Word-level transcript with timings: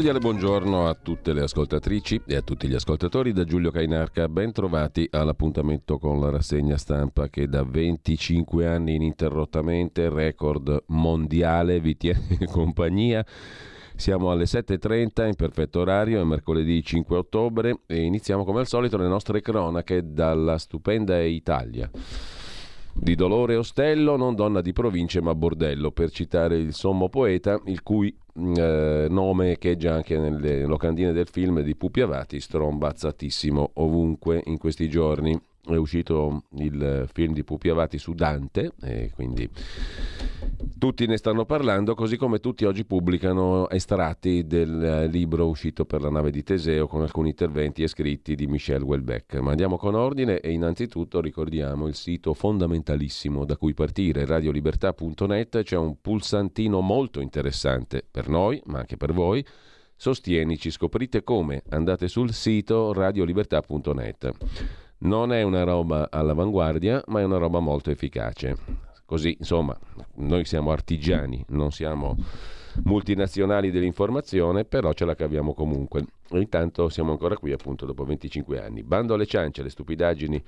Cordiale 0.00 0.24
buongiorno 0.24 0.88
a 0.88 0.94
tutte 0.94 1.34
le 1.34 1.42
ascoltatrici 1.42 2.22
e 2.24 2.34
a 2.34 2.40
tutti 2.40 2.66
gli 2.66 2.74
ascoltatori 2.74 3.34
da 3.34 3.44
Giulio 3.44 3.70
Cainarca. 3.70 4.30
Ben 4.30 4.50
trovati 4.50 5.06
all'appuntamento 5.10 5.98
con 5.98 6.18
la 6.18 6.30
rassegna 6.30 6.78
stampa 6.78 7.28
che 7.28 7.46
da 7.48 7.64
25 7.64 8.66
anni 8.66 8.94
ininterrottamente, 8.94 10.08
record 10.08 10.84
mondiale, 10.86 11.80
vi 11.80 11.98
tiene 11.98 12.38
compagnia. 12.50 13.22
Siamo 13.94 14.30
alle 14.30 14.44
7.30 14.44 15.26
in 15.26 15.34
perfetto 15.34 15.80
orario, 15.80 16.22
è 16.22 16.24
mercoledì 16.24 16.82
5 16.82 17.18
ottobre 17.18 17.80
e 17.86 18.00
iniziamo 18.00 18.42
come 18.46 18.60
al 18.60 18.68
solito 18.68 18.96
le 18.96 19.06
nostre 19.06 19.42
cronache 19.42 20.14
dalla 20.14 20.56
stupenda 20.56 21.20
Italia. 21.20 21.90
Di 22.92 23.14
dolore 23.14 23.56
ostello, 23.56 24.16
non 24.16 24.34
donna 24.34 24.60
di 24.60 24.72
province 24.72 25.20
ma 25.20 25.34
bordello, 25.34 25.90
per 25.90 26.10
citare 26.10 26.56
il 26.58 26.74
sommo 26.74 27.08
poeta, 27.08 27.60
il 27.66 27.82
cui 27.82 28.14
eh, 28.34 29.06
nome 29.08 29.52
echeggia 29.52 29.94
anche 29.94 30.18
nelle 30.18 30.64
locandine 30.64 31.12
del 31.12 31.28
film 31.28 31.60
di 31.60 31.76
Pupi 31.76 32.00
Avati, 32.00 32.40
strombazzatissimo 32.40 33.70
ovunque 33.74 34.42
in 34.46 34.58
questi 34.58 34.88
giorni. 34.88 35.40
È 35.62 35.76
uscito 35.76 36.44
il 36.56 37.08
film 37.12 37.34
di 37.34 37.44
Pupi 37.44 37.68
Avati 37.68 37.98
su 37.98 38.14
Dante, 38.14 38.72
e 38.82 39.10
quindi 39.14 39.48
tutti 40.78 41.06
ne 41.06 41.18
stanno 41.18 41.44
parlando, 41.44 41.94
così 41.94 42.16
come 42.16 42.40
tutti 42.40 42.64
oggi 42.64 42.84
pubblicano 42.86 43.68
estratti 43.68 44.46
del 44.46 45.08
libro 45.10 45.46
uscito 45.46 45.84
per 45.84 46.00
la 46.00 46.08
nave 46.08 46.30
di 46.30 46.42
Teseo 46.42 46.86
con 46.86 47.02
alcuni 47.02 47.28
interventi 47.30 47.82
e 47.82 47.88
scritti 47.88 48.34
di 48.34 48.46
Michel 48.46 48.82
Houellebecq. 48.82 49.34
Ma 49.40 49.50
andiamo 49.50 49.76
con 49.76 49.94
ordine 49.94 50.40
e 50.40 50.50
innanzitutto 50.50 51.20
ricordiamo 51.20 51.86
il 51.86 51.94
sito 51.94 52.32
fondamentalissimo 52.32 53.44
da 53.44 53.56
cui 53.56 53.74
partire, 53.74 54.24
radiolibertà.net, 54.24 55.62
c'è 55.62 55.76
un 55.76 56.00
pulsantino 56.00 56.80
molto 56.80 57.20
interessante 57.20 58.02
per 58.10 58.28
noi, 58.28 58.60
ma 58.64 58.78
anche 58.78 58.96
per 58.96 59.12
voi. 59.12 59.44
Sostienici, 59.94 60.70
scoprite 60.70 61.22
come. 61.22 61.62
Andate 61.68 62.08
sul 62.08 62.32
sito 62.32 62.94
radiolibertà.net. 62.94 64.32
Non 65.02 65.32
è 65.32 65.42
una 65.42 65.62
roba 65.64 66.08
all'avanguardia, 66.10 67.02
ma 67.06 67.20
è 67.20 67.24
una 67.24 67.38
roba 67.38 67.58
molto 67.58 67.90
efficace. 67.90 68.56
Così, 69.06 69.34
insomma, 69.38 69.76
noi 70.16 70.44
siamo 70.44 70.70
artigiani, 70.72 71.42
non 71.48 71.72
siamo 71.72 72.16
multinazionali 72.84 73.70
dell'informazione, 73.70 74.64
però 74.64 74.92
ce 74.92 75.04
la 75.04 75.14
caviamo 75.14 75.54
comunque. 75.54 76.04
Intanto 76.32 76.88
siamo 76.90 77.12
ancora 77.12 77.36
qui, 77.36 77.50
appunto, 77.50 77.86
dopo 77.86 78.04
25 78.04 78.62
anni. 78.62 78.82
Bando 78.82 79.14
alle 79.14 79.26
ciance, 79.26 79.62
le 79.62 79.70
stupidaggini 79.70 80.42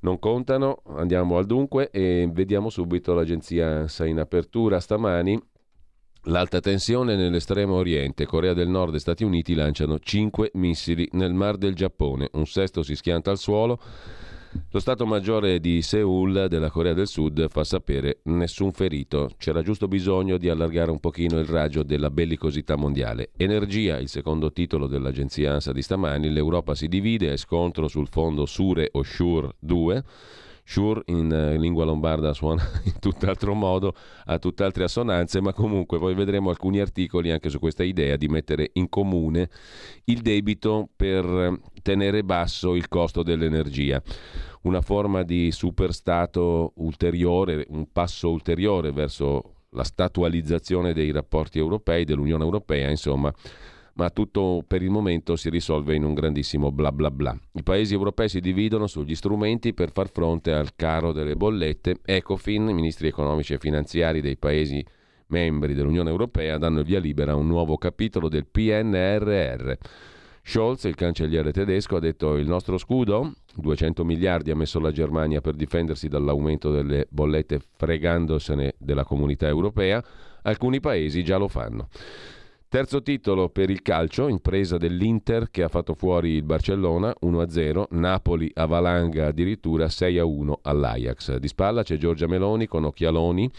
non 0.00 0.18
contano. 0.18 0.82
Andiamo 0.96 1.36
al 1.36 1.44
dunque 1.44 1.90
e 1.90 2.28
vediamo 2.32 2.70
subito 2.70 3.12
l'agenzia 3.12 3.80
ANSA 3.80 4.06
in 4.06 4.18
apertura 4.18 4.80
stamani. 4.80 5.40
L'alta 6.24 6.60
tensione 6.60 7.16
nell'estremo 7.16 7.76
oriente, 7.76 8.26
Corea 8.26 8.52
del 8.52 8.68
Nord 8.68 8.94
e 8.94 8.98
Stati 8.98 9.24
Uniti 9.24 9.54
lanciano 9.54 9.98
5 9.98 10.50
missili 10.54 11.08
nel 11.12 11.32
Mar 11.32 11.56
del 11.56 11.74
Giappone, 11.74 12.28
un 12.32 12.46
sesto 12.46 12.82
si 12.82 12.94
schianta 12.94 13.30
al 13.30 13.38
suolo. 13.38 13.80
Lo 14.70 14.80
Stato 14.80 15.06
Maggiore 15.06 15.60
di 15.60 15.80
Seoul 15.80 16.46
della 16.50 16.70
Corea 16.70 16.92
del 16.92 17.06
Sud 17.06 17.48
fa 17.48 17.64
sapere 17.64 18.18
nessun 18.24 18.70
ferito, 18.72 19.30
c'era 19.38 19.62
giusto 19.62 19.88
bisogno 19.88 20.36
di 20.36 20.50
allargare 20.50 20.90
un 20.90 21.00
pochino 21.00 21.38
il 21.38 21.46
raggio 21.46 21.82
della 21.82 22.10
bellicosità 22.10 22.76
mondiale. 22.76 23.30
Energia, 23.38 23.96
il 23.96 24.08
secondo 24.10 24.52
titolo 24.52 24.86
dell'agenzia 24.86 25.54
ANSA 25.54 25.72
di 25.72 25.80
stamani, 25.80 26.30
l'Europa 26.30 26.74
si 26.74 26.86
divide, 26.86 27.32
è 27.32 27.36
scontro 27.38 27.88
sul 27.88 28.08
fondo 28.08 28.44
Sure 28.44 28.90
o 28.92 29.02
Shure 29.02 29.54
2 29.58 30.04
Sure 30.70 31.02
in 31.06 31.32
eh, 31.32 31.58
lingua 31.58 31.84
lombarda 31.84 32.32
suona 32.32 32.62
in 32.86 33.00
tutt'altro 33.00 33.54
modo, 33.54 33.92
ha 34.26 34.38
tutt'altre 34.38 34.84
assonanze, 34.84 35.40
ma 35.40 35.52
comunque 35.52 35.98
poi 35.98 36.14
vedremo 36.14 36.48
alcuni 36.48 36.78
articoli 36.78 37.32
anche 37.32 37.48
su 37.48 37.58
questa 37.58 37.82
idea 37.82 38.14
di 38.14 38.28
mettere 38.28 38.70
in 38.74 38.88
comune 38.88 39.50
il 40.04 40.20
debito 40.20 40.88
per 40.94 41.58
tenere 41.82 42.22
basso 42.22 42.76
il 42.76 42.86
costo 42.86 43.24
dell'energia. 43.24 44.00
Una 44.62 44.80
forma 44.80 45.24
di 45.24 45.50
superstato 45.50 46.74
ulteriore, 46.76 47.66
un 47.70 47.90
passo 47.90 48.30
ulteriore 48.30 48.92
verso 48.92 49.54
la 49.70 49.82
statualizzazione 49.82 50.92
dei 50.92 51.10
rapporti 51.10 51.58
europei, 51.58 52.04
dell'Unione 52.04 52.44
Europea, 52.44 52.90
insomma 52.90 53.34
ma 54.00 54.08
tutto 54.08 54.64
per 54.66 54.80
il 54.80 54.88
momento 54.88 55.36
si 55.36 55.50
risolve 55.50 55.94
in 55.94 56.04
un 56.04 56.14
grandissimo 56.14 56.72
bla 56.72 56.90
bla 56.90 57.10
bla. 57.10 57.38
I 57.52 57.62
paesi 57.62 57.92
europei 57.92 58.30
si 58.30 58.40
dividono 58.40 58.86
sugli 58.86 59.14
strumenti 59.14 59.74
per 59.74 59.92
far 59.92 60.08
fronte 60.08 60.54
al 60.54 60.74
caro 60.74 61.12
delle 61.12 61.36
bollette. 61.36 61.96
Ecofin, 62.02 62.64
ministri 62.64 63.08
economici 63.08 63.52
e 63.52 63.58
finanziari 63.58 64.22
dei 64.22 64.38
paesi 64.38 64.82
membri 65.26 65.74
dell'Unione 65.74 66.08
Europea, 66.08 66.56
danno 66.56 66.78
il 66.78 66.86
via 66.86 66.98
libera 66.98 67.32
a 67.32 67.34
un 67.34 67.46
nuovo 67.46 67.76
capitolo 67.76 68.30
del 68.30 68.46
PNRR. 68.46 69.72
Scholz, 70.42 70.84
il 70.84 70.94
cancelliere 70.94 71.52
tedesco, 71.52 71.96
ha 71.96 72.00
detto 72.00 72.36
il 72.36 72.48
nostro 72.48 72.78
scudo, 72.78 73.34
200 73.54 74.02
miliardi 74.02 74.50
ha 74.50 74.56
messo 74.56 74.80
la 74.80 74.92
Germania 74.92 75.42
per 75.42 75.56
difendersi 75.56 76.08
dall'aumento 76.08 76.70
delle 76.70 77.06
bollette 77.10 77.60
fregandosene 77.76 78.76
della 78.78 79.04
comunità 79.04 79.46
europea, 79.46 80.02
alcuni 80.40 80.80
paesi 80.80 81.22
già 81.22 81.36
lo 81.36 81.48
fanno. 81.48 81.88
Terzo 82.70 83.02
titolo 83.02 83.48
per 83.48 83.68
il 83.68 83.82
calcio, 83.82 84.28
impresa 84.28 84.76
dell'Inter 84.76 85.50
che 85.50 85.64
ha 85.64 85.68
fatto 85.68 85.92
fuori 85.94 86.34
il 86.34 86.44
Barcellona 86.44 87.12
1-0, 87.22 87.86
Napoli 87.90 88.48
a 88.54 88.64
Valanga 88.66 89.26
addirittura 89.26 89.86
6-1 89.86 90.52
all'Ajax. 90.62 91.38
Di 91.38 91.48
spalla 91.48 91.82
c'è 91.82 91.96
Giorgia 91.96 92.28
Meloni 92.28 92.68
con 92.68 92.84
occhialoni 92.84 93.50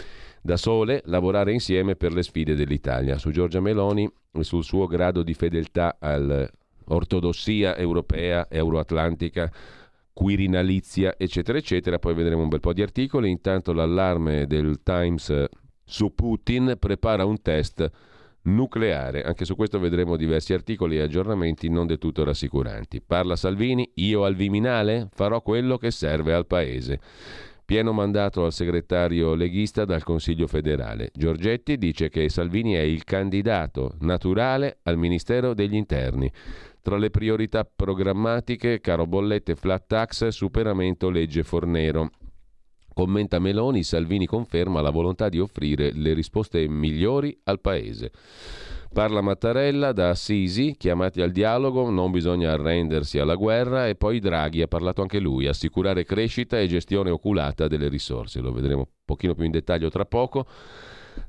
da 0.41 0.55
sole 0.55 1.01
lavorare 1.07 1.51
insieme 1.51 1.97
per 1.97 2.13
le 2.13 2.23
sfide 2.23 2.55
dell'Italia. 2.55 3.17
Su 3.17 3.31
Giorgia 3.31 3.59
Meloni 3.59 4.09
e 4.31 4.43
sul 4.45 4.63
suo 4.63 4.85
grado 4.85 5.23
di 5.23 5.33
fedeltà 5.33 5.97
all'ortodossia 5.99 7.75
europea, 7.75 8.47
euroatlantica, 8.49 9.51
quirinalizia, 10.13 11.15
eccetera, 11.17 11.57
eccetera. 11.57 11.99
Poi 11.99 12.13
vedremo 12.13 12.43
un 12.43 12.47
bel 12.47 12.61
po' 12.61 12.71
di 12.71 12.81
articoli. 12.81 13.29
Intanto 13.29 13.73
l'allarme 13.73 14.47
del 14.47 14.79
Times 14.83 15.47
su 15.83 16.15
Putin 16.15 16.77
prepara 16.79 17.25
un 17.25 17.41
test 17.41 17.91
nucleare. 18.43 19.23
Anche 19.23 19.45
su 19.45 19.55
questo 19.55 19.79
vedremo 19.79 20.15
diversi 20.15 20.53
articoli 20.53 20.97
e 20.97 21.01
aggiornamenti 21.01 21.69
non 21.69 21.87
del 21.87 21.97
tutto 21.97 22.23
rassicuranti. 22.23 23.01
Parla 23.01 23.35
Salvini, 23.35 23.89
io 23.95 24.23
al 24.23 24.35
Viminale 24.35 25.09
farò 25.11 25.41
quello 25.41 25.77
che 25.77 25.91
serve 25.91 26.33
al 26.33 26.47
Paese. 26.47 26.99
Pieno 27.63 27.93
mandato 27.93 28.43
al 28.43 28.51
segretario 28.51 29.33
leghista 29.33 29.85
dal 29.85 30.03
Consiglio 30.03 30.47
federale. 30.47 31.09
Giorgetti 31.13 31.77
dice 31.77 32.09
che 32.09 32.27
Salvini 32.27 32.73
è 32.73 32.81
il 32.81 33.05
candidato 33.05 33.95
naturale 33.99 34.79
al 34.83 34.97
Ministero 34.97 35.53
degli 35.53 35.75
Interni. 35.75 36.29
Tra 36.81 36.97
le 36.97 37.09
priorità 37.09 37.63
programmatiche, 37.63 38.81
caro 38.81 39.05
bollette, 39.05 39.55
flat 39.55 39.85
tax, 39.87 40.27
superamento 40.27 41.09
legge 41.09 41.43
Fornero. 41.43 42.09
Commenta 43.01 43.39
Meloni, 43.39 43.81
Salvini 43.81 44.27
conferma 44.27 44.79
la 44.79 44.91
volontà 44.91 45.27
di 45.27 45.39
offrire 45.39 45.91
le 45.91 46.13
risposte 46.13 46.67
migliori 46.67 47.35
al 47.45 47.59
Paese. 47.59 48.11
Parla 48.93 49.21
Mattarella 49.21 49.91
da 49.91 50.09
Assisi, 50.09 50.75
chiamati 50.77 51.19
al 51.19 51.31
dialogo, 51.31 51.89
non 51.89 52.11
bisogna 52.11 52.51
arrendersi 52.51 53.17
alla 53.17 53.33
guerra 53.33 53.87
e 53.87 53.95
poi 53.95 54.19
Draghi 54.19 54.61
ha 54.61 54.67
parlato 54.67 55.01
anche 55.01 55.17
lui, 55.17 55.47
assicurare 55.47 56.03
crescita 56.03 56.59
e 56.59 56.67
gestione 56.67 57.09
oculata 57.09 57.67
delle 57.67 57.87
risorse, 57.87 58.39
lo 58.39 58.53
vedremo 58.53 58.81
un 58.81 58.87
pochino 59.03 59.33
più 59.33 59.45
in 59.45 59.51
dettaglio 59.51 59.89
tra 59.89 60.05
poco. 60.05 60.45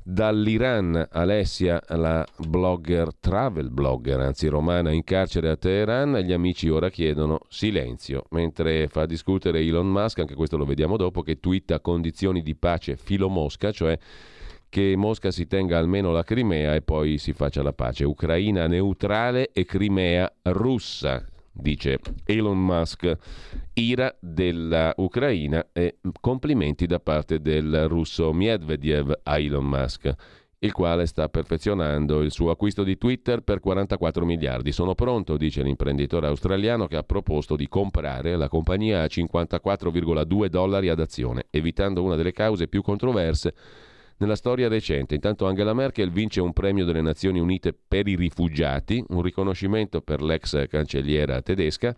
Dall'Iran 0.04 1.08
Alessia, 1.10 1.80
la 1.88 2.26
blogger, 2.46 3.08
travel 3.20 3.70
blogger, 3.70 4.20
anzi 4.20 4.48
romana, 4.48 4.90
in 4.90 5.04
carcere 5.04 5.48
a 5.48 5.56
Teheran, 5.56 6.16
gli 6.16 6.32
amici 6.32 6.68
ora 6.68 6.90
chiedono 6.90 7.40
silenzio, 7.48 8.24
mentre 8.30 8.88
fa 8.88 9.06
discutere 9.06 9.60
Elon 9.60 9.88
Musk, 9.88 10.18
anche 10.18 10.34
questo 10.34 10.56
lo 10.56 10.64
vediamo 10.64 10.96
dopo, 10.96 11.22
che 11.22 11.38
twitta 11.38 11.80
condizioni 11.80 12.42
di 12.42 12.56
pace 12.56 12.96
filo 12.96 13.28
Mosca, 13.28 13.70
cioè 13.70 13.98
che 14.68 14.94
Mosca 14.96 15.30
si 15.30 15.46
tenga 15.46 15.76
almeno 15.76 16.12
la 16.12 16.22
Crimea 16.22 16.74
e 16.74 16.80
poi 16.80 17.18
si 17.18 17.34
faccia 17.34 17.62
la 17.62 17.74
pace. 17.74 18.04
Ucraina 18.04 18.66
neutrale 18.66 19.50
e 19.52 19.66
Crimea 19.66 20.32
russa, 20.44 21.24
dice 21.52 21.98
Elon 22.24 22.58
Musk. 22.58 23.16
Ira 23.74 24.14
della 24.20 24.92
Ucraina 24.96 25.68
e 25.72 25.98
complimenti 26.20 26.86
da 26.86 27.00
parte 27.00 27.40
del 27.40 27.88
russo 27.88 28.32
Medvedev 28.32 29.20
a 29.22 29.38
Elon 29.38 29.64
Musk 29.64 30.14
il 30.62 30.72
quale 30.72 31.06
sta 31.06 31.28
perfezionando 31.28 32.22
il 32.22 32.30
suo 32.30 32.50
acquisto 32.50 32.84
di 32.84 32.96
Twitter 32.96 33.40
per 33.40 33.58
44 33.58 34.24
miliardi. 34.24 34.70
Sono 34.70 34.94
pronto, 34.94 35.36
dice 35.36 35.62
l'imprenditore 35.62 36.28
australiano 36.28 36.86
che 36.86 36.96
ha 36.96 37.02
proposto 37.02 37.56
di 37.56 37.66
comprare 37.66 38.36
la 38.36 38.48
compagnia 38.48 39.02
a 39.02 39.06
54,2 39.06 40.46
dollari 40.46 40.88
ad 40.88 41.00
azione, 41.00 41.46
evitando 41.50 42.04
una 42.04 42.14
delle 42.14 42.32
cause 42.32 42.68
più 42.68 42.80
controverse 42.80 43.54
nella 44.18 44.36
storia 44.36 44.68
recente. 44.68 45.14
Intanto 45.14 45.46
Angela 45.46 45.74
Merkel 45.74 46.10
vince 46.10 46.40
un 46.40 46.52
premio 46.52 46.84
delle 46.84 47.00
Nazioni 47.00 47.40
Unite 47.40 47.72
per 47.72 48.08
i 48.08 48.16
rifugiati, 48.16 49.04
un 49.08 49.22
riconoscimento 49.22 50.00
per 50.00 50.22
l'ex 50.22 50.66
cancelliera 50.68 51.42
tedesca 51.42 51.94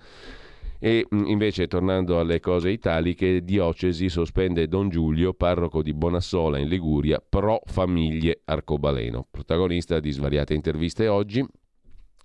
e 0.85 1.07
mm, 1.15 1.29
invece, 1.29 1.67
tornando 1.67 2.21
alle 2.21 2.41
cose 2.41 2.69
italiche, 2.69 3.43
Diocesi 3.43 4.11
sospende 4.11 4.69
Don 4.69 4.91
Giulio, 4.91 5.33
parroco 5.33 5.83
di 5.83 5.95
Bonassola 5.95 6.59
in 6.59 6.69
Liguria, 6.69 7.25
pro 7.27 7.63
famiglie 7.65 8.43
arcobaleno. 8.45 9.27
Protagonista 9.31 9.99
di 9.99 10.11
svariate 10.11 10.53
interviste 10.53 11.09
oggi. 11.09 11.43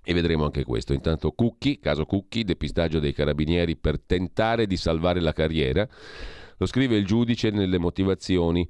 E 0.04 0.14
vedremo 0.14 0.44
anche 0.44 0.66
questo. 0.66 0.92
Intanto 0.92 1.32
Cucchi, 1.32 1.80
caso 1.80 2.06
Cucchi, 2.06 2.44
depistaggio 2.44 3.00
dei 3.00 3.14
carabinieri 3.14 3.78
per 3.78 4.02
tentare 4.02 4.68
di 4.68 4.76
salvare 4.76 5.22
la 5.22 5.32
carriera. 5.32 5.88
Lo 6.58 6.66
scrive 6.66 6.98
il 6.98 7.06
giudice 7.06 7.52
nelle 7.52 7.78
motivazioni 7.78 8.68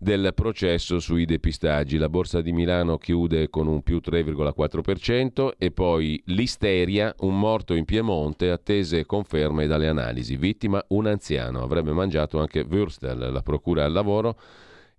del 0.00 0.32
processo 0.34 0.98
sui 0.98 1.26
depistaggi. 1.26 1.98
La 1.98 2.08
borsa 2.08 2.40
di 2.40 2.52
Milano 2.52 2.96
chiude 2.96 3.50
con 3.50 3.66
un 3.66 3.82
più 3.82 4.00
3,4% 4.02 5.50
e 5.58 5.70
poi 5.70 6.20
l'isteria, 6.26 7.14
un 7.18 7.38
morto 7.38 7.74
in 7.74 7.84
Piemonte, 7.84 8.50
attese 8.50 9.04
conferme 9.04 9.66
dalle 9.66 9.88
analisi. 9.88 10.36
Vittima 10.36 10.82
un 10.88 11.06
anziano, 11.06 11.62
avrebbe 11.62 11.92
mangiato 11.92 12.40
anche 12.40 12.64
Würstel. 12.66 13.30
La 13.30 13.42
procura 13.42 13.84
al 13.84 13.92
lavoro 13.92 14.36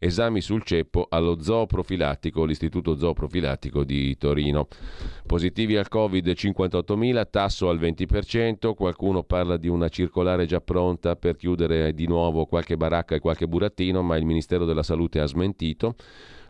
esami 0.04 0.42
sul 0.42 0.64
ceppo 0.64 1.06
allo 1.08 1.40
zooprofilattico, 1.40 2.44
l'Istituto 2.44 2.98
Zooprofilattico 2.98 3.84
di 3.84 4.18
Torino. 4.18 4.68
Positivi 5.28 5.78
al 5.78 5.90
Covid 5.90 6.28
58.000, 6.28 7.28
tasso 7.30 7.70
al 7.70 7.80
20%, 7.80 8.74
qualcuno 8.74 9.22
parla 9.22 9.58
di 9.58 9.68
una 9.68 9.90
circolare 9.90 10.48
già 10.48 10.60
pronta 10.60 11.16
per 11.16 11.36
chiudere 11.36 11.94
di 11.94 12.08
nuovo 12.08 12.46
qualche 12.46 12.78
baracca 12.78 13.14
e 13.14 13.20
qualche 13.20 13.48
burattino, 13.48 14.02
ma 14.02 14.18
il 14.18 14.26
Ministero 14.26 14.66
della 14.66 14.82
Salute 14.82 15.20
ha 15.20 15.28
smentito. 15.28 15.94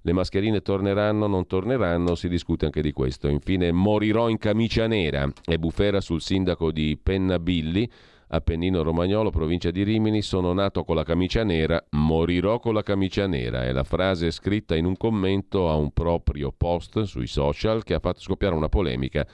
Le 0.04 0.14
mascherine 0.14 0.62
torneranno, 0.62 1.28
non 1.28 1.46
torneranno, 1.46 2.16
si 2.16 2.30
discute 2.30 2.64
anche 2.64 2.82
di 2.82 2.94
questo. 2.94 3.28
Infine, 3.28 3.74
morirò 3.74 4.30
in 4.30 4.38
camicia 4.38 4.88
nera. 4.88 5.30
È 5.44 5.58
bufera 5.58 6.00
sul 6.00 6.22
sindaco 6.22 6.72
di 6.72 6.98
Pennabilli 6.98 7.88
Appennino 8.34 8.82
Romagnolo, 8.82 9.30
provincia 9.30 9.72
di 9.72 9.84
Rimini, 9.84 10.22
sono 10.22 10.54
nato 10.54 10.86
con 10.86 10.96
la 10.96 11.04
camicia 11.04 11.44
nera, 11.44 11.84
morirò 11.90 12.60
con 12.60 12.74
la 12.74 12.82
camicia 12.82 13.28
nera. 13.28 13.66
È 13.66 13.74
la 13.74 13.84
frase 13.84 14.32
scritta 14.32 14.74
in 14.78 14.86
un 14.86 14.96
commento 14.96 15.70
a 15.70 15.76
un 15.76 15.92
proprio 15.92 16.54
post 16.56 17.02
sui 17.02 17.28
social 17.28 17.84
che 17.84 17.94
ha 17.94 18.00
fatto 18.00 18.22
scoppiare 18.22 18.56
una 18.56 18.70
polemica 18.70 19.28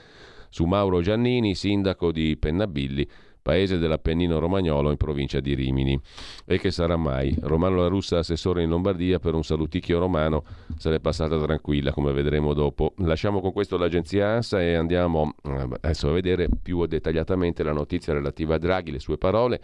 su 0.50 0.64
Mauro 0.64 1.00
Giannini, 1.00 1.54
sindaco 1.54 2.10
di 2.10 2.36
Pennabilli, 2.36 3.08
paese 3.48 3.78
dell'Appennino 3.78 4.38
Romagnolo 4.38 4.90
in 4.90 4.98
provincia 4.98 5.40
di 5.40 5.54
Rimini. 5.54 5.98
E 6.44 6.58
che 6.58 6.70
sarà 6.70 6.98
mai? 6.98 7.34
Romano 7.40 7.76
La 7.76 7.86
Russa, 7.86 8.18
assessore 8.18 8.62
in 8.62 8.68
Lombardia, 8.68 9.18
per 9.18 9.32
un 9.32 9.42
saluticchio 9.42 9.98
romano 9.98 10.44
l'è 10.82 11.00
passata 11.00 11.38
tranquilla, 11.38 11.92
come 11.92 12.12
vedremo 12.12 12.52
dopo. 12.52 12.92
Lasciamo 12.98 13.40
con 13.40 13.52
questo 13.52 13.78
l'agenzia 13.78 14.28
ANSA 14.34 14.60
e 14.60 14.74
andiamo 14.74 15.32
eh, 15.44 15.66
adesso 15.80 16.10
a 16.10 16.12
vedere 16.12 16.48
più 16.62 16.84
dettagliatamente 16.84 17.62
la 17.62 17.72
notizia 17.72 18.12
relativa 18.12 18.56
a 18.56 18.58
Draghi, 18.58 18.90
le 18.90 18.98
sue 18.98 19.16
parole. 19.16 19.60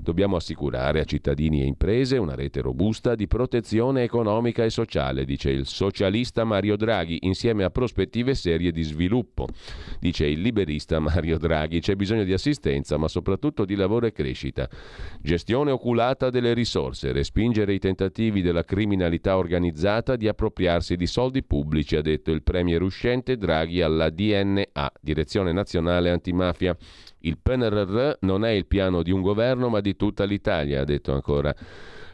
Dobbiamo 0.00 0.36
assicurare 0.36 1.00
a 1.00 1.04
cittadini 1.04 1.60
e 1.60 1.66
imprese 1.66 2.16
una 2.16 2.34
rete 2.34 2.62
robusta 2.62 3.14
di 3.14 3.26
protezione 3.26 4.02
economica 4.02 4.64
e 4.64 4.70
sociale, 4.70 5.26
dice 5.26 5.50
il 5.50 5.66
socialista 5.66 6.44
Mario 6.44 6.76
Draghi, 6.76 7.18
insieme 7.22 7.64
a 7.64 7.70
prospettive 7.70 8.34
serie 8.34 8.72
di 8.72 8.82
sviluppo. 8.82 9.46
Dice 10.00 10.24
il 10.24 10.40
liberista 10.40 10.98
Mario 11.00 11.36
Draghi, 11.36 11.80
c'è 11.80 11.96
bisogno 11.96 12.24
di 12.24 12.32
assistenza, 12.32 12.96
ma 12.96 13.08
soprattutto 13.08 13.24
soprattutto 13.26 13.64
di 13.64 13.74
lavoro 13.74 14.06
e 14.06 14.12
crescita. 14.12 14.68
Gestione 15.20 15.72
oculata 15.72 16.30
delle 16.30 16.54
risorse, 16.54 17.10
respingere 17.10 17.74
i 17.74 17.80
tentativi 17.80 18.40
della 18.40 18.62
criminalità 18.62 19.36
organizzata 19.36 20.14
di 20.14 20.28
appropriarsi 20.28 20.94
di 20.94 21.06
soldi 21.06 21.42
pubblici, 21.42 21.96
ha 21.96 22.02
detto 22.02 22.30
il 22.30 22.44
premier 22.44 22.82
uscente 22.82 23.36
Draghi 23.36 23.82
alla 23.82 24.10
DNA, 24.10 24.92
Direzione 25.00 25.50
Nazionale 25.52 26.10
Antimafia. 26.10 26.76
Il 27.20 27.38
PNRR 27.42 28.18
non 28.20 28.44
è 28.44 28.50
il 28.50 28.66
piano 28.66 29.02
di 29.02 29.10
un 29.10 29.22
governo 29.22 29.68
ma 29.68 29.80
di 29.80 29.96
tutta 29.96 30.22
l'Italia, 30.24 30.82
ha 30.82 30.84
detto 30.84 31.12
ancora 31.12 31.52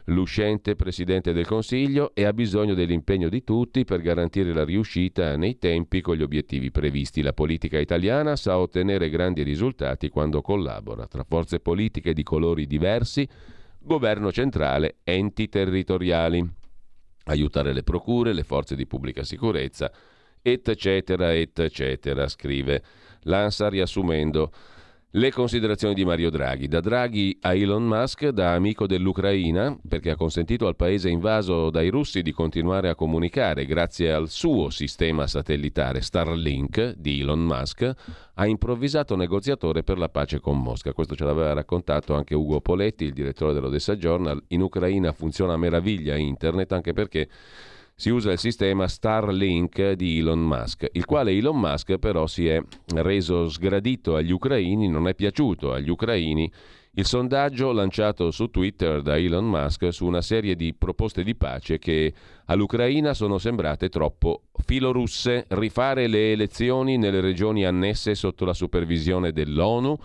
l'uscente 0.05 0.75
Presidente 0.75 1.31
del 1.31 1.45
Consiglio 1.45 2.11
e 2.13 2.25
ha 2.25 2.33
bisogno 2.33 2.73
dell'impegno 2.73 3.29
di 3.29 3.43
tutti 3.43 3.85
per 3.85 4.01
garantire 4.01 4.53
la 4.53 4.65
riuscita 4.65 5.37
nei 5.37 5.57
tempi 5.57 6.01
con 6.01 6.15
gli 6.15 6.21
obiettivi 6.21 6.71
previsti. 6.71 7.21
La 7.21 7.33
politica 7.33 7.79
italiana 7.79 8.35
sa 8.35 8.57
ottenere 8.57 9.09
grandi 9.09 9.43
risultati 9.43 10.09
quando 10.09 10.41
collabora 10.41 11.07
tra 11.07 11.23
forze 11.23 11.59
politiche 11.59 12.13
di 12.13 12.23
colori 12.23 12.67
diversi, 12.67 13.27
governo 13.79 14.31
centrale, 14.31 14.97
enti 15.03 15.47
territoriali. 15.47 16.45
Aiutare 17.25 17.71
le 17.71 17.83
procure, 17.83 18.33
le 18.33 18.43
forze 18.43 18.75
di 18.75 18.85
pubblica 18.85 19.23
sicurezza, 19.23 19.89
eccetera, 20.41 21.33
eccetera, 21.33 22.27
scrive 22.27 22.83
l'ANSA 23.21 23.69
riassumendo 23.69 24.51
le 25.15 25.31
considerazioni 25.31 25.93
di 25.93 26.05
Mario 26.05 26.31
Draghi. 26.31 26.67
Da 26.67 26.79
Draghi 26.79 27.37
a 27.41 27.53
Elon 27.53 27.83
Musk, 27.83 28.29
da 28.29 28.53
amico 28.53 28.87
dell'Ucraina, 28.87 29.77
perché 29.87 30.09
ha 30.09 30.15
consentito 30.15 30.65
al 30.65 30.75
paese 30.75 31.07
invaso 31.09 31.69
dai 31.69 31.89
russi 31.89 32.23
di 32.23 32.31
continuare 32.31 32.89
a 32.89 32.95
comunicare 32.95 33.65
grazie 33.65 34.11
al 34.11 34.27
suo 34.27 34.71
sistema 34.71 35.27
satellitare 35.27 36.01
Starlink 36.01 36.95
di 36.97 37.21
Elon 37.21 37.45
Musk, 37.45 37.91
ha 38.33 38.47
improvvisato 38.47 39.15
negoziatore 39.15 39.83
per 39.83 39.99
la 39.99 40.09
pace 40.09 40.39
con 40.39 40.59
Mosca. 40.59 40.93
Questo 40.93 41.15
ce 41.15 41.25
l'aveva 41.25 41.53
raccontato 41.53 42.15
anche 42.15 42.33
Ugo 42.33 42.59
Poletti, 42.59 43.03
il 43.03 43.13
direttore 43.13 43.53
dell'Odessa 43.53 43.95
Journal. 43.95 44.41
In 44.47 44.63
Ucraina 44.63 45.11
funziona 45.11 45.53
a 45.53 45.57
meraviglia 45.57 46.15
internet 46.15 46.71
anche 46.71 46.93
perché 46.93 47.29
si 47.95 48.09
usa 48.09 48.31
il 48.31 48.39
sistema 48.39 48.87
Starlink 48.87 49.91
di 49.91 50.19
Elon 50.19 50.39
Musk, 50.39 50.87
il 50.91 51.05
quale 51.05 51.31
Elon 51.31 51.59
Musk 51.59 51.97
però 51.97 52.27
si 52.27 52.47
è 52.47 52.61
reso 52.95 53.47
sgradito 53.49 54.15
agli 54.15 54.31
ucraini, 54.31 54.87
non 54.87 55.07
è 55.07 55.15
piaciuto 55.15 55.73
agli 55.73 55.89
ucraini. 55.89 56.51
Il 56.95 57.05
sondaggio 57.05 57.71
lanciato 57.71 58.29
su 58.29 58.47
Twitter 58.51 59.01
da 59.01 59.17
Elon 59.17 59.45
Musk 59.45 59.91
su 59.91 60.05
una 60.05 60.21
serie 60.21 60.55
di 60.55 60.75
proposte 60.75 61.23
di 61.23 61.33
pace 61.35 61.79
che 61.79 62.13
all'Ucraina 62.45 63.15
sono 63.15 63.39
sembrate 63.39 63.89
troppo 63.89 64.43
filorusse, 64.63 65.45
rifare 65.49 66.05
le 66.05 66.33
elezioni 66.33 66.97
nelle 66.97 67.19
regioni 67.19 67.65
annesse 67.65 68.13
sotto 68.13 68.45
la 68.45 68.53
supervisione 68.53 69.31
dell'ONU, 69.31 69.97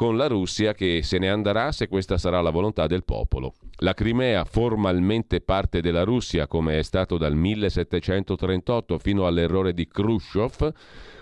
con 0.00 0.16
la 0.16 0.28
Russia 0.28 0.72
che 0.72 1.02
se 1.02 1.18
ne 1.18 1.28
andrà 1.28 1.72
se 1.72 1.86
questa 1.86 2.16
sarà 2.16 2.40
la 2.40 2.48
volontà 2.48 2.86
del 2.86 3.04
popolo. 3.04 3.52
La 3.80 3.92
Crimea, 3.92 4.46
formalmente 4.46 5.42
parte 5.42 5.82
della 5.82 6.04
Russia, 6.04 6.46
come 6.46 6.78
è 6.78 6.82
stato 6.82 7.18
dal 7.18 7.34
1738 7.34 8.96
fino 8.96 9.26
all'errore 9.26 9.74
di 9.74 9.86
Khrushchev, 9.86 10.72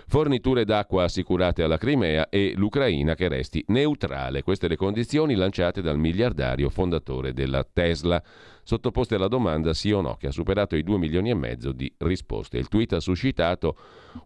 forniture 0.07 0.63
d'acqua 0.63 1.03
assicurate 1.03 1.61
alla 1.61 1.77
Crimea 1.77 2.29
e 2.29 2.53
l'Ucraina 2.55 3.15
che 3.15 3.27
resti 3.27 3.61
neutrale. 3.67 4.43
Queste 4.43 4.69
le 4.69 4.77
condizioni 4.77 5.35
lanciate 5.35 5.81
dal 5.81 5.99
miliardario 5.99 6.69
fondatore 6.69 7.33
della 7.33 7.67
Tesla, 7.69 8.23
sottoposte 8.69 9.15
alla 9.15 9.27
domanda 9.27 9.73
sì 9.73 9.91
o 9.91 9.99
no, 9.99 10.15
che 10.15 10.27
ha 10.27 10.31
superato 10.31 10.75
i 10.75 10.83
2 10.83 10.99
milioni 10.99 11.31
e 11.31 11.33
mezzo 11.33 11.71
di 11.71 11.91
risposte. 11.97 12.59
Il 12.59 12.67
tweet 12.67 12.93
ha 12.93 12.99
suscitato 12.99 13.75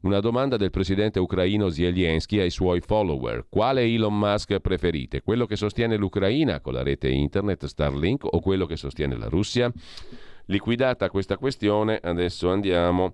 una 0.02 0.20
domanda 0.20 0.58
del 0.58 0.70
presidente 0.70 1.18
ucraino 1.18 1.70
Zelensky 1.70 2.40
ai 2.40 2.50
suoi 2.50 2.82
follower. 2.82 3.46
Quale 3.48 3.84
Elon 3.84 4.20
Musk 4.20 4.60
preferite? 4.60 5.22
Quello 5.22 5.46
che 5.46 5.56
sostiene 5.56 5.96
l'Ucraina 5.96 6.60
con 6.60 6.74
la 6.74 6.84
rete 6.84 7.08
internet 7.08 7.66
Starlink 7.68 8.26
o 8.26 8.42
quello 8.42 8.66
che 8.66 8.76
sostiene 8.76 9.16
la 9.18 9.30
Russia? 9.30 9.72
Liquidata 10.48 11.10
questa 11.10 11.38
questione, 11.38 11.98
adesso 12.04 12.52
andiamo 12.52 13.14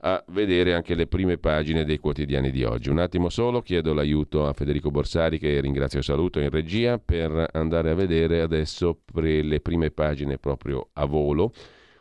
a 0.00 0.22
vedere 0.28 0.74
anche 0.74 0.94
le 0.94 1.06
prime 1.06 1.38
pagine 1.38 1.84
dei 1.84 1.98
quotidiani 1.98 2.50
di 2.50 2.62
oggi. 2.62 2.88
Un 2.88 2.98
attimo 2.98 3.28
solo, 3.28 3.62
chiedo 3.62 3.92
l'aiuto 3.94 4.46
a 4.46 4.52
Federico 4.52 4.90
Borsari 4.90 5.38
che 5.38 5.60
ringrazio 5.60 5.98
e 5.98 6.02
saluto 6.02 6.38
in 6.38 6.50
regia 6.50 6.98
per 6.98 7.48
andare 7.52 7.90
a 7.90 7.94
vedere 7.94 8.40
adesso 8.40 9.00
le 9.14 9.60
prime 9.60 9.90
pagine 9.90 10.38
proprio 10.38 10.90
a 10.92 11.04
volo. 11.04 11.52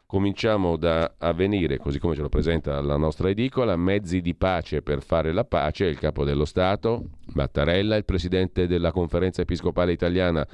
Cominciamo 0.08 0.78
da 0.78 1.16
Avvenire, 1.18 1.80
così 1.80 2.00
come 2.00 2.16
ce 2.16 2.22
lo 2.22 2.30
presenta 2.30 2.80
la 2.80 2.96
nostra 2.96 3.28
edicola, 3.28 3.76
mezzi 3.76 4.22
di 4.22 4.36
pace 4.36 4.82
per 4.82 5.04
fare 5.04 5.34
la 5.34 5.44
pace, 5.44 5.84
il 5.84 6.00
capo 6.00 6.24
dello 6.24 6.46
Stato, 6.46 7.10
Mattarella 7.34 7.98
il 7.98 8.06
presidente 8.06 8.68
della 8.68 8.94
conferenza 8.94 9.42
episcopale 9.42 9.92
italiana 9.92 10.48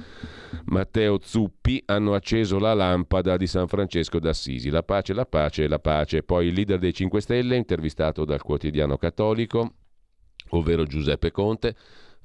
Matteo 0.64 1.20
Zuppi 1.22 1.80
hanno 1.86 2.14
acceso 2.14 2.58
la 2.58 2.74
lampada 2.74 3.36
di 3.36 3.46
San 3.46 3.68
Francesco 3.68 4.18
d'Assisi. 4.18 4.70
La 4.70 4.82
pace, 4.82 5.14
la 5.14 5.24
pace, 5.24 5.68
la 5.68 5.78
pace. 5.78 6.24
Poi 6.24 6.48
il 6.48 6.54
leader 6.54 6.80
dei 6.80 6.92
5 6.92 7.20
Stelle, 7.20 7.54
intervistato 7.54 8.24
dal 8.24 8.42
quotidiano 8.42 8.96
cattolico, 8.96 9.74
ovvero 10.48 10.82
Giuseppe 10.82 11.30
Conte, 11.30 11.76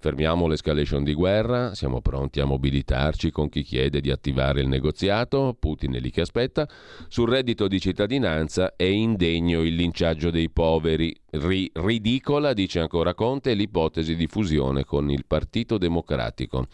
Fermiamo 0.01 0.47
l'escalation 0.47 1.03
di 1.03 1.13
guerra, 1.13 1.75
siamo 1.75 1.99
pronti 1.99 2.39
a 2.39 2.45
mobilitarci 2.45 3.31
con 3.31 3.49
chi 3.49 3.63
chiede 3.63 3.99
di 3.99 4.11
attivare 4.11 4.61
il 4.61 4.69
negoziato, 4.69 5.53
Putin 5.59 5.95
è 5.95 5.99
lì 5.99 6.09
che 6.09 6.21
aspetta. 6.21 6.65
Sul 7.09 7.27
reddito 7.27 7.67
di 7.67 7.81
cittadinanza 7.81 8.77
è 8.77 8.85
indegno 8.85 9.61
il 9.61 9.75
linciaggio 9.75 10.29
dei 10.29 10.49
poveri. 10.49 11.13
Ri- 11.31 11.69
ridicola, 11.73 12.53
dice 12.53 12.79
ancora 12.79 13.13
Conte, 13.13 13.53
l'ipotesi 13.53 14.15
di 14.15 14.27
fusione 14.27 14.85
con 14.85 15.11
il 15.11 15.25
Partito 15.27 15.77
Democratico. 15.77 16.67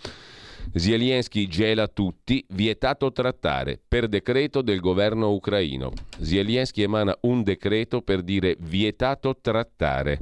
Zelensky 0.71 1.47
gela 1.47 1.87
tutti, 1.87 2.45
vietato 2.49 3.11
trattare, 3.11 3.79
per 3.87 4.07
decreto 4.07 4.61
del 4.61 4.79
governo 4.79 5.31
ucraino. 5.31 5.93
Zelensky 6.19 6.83
emana 6.83 7.17
un 7.21 7.41
decreto 7.41 8.03
per 8.03 8.21
dire 8.21 8.55
vietato 8.59 9.35
trattare. 9.41 10.19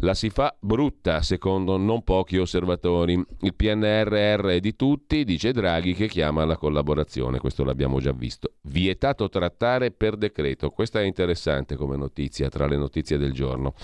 La 0.00 0.12
si 0.12 0.28
fa 0.28 0.54
brutta, 0.60 1.22
secondo 1.22 1.78
non 1.78 2.02
pochi 2.02 2.36
osservatori. 2.36 3.14
Il 3.40 3.54
PNRR 3.54 4.46
è 4.46 4.60
di 4.60 4.76
tutti, 4.76 5.24
dice 5.24 5.52
Draghi, 5.52 5.94
che 5.94 6.06
chiama 6.06 6.42
alla 6.42 6.58
collaborazione. 6.58 7.38
Questo 7.38 7.64
l'abbiamo 7.64 7.98
già 7.98 8.12
visto. 8.12 8.52
Vietato 8.62 9.30
trattare 9.30 9.90
per 9.92 10.16
decreto. 10.16 10.68
Questa 10.68 11.00
è 11.00 11.04
interessante 11.04 11.76
come 11.76 11.96
notizia, 11.96 12.50
tra 12.50 12.66
le 12.66 12.76
notizie 12.76 13.16
del 13.16 13.32
giorno. 13.32 13.74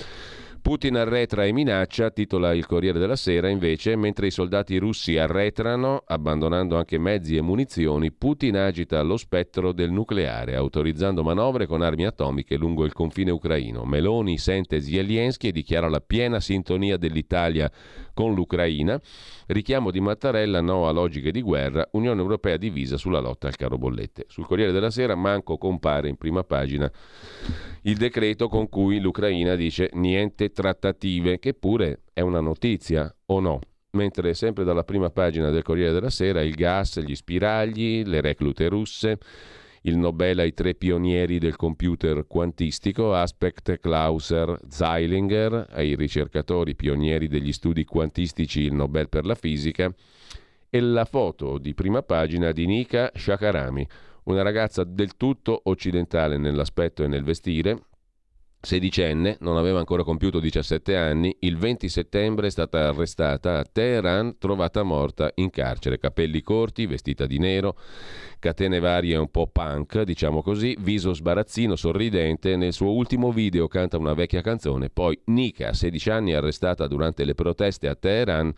Putin 0.62 0.94
arretra 0.94 1.44
e 1.44 1.52
minaccia, 1.52 2.12
titola 2.12 2.54
il 2.54 2.66
Corriere 2.66 3.00
della 3.00 3.16
Sera, 3.16 3.48
invece, 3.48 3.96
mentre 3.96 4.28
i 4.28 4.30
soldati 4.30 4.78
russi 4.78 5.18
arretrano, 5.18 6.04
abbandonando 6.06 6.76
anche 6.76 6.98
mezzi 6.98 7.34
e 7.34 7.40
munizioni, 7.40 8.12
Putin 8.12 8.56
agita 8.56 9.02
lo 9.02 9.16
spettro 9.16 9.72
del 9.72 9.90
nucleare, 9.90 10.54
autorizzando 10.54 11.24
manovre 11.24 11.66
con 11.66 11.82
armi 11.82 12.06
atomiche 12.06 12.56
lungo 12.56 12.84
il 12.84 12.92
confine 12.92 13.32
ucraino. 13.32 13.84
Meloni 13.84 14.38
sente 14.38 14.80
Zelensky 14.80 15.48
e 15.48 15.52
dichiara 15.52 15.88
la 15.88 16.00
piena 16.00 16.38
sintonia 16.38 16.96
dell'Italia 16.96 17.68
con 18.14 18.32
l'Ucraina. 18.32 19.00
Richiamo 19.48 19.90
di 19.90 19.98
Mattarella, 19.98 20.60
no 20.60 20.86
a 20.86 20.92
logiche 20.92 21.32
di 21.32 21.42
guerra, 21.42 21.88
Unione 21.90 22.20
Europea 22.20 22.56
divisa 22.56 22.96
sulla 22.96 23.18
lotta 23.18 23.48
al 23.48 23.56
caro 23.56 23.78
bollette. 23.78 24.26
Sul 24.28 24.46
Corriere 24.46 24.70
della 24.70 24.90
Sera 24.90 25.16
manco 25.16 25.58
compare 25.58 26.08
in 26.08 26.14
prima 26.16 26.44
pagina 26.44 26.88
il 27.82 27.96
decreto 27.96 28.48
con 28.48 28.68
cui 28.68 29.00
l'Ucraina 29.00 29.54
dice 29.54 29.90
niente 29.94 30.52
trattative, 30.52 31.38
che 31.38 31.54
pure 31.54 32.02
è 32.12 32.20
una 32.20 32.40
notizia 32.40 33.12
o 33.26 33.40
no? 33.40 33.60
Mentre 33.92 34.34
sempre 34.34 34.64
dalla 34.64 34.84
prima 34.84 35.10
pagina 35.10 35.50
del 35.50 35.62
Corriere 35.62 35.92
della 35.92 36.10
Sera 36.10 36.42
il 36.42 36.54
gas, 36.54 37.00
gli 37.00 37.14
spiragli, 37.14 38.04
le 38.04 38.20
reclute 38.20 38.68
russe, 38.68 39.18
il 39.82 39.96
Nobel 39.98 40.38
ai 40.38 40.54
tre 40.54 40.74
pionieri 40.74 41.38
del 41.38 41.56
computer 41.56 42.26
quantistico, 42.26 43.14
Aspect, 43.14 43.80
Klauser, 43.80 44.58
Zeilinger, 44.68 45.66
ai 45.72 45.96
ricercatori 45.96 46.76
pionieri 46.76 47.26
degli 47.26 47.52
studi 47.52 47.84
quantistici 47.84 48.60
il 48.60 48.74
Nobel 48.74 49.08
per 49.08 49.26
la 49.26 49.34
fisica, 49.34 49.92
e 50.70 50.80
la 50.80 51.04
foto 51.04 51.58
di 51.58 51.74
prima 51.74 52.02
pagina 52.02 52.52
di 52.52 52.64
Nika 52.64 53.10
Shakarami, 53.14 53.86
una 54.24 54.42
ragazza 54.42 54.84
del 54.84 55.16
tutto 55.16 55.60
occidentale 55.64 56.36
nell'aspetto 56.36 57.02
e 57.02 57.06
nel 57.08 57.24
vestire, 57.24 57.86
sedicenne, 58.64 59.38
non 59.40 59.56
aveva 59.56 59.80
ancora 59.80 60.04
compiuto 60.04 60.38
17 60.38 60.96
anni, 60.96 61.36
il 61.40 61.56
20 61.58 61.88
settembre 61.88 62.46
è 62.46 62.50
stata 62.50 62.86
arrestata 62.86 63.58
a 63.58 63.64
Teheran, 63.64 64.38
trovata 64.38 64.84
morta 64.84 65.32
in 65.34 65.50
carcere, 65.50 65.98
capelli 65.98 66.42
corti, 66.42 66.86
vestita 66.86 67.26
di 67.26 67.38
nero, 67.38 67.76
catene 68.38 68.78
varie 68.78 69.16
un 69.16 69.30
po' 69.30 69.48
punk, 69.48 70.02
diciamo 70.02 70.42
così, 70.42 70.76
viso 70.78 71.12
sbarazzino, 71.12 71.74
sorridente, 71.74 72.56
nel 72.56 72.72
suo 72.72 72.92
ultimo 72.92 73.32
video 73.32 73.66
canta 73.66 73.98
una 73.98 74.14
vecchia 74.14 74.42
canzone, 74.42 74.90
poi 74.90 75.20
Nika, 75.24 75.72
16 75.72 76.10
anni, 76.10 76.32
arrestata 76.32 76.86
durante 76.86 77.24
le 77.24 77.34
proteste 77.34 77.88
a 77.88 77.96
Teheran, 77.96 78.54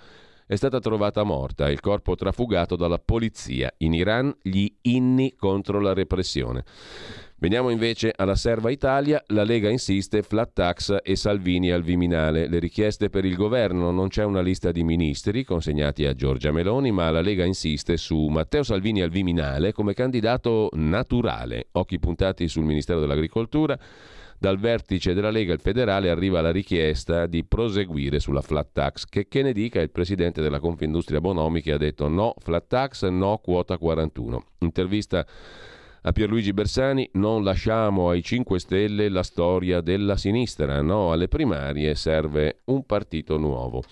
è 0.47 0.57
stata 0.57 0.79
trovata 0.79 1.23
morta, 1.23 1.71
il 1.71 1.81
corpo 1.81 2.15
trafugato 2.15 2.77
dalla 2.77 2.99
polizia. 2.99 3.73
In 3.79 3.95
Iran 3.95 4.35
gli 4.43 4.71
inni 4.83 5.35
contro 5.37 5.81
la 5.81 5.95
repressione. 5.95 6.65
Veniamo 7.37 7.71
invece 7.71 8.13
alla 8.15 8.37
Serva 8.37 8.71
Italia, 8.71 9.23
la 9.29 9.43
Lega 9.43 9.69
insiste, 9.69 10.23
flat 10.23 10.53
tax 10.53 10.97
e 11.03 11.17
Salvini 11.17 11.71
al 11.71 11.83
Viminale. 11.83 12.47
Le 12.47 12.59
richieste 12.59 13.11
per 13.11 13.25
il 13.25 13.37
governo, 13.37 13.91
non 13.91 14.09
c'è 14.09 14.25
una 14.25 14.41
lista 14.41 14.71
di 14.71 14.83
ministri 14.83 15.45
consegnati 15.45 16.07
a 16.07 16.15
Giorgia 16.15 16.53
Meloni, 16.53 16.91
ma 16.91 17.11
la 17.11 17.21
Lega 17.21 17.45
insiste 17.45 17.97
su 17.97 18.27
Matteo 18.29 18.63
Salvini 18.63 19.03
al 19.03 19.11
Viminale 19.11 19.73
come 19.73 19.95
candidato 19.95 20.71
naturale. 20.73 21.69
Occhi 21.73 21.99
puntati 21.99 22.49
sul 22.49 22.65
Ministero 22.65 23.01
dell'Agricoltura 23.01 23.79
dal 24.45 24.59
vertice 24.59 25.15
della 25.15 25.31
Lega 25.31 25.55
il 25.55 25.59
federale 25.59 26.11
arriva 26.11 26.43
la 26.43 26.51
richiesta 26.51 27.25
di 27.25 27.47
proseguire 27.47 28.21
sulla 28.21 28.43
flat 28.43 28.73
tax, 28.75 29.07
che, 29.07 29.27
che 29.27 29.41
ne 29.41 29.55
dica 29.55 29.81
il 29.81 29.89
presidente 29.89 30.43
della 30.43 30.61
Confindustria 30.61 31.19
Bonomi 31.19 31.63
che 31.63 31.73
ha 31.73 31.79
detto 31.79 32.09
no 32.09 32.35
flat 32.41 32.67
tax, 32.67 33.09
no 33.09 33.39
quota 33.39 33.79
41. 33.79 34.45
Intervista 34.59 35.27
a 36.03 36.13
Pierluigi 36.13 36.53
Bersani, 36.53 37.09
non 37.15 37.43
lasciamo 37.43 38.11
ai 38.11 38.23
5 38.23 38.59
Stelle 38.59 39.09
la 39.09 39.23
storia 39.23 39.81
della 39.81 40.19
sinistra, 40.19 40.83
no 40.83 41.11
alle 41.11 41.29
primarie 41.29 41.95
serve 41.95 42.61
un 42.65 42.85
partito 42.85 43.39
nuovo. 43.39 43.83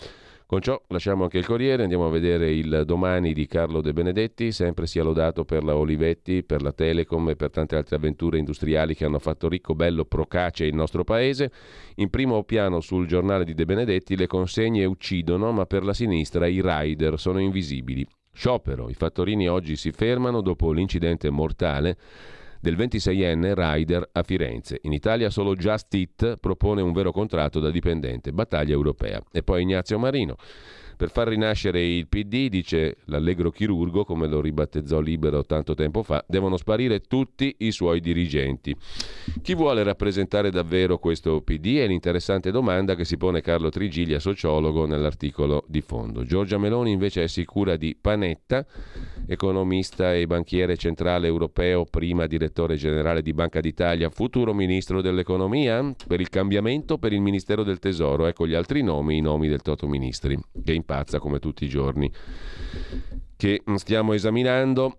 Con 0.53 0.61
ciò 0.61 0.79
lasciamo 0.89 1.23
anche 1.23 1.39
il 1.39 1.47
Corriere, 1.47 1.85
andiamo 1.85 2.05
a 2.05 2.11
vedere 2.11 2.53
il 2.53 2.83
domani 2.85 3.33
di 3.33 3.47
Carlo 3.47 3.81
De 3.81 3.95
Benedetti, 3.95 4.53
sempre 4.53 4.87
sia 4.87 5.03
lodato 5.03 5.47
per 5.47 5.65
la 5.65 5.75
Olivetti, 5.75 6.43
per 6.43 6.61
la 6.61 6.73
Telecom 6.73 7.31
e 7.31 7.37
per 7.37 7.49
tante 7.49 7.75
altre 7.75 7.97
avventure 7.97 8.37
industriali 8.37 8.95
che 8.95 9.07
hanno 9.07 9.19
fatto 9.19 9.49
ricco, 9.49 9.75
bello, 9.75 10.05
procace 10.05 10.67
il 10.67 10.75
nostro 10.75 11.05
paese. 11.05 11.51
In 11.95 12.11
primo 12.11 12.45
piano 12.45 12.81
sul 12.81 13.07
giornale 13.07 13.45
di 13.47 13.55
De 13.55 13.65
Benedetti 13.65 14.15
le 14.15 14.27
consegne 14.27 14.85
uccidono, 14.85 15.53
ma 15.53 15.65
per 15.65 15.85
la 15.85 15.95
sinistra 15.95 16.47
i 16.47 16.61
rider 16.63 17.19
sono 17.19 17.41
invisibili. 17.41 18.07
Sciopero, 18.31 18.91
i 18.91 18.95
fattorini 18.95 19.49
oggi 19.49 19.75
si 19.77 19.91
fermano 19.91 20.43
dopo 20.43 20.71
l'incidente 20.71 21.31
mortale 21.31 21.97
del 22.63 22.77
26enne 22.77 23.55
rider 23.57 24.09
a 24.13 24.23
Firenze. 24.23 24.79
In 24.83 24.93
Italia 24.93 25.31
solo 25.31 25.57
Just 25.57 25.93
It 25.95 26.37
propone 26.37 26.81
un 26.81 26.93
vero 26.93 27.11
contratto 27.11 27.59
da 27.59 27.71
dipendente, 27.71 28.33
battaglia 28.33 28.73
europea. 28.73 29.21
E 29.33 29.43
poi 29.43 29.63
Ignazio 29.63 29.99
Marino. 29.99 30.37
Per 31.03 31.11
far 31.11 31.27
rinascere 31.27 31.85
il 31.85 32.07
PD, 32.07 32.47
dice 32.49 32.99
l'allegro 33.07 33.51
chirurgo, 33.51 34.05
come 34.05 34.29
lo 34.29 34.41
ribattezzò 34.41 35.01
Libero 35.01 35.45
tanto 35.45 35.75
tempo 35.75 36.05
fa, 36.05 36.25
devono 36.29 36.57
sparire 36.57 37.01
tutti 37.01 37.53
i 37.59 37.73
suoi 37.73 37.99
dirigenti. 37.99 38.73
Chi 39.43 39.57
vuole 39.57 39.83
rappresentare 39.83 40.53
davvero 40.53 40.99
questo 40.99 41.41
PD 41.41 41.79
è 41.79 41.89
l'interessante 41.89 42.53
domanda 42.53 42.95
che 42.95 43.05
si 43.05 43.17
pone 43.17 43.41
Carlo 43.41 43.69
Trigiglia, 43.69 44.21
sociologo, 44.21 44.87
nell'articolo 44.87 45.65
di 45.67 45.81
fondo. 45.81 46.23
Giorgia 46.23 46.57
Meloni 46.57 46.93
invece 46.93 47.25
è 47.25 47.27
sicura 47.27 47.75
di 47.75 47.97
Panetta, 48.01 48.65
economista 49.27 50.15
e 50.15 50.29
banchiere 50.29 50.77
centrale 50.77 51.27
europeo, 51.27 51.85
prima 51.85 52.29
direttore 52.29 52.77
generale 52.77 53.23
di 53.23 53.33
Banca 53.33 53.59
d'Italia, 53.59 54.09
futuro 54.09 54.55
ministro 54.55 55.03
dell'economia, 55.03 55.93
per 56.07 56.21
il 56.21 56.29
cambiamento 56.29 56.97
per 56.97 57.13
il 57.13 57.21
Ministero 57.21 57.65
del 57.65 57.81
Tesoro. 57.81 58.27
Ecco 58.27 58.47
gli 58.47 58.55
altri 58.55 58.85
nomi, 58.85 59.17
i 59.17 59.21
nomi 59.21 59.49
del 59.49 59.63
Toto 59.63 59.89
Ministri, 59.89 60.39
che 60.65 60.73
in 60.73 60.85
pazza 60.93 61.19
come 61.19 61.39
tutti 61.39 61.65
i 61.65 61.69
giorni 61.71 62.13
che 63.35 63.63
stiamo 63.77 64.13
esaminando 64.13 64.99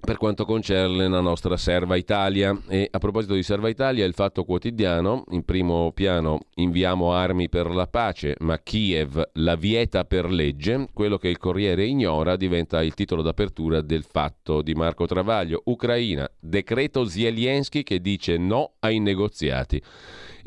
per 0.00 0.16
quanto 0.16 0.44
concerne 0.44 1.08
la 1.08 1.20
nostra 1.20 1.56
Serva 1.56 1.96
Italia. 1.96 2.56
E 2.68 2.88
a 2.88 2.98
proposito 2.98 3.34
di 3.34 3.42
Serva 3.42 3.68
Italia, 3.68 4.04
il 4.04 4.14
fatto 4.14 4.44
quotidiano, 4.44 5.24
in 5.30 5.44
primo 5.44 5.90
piano 5.92 6.38
inviamo 6.54 7.12
armi 7.12 7.48
per 7.48 7.68
la 7.74 7.88
pace, 7.88 8.36
ma 8.38 8.60
Kiev 8.60 9.30
la 9.34 9.56
vieta 9.56 10.04
per 10.04 10.30
legge, 10.30 10.86
quello 10.94 11.18
che 11.18 11.28
il 11.28 11.38
Corriere 11.38 11.84
ignora 11.84 12.36
diventa 12.36 12.80
il 12.82 12.94
titolo 12.94 13.22
d'apertura 13.22 13.80
del 13.80 14.04
fatto 14.04 14.62
di 14.62 14.74
Marco 14.74 15.04
Travaglio. 15.06 15.62
Ucraina, 15.64 16.30
decreto 16.38 17.04
Zelensky 17.04 17.82
che 17.82 18.00
dice 18.00 18.38
no 18.38 18.74
ai 18.78 19.00
negoziati 19.00 19.82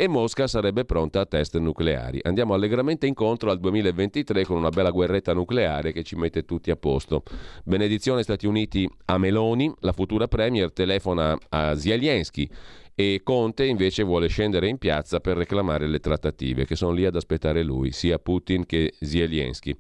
e 0.02 0.08
Mosca 0.08 0.48
sarebbe 0.48 0.84
pronta 0.84 1.20
a 1.20 1.28
test 1.28 1.56
nucleari. 1.60 2.22
Andiamo 2.24 2.56
allegramente 2.56 3.06
incontro 3.06 3.52
al 3.52 3.60
2023 3.60 4.46
con 4.46 4.58
una 4.58 4.70
bella 4.70 4.90
guerretta 4.90 5.32
nucleare 5.32 5.92
che 5.92 6.02
ci 6.02 6.16
mette 6.16 6.44
tutti 6.44 6.72
a 6.72 6.76
posto. 6.76 7.22
Benedizione 7.64 8.24
Stati 8.24 8.48
Uniti 8.48 8.90
a 9.06 9.20
Meloni, 9.20 9.72
la 9.82 9.92
futura 9.92 10.28
premier 10.28 10.72
telefona 10.72 11.38
a 11.50 11.76
Zelensky 11.76 12.50
e 12.96 13.22
Conte 13.24 13.64
invece 13.66 14.02
vuole 14.02 14.26
scendere 14.28 14.68
in 14.68 14.80
piazza 14.80 15.20
per 15.20 15.38
reclamare 15.38 15.86
le 15.86 16.00
trattative 16.00 16.66
che 16.66 16.76
sono 16.76 16.94
lì 16.94 17.06
ad 17.06 17.16
aspettare 17.16 17.62
lui, 17.62 17.92
sia 17.92 18.18
Putin 18.18 18.66
che 18.66 18.96
Zelensky. 19.00 19.78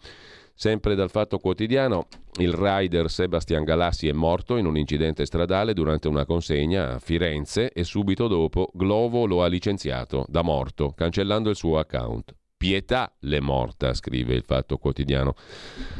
Sempre 0.53 0.96
dal 0.96 1.10
Fatto 1.10 1.39
Quotidiano, 1.39 2.08
il 2.39 2.53
rider 2.53 3.10
Sebastian 3.10 3.63
Galassi 3.63 4.08
è 4.08 4.13
morto 4.13 4.58
in 4.58 4.65
un 4.65 4.77
incidente 4.77 5.25
stradale 5.25 5.74
durante 5.74 6.08
una 6.08 6.25
consegna 6.25 6.93
a 6.93 7.00
Firenze 7.00 7.72
e 7.72 7.84
subito 7.84 8.27
dopo 8.27 8.70
Glovo 8.74 9.25
lo 9.25 9.43
ha 9.43 9.48
licenziato 9.48 10.25
da 10.29 10.41
morto, 10.41 10.93
cancellando 10.96 11.50
il 11.50 11.55
suo 11.55 11.79
account. 11.79 12.36
Pietà 12.62 13.12
l'è 13.22 13.39
morta, 13.39 13.91
scrive 13.96 14.36
il 14.36 14.43
Fatto 14.46 14.77
Quotidiano. 14.77 15.34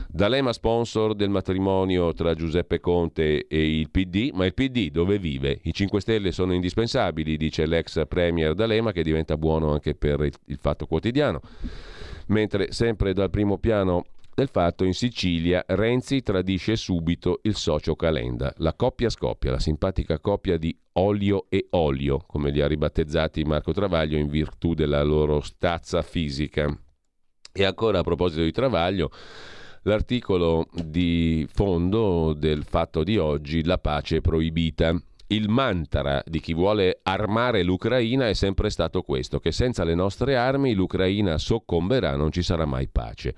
D'Alema 0.08 0.53
sponsor 0.53 1.15
del 1.15 1.31
matrimonio 1.31 2.13
tra 2.13 2.36
Giuseppe 2.36 2.79
Conte 2.79 3.48
e 3.48 3.79
il 3.79 3.89
PD, 3.89 4.29
ma 4.31 4.46
il 4.46 4.53
PD 4.53 4.91
dove 4.91 5.17
vive? 5.17 5.60
I 5.63 5.74
5 5.74 6.00
Stelle 6.00 6.31
sono 6.31 6.53
indispensabili, 6.53 7.36
dice 7.36 7.65
l'ex 7.65 8.05
premier 8.08 8.53
D'Alema 8.53 8.91
che 8.91 9.01
diventa 9.01 9.38
buono 9.38 9.72
anche 9.72 9.96
per 9.96 10.22
il 10.22 10.58
Fatto 10.62 10.86
Quotidiano. 10.86 11.41
Mentre 12.27 12.72
sempre 12.72 13.13
dal 13.13 13.31
primo 13.31 13.58
piano 13.58 14.05
del 14.33 14.47
fatto 14.47 14.83
in 14.83 14.93
Sicilia 14.93 15.63
Renzi 15.67 16.21
tradisce 16.21 16.75
subito 16.75 17.39
il 17.43 17.55
socio 17.55 17.95
Calenda. 17.95 18.53
La 18.57 18.73
coppia 18.73 19.09
scoppia, 19.09 19.51
la 19.51 19.59
simpatica 19.59 20.19
coppia 20.19 20.57
di 20.57 20.75
olio 20.93 21.45
e 21.50 21.67
olio, 21.71 22.23
come 22.25 22.50
li 22.50 22.61
ha 22.61 22.67
ribattezzati 22.67 23.43
Marco 23.43 23.73
Travaglio 23.73 24.17
in 24.17 24.29
virtù 24.29 24.73
della 24.73 25.03
loro 25.03 25.41
stazza 25.41 26.01
fisica. 26.01 26.73
E 27.53 27.63
ancora 27.65 28.00
a 28.00 28.03
proposito 28.03 28.41
di 28.43 28.51
Travaglio, 28.51 29.11
l'articolo 29.83 30.67
di 30.71 31.45
fondo 31.51 32.33
del 32.33 32.63
fatto 32.63 33.03
di 33.03 33.17
oggi, 33.17 33.63
la 33.63 33.77
pace 33.77 34.21
proibita. 34.21 34.95
Il 35.27 35.47
mantra 35.47 36.21
di 36.25 36.41
chi 36.41 36.53
vuole 36.53 37.00
armare 37.03 37.63
l'Ucraina 37.63 38.27
è 38.27 38.33
sempre 38.33 38.69
stato 38.69 39.01
questo, 39.01 39.39
che 39.39 39.51
senza 39.51 39.83
le 39.83 39.95
nostre 39.95 40.35
armi 40.35 40.73
l'Ucraina 40.73 41.38
soccomberà, 41.38 42.15
non 42.15 42.31
ci 42.31 42.41
sarà 42.41 42.65
mai 42.65 42.89
pace. 42.89 43.33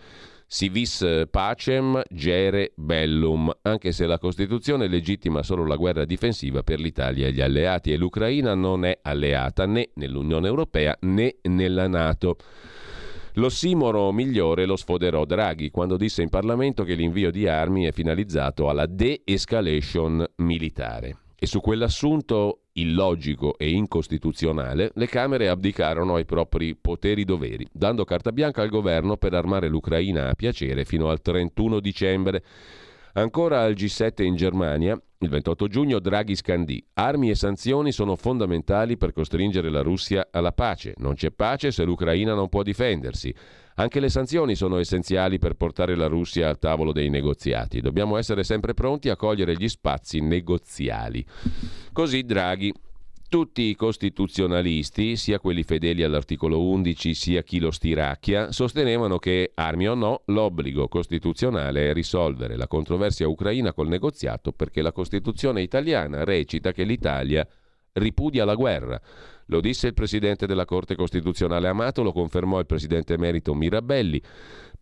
Si 0.53 0.69
vis 0.69 1.03
pacem 1.31 1.99
gere 2.11 2.73
bellum, 2.75 3.51
anche 3.63 3.91
se 3.91 4.05
la 4.05 4.19
Costituzione 4.19 4.87
legittima 4.87 5.41
solo 5.41 5.65
la 5.65 5.75
guerra 5.75 6.05
difensiva 6.05 6.61
per 6.61 6.79
l'Italia 6.79 7.25
e 7.25 7.31
gli 7.31 7.41
alleati 7.41 7.91
e 7.91 7.97
l'Ucraina 7.97 8.53
non 8.53 8.85
è 8.85 8.99
alleata 9.01 9.65
né 9.65 9.89
nell'Unione 9.95 10.47
Europea 10.47 10.95
né 10.99 11.37
nella 11.41 11.87
Nato. 11.87 12.35
L'ossimoro 13.33 14.11
migliore 14.11 14.65
lo 14.65 14.75
sfoderò 14.75 15.25
Draghi 15.25 15.71
quando 15.71 15.97
disse 15.97 16.21
in 16.21 16.29
Parlamento 16.29 16.83
che 16.83 16.93
l'invio 16.93 17.31
di 17.31 17.47
armi 17.47 17.85
è 17.85 17.91
finalizzato 17.91 18.69
alla 18.69 18.85
de-escalation 18.85 20.23
militare. 20.35 21.17
E 21.35 21.47
su 21.47 21.61
quell'assunto 21.61 22.62
illogico 22.73 23.57
e 23.57 23.69
incostituzionale, 23.69 24.91
le 24.95 25.07
Camere 25.07 25.49
abdicarono 25.49 26.15
ai 26.15 26.25
propri 26.25 26.75
poteri-doveri, 26.75 27.67
dando 27.71 28.05
carta 28.05 28.31
bianca 28.31 28.61
al 28.61 28.69
governo 28.69 29.17
per 29.17 29.33
armare 29.33 29.67
l'Ucraina 29.67 30.29
a 30.29 30.33
piacere 30.35 30.85
fino 30.85 31.09
al 31.09 31.21
31 31.21 31.79
dicembre. 31.79 32.43
Ancora 33.15 33.61
al 33.61 33.73
G7 33.73 34.23
in 34.23 34.35
Germania, 34.35 34.99
il 35.19 35.29
28 35.29 35.67
giugno 35.67 35.99
Draghi 35.99 36.35
scandì: 36.35 36.83
Armi 36.93 37.29
e 37.29 37.35
sanzioni 37.35 37.91
sono 37.91 38.15
fondamentali 38.15 38.97
per 38.97 39.13
costringere 39.13 39.69
la 39.69 39.83
Russia 39.83 40.29
alla 40.31 40.51
pace. 40.51 40.95
Non 40.97 41.13
c'è 41.13 41.29
pace 41.29 41.69
se 41.69 41.83
l'Ucraina 41.83 42.33
non 42.33 42.49
può 42.49 42.63
difendersi. 42.63 43.31
Anche 43.75 43.99
le 43.99 44.09
sanzioni 44.09 44.55
sono 44.55 44.79
essenziali 44.79 45.37
per 45.37 45.53
portare 45.53 45.95
la 45.95 46.07
Russia 46.07 46.49
al 46.49 46.57
tavolo 46.57 46.91
dei 46.91 47.09
negoziati. 47.09 47.81
Dobbiamo 47.81 48.17
essere 48.17 48.43
sempre 48.43 48.73
pronti 48.73 49.09
a 49.09 49.15
cogliere 49.15 49.53
gli 49.53 49.69
spazi 49.69 50.19
negoziali. 50.19 51.23
Così 51.91 52.23
Draghi 52.23 52.73
tutti 53.33 53.63
i 53.63 53.75
costituzionalisti, 53.75 55.15
sia 55.15 55.39
quelli 55.39 55.63
fedeli 55.63 56.03
all'articolo 56.03 56.61
11 56.67 57.15
sia 57.15 57.41
chi 57.41 57.57
lo 57.57 57.71
stiracchia, 57.71 58.51
sostenevano 58.51 59.17
che, 59.17 59.53
armi 59.55 59.87
o 59.87 59.95
no, 59.95 60.21
l'obbligo 60.25 60.87
costituzionale 60.87 61.89
è 61.89 61.93
risolvere 61.93 62.55
la 62.55 62.67
controversia 62.67 63.27
ucraina 63.27 63.73
col 63.73 63.87
negoziato 63.87 64.51
perché 64.51 64.83
la 64.83 64.91
Costituzione 64.91 65.63
italiana 65.63 66.23
recita 66.23 66.71
che 66.73 66.83
l'Italia 66.83 67.43
ripudia 67.93 68.45
la 68.45 68.53
guerra. 68.53 69.01
Lo 69.47 69.61
disse 69.61 69.87
il 69.87 69.95
presidente 69.95 70.45
della 70.45 70.65
Corte 70.65 70.95
Costituzionale 70.95 71.67
Amato, 71.67 72.03
lo 72.03 72.11
confermò 72.11 72.59
il 72.59 72.67
presidente 72.67 73.13
emerito 73.13 73.55
Mirabelli. 73.55 74.21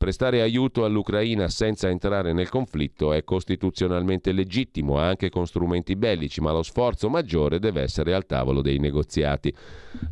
Prestare 0.01 0.41
aiuto 0.41 0.84
all'Ucraina 0.84 1.48
senza 1.48 1.88
entrare 1.88 2.34
nel 2.34 2.50
conflitto 2.50 3.13
è 3.13 3.24
costituzionalmente 3.24 4.31
legittimo, 4.31 4.98
anche 4.98 5.29
con 5.29 5.46
strumenti 5.46 5.96
bellici, 5.96 6.41
ma 6.41 6.51
lo 6.51 6.63
sforzo 6.63 7.08
maggiore 7.08 7.60
deve 7.60 7.84
essere 7.84 8.15
al 8.15 8.25
tavolo 8.25 8.63
dei 8.63 8.79
negoziati. 8.79 9.53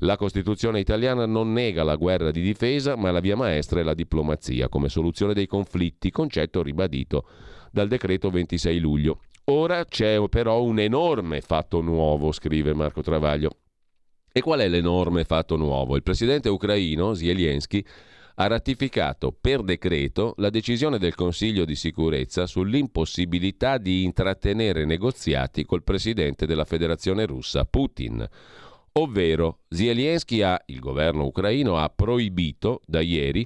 La 0.02 0.16
Costituzione 0.16 0.80
italiana 0.80 1.26
non 1.26 1.54
nega 1.54 1.82
la 1.82 1.96
guerra 1.96 2.30
di 2.30 2.44
difesa, 2.44 2.96
ma 2.96 3.10
la 3.10 3.20
via 3.20 3.36
maestra 3.36 3.80
è 3.80 3.84
la 3.84 3.96
diplomazia 3.96 4.70
come 4.70 4.90
soluzione 4.90 5.34
dei 5.34 5.48
conflitti, 5.48 6.12
concetto 6.12 6.62
ribadito 6.62 7.28
dal 7.72 7.88
decreto 7.88 8.30
26 8.30 8.78
luglio. 8.78 9.22
Ora 9.46 9.86
c'è 9.86 10.22
però 10.30 10.62
un 10.62 10.78
enorme 10.78 11.42
fatto 11.42 11.82
nuovo, 11.82 12.32
scrive 12.32 12.76
Marco 12.76 13.02
Travaglio. 13.02 13.56
E 14.32 14.42
qual 14.42 14.60
è 14.60 14.68
l'enorme 14.68 15.24
fatto 15.24 15.56
nuovo? 15.56 15.96
Il 15.96 16.04
presidente 16.04 16.48
ucraino 16.48 17.16
Zelensky 17.16 17.84
ha 18.42 18.48
ratificato 18.48 19.36
per 19.40 19.64
decreto 19.64 20.34
la 20.38 20.50
decisione 20.50 20.98
del 20.98 21.14
Consiglio 21.14 21.66
di 21.66 21.76
sicurezza 21.76 22.46
sull'impossibilità 22.46 23.78
di 23.78 24.04
intrattenere 24.04 24.86
negoziati 24.86 25.66
col 25.66 25.84
presidente 25.84 26.46
della 26.46 26.64
Federazione 26.64 27.26
russa 27.26 27.66
Putin. 27.66 28.26
Ovvero 28.94 29.60
Zelensky 29.68 30.42
ha, 30.42 30.60
il 30.68 30.80
governo 30.80 31.26
ucraino 31.26 31.78
ha 31.78 31.90
proibito 31.90 32.80
da 32.86 33.02
ieri 33.02 33.46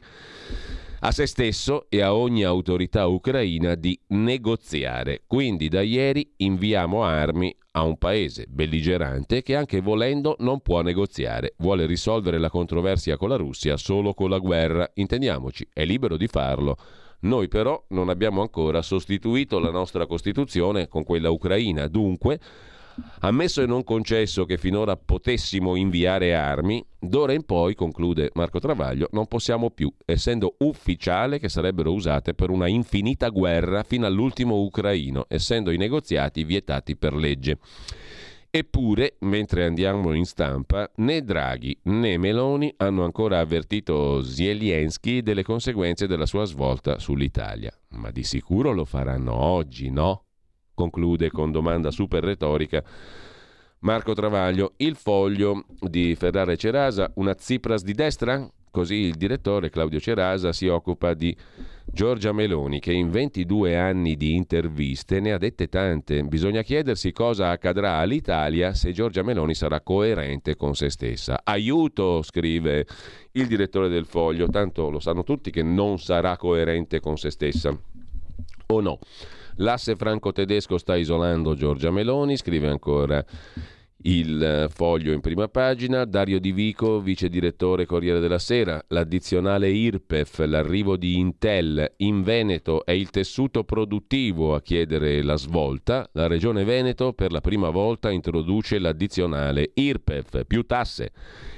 a 1.06 1.12
se 1.12 1.26
stesso 1.26 1.88
e 1.89 2.02
a 2.02 2.16
ogni 2.16 2.46
autorità 2.46 3.08
ucraina 3.08 3.76
di 3.76 4.00
negoziare. 4.08 5.24
Quindi 5.28 5.68
da 5.68 5.82
ieri 5.82 6.32
inviamo 6.38 7.04
armi 7.04 7.54
a 7.72 7.84
un 7.84 7.98
paese 7.98 8.46
belligerante 8.48 9.42
che 9.42 9.58
anche 9.58 9.82
volendo 9.82 10.38
non 10.39 10.62
può 10.62 10.82
negoziare, 10.82 11.56
vuole 11.58 11.86
risolvere 11.86 12.38
la 12.38 12.50
controversia 12.50 13.18
con 13.18 13.28
la 13.28 13.36
Russia 13.36 13.76
solo 13.76 14.13
con 14.13 14.30
la 14.30 14.38
guerra, 14.38 14.89
intendiamoci, 14.94 15.68
è 15.74 15.84
libero 15.84 16.16
di 16.16 16.28
farlo. 16.28 16.78
Noi 17.22 17.50
però 17.50 17.84
non 17.89 18.08
abbiamo 18.08 18.42
ancora 18.42 18.82
sostituito 18.82 19.60
la 19.60 19.72
nostra 19.72 20.06
Costituzione 20.06 20.88
con 20.88 21.04
quella 21.04 21.30
ucraina, 21.30 21.88
dunque 21.88 22.39
Ammesso 23.20 23.62
e 23.62 23.66
non 23.66 23.84
concesso 23.84 24.46
che 24.46 24.58
finora 24.58 24.96
potessimo 24.96 25.76
inviare 25.76 26.36
armi, 26.36 26.86
d'ora 27.00 27.34
in 27.34 27.44
poi, 27.44 27.76
conclude 27.76 28.32
Marco 28.34 28.60
Travaglio, 28.60 29.08
non 29.12 29.28
possiamo 29.28 29.72
più, 29.72 29.92
essendo 30.06 30.56
ufficiale 30.60 31.40
che 31.40 31.50
sarebbero 31.50 31.94
usate 31.94 32.34
per 32.34 32.50
una 32.50 32.68
infinita 32.68 33.30
guerra 33.30 33.84
fino 33.84 34.06
all'ultimo 34.06 34.62
ucraino, 34.62 35.26
essendo 35.28 35.72
i 35.72 35.78
negoziati 35.78 36.44
vietati 36.44 36.96
per 36.96 37.16
legge. 37.16 37.58
Eppure, 38.56 39.16
mentre 39.22 39.66
andiamo 39.66 40.14
in 40.14 40.26
stampa, 40.26 40.88
né 40.98 41.24
Draghi 41.24 41.76
né 41.86 42.18
Meloni 42.18 42.72
hanno 42.78 43.04
ancora 43.04 43.40
avvertito 43.40 44.22
Zelensky 44.22 45.24
delle 45.24 45.42
conseguenze 45.42 46.06
della 46.06 46.28
sua 46.28 46.46
svolta 46.46 47.00
sull'Italia. 47.00 47.76
Ma 47.94 48.12
di 48.12 48.24
sicuro 48.24 48.72
lo 48.72 48.86
faranno 48.86 49.34
oggi, 49.34 49.90
no? 49.90 50.26
Conclude 50.74 51.30
con 51.32 51.52
domanda 51.52 51.92
super 51.92 52.24
retorica 52.24 52.84
Marco 53.84 54.14
Travaglio. 54.14 54.74
Il 54.78 54.96
foglio 54.96 55.66
di 55.80 56.16
Ferrara 56.16 56.54
e 56.54 56.58
Cerasa, 56.58 57.12
una 57.16 57.36
Tsipras 57.36 57.84
di 57.84 57.94
destra? 57.94 58.50
Così 58.72 58.96
il 58.96 59.16
direttore 59.16 59.70
Claudio 59.70 60.00
Cerasa 60.00 60.52
si 60.52 60.68
occupa 60.68 61.14
di 61.14 61.36
Giorgia 61.86 62.32
Meloni, 62.32 62.80
che 62.80 62.92
in 62.92 63.12
22 63.12 63.78
anni 63.78 64.16
di 64.16 64.34
interviste 64.34 65.20
ne 65.20 65.34
ha 65.34 65.38
dette 65.38 65.68
tante. 65.68 66.24
Bisogna 66.24 66.64
chiedersi 66.64 67.12
cosa 67.12 67.52
accadrà 67.52 67.98
all'Italia 67.98 68.74
se 68.74 68.92
Giorgia 68.92 69.22
Meloni 69.22 69.54
sarà 69.54 69.82
coerente 69.82 70.56
con 70.56 70.74
se 70.74 70.90
stessa. 70.90 71.42
Aiuto, 71.44 72.24
scrive 72.24 72.88
il 73.34 73.46
direttore 73.46 73.90
del 73.90 74.06
foglio, 74.06 74.48
tanto 74.48 74.90
lo 74.90 75.00
sanno 75.00 75.24
tutti 75.24 75.52
che 75.52 75.62
non 75.62 76.00
sarà 76.00 76.36
coerente 76.36 77.00
con 77.00 77.18
se 77.18 77.30
stessa. 77.30 77.78
O 78.68 78.82
no? 78.82 78.98
L'asse 79.58 79.96
franco-tedesco 79.96 80.78
sta 80.78 80.96
isolando 80.96 81.54
Giorgia 81.54 81.92
Meloni, 81.92 82.38
scrive 82.38 82.70
ancora 82.70 83.24
il 84.04 84.68
foglio 84.70 85.13
in 85.13 85.22
prima 85.22 85.48
pagina, 85.48 86.04
Dario 86.06 86.39
Di 86.39 86.52
Vico, 86.52 87.00
vice 87.00 87.30
direttore 87.30 87.86
Corriere 87.86 88.20
della 88.20 88.39
Sera, 88.39 88.84
l'addizionale 88.89 89.70
IRPEF, 89.70 90.39
l'arrivo 90.46 90.98
di 90.98 91.18
Intel 91.18 91.94
in 91.98 92.22
Veneto 92.24 92.84
è 92.84 92.92
il 92.92 93.10
tessuto 93.10 93.63
produttivo 93.63 94.56
a 94.56 94.62
chiedere 94.62 95.22
la 95.22 95.38
svolta, 95.38 96.10
la 96.13 96.28
regione 96.28 96.63
Veneto 96.66 97.13
per 97.13 97.32
la 97.32 97.42
prima 97.42 97.70
volta 97.70 98.12
introduce 98.12 98.80
l'addizionale 98.80 99.72
IRPEF, 99.74 100.46
più 100.46 100.66
tasse 100.66 101.12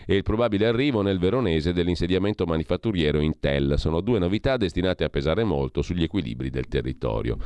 e 0.06 0.16
il 0.16 0.24
probabile 0.24 0.68
arrivo 0.68 1.02
nel 1.02 1.18
veronese 1.18 1.74
dell'insediamento 1.74 2.46
manifatturiero 2.46 3.20
Intel. 3.20 3.76
Sono 3.78 4.02
due 4.02 4.20
novità 4.20 4.56
destinate 4.56 5.04
a 5.04 5.10
pesare 5.10 5.44
molto 5.44 5.82
sugli 5.82 6.04
equilibri 6.04 6.50
del 6.50 6.68
territorio. 6.68 7.38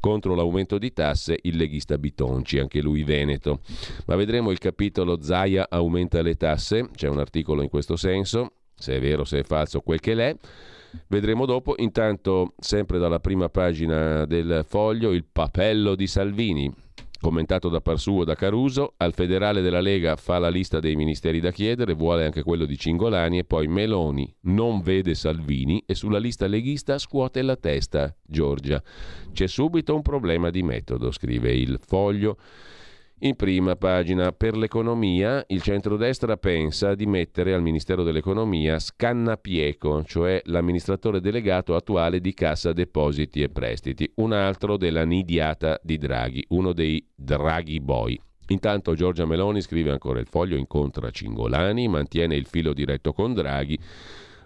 Contro 0.00 0.34
l'aumento 0.34 0.78
di 0.78 0.92
tasse 0.92 1.38
il 1.42 1.56
leghista 1.56 1.96
Bitonci, 1.96 2.58
anche 2.58 2.80
lui 2.80 3.04
veneto. 3.04 3.60
Ma 4.06 4.16
vedremo 4.16 4.47
il 4.50 4.58
capitolo 4.58 5.20
Zaia 5.22 5.66
aumenta 5.68 6.22
le 6.22 6.34
tasse, 6.34 6.88
c'è 6.94 7.08
un 7.08 7.18
articolo 7.18 7.62
in 7.62 7.68
questo 7.68 7.96
senso, 7.96 8.52
se 8.74 8.96
è 8.96 9.00
vero, 9.00 9.24
se 9.24 9.40
è 9.40 9.42
falso, 9.42 9.80
quel 9.80 10.00
che 10.00 10.14
l'è. 10.14 10.36
Vedremo 11.06 11.44
dopo. 11.44 11.74
Intanto, 11.78 12.54
sempre 12.58 12.98
dalla 12.98 13.20
prima 13.20 13.48
pagina 13.48 14.24
del 14.24 14.64
foglio, 14.66 15.12
il 15.12 15.24
papello 15.30 15.94
di 15.94 16.06
Salvini 16.06 16.72
Commentato 17.20 17.68
da 17.68 17.80
Parsuo 17.80 18.22
da 18.22 18.36
Caruso, 18.36 18.94
al 18.98 19.12
federale 19.12 19.60
della 19.60 19.80
Lega 19.80 20.14
fa 20.14 20.38
la 20.38 20.48
lista 20.48 20.78
dei 20.78 20.94
ministeri 20.94 21.40
da 21.40 21.50
chiedere, 21.50 21.94
vuole 21.94 22.24
anche 22.24 22.44
quello 22.44 22.64
di 22.64 22.78
Cingolani 22.78 23.38
e 23.38 23.44
poi 23.44 23.66
Meloni 23.66 24.32
non 24.42 24.80
vede 24.82 25.16
Salvini 25.16 25.82
e 25.84 25.96
sulla 25.96 26.18
lista 26.18 26.46
leghista 26.46 26.96
scuote 26.96 27.42
la 27.42 27.56
testa 27.56 28.14
Giorgia. 28.22 28.80
C'è 29.32 29.48
subito 29.48 29.96
un 29.96 30.02
problema 30.02 30.50
di 30.50 30.62
metodo, 30.62 31.10
scrive 31.10 31.52
il 31.52 31.80
foglio. 31.84 32.36
In 33.22 33.34
prima 33.34 33.74
pagina, 33.74 34.30
per 34.30 34.56
l'economia, 34.56 35.44
il 35.48 35.60
centrodestra 35.60 36.36
pensa 36.36 36.94
di 36.94 37.04
mettere 37.04 37.52
al 37.52 37.62
Ministero 37.62 38.04
dell'Economia 38.04 38.78
Scannapieco, 38.78 40.04
cioè 40.04 40.40
l'amministratore 40.44 41.20
delegato 41.20 41.74
attuale 41.74 42.20
di 42.20 42.32
Cassa 42.32 42.72
Depositi 42.72 43.42
e 43.42 43.48
Prestiti, 43.48 44.08
un 44.16 44.32
altro 44.32 44.76
della 44.76 45.04
nidiata 45.04 45.80
di 45.82 45.98
Draghi, 45.98 46.44
uno 46.50 46.72
dei 46.72 47.04
Draghi 47.12 47.80
Boy. 47.80 48.16
Intanto 48.50 48.94
Giorgia 48.94 49.26
Meloni 49.26 49.62
scrive 49.62 49.90
ancora 49.90 50.20
il 50.20 50.28
foglio, 50.28 50.56
incontra 50.56 51.10
Cingolani, 51.10 51.88
mantiene 51.88 52.36
il 52.36 52.46
filo 52.46 52.72
diretto 52.72 53.12
con 53.12 53.34
Draghi 53.34 53.76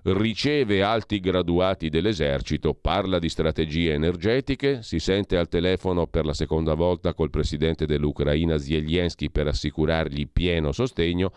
riceve 0.05 0.83
alti 0.83 1.21
graduati 1.21 1.89
dell'esercito, 1.89 2.75
parla 2.75 3.19
di 3.19 3.29
strategie 3.29 3.93
energetiche, 3.93 4.83
si 4.83 4.99
sente 4.99 5.37
al 5.37 5.49
telefono 5.49 6.07
per 6.07 6.25
la 6.25 6.35
seconda 6.35 6.75
volta 6.75 7.15
col 7.15 7.31
presidente 7.31 7.87
dell'Ucraina 7.87 8.59
Zelensky 8.59 9.31
per 9.31 9.47
assicurargli 9.47 10.29
pieno 10.33 10.73
sostegno, 10.73 11.33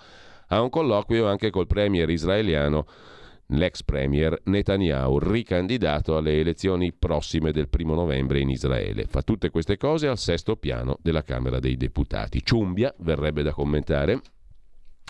ha 0.47 0.61
un 0.61 0.69
colloquio 0.69 1.27
anche 1.27 1.49
col 1.49 1.67
premier 1.67 2.09
israeliano 2.09 2.85
l'ex 3.49 3.83
premier 3.83 4.39
Netanyahu, 4.45 5.19
ricandidato 5.19 6.17
alle 6.17 6.39
elezioni 6.39 6.91
prossime 6.91 7.51
del 7.51 7.69
primo 7.69 7.93
novembre 7.93 8.39
in 8.39 8.49
Israele. 8.49 9.05
Fa 9.07 9.21
tutte 9.21 9.51
queste 9.51 9.77
cose 9.77 10.07
al 10.07 10.17
sesto 10.17 10.55
piano 10.55 10.97
della 11.01 11.23
Camera 11.23 11.59
dei 11.59 11.77
Deputati. 11.77 12.43
Ciumbia, 12.43 12.91
verrebbe 12.99 13.43
da 13.43 13.53
commentare, 13.53 14.19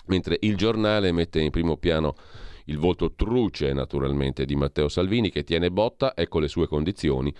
mentre 0.08 0.36
il 0.40 0.56
giornale 0.56 1.12
mette 1.12 1.40
in 1.40 1.50
primo 1.50 1.78
piano 1.78 2.14
il 2.66 2.78
voto 2.78 3.12
truce 3.14 3.72
naturalmente 3.72 4.44
di 4.44 4.56
Matteo 4.56 4.88
Salvini 4.88 5.30
che 5.30 5.42
tiene 5.44 5.70
botta, 5.70 6.12
ecco 6.14 6.38
le 6.38 6.48
sue 6.48 6.66
condizioni. 6.66 7.34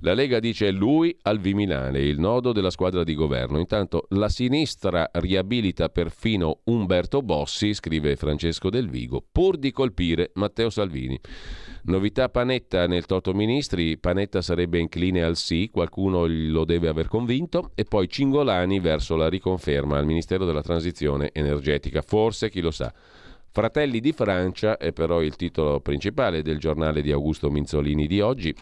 La 0.00 0.12
Lega 0.12 0.40
dice 0.40 0.70
lui 0.70 1.16
al 1.22 1.38
Viminale, 1.38 2.02
il 2.02 2.18
nodo 2.18 2.52
della 2.52 2.70
squadra 2.70 3.04
di 3.04 3.14
governo. 3.14 3.58
Intanto 3.58 4.06
la 4.10 4.28
sinistra 4.28 5.08
riabilita 5.12 5.88
perfino 5.88 6.60
Umberto 6.64 7.22
Bossi, 7.22 7.74
scrive 7.74 8.16
Francesco 8.16 8.70
Del 8.70 8.88
Vigo, 8.88 9.24
pur 9.30 9.56
di 9.56 9.70
colpire 9.70 10.32
Matteo 10.34 10.68
Salvini. 10.70 11.18
Novità 11.84 12.28
Panetta 12.28 12.86
nel 12.86 13.06
Toto 13.06 13.32
Ministri, 13.32 13.96
Panetta 13.98 14.42
sarebbe 14.42 14.78
incline 14.78 15.22
al 15.22 15.36
sì, 15.36 15.70
qualcuno 15.72 16.26
lo 16.26 16.64
deve 16.64 16.88
aver 16.88 17.06
convinto, 17.06 17.70
e 17.74 17.84
poi 17.84 18.08
Cingolani 18.08 18.80
verso 18.80 19.16
la 19.16 19.28
riconferma 19.28 19.96
al 19.96 20.06
Ministero 20.06 20.44
della 20.44 20.62
Transizione 20.62 21.30
Energetica. 21.32 22.02
Forse, 22.02 22.50
chi 22.50 22.60
lo 22.60 22.72
sa. 22.72 22.92
Fratelli 23.50 24.00
di 24.00 24.12
Francia 24.12 24.76
è 24.76 24.92
però 24.92 25.22
il 25.22 25.34
titolo 25.34 25.80
principale 25.80 26.42
del 26.42 26.58
giornale 26.58 27.02
di 27.02 27.10
Augusto 27.10 27.50
Minzolini 27.50 28.06
di 28.06 28.20
oggi. 28.20 28.54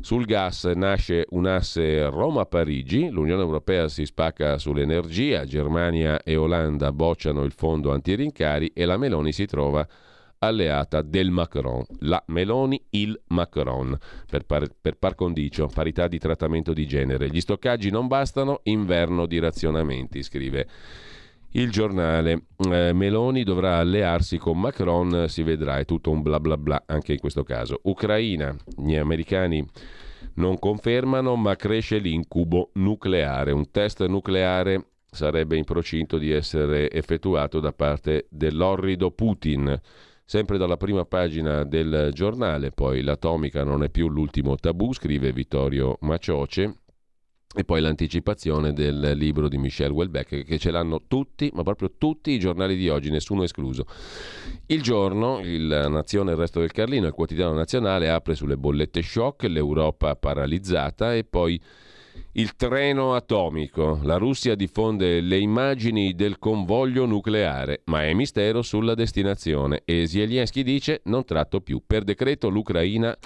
Sul 0.00 0.24
gas 0.24 0.64
nasce 0.64 1.26
un 1.30 1.46
asse 1.46 2.08
Roma-Parigi, 2.08 3.08
l'Unione 3.08 3.42
Europea 3.42 3.88
si 3.88 4.04
spacca 4.04 4.58
sull'energia, 4.58 5.44
Germania 5.44 6.22
e 6.22 6.36
Olanda 6.36 6.92
bocciano 6.92 7.44
il 7.44 7.52
fondo 7.52 7.92
antirincari 7.92 8.70
e 8.74 8.84
la 8.84 8.96
Meloni 8.96 9.32
si 9.32 9.46
trova 9.46 9.86
alleata 10.38 11.02
del 11.02 11.30
Macron. 11.30 11.84
La 12.00 12.22
Meloni, 12.26 12.80
il 12.90 13.18
Macron, 13.28 13.96
per 14.28 14.44
par, 14.44 14.68
per 14.80 14.96
par 14.96 15.14
condicio, 15.14 15.68
parità 15.72 16.08
di 16.08 16.18
trattamento 16.18 16.72
di 16.72 16.86
genere. 16.86 17.28
Gli 17.28 17.40
stoccaggi 17.40 17.90
non 17.90 18.06
bastano, 18.06 18.60
inverno 18.64 19.26
di 19.26 19.38
razionamenti, 19.38 20.22
scrive 20.22 20.68
il 21.56 21.70
giornale 21.70 22.46
eh, 22.70 22.92
Meloni 22.92 23.42
dovrà 23.42 23.78
allearsi 23.78 24.36
con 24.36 24.60
Macron, 24.60 25.24
si 25.28 25.42
vedrà, 25.42 25.78
è 25.78 25.84
tutto 25.84 26.10
un 26.10 26.20
bla 26.20 26.38
bla 26.38 26.58
bla 26.58 26.82
anche 26.86 27.12
in 27.12 27.18
questo 27.18 27.44
caso. 27.44 27.80
Ucraina, 27.84 28.54
gli 28.76 28.94
americani 28.94 29.66
non 30.34 30.58
confermano, 30.58 31.34
ma 31.36 31.56
cresce 31.56 31.98
l'incubo 31.98 32.70
nucleare. 32.74 33.52
Un 33.52 33.70
test 33.70 34.04
nucleare 34.06 34.88
sarebbe 35.10 35.56
in 35.56 35.64
procinto 35.64 36.18
di 36.18 36.30
essere 36.30 36.90
effettuato 36.90 37.58
da 37.58 37.72
parte 37.72 38.26
dell'orrido 38.28 39.10
Putin. 39.10 39.80
Sempre 40.26 40.58
dalla 40.58 40.76
prima 40.76 41.04
pagina 41.06 41.64
del 41.64 42.10
giornale, 42.12 42.70
poi 42.70 43.00
l'atomica 43.00 43.64
non 43.64 43.82
è 43.82 43.88
più 43.88 44.08
l'ultimo 44.08 44.56
tabù, 44.56 44.92
scrive 44.92 45.32
Vittorio 45.32 45.96
Macioce, 46.00 46.80
e 47.56 47.64
poi 47.64 47.80
l'anticipazione 47.80 48.74
del 48.74 49.12
libro 49.14 49.48
di 49.48 49.56
Michel 49.56 49.90
Welbeck, 49.90 50.44
che 50.44 50.58
ce 50.58 50.70
l'hanno 50.70 51.04
tutti, 51.08 51.50
ma 51.54 51.62
proprio 51.62 51.92
tutti 51.96 52.30
i 52.32 52.38
giornali 52.38 52.76
di 52.76 52.90
oggi, 52.90 53.10
nessuno 53.10 53.44
escluso. 53.44 53.86
Il 54.66 54.82
giorno, 54.82 55.40
il 55.40 55.86
Nazione 55.88 56.30
e 56.30 56.34
il 56.34 56.38
resto 56.38 56.60
del 56.60 56.72
Carlino, 56.72 57.06
il 57.06 57.14
quotidiano 57.14 57.54
nazionale, 57.54 58.10
apre 58.10 58.34
sulle 58.34 58.58
bollette 58.58 59.00
shock, 59.00 59.44
l'Europa 59.44 60.14
paralizzata 60.16 61.14
e 61.14 61.24
poi 61.24 61.58
il 62.32 62.56
treno 62.56 63.14
atomico. 63.14 64.00
La 64.02 64.16
Russia 64.16 64.54
diffonde 64.54 65.22
le 65.22 65.38
immagini 65.38 66.14
del 66.14 66.38
convoglio 66.38 67.06
nucleare, 67.06 67.80
ma 67.84 68.04
è 68.04 68.12
mistero 68.12 68.60
sulla 68.60 68.94
destinazione 68.94 69.80
e 69.86 70.06
Zelensky 70.06 70.62
dice 70.62 71.00
non 71.04 71.24
tratto 71.24 71.62
più. 71.62 71.82
Per 71.86 72.04
decreto 72.04 72.50
l'Ucraina 72.50 73.16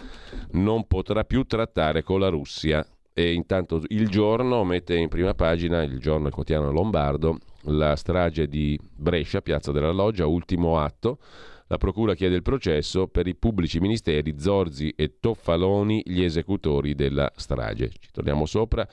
non 0.53 0.87
potrà 0.87 1.25
più 1.25 1.43
trattare 1.43 2.05
con 2.05 2.21
la 2.21 2.29
Russia. 2.29 2.87
E 3.13 3.33
intanto 3.33 3.83
il 3.89 4.09
giorno 4.09 4.65
mette 4.65 4.97
in 4.97 5.09
prima 5.09 5.35
pagina, 5.35 5.83
il 5.83 5.99
giorno 5.99 6.29
il 6.29 6.33
quotidiano 6.33 6.71
lombardo, 6.71 7.39
la 7.63 7.97
strage 7.97 8.47
di 8.49 8.79
Brescia, 8.81 9.43
Piazza 9.43 9.73
della 9.73 9.91
Loggia, 9.91 10.27
ultimo 10.27 10.79
atto. 10.79 11.19
La 11.67 11.79
Procura 11.79 12.15
chiede 12.15 12.35
il 12.35 12.43
processo 12.43 13.07
per 13.07 13.29
i 13.29 13.37
pubblici 13.37 13.79
ministeri 13.79 14.35
Zorzi 14.39 14.93
e 14.97 15.19
Toffaloni, 15.21 16.03
gli 16.05 16.23
esecutori 16.23 16.95
della 16.95 17.31
strage. 17.37 17.91
Ci 17.91 18.11
torniamo 18.11 18.45
sopra. 18.45 18.89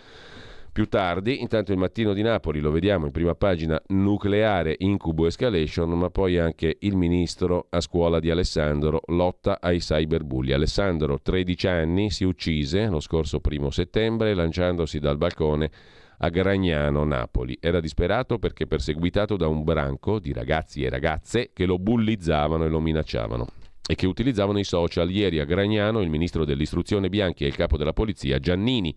Più 0.77 0.87
tardi, 0.87 1.41
intanto 1.41 1.71
il 1.71 1.79
mattino 1.79 2.13
di 2.13 2.21
Napoli, 2.21 2.59
lo 2.59 2.69
vediamo 2.69 3.07
in 3.07 3.11
prima 3.11 3.33
pagina, 3.33 3.81
nucleare, 3.87 4.75
incubo, 4.77 5.25
escalation, 5.25 5.89
ma 5.97 6.11
poi 6.11 6.37
anche 6.37 6.77
il 6.81 6.95
ministro 6.95 7.65
a 7.71 7.81
scuola 7.81 8.19
di 8.19 8.29
Alessandro, 8.29 9.01
lotta 9.07 9.57
ai 9.59 9.79
cyberbulli. 9.79 10.51
Alessandro, 10.51 11.19
13 11.19 11.67
anni, 11.67 12.11
si 12.11 12.25
uccise 12.25 12.85
lo 12.89 12.99
scorso 12.99 13.39
primo 13.39 13.71
settembre 13.71 14.35
lanciandosi 14.35 14.99
dal 14.99 15.17
balcone 15.17 15.71
a 16.19 16.29
Gragnano, 16.29 17.03
Napoli. 17.05 17.57
Era 17.59 17.79
disperato 17.79 18.37
perché 18.37 18.67
perseguitato 18.67 19.35
da 19.35 19.47
un 19.47 19.63
branco 19.63 20.19
di 20.19 20.31
ragazzi 20.31 20.83
e 20.83 20.89
ragazze 20.89 21.49
che 21.53 21.65
lo 21.65 21.79
bullizzavano 21.79 22.65
e 22.65 22.69
lo 22.69 22.79
minacciavano 22.79 23.47
e 23.89 23.95
che 23.95 24.05
utilizzavano 24.05 24.59
i 24.59 24.63
social. 24.63 25.09
Ieri 25.09 25.39
a 25.39 25.45
Gragnano 25.45 26.01
il 26.01 26.09
ministro 26.11 26.45
dell'istruzione 26.45 27.09
Bianchi 27.09 27.45
e 27.45 27.47
il 27.47 27.55
capo 27.55 27.77
della 27.77 27.93
polizia 27.93 28.37
Giannini 28.37 28.95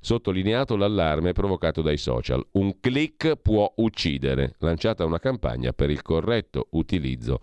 sottolineato 0.00 0.76
l'allarme 0.76 1.32
provocato 1.32 1.82
dai 1.82 1.96
social. 1.96 2.44
Un 2.52 2.80
click 2.80 3.36
può 3.36 3.72
uccidere. 3.76 4.54
Lanciata 4.58 5.04
una 5.04 5.18
campagna 5.18 5.72
per 5.72 5.90
il 5.90 6.02
corretto 6.02 6.68
utilizzo 6.70 7.40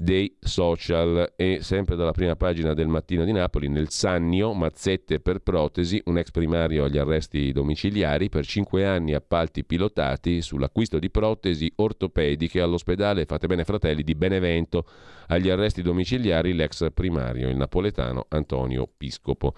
dei 0.00 0.36
social 0.38 1.32
e 1.34 1.58
sempre 1.60 1.96
dalla 1.96 2.12
prima 2.12 2.36
pagina 2.36 2.72
del 2.72 2.86
mattino 2.86 3.24
di 3.24 3.32
Napoli 3.32 3.68
nel 3.68 3.90
Sannio, 3.90 4.52
mazzette 4.52 5.18
per 5.18 5.40
protesi, 5.40 6.00
un 6.04 6.18
ex 6.18 6.30
primario 6.30 6.84
agli 6.84 6.98
arresti 6.98 7.50
domiciliari 7.50 8.28
per 8.28 8.46
cinque 8.46 8.86
anni 8.86 9.14
appalti 9.14 9.64
pilotati 9.64 10.40
sull'acquisto 10.40 11.00
di 11.00 11.10
protesi 11.10 11.72
ortopediche 11.74 12.60
all'ospedale 12.60 13.24
Fate 13.24 13.48
Bene 13.48 13.64
Fratelli 13.64 14.04
di 14.04 14.14
Benevento, 14.14 14.84
agli 15.26 15.50
arresti 15.50 15.82
domiciliari 15.82 16.52
l'ex 16.52 16.86
primario, 16.94 17.48
il 17.48 17.56
napoletano 17.56 18.26
Antonio 18.28 18.88
Piscopo. 18.96 19.52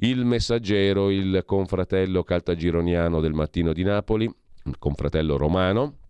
Il 0.00 0.26
messaggero, 0.26 1.10
il 1.10 1.42
confratello 1.46 2.22
caltagironiano 2.22 3.18
del 3.20 3.32
mattino 3.32 3.72
di 3.72 3.82
Napoli, 3.82 4.24
il 4.24 4.78
confratello 4.78 5.38
romano, 5.38 6.00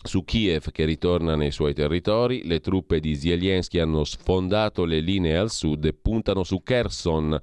su 0.00 0.22
Kiev 0.22 0.70
che 0.70 0.84
ritorna 0.84 1.34
nei 1.34 1.50
suoi 1.50 1.74
territori, 1.74 2.46
le 2.46 2.60
truppe 2.60 3.00
di 3.00 3.16
Zelensky 3.16 3.80
hanno 3.80 4.04
sfondato 4.04 4.84
le 4.84 5.00
linee 5.00 5.36
al 5.36 5.50
sud 5.50 5.86
e 5.86 5.92
puntano 5.92 6.44
su 6.44 6.62
Kherson, 6.62 7.36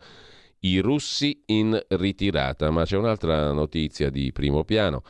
i 0.66 0.80
russi 0.80 1.42
in 1.48 1.80
ritirata. 1.90 2.70
Ma 2.70 2.84
c'è 2.84 2.98
un'altra 2.98 3.52
notizia 3.52 4.10
di 4.10 4.32
primo 4.32 4.64
piano. 4.64 5.04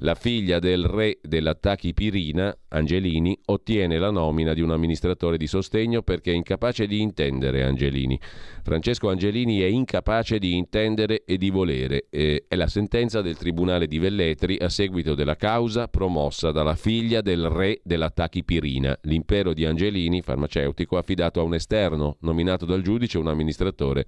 La 0.00 0.14
figlia 0.14 0.58
del 0.58 0.84
re 0.84 1.18
dell'attacchi 1.22 1.94
Pirina, 1.94 2.54
Angelini, 2.68 3.38
ottiene 3.46 3.98
la 3.98 4.10
nomina 4.10 4.52
di 4.52 4.60
un 4.60 4.70
amministratore 4.70 5.38
di 5.38 5.46
sostegno 5.46 6.02
perché 6.02 6.32
è 6.32 6.34
incapace 6.34 6.86
di 6.86 7.00
intendere 7.00 7.64
Angelini. 7.64 8.20
Francesco 8.62 9.08
Angelini 9.08 9.60
è 9.60 9.66
incapace 9.66 10.38
di 10.38 10.54
intendere 10.54 11.24
e 11.24 11.38
di 11.38 11.48
volere. 11.48 12.08
E 12.10 12.44
è 12.46 12.56
la 12.56 12.66
sentenza 12.66 13.22
del 13.22 13.38
Tribunale 13.38 13.86
di 13.86 13.98
Velletri 13.98 14.58
a 14.58 14.68
seguito 14.68 15.14
della 15.14 15.36
causa 15.36 15.88
promossa 15.88 16.50
dalla 16.50 16.74
figlia 16.74 17.22
del 17.22 17.48
re 17.48 17.80
dell'attacchi 17.82 18.44
Pirina. 18.44 18.98
L'impero 19.02 19.54
di 19.54 19.64
Angelini, 19.64 20.20
farmaceutico, 20.20 20.98
affidato 20.98 21.40
a 21.40 21.44
un 21.44 21.54
esterno, 21.54 22.16
nominato 22.20 22.66
dal 22.66 22.82
giudice 22.82 23.16
un 23.16 23.28
amministratore 23.28 24.04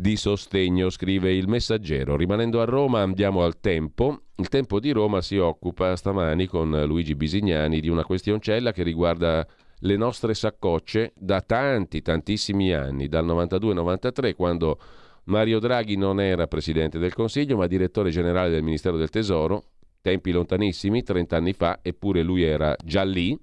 di 0.00 0.14
sostegno, 0.14 0.90
scrive 0.90 1.34
il 1.34 1.48
messaggero. 1.48 2.16
Rimanendo 2.16 2.60
a 2.60 2.64
Roma 2.64 3.00
andiamo 3.00 3.42
al 3.42 3.58
tempo. 3.58 4.26
Il 4.36 4.48
tempo 4.48 4.78
di 4.78 4.92
Roma 4.92 5.20
si 5.20 5.38
occupa 5.38 5.96
stamani 5.96 6.46
con 6.46 6.70
Luigi 6.86 7.16
Bisignani 7.16 7.80
di 7.80 7.88
una 7.88 8.04
questioncella 8.04 8.70
che 8.70 8.84
riguarda 8.84 9.44
le 9.80 9.96
nostre 9.96 10.34
saccocce 10.34 11.14
da 11.16 11.40
tanti, 11.40 12.00
tantissimi 12.00 12.72
anni, 12.72 13.08
dal 13.08 13.26
92-93 13.26 14.36
quando 14.36 14.78
Mario 15.24 15.58
Draghi 15.58 15.96
non 15.96 16.20
era 16.20 16.46
Presidente 16.46 17.00
del 17.00 17.12
Consiglio 17.12 17.56
ma 17.56 17.66
direttore 17.66 18.10
generale 18.10 18.50
del 18.50 18.62
Ministero 18.62 18.96
del 18.96 19.10
Tesoro, 19.10 19.64
tempi 20.00 20.30
lontanissimi, 20.30 21.02
30 21.02 21.36
anni 21.36 21.54
fa, 21.54 21.80
eppure 21.82 22.22
lui 22.22 22.44
era 22.44 22.76
già 22.84 23.02
lì. 23.02 23.36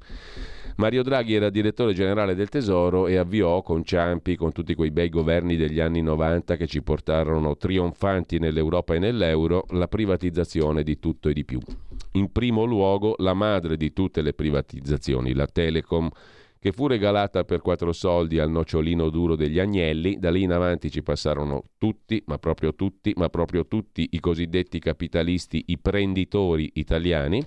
Mario 0.78 1.04
Draghi 1.04 1.34
era 1.34 1.50
direttore 1.50 1.94
generale 1.94 2.36
del 2.36 2.50
Tesoro 2.50 3.08
e 3.08 3.16
avviò 3.16 3.62
con 3.62 3.86
Ciampi, 3.86 4.36
con 4.36 4.52
tutti 4.52 4.76
quei 4.76 4.92
bei 4.92 5.08
governi 5.08 5.56
degli 5.56 5.80
anni 5.80 6.02
90 6.02 6.58
che 6.58 6.68
ci 6.68 6.82
portarono 6.82 7.56
trionfanti 7.56 8.40
nell'Europa 8.40 8.94
e 8.94 9.00
nell'euro, 9.00 9.66
la 9.70 9.88
privatizzazione 9.88 10.84
di 10.84 11.00
tutto 11.00 11.30
e 11.30 11.34
di 11.34 11.46
più. 11.46 11.62
In 12.14 12.30
primo 12.30 12.66
luogo 12.66 13.16
la 13.20 13.34
madre 13.34 13.78
di 13.78 13.94
tutte 13.94 14.22
le 14.22 14.34
privatizzazioni, 14.34 15.34
la 15.34 15.48
Telecom, 15.48 16.10
che 16.66 16.72
fu 16.72 16.88
regalata 16.88 17.44
per 17.44 17.62
quattro 17.62 17.92
soldi 17.92 18.40
al 18.40 18.50
nocciolino 18.50 19.12
duro 19.12 19.36
degli 19.36 19.60
agnelli, 19.60 20.18
da 20.18 20.32
lì 20.32 20.42
in 20.42 20.52
avanti 20.52 20.90
ci 20.90 21.04
passarono 21.04 21.66
tutti, 21.78 22.24
ma 22.26 22.40
proprio 22.40 22.74
tutti, 22.74 23.14
ma 23.18 23.30
proprio 23.30 23.68
tutti 23.68 24.08
i 24.14 24.20
cosiddetti 24.20 24.80
capitalisti, 24.80 25.66
i 25.68 25.78
prenditori 25.78 26.72
italiani, 26.74 27.46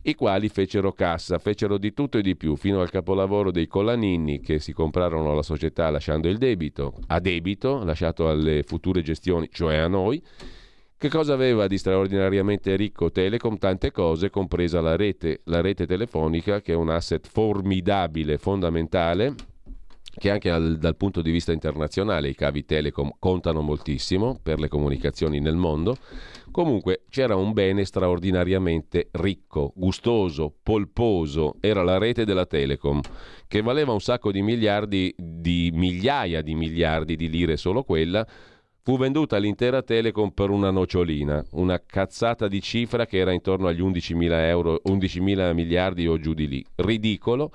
i 0.00 0.14
quali 0.14 0.48
fecero 0.48 0.92
cassa, 0.92 1.36
fecero 1.36 1.76
di 1.76 1.92
tutto 1.92 2.16
e 2.16 2.22
di 2.22 2.34
più, 2.34 2.56
fino 2.56 2.80
al 2.80 2.88
capolavoro 2.88 3.50
dei 3.50 3.66
Colaninni 3.66 4.40
che 4.40 4.58
si 4.58 4.72
comprarono 4.72 5.34
la 5.34 5.42
società 5.42 5.90
lasciando 5.90 6.26
il 6.26 6.38
debito, 6.38 6.94
a 7.08 7.20
debito, 7.20 7.84
lasciato 7.84 8.30
alle 8.30 8.62
future 8.62 9.02
gestioni, 9.02 9.50
cioè 9.52 9.76
a 9.76 9.86
noi, 9.86 10.22
che 11.00 11.08
cosa 11.08 11.32
aveva 11.32 11.66
di 11.66 11.78
straordinariamente 11.78 12.76
ricco 12.76 13.10
Telecom? 13.10 13.56
Tante 13.56 13.90
cose, 13.90 14.28
compresa 14.28 14.82
la 14.82 14.96
rete, 14.96 15.40
la 15.44 15.62
rete 15.62 15.86
telefonica, 15.86 16.60
che 16.60 16.74
è 16.74 16.76
un 16.76 16.90
asset 16.90 17.26
formidabile, 17.26 18.36
fondamentale, 18.36 19.34
che 20.14 20.28
anche 20.28 20.50
al, 20.50 20.76
dal 20.76 20.96
punto 20.96 21.22
di 21.22 21.30
vista 21.30 21.52
internazionale 21.52 22.28
i 22.28 22.34
cavi 22.34 22.66
Telecom 22.66 23.12
contano 23.18 23.62
moltissimo 23.62 24.38
per 24.42 24.60
le 24.60 24.68
comunicazioni 24.68 25.40
nel 25.40 25.56
mondo. 25.56 25.96
Comunque 26.50 27.04
c'era 27.08 27.34
un 27.34 27.54
bene 27.54 27.86
straordinariamente 27.86 29.08
ricco, 29.12 29.72
gustoso, 29.74 30.52
polposo, 30.62 31.54
era 31.60 31.82
la 31.82 31.96
rete 31.96 32.26
della 32.26 32.44
Telecom, 32.44 33.00
che 33.48 33.62
valeva 33.62 33.92
un 33.92 34.00
sacco 34.00 34.30
di 34.30 34.42
miliardi, 34.42 35.14
di 35.16 35.70
migliaia 35.72 36.42
di 36.42 36.54
miliardi 36.54 37.16
di 37.16 37.30
lire 37.30 37.56
solo 37.56 37.84
quella, 37.84 38.26
fu 38.90 38.98
venduta 38.98 39.36
l'intera 39.36 39.82
Telecom 39.82 40.30
per 40.30 40.50
una 40.50 40.72
nocciolina, 40.72 41.44
una 41.50 41.80
cazzata 41.80 42.48
di 42.48 42.60
cifra 42.60 43.06
che 43.06 43.18
era 43.18 43.30
intorno 43.30 43.68
agli 43.68 43.80
11.000 43.80 44.32
euro, 44.48 44.80
11.000 44.84 45.54
miliardi 45.54 46.08
o 46.08 46.18
giù 46.18 46.34
di 46.34 46.48
lì. 46.48 46.66
Ridicolo. 46.74 47.52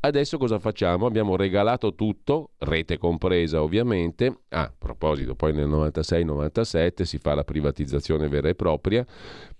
Adesso 0.00 0.36
cosa 0.36 0.58
facciamo? 0.58 1.06
Abbiamo 1.06 1.36
regalato 1.36 1.94
tutto, 1.94 2.50
rete 2.58 2.98
compresa 2.98 3.62
ovviamente. 3.62 4.40
Ah, 4.50 4.64
a 4.64 4.72
proposito, 4.76 5.34
poi 5.34 5.54
nel 5.54 5.68
96-97 5.68 7.04
si 7.04 7.16
fa 7.16 7.34
la 7.34 7.44
privatizzazione 7.44 8.28
vera 8.28 8.50
e 8.50 8.54
propria. 8.54 9.06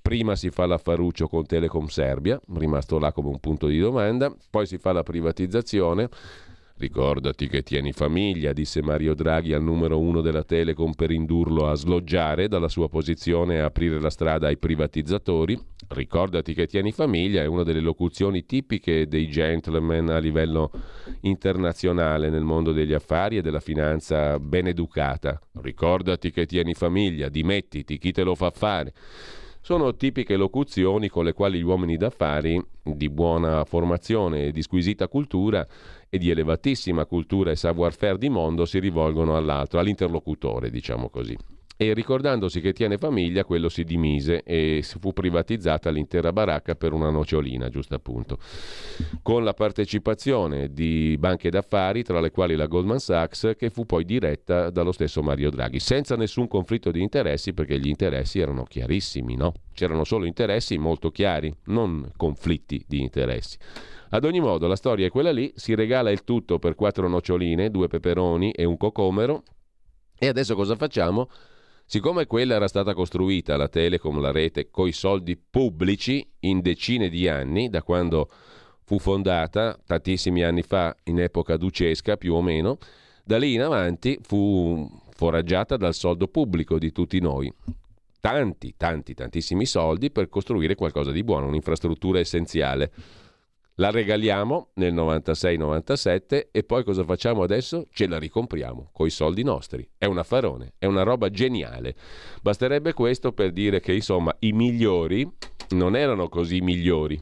Prima 0.03 0.37
si 0.37 0.51
fa 0.51 0.67
l'affaruccio 0.67 1.27
con 1.29 1.47
Telecom 1.47 1.87
Serbia, 1.87 2.39
rimasto 2.57 2.99
là 2.99 3.11
come 3.13 3.31
un 3.31 3.41
punto 3.41 3.67
di 3.67 3.79
domanda. 3.79 4.31
Poi 4.51 4.67
si 4.67 4.77
fa 4.77 4.93
la 4.93 5.03
privatizzazione 5.03 6.11
Ricordati 6.77 7.47
che 7.47 7.63
tieni 7.63 7.93
famiglia, 7.93 8.53
disse 8.53 8.83
Mario 8.83 9.15
Draghi 9.15 9.53
al 9.53 9.63
numero 9.63 10.01
uno 10.01 10.21
della 10.21 10.43
Telecom 10.43 10.93
per 10.95 11.13
indurlo 11.13 11.69
a 11.69 11.75
sloggiare 11.75 12.49
dalla 12.49 12.69
sua 12.69 12.89
posizione 12.89 13.55
e 13.55 13.59
aprire 13.61 14.01
la 14.01 14.11
strada 14.11 14.49
ai 14.49 14.59
privatizzatori. 14.59 15.57
Ricordati 15.87 16.53
che 16.53 16.67
tieni 16.67 16.91
famiglia 16.91 17.43
è 17.43 17.47
una 17.47 17.63
delle 17.63 17.79
locuzioni 17.79 18.45
tipiche 18.45 19.07
dei 19.07 19.29
gentleman 19.29 20.09
a 20.09 20.19
livello 20.19 20.73
internazionale 21.21 22.29
nel 22.29 22.43
mondo 22.43 22.73
degli 22.73 22.93
affari 22.93 23.37
e 23.37 23.43
della 23.43 23.61
finanza 23.61 24.41
ben 24.41 24.67
educata. 24.67 25.41
Ricordati 25.61 26.33
che 26.33 26.45
tieni 26.45 26.75
famiglia, 26.75 27.29
dimettiti, 27.29 27.99
chi 27.99 28.11
te 28.11 28.25
lo 28.25 28.35
fa 28.35 28.51
fare? 28.51 28.93
Sono 29.65 29.97
tipiche 29.97 30.37
locuzioni 30.37 31.09
con 31.09 31.25
le 31.25 31.33
quali 31.33 31.59
gli 31.59 31.63
uomini 31.63 31.97
d'affari 31.97 32.63
di 32.83 33.09
buona 33.09 33.65
formazione 33.65 34.45
e 34.45 34.53
di 34.53 34.61
squisita 34.61 35.09
cultura 35.09 35.67
e 36.11 36.19
di 36.19 36.29
elevatissima 36.29 37.07
cultura 37.07 37.51
e 37.51 37.57
savoir-faire 37.57 38.19
di 38.19 38.29
mondo 38.29 38.67
si 38.67 38.79
rivolgono 38.79 39.37
all'altro, 39.37 39.79
all'interlocutore, 39.79 40.69
diciamo 40.69 41.09
così. 41.09 41.35
E 41.77 41.93
ricordandosi 41.93 42.61
che 42.61 42.73
tiene 42.73 42.99
famiglia, 42.99 43.45
quello 43.45 43.69
si 43.69 43.83
dimise 43.83 44.45
e 44.45 44.85
fu 45.01 45.13
privatizzata 45.13 45.91
l'intera 45.91 46.33
baracca 46.33 46.77
per 46.77 46.93
una 46.93 47.11
nocciolina, 47.11 47.69
giusto 47.69 47.97
appunto. 47.97 48.39
Con 49.23 49.43
la 49.43 49.55
partecipazione 49.55 50.73
di 50.73 51.17
banche 51.19 51.51
d'affari, 51.51 52.05
tra 52.05 52.21
le 52.21 52.31
quali 52.31 52.55
la 52.55 52.67
Goldman 52.67 53.01
Sachs, 53.01 53.55
che 53.59 53.71
fu 53.71 53.87
poi 53.87 54.05
diretta 54.05 54.71
dallo 54.71 54.93
stesso 54.93 55.21
Mario 55.21 55.51
Draghi, 55.51 55.81
senza 55.81 56.15
nessun 56.15 56.47
conflitto 56.47 56.93
di 56.93 57.03
interessi, 57.03 57.53
perché 57.53 57.77
gli 57.81 57.89
interessi 57.89 58.39
erano 58.39 58.63
chiarissimi, 58.63 59.35
no? 59.35 59.53
C'erano 59.73 60.05
solo 60.05 60.27
interessi 60.27 60.79
molto 60.79 61.11
chiari, 61.11 61.53
non 61.65 62.09
conflitti 62.17 62.85
di 62.87 63.01
interessi. 63.01 63.59
Ad 64.11 64.25
ogni 64.25 64.39
modo, 64.39 64.69
la 64.69 64.77
storia 64.77 65.07
è 65.07 65.11
quella 65.11 65.33
lì, 65.33 65.53
si 65.57 65.75
regala 65.75 66.13
il 66.13 66.23
tutto 66.23 66.61
per 66.61 66.77
quattro 66.77 67.09
noccioline, 67.09 67.71
due 67.71 67.89
peperoni 67.89 68.53
e 68.53 68.65
un 68.65 68.77
cocomero. 68.77 69.43
E 70.17 70.29
adesso 70.29 70.55
cosa 70.55 70.77
facciamo? 70.77 71.29
Siccome 71.87 72.27
quella 72.27 72.55
era 72.55 72.67
stata 72.67 72.95
costruita, 72.95 73.57
la 73.57 73.69
Telecom, 73.69 74.19
la 74.19 74.33
rete, 74.33 74.71
coi 74.71 74.93
soldi 74.93 75.37
pubblici 75.37 76.27
in 76.41 76.61
decine 76.61 77.09
di 77.09 77.29
anni, 77.29 77.69
da 77.69 77.83
quando 77.83 78.31
fu 78.85 78.99
fondata, 78.99 79.79
tantissimi 79.87 80.43
anni 80.43 80.63
fa, 80.63 80.95
in 81.05 81.21
epoca 81.21 81.57
ducesca 81.57 82.17
più 82.17 82.35
o 82.35 82.43
meno, 82.43 82.79
da 83.23 83.39
lì 83.39 83.55
in 83.55 83.63
avanti 83.63 84.19
fu 84.23 84.91
foraggiata 85.15 85.77
dal 85.77 85.95
soldo 85.95 86.27
pubblico 86.27 86.79
di 86.79 86.91
tutti 86.91 87.21
noi. 87.21 87.53
Tanti, 88.21 88.75
tanti, 88.77 89.13
tantissimi 89.13 89.67
soldi 89.67 90.11
per 90.11 90.31
costruire 90.31 90.75
qualcosa 90.75 91.11
di 91.11 91.23
buono, 91.23 91.47
un'infrastruttura 91.47 92.19
essenziale. 92.19 92.91
La 93.79 93.91
regaliamo 93.91 94.69
nel 94.75 94.95
96-97 94.95 96.47
e 96.53 96.63
poi 96.63 96.85
cosa 96.85 97.03
facciamo 97.03 97.43
adesso? 97.43 97.89
Ce 97.91 98.07
la 98.07 98.21
ricompriamo 98.21 98.91
coi 98.93 99.11
soldi 99.11 99.43
nostri. 99.43 99.85
È 99.99 100.05
un 100.05 100.19
affarone, 100.19 100.75
è 100.79 100.87
una 100.87 101.03
roba 101.03 101.29
geniale. 101.29 101.97
Basterebbe 102.41 102.93
questo 102.93 103.33
per 103.33 103.51
dire 103.51 103.81
che 103.81 103.93
insomma 103.93 104.33
i 104.41 104.53
migliori 104.53 105.29
non 105.71 105.97
erano 105.97 106.29
così 106.29 106.61
migliori. 106.61 107.21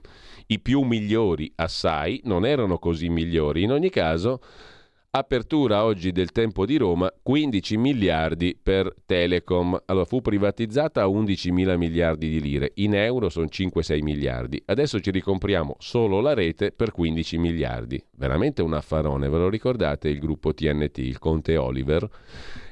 I 0.48 0.60
più 0.60 0.82
migliori 0.82 1.50
assai 1.56 2.20
non 2.24 2.44
erano 2.44 2.78
così 2.78 3.08
migliori. 3.08 3.62
In 3.62 3.72
ogni 3.72 3.88
caso 3.88 4.42
Apertura 5.14 5.84
oggi 5.84 6.10
del 6.10 6.32
tempo 6.32 6.64
di 6.64 6.78
Roma, 6.78 7.12
15 7.22 7.76
miliardi 7.76 8.58
per 8.60 8.94
Telecom. 9.04 9.78
Allora 9.84 10.06
fu 10.06 10.22
privatizzata 10.22 11.02
a 11.02 11.06
11 11.06 11.52
mila 11.52 11.76
miliardi 11.76 12.30
di 12.30 12.40
lire, 12.40 12.72
in 12.76 12.94
euro 12.94 13.28
sono 13.28 13.44
5-6 13.44 14.02
miliardi. 14.02 14.62
Adesso 14.64 15.00
ci 15.00 15.10
ricompriamo 15.10 15.76
solo 15.80 16.20
la 16.22 16.32
rete 16.32 16.72
per 16.72 16.92
15 16.92 17.36
miliardi. 17.36 18.02
Veramente 18.16 18.62
un 18.62 18.72
affarone, 18.72 19.28
ve 19.28 19.36
lo 19.36 19.50
ricordate 19.50 20.08
il 20.08 20.18
gruppo 20.18 20.54
TNT, 20.54 20.96
il 21.00 21.18
conte 21.18 21.58
Oliver? 21.58 22.08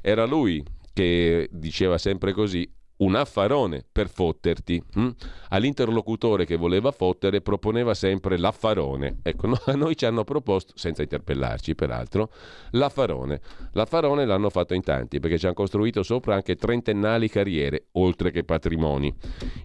Era 0.01 0.25
lui 0.25 0.65
che 0.95 1.47
diceva 1.53 1.99
sempre 1.99 2.33
così, 2.33 2.67
un 3.01 3.15
affarone 3.15 3.85
per 3.91 4.09
fotterti. 4.09 4.83
Hm? 4.95 5.09
All'interlocutore 5.51 6.45
che 6.45 6.57
voleva 6.57 6.91
fottere 6.91 7.41
proponeva 7.41 7.95
sempre 7.95 8.39
l'affarone. 8.39 9.19
Ecco, 9.23 9.47
no, 9.49 9.61
a 9.67 9.75
noi 9.75 9.97
ci 9.97 10.07
hanno 10.07 10.25
proposto, 10.25 10.73
senza 10.77 11.03
interpellarci 11.03 11.75
peraltro, 11.75 12.31
l'affarone. 12.71 13.41
L'affarone 13.73 14.25
l'hanno 14.25 14.51
fatto 14.51 14.75
in 14.75 14.83
tanti 14.83 15.21
perché 15.21 15.39
ci 15.39 15.47
hanno 15.47 15.55
costruito 15.55 16.03
sopra 16.03 16.35
anche 16.35 16.57
trentennali 16.57 17.29
carriere, 17.29 17.87
oltre 17.93 18.31
che 18.31 18.45
patrimoni. 18.45 19.15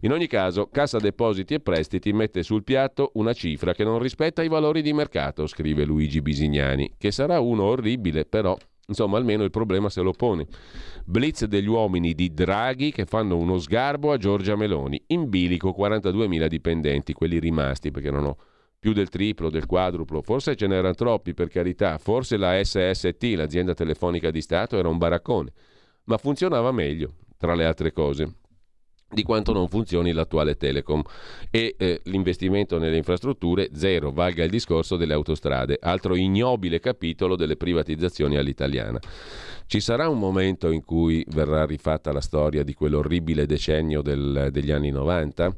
In 0.02 0.12
ogni 0.12 0.28
caso, 0.28 0.70
Cassa 0.72 1.00
Depositi 1.00 1.56
e 1.56 1.60
Prestiti 1.60 2.14
mette 2.14 2.44
sul 2.44 2.64
piatto 2.64 3.12
una 3.16 3.34
cifra 3.34 3.74
che 3.74 3.84
non 3.84 4.00
rispetta 4.00 4.44
i 4.44 4.48
valori 4.48 4.82
di 4.82 4.94
mercato, 4.94 5.48
scrive 5.48 5.86
Luigi 5.86 6.22
Bisignani, 6.22 6.94
che 6.98 7.12
sarà 7.12 7.40
uno 7.40 7.64
orribile, 7.64 8.26
però 8.26 8.58
Insomma, 8.88 9.18
almeno 9.18 9.44
il 9.44 9.50
problema 9.50 9.90
se 9.90 10.02
lo 10.02 10.12
pone. 10.12 10.46
Blitz 11.06 11.46
degli 11.46 11.68
uomini 11.68 12.14
di 12.14 12.34
Draghi 12.34 12.92
che 12.92 13.06
fanno 13.06 13.38
uno 13.38 13.58
sgarbo 13.58 14.12
a 14.12 14.18
Giorgia 14.18 14.56
Meloni. 14.56 15.02
In 15.08 15.30
bilico 15.30 15.76
42.000 15.78 16.48
dipendenti, 16.48 17.14
quelli 17.14 17.40
rimasti 17.40 17.92
perché 17.92 18.08
erano 18.10 18.38
più 18.80 18.94
del 18.94 19.10
triplo, 19.10 19.50
del 19.50 19.66
quadruplo. 19.66 20.22
Forse 20.22 20.56
ce 20.56 20.68
n'erano 20.68 20.94
troppi, 20.94 21.34
per 21.34 21.48
carità. 21.48 21.98
Forse 21.98 22.38
la 22.38 22.64
SST, 22.64 23.24
l'azienda 23.36 23.74
telefonica 23.74 24.30
di 24.30 24.42
Stato, 24.42 24.78
era 24.78 24.88
un 24.88 24.98
baraccone. 24.98 25.52
Ma 26.04 26.18
funzionava 26.18 26.72
meglio, 26.72 27.14
tra 27.38 27.56
le 27.56 27.66
altre 27.66 27.92
cose 27.92 28.44
di 29.16 29.24
quanto 29.24 29.54
non 29.54 29.68
funzioni 29.68 30.12
l'attuale 30.12 30.58
Telecom 30.58 31.02
e 31.50 31.74
eh, 31.78 32.02
l'investimento 32.04 32.78
nelle 32.78 32.98
infrastrutture 32.98 33.70
zero, 33.74 34.12
valga 34.12 34.44
il 34.44 34.52
discorso 34.52 34.98
delle 34.98 35.14
autostrade, 35.14 35.80
altro 35.82 36.16
ignobile 36.16 36.80
capitolo 36.80 37.36
delle 37.36 37.56
privatizzazioni 37.56 38.36
all'italiana. 38.36 39.00
Ci 39.66 39.80
sarà 39.80 40.08
un 40.10 40.20
momento 40.20 40.70
in 40.70 40.84
cui 40.84 41.26
verrà 41.30 41.66
rifatta 41.66 42.12
la 42.12 42.22
storia 42.22 42.64
di 42.64 42.74
quell'orribile 42.74 43.48
decennio 43.48 44.04
del, 44.04 44.50
degli 44.52 44.70
anni 44.70 44.92
90? 44.92 45.56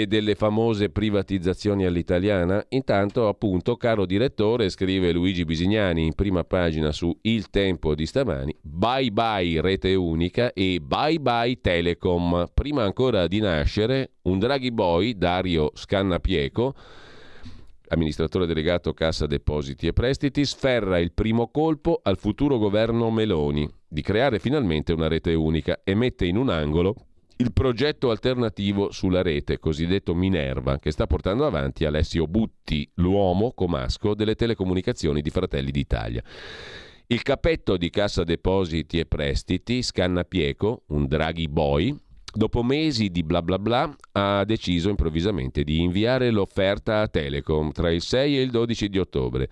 E 0.00 0.06
delle 0.06 0.34
famose 0.34 0.90
privatizzazioni 0.90 1.84
all'italiana? 1.84 2.64
Intanto, 2.70 3.28
appunto, 3.28 3.76
caro 3.76 4.06
direttore, 4.06 4.68
scrive 4.68 5.12
Luigi 5.12 5.44
Bisignani 5.44 6.04
in 6.04 6.14
prima 6.14 6.42
pagina 6.42 6.90
su 6.90 7.16
Il 7.22 7.48
Tempo 7.50 7.94
di 7.94 8.04
stamani, 8.04 8.56
bye 8.60 9.10
bye 9.12 9.60
rete 9.60 9.94
unica 9.94 10.52
e 10.52 10.80
bye 10.80 11.20
bye 11.20 11.60
Telecom. 11.60 12.46
Prima 12.52 12.82
ancora 12.82 13.28
di 13.28 13.38
nascere, 13.38 14.14
un 14.22 14.38
Draghi 14.40 14.72
Boy, 14.72 15.16
Dario 15.16 15.70
Scannapieco, 15.74 16.74
amministratore 17.88 18.46
delegato 18.46 18.94
Cassa 18.94 19.26
Depositi 19.26 19.86
e 19.86 19.92
Prestiti, 19.92 20.44
sferra 20.44 20.98
il 20.98 21.12
primo 21.12 21.48
colpo 21.52 22.00
al 22.02 22.18
futuro 22.18 22.58
governo 22.58 23.10
Meloni 23.10 23.70
di 23.86 24.02
creare 24.02 24.40
finalmente 24.40 24.92
una 24.92 25.06
rete 25.06 25.34
unica 25.34 25.82
e 25.84 25.94
mette 25.94 26.26
in 26.26 26.36
un 26.36 26.48
angolo 26.48 26.96
il 27.36 27.52
progetto 27.52 28.10
alternativo 28.10 28.92
sulla 28.92 29.22
rete, 29.22 29.58
cosiddetto 29.58 30.14
Minerva, 30.14 30.78
che 30.78 30.92
sta 30.92 31.06
portando 31.06 31.44
avanti 31.44 31.84
Alessio 31.84 32.26
Butti, 32.26 32.88
l'uomo 32.94 33.52
comasco 33.52 34.14
delle 34.14 34.36
telecomunicazioni 34.36 35.20
di 35.20 35.30
Fratelli 35.30 35.72
d'Italia. 35.72 36.22
Il 37.06 37.22
capetto 37.22 37.76
di 37.76 37.90
Cassa 37.90 38.22
Depositi 38.22 38.98
e 38.98 39.06
Prestiti, 39.06 39.82
Scannapieco, 39.82 40.84
un 40.88 41.06
Draghi 41.06 41.48
boy, 41.48 41.94
dopo 42.32 42.62
mesi 42.62 43.10
di 43.10 43.24
bla 43.24 43.42
bla 43.42 43.58
bla, 43.58 43.94
ha 44.12 44.44
deciso 44.44 44.88
improvvisamente 44.88 45.64
di 45.64 45.80
inviare 45.80 46.30
l'offerta 46.30 47.00
a 47.00 47.08
Telecom 47.08 47.72
tra 47.72 47.90
il 47.90 48.00
6 48.00 48.38
e 48.38 48.42
il 48.42 48.50
12 48.50 48.88
di 48.88 48.98
ottobre 48.98 49.50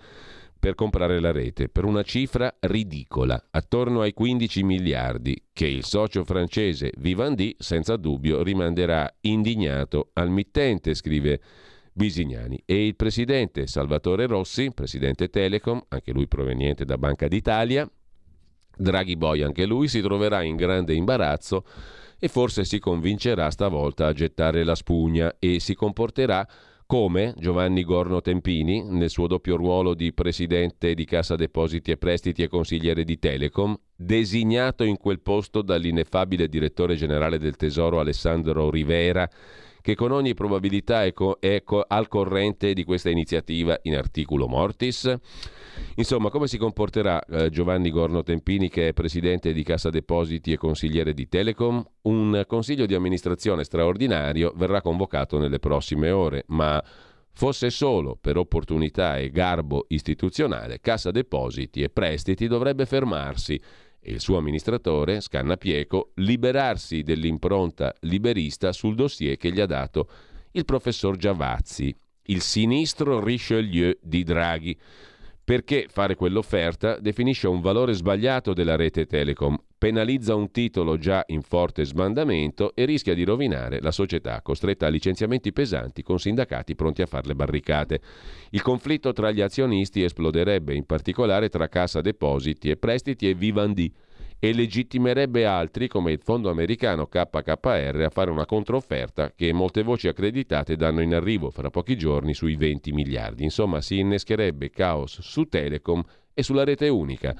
per 0.63 0.75
comprare 0.75 1.19
la 1.19 1.33
rete 1.33 1.67
per 1.67 1.83
una 1.83 2.03
cifra 2.03 2.55
ridicola, 2.61 3.47
attorno 3.51 3.99
ai 3.99 4.13
15 4.13 4.63
miliardi, 4.63 5.47
che 5.51 5.67
il 5.67 5.83
socio 5.83 6.23
francese 6.23 6.93
Vivendi 6.99 7.53
senza 7.59 7.97
dubbio 7.97 8.41
rimanderà 8.41 9.13
indignato 9.19 10.11
al 10.13 10.29
mittente, 10.29 10.93
scrive 10.93 11.41
Bisignani. 11.91 12.63
E 12.65 12.85
il 12.85 12.95
presidente 12.95 13.67
Salvatore 13.67 14.25
Rossi, 14.25 14.71
presidente 14.73 15.27
Telecom, 15.27 15.83
anche 15.89 16.13
lui 16.13 16.29
proveniente 16.29 16.85
da 16.85 16.97
Banca 16.97 17.27
d'Italia, 17.27 17.85
Draghi 18.77 19.17
Boy 19.17 19.41
anche 19.41 19.65
lui, 19.65 19.89
si 19.89 19.99
troverà 19.99 20.43
in 20.43 20.55
grande 20.55 20.93
imbarazzo 20.93 21.65
e 22.17 22.29
forse 22.29 22.63
si 22.63 22.79
convincerà 22.79 23.51
stavolta 23.51 24.07
a 24.07 24.13
gettare 24.13 24.63
la 24.63 24.75
spugna 24.75 25.35
e 25.39 25.59
si 25.59 25.75
comporterà 25.75 26.47
come 26.85 27.33
Giovanni 27.37 27.83
Gorno 27.83 28.21
Tempini, 28.21 28.83
nel 28.83 29.09
suo 29.09 29.27
doppio 29.27 29.55
ruolo 29.55 29.93
di 29.93 30.13
presidente 30.13 30.93
di 30.93 31.05
Cassa 31.05 31.35
Depositi 31.35 31.91
e 31.91 31.97
Prestiti 31.97 32.43
e 32.43 32.47
consigliere 32.47 33.03
di 33.03 33.17
Telecom, 33.17 33.75
designato 33.95 34.83
in 34.83 34.97
quel 34.97 35.21
posto 35.21 35.61
dall'ineffabile 35.61 36.47
direttore 36.47 36.95
generale 36.95 37.37
del 37.37 37.55
Tesoro 37.55 37.99
Alessandro 37.99 38.69
Rivera, 38.69 39.29
che 39.81 39.95
con 39.95 40.11
ogni 40.11 40.33
probabilità 40.33 41.03
è, 41.03 41.11
co- 41.13 41.37
è 41.39 41.63
co- 41.63 41.85
al 41.87 42.07
corrente 42.07 42.73
di 42.73 42.83
questa 42.83 43.09
iniziativa 43.09 43.77
in 43.83 43.95
articulo 43.95 44.47
mortis? 44.47 45.13
Insomma, 45.95 46.29
come 46.29 46.47
si 46.47 46.57
comporterà 46.57 47.23
eh, 47.23 47.49
Giovanni 47.49 47.89
Gorno 47.89 48.23
Tempini, 48.23 48.69
che 48.69 48.89
è 48.89 48.93
presidente 48.93 49.53
di 49.53 49.63
Cassa 49.63 49.89
Depositi 49.89 50.51
e 50.51 50.57
consigliere 50.57 51.13
di 51.13 51.27
Telecom? 51.27 51.83
Un 52.03 52.43
consiglio 52.47 52.85
di 52.85 52.95
amministrazione 52.95 53.63
straordinario 53.63 54.53
verrà 54.55 54.81
convocato 54.81 55.37
nelle 55.37 55.59
prossime 55.59 56.11
ore, 56.11 56.43
ma 56.47 56.83
fosse 57.31 57.69
solo 57.69 58.17
per 58.19 58.37
opportunità 58.37 59.17
e 59.17 59.29
garbo 59.29 59.85
istituzionale, 59.89 60.79
Cassa 60.79 61.11
Depositi 61.11 61.81
e 61.81 61.89
Prestiti 61.89 62.47
dovrebbe 62.47 62.85
fermarsi 62.85 63.59
e 64.05 64.11
il 64.11 64.19
suo 64.19 64.37
amministratore, 64.37 65.21
Scannapieco, 65.21 66.11
liberarsi 66.15 67.03
dell'impronta 67.03 67.93
liberista 68.01 68.73
sul 68.73 68.95
dossier 68.95 69.37
che 69.37 69.51
gli 69.51 69.61
ha 69.61 69.65
dato 69.65 70.09
il 70.51 70.65
professor 70.65 71.15
Giavazzi, 71.15 71.95
il 72.23 72.41
sinistro 72.41 73.23
Richelieu 73.23 73.97
di 74.01 74.23
Draghi, 74.23 74.77
perché 75.43 75.87
fare 75.89 76.15
quell'offerta 76.15 76.97
definisce 76.99 77.47
un 77.47 77.59
valore 77.59 77.93
sbagliato 77.93 78.53
della 78.53 78.77
rete 78.77 79.05
Telecom, 79.05 79.57
penalizza 79.77 80.35
un 80.35 80.51
titolo 80.51 80.97
già 80.97 81.23
in 81.27 81.41
forte 81.41 81.83
sbandamento 81.83 82.73
e 82.73 82.85
rischia 82.85 83.13
di 83.13 83.25
rovinare 83.25 83.81
la 83.81 83.91
società 83.91 84.41
costretta 84.41 84.85
a 84.85 84.89
licenziamenti 84.89 85.51
pesanti 85.51 86.01
con 86.01 86.17
sindacati 86.17 86.75
pronti 86.75 87.01
a 87.01 87.05
fare 87.05 87.27
le 87.27 87.35
barricate. 87.35 87.99
Il 88.51 88.61
conflitto 88.61 89.11
tra 89.11 89.31
gli 89.31 89.41
azionisti 89.41 90.01
esploderebbe 90.01 90.73
in 90.73 90.85
particolare 90.85 91.49
tra 91.49 91.67
Cassa 91.67 91.99
Depositi 91.99 92.69
e 92.69 92.77
Prestiti 92.77 93.27
e 93.27 93.33
Vivendi 93.33 93.93
e 94.43 94.53
legittimerebbe 94.53 95.45
altri 95.45 95.87
come 95.87 96.11
il 96.11 96.19
fondo 96.21 96.49
americano 96.49 97.07
KKR 97.07 98.03
a 98.03 98.09
fare 98.09 98.29
una 98.29 98.45
controfferta 98.45 99.31
che 99.33 99.53
molte 99.53 99.83
voci 99.83 100.09
accreditate 100.09 100.75
danno 100.75 100.99
in 100.99 101.13
arrivo 101.13 101.49
fra 101.49 101.69
pochi 101.69 101.95
giorni 101.95 102.33
sui 102.33 102.57
20 102.57 102.91
miliardi. 102.91 103.43
Insomma, 103.43 103.79
si 103.79 103.99
innescherebbe 103.99 104.69
caos 104.69 105.21
su 105.21 105.45
Telecom 105.45 106.03
e 106.33 106.43
sulla 106.43 106.65
rete 106.65 106.89
unica. 106.89 107.33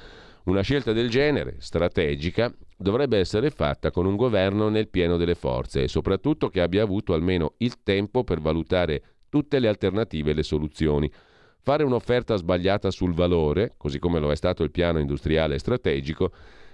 Una 0.46 0.62
scelta 0.62 0.94
del 0.94 1.10
genere, 1.10 1.58
strategica, 1.58 2.50
dovrebbe 2.78 3.18
essere 3.18 3.50
fatta 3.50 3.92
con 3.92 4.06
un 4.06 4.16
governo 4.16 4.70
nel 4.70 4.88
pieno 4.88 5.18
delle 5.18 5.36
forze 5.36 5.84
e 5.84 5.90
soprattutto 5.90 6.48
che 6.48 6.62
abbia 6.62 6.84
avuto 6.84 7.12
almeno 7.12 7.56
il 7.58 7.84
tempo 7.84 8.24
per 8.24 8.40
valutare 8.40 9.04
tutte 9.28 9.60
le 9.60 9.68
alternative 9.68 10.32
e 10.32 10.36
le 10.36 10.44
soluzioni. 10.44 11.12
Fare 11.60 11.84
un'offerta 11.84 12.38
sbagliata 12.38 12.92
sul 12.92 13.14
valore, 13.14 13.74
così 13.76 14.00
come 14.00 14.22
lo 14.22 14.32
è 14.32 14.36
stato 14.38 14.64
il 14.64 14.72
piano 14.72 15.00
industriale 15.00 15.60
strategico, 15.60 16.32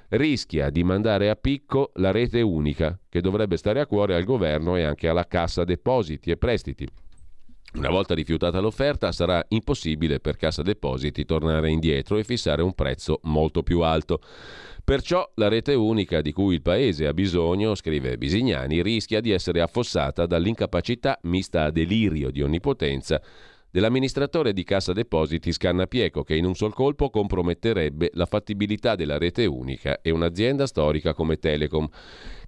rischia 0.09 0.69
di 0.69 0.83
mandare 0.83 1.29
a 1.29 1.35
picco 1.35 1.91
la 1.95 2.11
rete 2.11 2.41
unica, 2.41 2.97
che 3.09 3.21
dovrebbe 3.21 3.57
stare 3.57 3.79
a 3.79 3.85
cuore 3.85 4.15
al 4.15 4.23
governo 4.23 4.75
e 4.75 4.83
anche 4.83 5.07
alla 5.07 5.27
cassa 5.27 5.63
depositi 5.63 6.31
e 6.31 6.37
prestiti. 6.37 6.87
Una 7.75 7.89
volta 7.89 8.15
rifiutata 8.15 8.59
l'offerta 8.59 9.11
sarà 9.11 9.45
impossibile 9.49 10.19
per 10.19 10.37
Cassa 10.37 10.63
Depositi 10.63 11.23
tornare 11.23 11.69
indietro 11.69 12.17
e 12.17 12.23
fissare 12.23 12.63
un 12.63 12.73
prezzo 12.73 13.19
molto 13.23 13.61
più 13.61 13.81
alto. 13.81 14.21
Perciò 14.83 15.29
la 15.35 15.49
rete 15.49 15.75
unica 15.75 16.21
di 16.21 16.31
cui 16.31 16.55
il 16.55 16.63
Paese 16.63 17.05
ha 17.05 17.13
bisogno, 17.13 17.75
scrive 17.75 18.17
Bisignani, 18.17 18.81
rischia 18.81 19.21
di 19.21 19.29
essere 19.29 19.61
affossata 19.61 20.25
dall'incapacità 20.25 21.19
mista 21.23 21.65
a 21.65 21.69
delirio 21.69 22.31
di 22.31 22.41
onnipotenza 22.41 23.21
dell'amministratore 23.71 24.53
di 24.53 24.63
Cassa 24.63 24.93
Depositi 24.93 25.51
Scannapieco 25.51 26.23
che 26.23 26.35
in 26.35 26.45
un 26.45 26.55
sol 26.55 26.73
colpo 26.73 27.09
comprometterebbe 27.09 28.11
la 28.13 28.25
fattibilità 28.25 28.95
della 28.95 29.17
rete 29.17 29.45
unica 29.45 30.01
e 30.01 30.11
un'azienda 30.11 30.65
storica 30.65 31.13
come 31.13 31.37
Telecom 31.37 31.89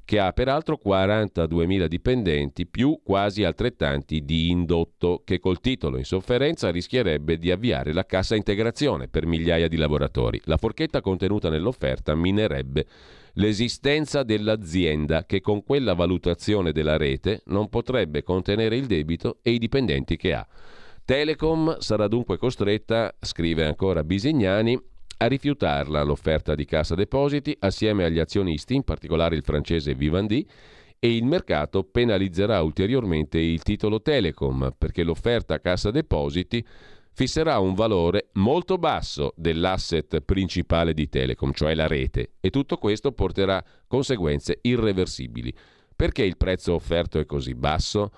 che 0.03 0.19
ha 0.19 0.33
peraltro 0.33 0.79
42.000 0.83 1.85
dipendenti 1.85 2.65
più 2.65 2.99
quasi 3.03 3.43
altrettanti 3.43 4.25
di 4.25 4.49
indotto, 4.49 5.21
che 5.23 5.39
col 5.39 5.61
titolo 5.61 5.97
in 5.97 6.03
sofferenza 6.03 6.69
rischierebbe 6.69 7.37
di 7.37 7.51
avviare 7.51 7.93
la 7.93 8.05
cassa 8.05 8.35
integrazione 8.35 9.07
per 9.07 9.25
migliaia 9.25 9.67
di 9.67 9.77
lavoratori. 9.77 10.41
La 10.45 10.57
forchetta 10.57 11.01
contenuta 11.01 11.49
nell'offerta 11.49 12.15
minerebbe 12.15 12.85
l'esistenza 13.35 14.23
dell'azienda 14.23 15.25
che 15.25 15.39
con 15.39 15.63
quella 15.63 15.93
valutazione 15.93 16.73
della 16.73 16.97
rete 16.97 17.43
non 17.45 17.69
potrebbe 17.69 18.23
contenere 18.23 18.75
il 18.75 18.87
debito 18.87 19.37
e 19.41 19.51
i 19.51 19.59
dipendenti 19.59 20.17
che 20.17 20.33
ha. 20.33 20.45
Telecom 21.11 21.77
sarà 21.79 22.07
dunque 22.07 22.37
costretta, 22.37 23.13
scrive 23.19 23.65
ancora 23.65 24.01
Bisignani, 24.01 24.81
a 25.17 25.25
rifiutarla 25.25 26.03
l'offerta 26.03 26.55
di 26.55 26.63
Cassa 26.63 26.95
Depositi 26.95 27.53
assieme 27.59 28.05
agli 28.05 28.17
azionisti, 28.17 28.75
in 28.75 28.83
particolare 28.83 29.35
il 29.35 29.43
francese 29.43 29.93
Vivendi, 29.93 30.47
e 30.97 31.13
il 31.13 31.25
mercato 31.25 31.83
penalizzerà 31.83 32.61
ulteriormente 32.61 33.39
il 33.39 33.61
titolo 33.61 34.01
Telecom 34.01 34.73
perché 34.77 35.03
l'offerta 35.03 35.59
Cassa 35.59 35.91
Depositi 35.91 36.65
fisserà 37.11 37.59
un 37.59 37.73
valore 37.73 38.29
molto 38.35 38.77
basso 38.77 39.33
dell'asset 39.35 40.21
principale 40.21 40.93
di 40.93 41.09
Telecom, 41.09 41.51
cioè 41.51 41.75
la 41.75 41.87
rete, 41.87 42.35
e 42.39 42.49
tutto 42.51 42.77
questo 42.77 43.11
porterà 43.11 43.61
conseguenze 43.85 44.59
irreversibili. 44.61 45.53
Perché 45.93 46.23
il 46.23 46.37
prezzo 46.37 46.73
offerto 46.73 47.19
è 47.19 47.25
così 47.25 47.53
basso? 47.53 48.11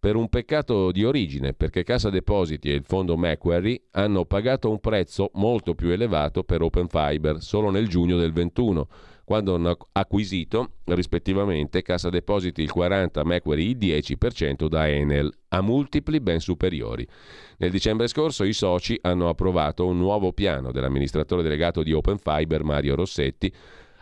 Per 0.00 0.14
un 0.14 0.28
peccato 0.28 0.92
di 0.92 1.04
origine, 1.04 1.54
perché 1.54 1.82
Cassa 1.82 2.08
Depositi 2.08 2.70
e 2.70 2.74
il 2.74 2.84
fondo 2.84 3.16
Macquarie 3.16 3.82
hanno 3.92 4.24
pagato 4.24 4.70
un 4.70 4.78
prezzo 4.78 5.30
molto 5.34 5.74
più 5.74 5.90
elevato 5.90 6.44
per 6.44 6.62
Open 6.62 6.86
Fiber 6.86 7.42
solo 7.42 7.70
nel 7.70 7.88
giugno 7.88 8.16
del 8.16 8.32
21, 8.32 8.86
quando 9.24 9.56
hanno 9.56 9.76
acquisito 9.92 10.74
rispettivamente 10.84 11.82
Cassa 11.82 12.10
Depositi 12.10 12.62
il 12.62 12.70
40, 12.70 13.24
Macquarie 13.24 13.70
il 13.70 13.76
10% 13.76 14.68
da 14.68 14.88
Enel, 14.88 15.30
a 15.48 15.60
multipli 15.60 16.20
ben 16.20 16.38
superiori. 16.38 17.06
Nel 17.58 17.70
dicembre 17.70 18.06
scorso 18.06 18.44
i 18.44 18.52
soci 18.52 18.96
hanno 19.02 19.28
approvato 19.28 19.84
un 19.84 19.98
nuovo 19.98 20.32
piano 20.32 20.70
dell'amministratore 20.70 21.42
delegato 21.42 21.82
di 21.82 21.92
Open 21.92 22.18
Fiber 22.18 22.62
Mario 22.62 22.94
Rossetti 22.94 23.52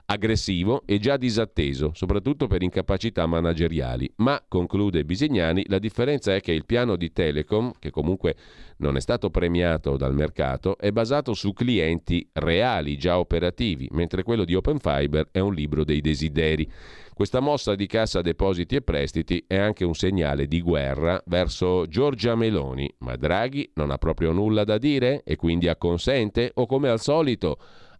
aggressivo 0.06 0.82
e 0.86 0.98
già 0.98 1.16
disatteso, 1.16 1.90
soprattutto 1.94 2.46
per 2.46 2.62
incapacità 2.62 3.26
manageriali. 3.26 4.10
Ma, 4.16 4.42
conclude 4.46 5.04
Bisignani, 5.04 5.64
la 5.68 5.78
differenza 5.78 6.34
è 6.34 6.40
che 6.40 6.52
il 6.52 6.64
piano 6.64 6.96
di 6.96 7.12
Telecom, 7.12 7.72
che 7.78 7.90
comunque 7.90 8.36
non 8.78 8.96
è 8.96 9.00
stato 9.00 9.30
premiato 9.30 9.96
dal 9.96 10.14
mercato, 10.14 10.78
è 10.78 10.90
basato 10.90 11.34
su 11.34 11.52
clienti 11.52 12.28
reali, 12.34 12.96
già 12.96 13.18
operativi, 13.18 13.88
mentre 13.92 14.22
quello 14.22 14.44
di 14.44 14.54
Open 14.54 14.78
Fiber 14.78 15.28
è 15.32 15.40
un 15.40 15.54
libro 15.54 15.84
dei 15.84 16.00
desideri. 16.00 16.70
Questa 17.12 17.40
mossa 17.40 17.74
di 17.74 17.86
cassa 17.86 18.20
depositi 18.20 18.76
e 18.76 18.82
prestiti 18.82 19.42
è 19.46 19.56
anche 19.56 19.84
un 19.84 19.94
segnale 19.94 20.46
di 20.46 20.60
guerra 20.60 21.20
verso 21.26 21.86
Giorgia 21.86 22.34
Meloni, 22.34 22.94
ma 22.98 23.16
Draghi 23.16 23.70
non 23.74 23.90
ha 23.90 23.96
proprio 23.96 24.32
nulla 24.32 24.64
da 24.64 24.76
dire 24.76 25.22
e 25.24 25.34
quindi 25.36 25.66
acconsente 25.66 26.50
o 26.52 26.66
come 26.66 26.90
al 26.90 27.00
solito 27.00 27.58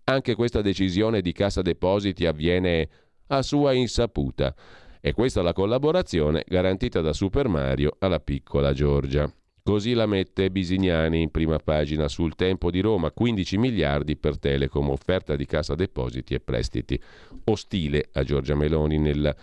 anche 0.09 0.35
questa 0.35 0.63
decisione 0.63 1.21
di 1.21 1.33
cassa 1.33 1.63
depositi 1.63 2.27
avviene 2.27 2.89
a 3.29 3.43
sua 3.43 3.73
insaputa. 3.73 4.55
E 5.01 5.13
questa 5.13 5.41
è 5.41 5.43
la 5.43 5.53
collaborazione 5.53 6.45
garantita 6.47 7.01
da 7.01 7.13
Super 7.13 7.49
Mario 7.49 7.97
alla 7.99 8.21
piccola 8.21 8.73
Giorgia. 8.73 9.31
Così 9.63 9.95
la 9.95 10.07
mette 10.07 10.51
Bisignani 10.51 11.23
in 11.23 11.31
prima 11.31 11.59
pagina 11.59 12.07
sul 12.07 12.37
Tempo 12.37 12.71
di 12.71 12.81
Roma, 12.81 13.11
15 13.11 13.59
miliardi 13.59 14.17
per 14.17 14.39
Telecom, 14.39 14.91
offerta 14.91 15.35
di 15.35 15.45
cassa 15.45 15.75
depositi 15.75 16.35
e 16.35 16.41
prestiti. 16.41 17.01
Ostile 17.45 18.09
a 18.13 18.23
Giorgia 18.23 18.55
Meloni 18.55 18.99
nella 18.99 19.35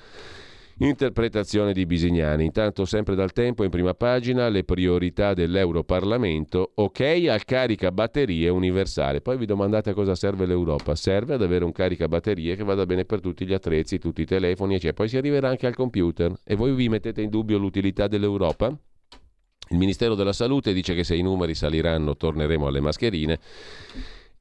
interpretazione 0.78 1.74
di 1.74 1.86
Bisignani. 1.86 2.45
Intanto 2.45 2.86
sempre 2.86 3.15
dal 3.15 3.32
Tempo 3.32 3.63
in 3.63 3.69
prima 3.69 3.93
pagina 3.93 4.49
le 4.49 4.63
priorità 4.63 5.34
dell'Europarlamento, 5.34 6.71
ok 6.76 7.26
al 7.30 7.45
caricabatterie 7.45 8.49
universale. 8.49 9.21
Poi 9.21 9.38
vi 9.38 9.45
domandate 9.45 9.91
a 9.91 9.93
cosa 9.93 10.15
serve 10.15 10.45
l'Europa. 10.45 10.95
Serve 10.95 11.36
ad 11.36 11.41
avere 11.41 11.65
un 11.65 11.71
caricabatterie 11.71 12.55
che 12.55 12.63
vada 12.63 12.86
bene 12.86 13.05
per 13.05 13.19
tutti 13.19 13.45
gli 13.45 13.53
attrezzi, 13.53 13.99
tutti 13.99 14.21
i 14.21 14.26
telefoni, 14.26 14.74
eccetera. 14.74 14.93
Poi 14.93 15.09
si 15.09 15.17
arriverà 15.17 15.49
anche 15.49 15.67
al 15.67 15.76
computer. 15.76 16.34
E 16.43 16.55
voi 16.55 16.74
vi 16.74 16.89
mettete 16.89 17.21
in 17.21 17.30
dubbio 17.30 17.57
l'utilità 17.57 18.07
dell'Europa? 18.07 18.76
Il 19.69 19.78
Ministero 19.78 20.13
della 20.13 20.34
Salute 20.34 20.74
dice 20.74 20.93
che 20.93 21.03
se 21.03 21.15
i 21.15 21.21
numeri 21.21 21.55
saliranno 21.55 22.15
torneremo 22.15 22.67
alle 22.67 22.82
mascherine. 22.82 23.39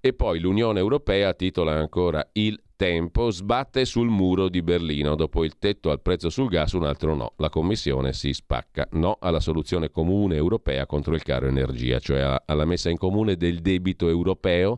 E 0.01 0.13
poi 0.13 0.41
l'Unione 0.41 0.81
Europea 0.81 1.33
titola 1.33 1.73
ancora 1.73 2.29
Il 2.33 2.61
tempo 2.83 3.31
sbatte 3.31 3.85
sul 3.85 4.09
muro 4.09 4.49
di 4.49 4.61
Berlino. 4.61 5.15
Dopo 5.15 5.45
il 5.45 5.57
tetto 5.57 5.93
al 5.93 6.03
prezzo 6.03 6.31
sul 6.31 6.49
gas, 6.49 6.73
un 6.73 6.83
altro 6.83 7.15
no. 7.15 7.35
La 7.37 7.49
Commissione 7.49 8.13
si 8.13 8.33
spacca. 8.33 8.89
No 8.95 9.19
alla 9.21 9.39
soluzione 9.39 9.93
comune 9.93 10.35
europea 10.35 10.85
contro 10.85 11.15
il 11.15 11.23
caro 11.23 11.47
energia, 11.47 12.01
cioè 12.01 12.43
alla 12.45 12.65
messa 12.65 12.91
in 12.91 12.97
comune 12.97 13.37
del 13.37 13.61
debito 13.61 14.09
europeo 14.09 14.77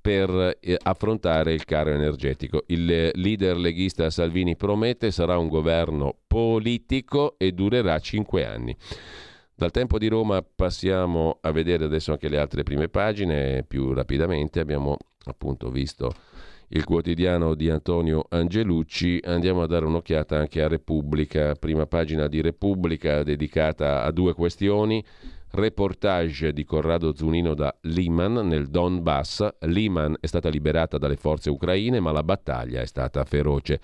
per 0.00 0.56
eh, 0.58 0.78
affrontare 0.82 1.52
il 1.52 1.66
caro 1.66 1.90
energetico. 1.90 2.62
Il 2.68 3.10
leader 3.12 3.58
leghista 3.58 4.08
Salvini 4.08 4.56
promette 4.56 5.10
sarà 5.10 5.36
un 5.36 5.48
governo 5.48 6.16
politico 6.26 7.34
e 7.36 7.52
durerà 7.52 7.98
cinque 7.98 8.46
anni. 8.46 8.74
Dal 9.54 9.72
tempo 9.72 9.98
di 9.98 10.08
Roma 10.08 10.42
passiamo 10.42 11.36
a 11.42 11.50
vedere 11.50 11.84
adesso 11.84 12.12
anche 12.12 12.30
le 12.30 12.38
altre 12.38 12.62
prime 12.62 12.88
pagine 12.88 13.62
più 13.62 13.92
rapidamente. 13.92 14.58
Abbiamo 14.58 14.96
appunto 15.24 15.68
visto 15.68 16.10
il 16.68 16.84
quotidiano 16.84 17.54
di 17.54 17.70
Antonio 17.70 18.24
Angelucci. 18.28 19.20
Andiamo 19.24 19.62
a 19.62 19.66
dare 19.66 19.84
un'occhiata 19.84 20.36
anche 20.36 20.62
a 20.62 20.68
Repubblica, 20.68 21.54
prima 21.54 21.86
pagina 21.86 22.26
di 22.26 22.40
Repubblica 22.40 23.22
dedicata 23.22 24.02
a 24.02 24.10
due 24.10 24.34
questioni. 24.34 25.04
Reportage 25.48 26.52
di 26.52 26.64
Corrado 26.64 27.14
Zunino 27.14 27.54
da 27.54 27.74
Liman 27.82 28.46
nel 28.46 28.66
Donbass. 28.66 29.46
Liman 29.60 30.16
è 30.20 30.26
stata 30.26 30.48
liberata 30.48 30.98
dalle 30.98 31.16
forze 31.16 31.50
ucraine, 31.50 32.00
ma 32.00 32.10
la 32.10 32.22
battaglia 32.22 32.80
è 32.80 32.86
stata 32.86 33.24
feroce. 33.24 33.80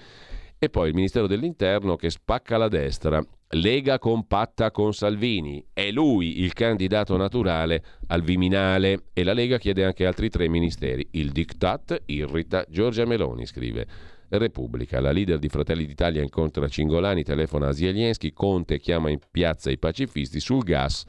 E 0.59 0.69
poi 0.69 0.89
il 0.89 0.95
Ministero 0.95 1.27
dell'Interno 1.27 1.97
che 1.97 2.11
spacca 2.11 2.57
la 2.57 2.69
destra. 2.69 3.25
Lega 3.55 3.99
compatta 3.99 4.71
con 4.71 4.95
Salvini. 4.95 5.63
È 5.75 5.91
lui 5.91 6.41
il 6.41 6.55
candidato 6.55 7.19
naturale 7.19 7.85
al 8.07 8.23
Viminale 8.23 9.05
e 9.13 9.25
la 9.25 9.35
Lega 9.35 9.59
chiede 9.59 9.85
anche 9.85 10.07
altri 10.07 10.31
tre 10.31 10.49
ministeri. 10.49 11.07
Il 11.11 11.33
diktat 11.33 12.05
irrita 12.07 12.65
Giorgia 12.69 13.05
Meloni, 13.05 13.45
scrive. 13.45 13.87
Repubblica. 14.31 14.99
La 15.01 15.11
leader 15.11 15.39
di 15.39 15.51
Fratelli 15.51 15.85
d'Italia 15.85 16.23
incontra 16.23 16.67
Cingolani, 16.67 17.23
telefona 17.23 17.69
a 17.69 17.73
Zelensky, 17.73 18.33
Conte 18.33 18.79
chiama 18.79 19.11
in 19.11 19.19
piazza 19.31 19.71
i 19.71 19.77
pacifisti 19.77 20.41
sul 20.41 20.63
gas. 20.63 21.05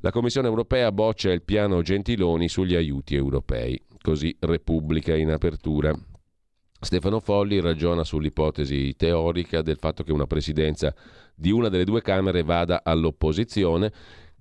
La 0.00 0.10
Commissione 0.10 0.48
europea 0.48 0.90
boccia 0.90 1.30
il 1.30 1.42
piano 1.42 1.82
Gentiloni 1.82 2.48
sugli 2.48 2.74
aiuti 2.74 3.14
europei. 3.14 3.78
Così 4.00 4.34
Repubblica 4.40 5.14
in 5.14 5.30
apertura. 5.30 5.94
Stefano 6.78 7.20
Folli 7.20 7.60
ragiona 7.60 8.04
sull'ipotesi 8.04 8.94
teorica 8.96 9.60
del 9.60 9.76
fatto 9.76 10.02
che 10.02 10.12
una 10.12 10.26
presidenza 10.26 10.94
di 11.36 11.52
una 11.52 11.68
delle 11.68 11.84
due 11.84 12.00
Camere 12.02 12.42
vada 12.42 12.80
all'opposizione. 12.82 13.92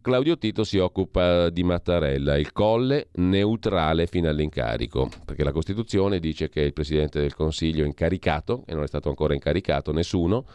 Claudio 0.02 0.38
Tito 0.38 0.64
si 0.64 0.78
occupa 0.78 1.50
di 1.50 1.64
Mattarella, 1.64 2.38
il 2.38 2.52
colle 2.52 3.08
neutrale 3.16 4.06
fino 4.06 4.30
all'incarico, 4.30 5.10
perché 5.26 5.44
la 5.44 5.52
Costituzione 5.52 6.20
dice 6.20 6.48
che 6.48 6.62
il 6.62 6.74
Presidente 6.74 7.20
del 7.20 7.34
Consiglio 7.34 7.86
incaricato, 7.86 8.64
e 8.68 8.74
non 8.76 8.84
è 8.84 8.88
stato 8.88 9.10
ancora 9.10 9.34
incaricato 9.34 9.92
nessuno, 9.92 10.46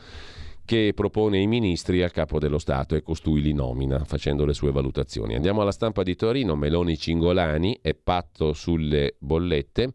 che 0.64 0.92
propone 0.94 1.40
i 1.40 1.48
ministri 1.48 2.00
al 2.00 2.12
capo 2.12 2.38
dello 2.38 2.58
Stato 2.58 2.94
e 2.94 3.02
costui 3.02 3.42
li 3.42 3.52
nomina 3.52 4.04
facendo 4.04 4.44
le 4.44 4.54
sue 4.54 4.70
valutazioni. 4.70 5.34
Andiamo 5.34 5.62
alla 5.62 5.72
stampa 5.72 6.04
di 6.04 6.14
Torino, 6.14 6.54
Meloni 6.54 6.96
Cingolani 6.96 7.80
e 7.82 7.94
patto 7.94 8.52
sulle 8.52 9.16
bollette. 9.18 9.92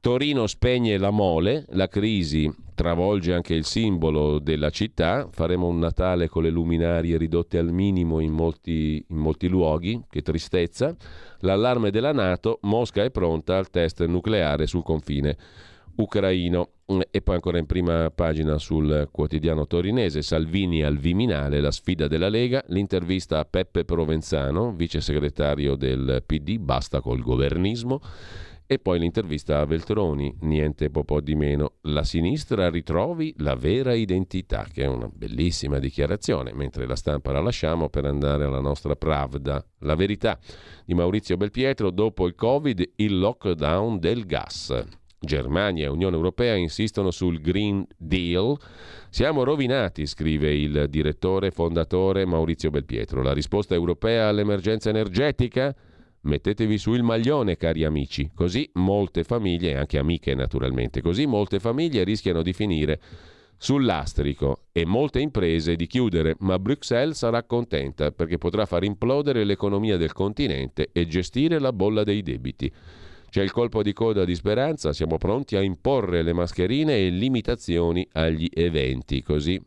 Torino 0.00 0.46
spegne 0.46 0.96
la 0.96 1.10
mole, 1.10 1.66
la 1.72 1.86
crisi 1.86 2.50
travolge 2.74 3.34
anche 3.34 3.52
il 3.52 3.66
simbolo 3.66 4.38
della 4.38 4.70
città, 4.70 5.28
faremo 5.30 5.66
un 5.66 5.78
Natale 5.78 6.26
con 6.26 6.42
le 6.42 6.48
luminarie 6.48 7.18
ridotte 7.18 7.58
al 7.58 7.70
minimo 7.70 8.20
in 8.20 8.32
molti, 8.32 9.04
in 9.06 9.16
molti 9.18 9.46
luoghi, 9.46 10.02
che 10.08 10.22
tristezza. 10.22 10.96
L'allarme 11.40 11.90
della 11.90 12.12
Nato, 12.12 12.60
Mosca 12.62 13.02
è 13.02 13.10
pronta 13.10 13.58
al 13.58 13.68
test 13.68 14.02
nucleare 14.06 14.66
sul 14.66 14.82
confine 14.82 15.36
ucraino. 15.96 16.70
E 17.10 17.20
poi 17.20 17.34
ancora 17.34 17.58
in 17.58 17.66
prima 17.66 18.10
pagina 18.10 18.56
sul 18.56 19.06
quotidiano 19.12 19.66
torinese, 19.66 20.22
Salvini 20.22 20.82
al 20.82 20.96
Viminale, 20.96 21.60
la 21.60 21.70
sfida 21.70 22.08
della 22.08 22.30
Lega, 22.30 22.64
l'intervista 22.68 23.38
a 23.38 23.44
Peppe 23.44 23.84
Provenzano, 23.84 24.72
vice 24.72 25.02
segretario 25.02 25.76
del 25.76 26.22
PD, 26.24 26.56
basta 26.56 27.02
col 27.02 27.20
governismo. 27.20 28.00
E 28.72 28.78
poi 28.78 29.00
l'intervista 29.00 29.58
a 29.58 29.64
Veltroni, 29.64 30.32
niente 30.42 30.90
po' 30.90 31.20
di 31.20 31.34
meno. 31.34 31.78
La 31.88 32.04
sinistra 32.04 32.70
ritrovi 32.70 33.34
la 33.38 33.56
vera 33.56 33.94
identità, 33.94 34.64
che 34.72 34.84
è 34.84 34.86
una 34.86 35.10
bellissima 35.12 35.80
dichiarazione, 35.80 36.52
mentre 36.54 36.86
la 36.86 36.94
stampa 36.94 37.32
la 37.32 37.40
lasciamo 37.40 37.88
per 37.88 38.04
andare 38.04 38.44
alla 38.44 38.60
nostra 38.60 38.94
Pravda. 38.94 39.60
La 39.80 39.96
verità 39.96 40.38
di 40.84 40.94
Maurizio 40.94 41.36
Belpietro, 41.36 41.90
dopo 41.90 42.28
il 42.28 42.36
Covid, 42.36 42.92
il 42.94 43.18
lockdown 43.18 43.98
del 43.98 44.24
gas. 44.24 44.84
Germania 45.18 45.86
e 45.86 45.88
Unione 45.88 46.14
Europea 46.14 46.54
insistono 46.54 47.10
sul 47.10 47.40
Green 47.40 47.84
Deal. 47.96 48.56
Siamo 49.08 49.42
rovinati, 49.42 50.06
scrive 50.06 50.54
il 50.54 50.86
direttore 50.88 51.50
fondatore 51.50 52.24
Maurizio 52.24 52.70
Belpietro. 52.70 53.20
La 53.20 53.32
risposta 53.32 53.74
europea 53.74 54.28
all'emergenza 54.28 54.90
energetica? 54.90 55.74
Mettetevi 56.22 56.76
su 56.76 56.92
il 56.92 57.02
maglione, 57.02 57.56
cari 57.56 57.82
amici, 57.82 58.30
così 58.34 58.68
molte 58.74 59.24
famiglie, 59.24 59.78
anche 59.78 59.96
amiche 59.96 60.34
naturalmente, 60.34 61.00
così 61.00 61.24
molte 61.24 61.58
famiglie 61.60 62.04
rischiano 62.04 62.42
di 62.42 62.52
finire 62.52 63.00
sull'astrico 63.56 64.64
e 64.72 64.84
molte 64.84 65.20
imprese 65.20 65.76
di 65.76 65.86
chiudere, 65.86 66.34
ma 66.40 66.58
Bruxelles 66.58 67.16
sarà 67.16 67.42
contenta 67.44 68.10
perché 68.10 68.36
potrà 68.36 68.66
far 68.66 68.84
implodere 68.84 69.44
l'economia 69.44 69.96
del 69.96 70.12
continente 70.12 70.90
e 70.92 71.06
gestire 71.06 71.58
la 71.58 71.72
bolla 71.72 72.04
dei 72.04 72.22
debiti. 72.22 72.70
C'è 73.30 73.42
il 73.42 73.52
colpo 73.52 73.82
di 73.82 73.94
coda 73.94 74.24
di 74.24 74.34
speranza, 74.34 74.92
siamo 74.92 75.16
pronti 75.16 75.56
a 75.56 75.62
imporre 75.62 76.22
le 76.22 76.34
mascherine 76.34 76.98
e 76.98 77.08
limitazioni 77.08 78.06
agli 78.12 78.48
eventi, 78.52 79.22
così 79.22 79.58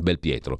Belpietro. 0.00 0.58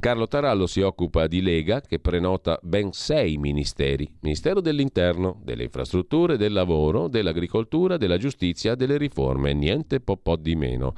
Carlo 0.00 0.26
Tarallo 0.26 0.66
si 0.66 0.80
occupa 0.80 1.26
di 1.26 1.42
Lega 1.42 1.80
che 1.80 2.00
prenota 2.00 2.58
ben 2.62 2.90
sei 2.92 3.36
ministeri. 3.36 4.10
Ministero 4.20 4.60
dell'Interno, 4.60 5.40
delle 5.44 5.64
Infrastrutture, 5.64 6.36
del 6.36 6.52
Lavoro, 6.52 7.06
dell'Agricoltura, 7.06 7.96
della 7.96 8.16
Giustizia, 8.16 8.74
delle 8.74 8.96
Riforme, 8.96 9.52
niente 9.52 10.00
po', 10.00 10.16
po 10.16 10.36
di 10.36 10.56
meno. 10.56 10.94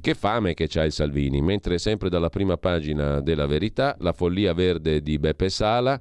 Che 0.00 0.14
fame 0.14 0.54
che 0.54 0.66
c'ha 0.66 0.82
il 0.82 0.92
Salvini, 0.92 1.40
mentre 1.40 1.78
sempre 1.78 2.08
dalla 2.08 2.30
prima 2.30 2.56
pagina 2.56 3.20
della 3.20 3.46
Verità, 3.46 3.94
la 4.00 4.12
follia 4.12 4.52
verde 4.54 5.02
di 5.02 5.18
Beppe 5.18 5.50
Sala, 5.50 6.00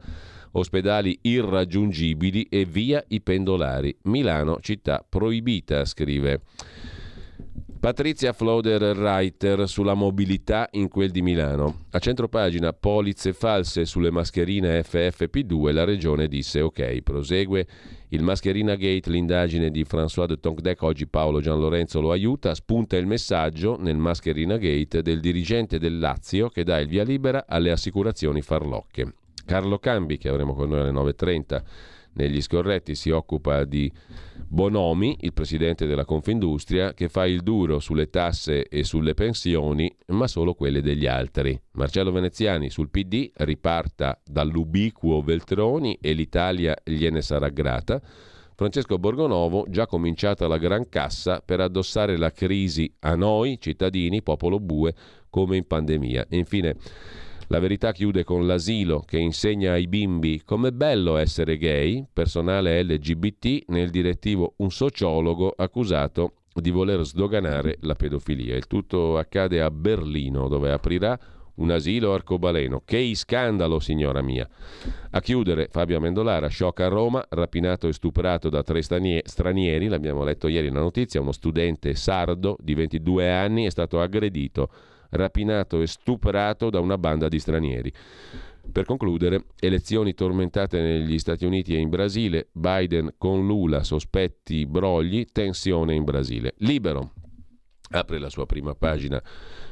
ospedali 0.54 1.20
irraggiungibili 1.22 2.48
e 2.50 2.66
via 2.66 3.04
i 3.10 3.22
pendolari. 3.22 3.96
Milano, 4.04 4.58
città 4.62 5.06
proibita, 5.08 5.86
scrive 5.86 6.42
Patrizia 7.80 8.34
Floder-Reiter 8.34 9.68
sulla 9.70 9.94
mobilità 9.94 10.68
in 10.72 10.88
quel 10.88 11.12
di 11.12 11.22
Milano. 11.22 11.86
A 11.92 12.00
centropagina 12.00 12.74
polizze 12.74 13.34
false 13.34 13.86
sulle 13.86 14.10
mascherine 14.10 14.82
FFP2 14.82 15.72
la 15.72 15.84
regione 15.84 16.28
disse 16.28 16.60
ok. 16.60 17.02
Prosegue 17.02 17.68
il 18.10 18.24
Mascherina 18.24 18.76
Gate, 18.76 19.12
l'indagine 19.12 19.70
di 19.70 19.84
François 19.84 20.26
de 20.26 20.40
Tonquedec, 20.40 20.82
oggi 20.82 21.08
Paolo 21.08 21.40
Gian 21.40 21.60
Lorenzo 21.60 22.02
lo 22.02 22.12
aiuta, 22.12 22.56
spunta 22.56 22.98
il 22.98 23.06
messaggio 23.06 23.78
nel 23.80 23.98
Mascherina 23.98 24.58
Gate 24.58 25.04
del 25.04 25.20
dirigente 25.20 25.78
del 25.78 26.00
Lazio 26.00 26.50
che 26.50 26.64
dà 26.64 26.80
il 26.80 26.88
via 26.88 27.04
libera 27.04 27.46
alle 27.48 27.70
assicurazioni 27.70 28.42
farlocche. 28.42 29.14
Carlo 29.46 29.78
Cambi, 29.78 30.18
che 30.18 30.30
avremo 30.30 30.56
con 30.56 30.70
noi 30.70 30.80
alle 30.80 30.92
9.30 30.92 31.62
negli 32.18 32.42
scorretti 32.42 32.96
si 32.96 33.10
occupa 33.10 33.64
di 33.64 33.92
Bonomi, 34.50 35.18
il 35.22 35.34
presidente 35.34 35.86
della 35.86 36.06
Confindustria, 36.06 36.94
che 36.94 37.10
fa 37.10 37.26
il 37.26 37.42
duro 37.42 37.80
sulle 37.80 38.10
tasse 38.10 38.68
e 38.68 38.84
sulle 38.84 39.14
pensioni, 39.14 39.94
ma 40.08 40.28
solo 40.28 40.54
quelle 40.54 40.82
degli 40.82 41.06
altri. 41.06 41.60
Marcello 41.74 42.12
Veneziani 42.12 42.70
sul 42.70 42.90
PD 42.90 43.30
riparta 43.36 44.20
dall'ubiquo 44.26 45.22
Veltroni 45.22 45.98
e 46.02 46.14
l'Italia 46.14 46.76
gliene 46.84 47.22
sarà 47.22 47.50
grata. 47.50 48.02
Francesco 48.56 48.98
Borgonovo, 48.98 49.66
già 49.70 49.86
cominciata 49.86 50.48
la 50.48 50.58
gran 50.58 50.90
cassa 50.90 51.42
per 51.46 51.60
addossare 51.60 52.18
la 52.18 52.32
crisi 52.32 52.92
a 53.02 53.16
noi, 53.16 53.58
cittadini, 53.60 54.24
popolo 54.24 54.60
bue, 54.60 54.96
come 55.30 55.58
in 55.58 55.68
pandemia. 55.68 56.26
E 56.28 56.38
infine 56.38 56.76
la 57.48 57.60
verità 57.60 57.92
chiude 57.92 58.24
con 58.24 58.46
l'asilo 58.46 59.02
che 59.06 59.18
insegna 59.18 59.74
ai 59.74 59.88
bimbi 59.88 60.42
com'è 60.44 60.72
bello 60.72 61.16
essere 61.16 61.58
gay, 61.58 62.06
personale 62.12 62.84
LGBT, 62.84 63.64
nel 63.68 63.90
direttivo 63.90 64.54
un 64.58 64.70
sociologo 64.70 65.54
accusato 65.56 66.34
di 66.54 66.72
voler 66.72 67.06
sdoganare 67.06 67.78
la 67.82 67.94
pedofilia. 67.94 68.56
Il 68.56 68.68
tutto 68.68 69.18
accade 69.18 69.62
a 69.62 69.72
Berlino, 69.72 70.48
dove 70.48 70.72
aprirà 70.72 71.18
un 71.56 71.72
asilo 71.72 72.14
arcobaleno. 72.14 72.82
Che 72.84 73.12
scandalo, 73.16 73.80
signora 73.80 74.22
mia! 74.22 74.48
A 75.12 75.22
chiudere, 75.22 75.70
Fabio 75.72 75.98
Amendolara, 75.98 76.50
shock 76.50 76.82
a 76.82 76.88
Roma, 76.88 77.26
rapinato 77.30 77.88
e 77.88 77.94
stuprato 77.94 78.50
da 78.50 78.64
tre 78.64 78.82
stranieri, 78.82 79.88
l'abbiamo 79.88 80.24
letto 80.24 80.48
ieri 80.48 80.70
la 80.70 80.80
notizia, 80.80 81.22
uno 81.22 81.32
studente 81.32 81.96
sardo 81.96 82.58
di 82.60 82.74
22 82.74 83.32
anni 83.32 83.66
è 83.66 83.70
stato 83.70 84.02
aggredito 84.02 84.70
rapinato 85.12 85.82
e 85.82 85.88
stuprato 85.88 86.70
da 86.70 86.80
una 86.80 86.98
banda 86.98 87.28
di 87.28 87.40
stranieri. 87.40 87.94
Per 88.72 88.86
concludere, 88.86 89.46
elezioni 89.60 90.14
tormentate 90.14 90.82
negli 90.82 91.18
Stati 91.20 91.46
Uniti 91.46 91.74
e 91.74 91.80
in 91.80 91.90
Brasile, 91.90 92.50
Biden 92.52 93.16
con 93.18 93.46
Lula, 93.46 93.84
sospetti 93.84 94.66
brogli, 94.66 95.26
tensione 95.32 95.96
in 95.96 96.04
Brasile. 96.04 96.54
Libero 96.58 97.14
apre 97.90 98.20
la 98.20 98.30
sua 98.30 98.46
prima 98.46 98.76
pagina 98.76 99.22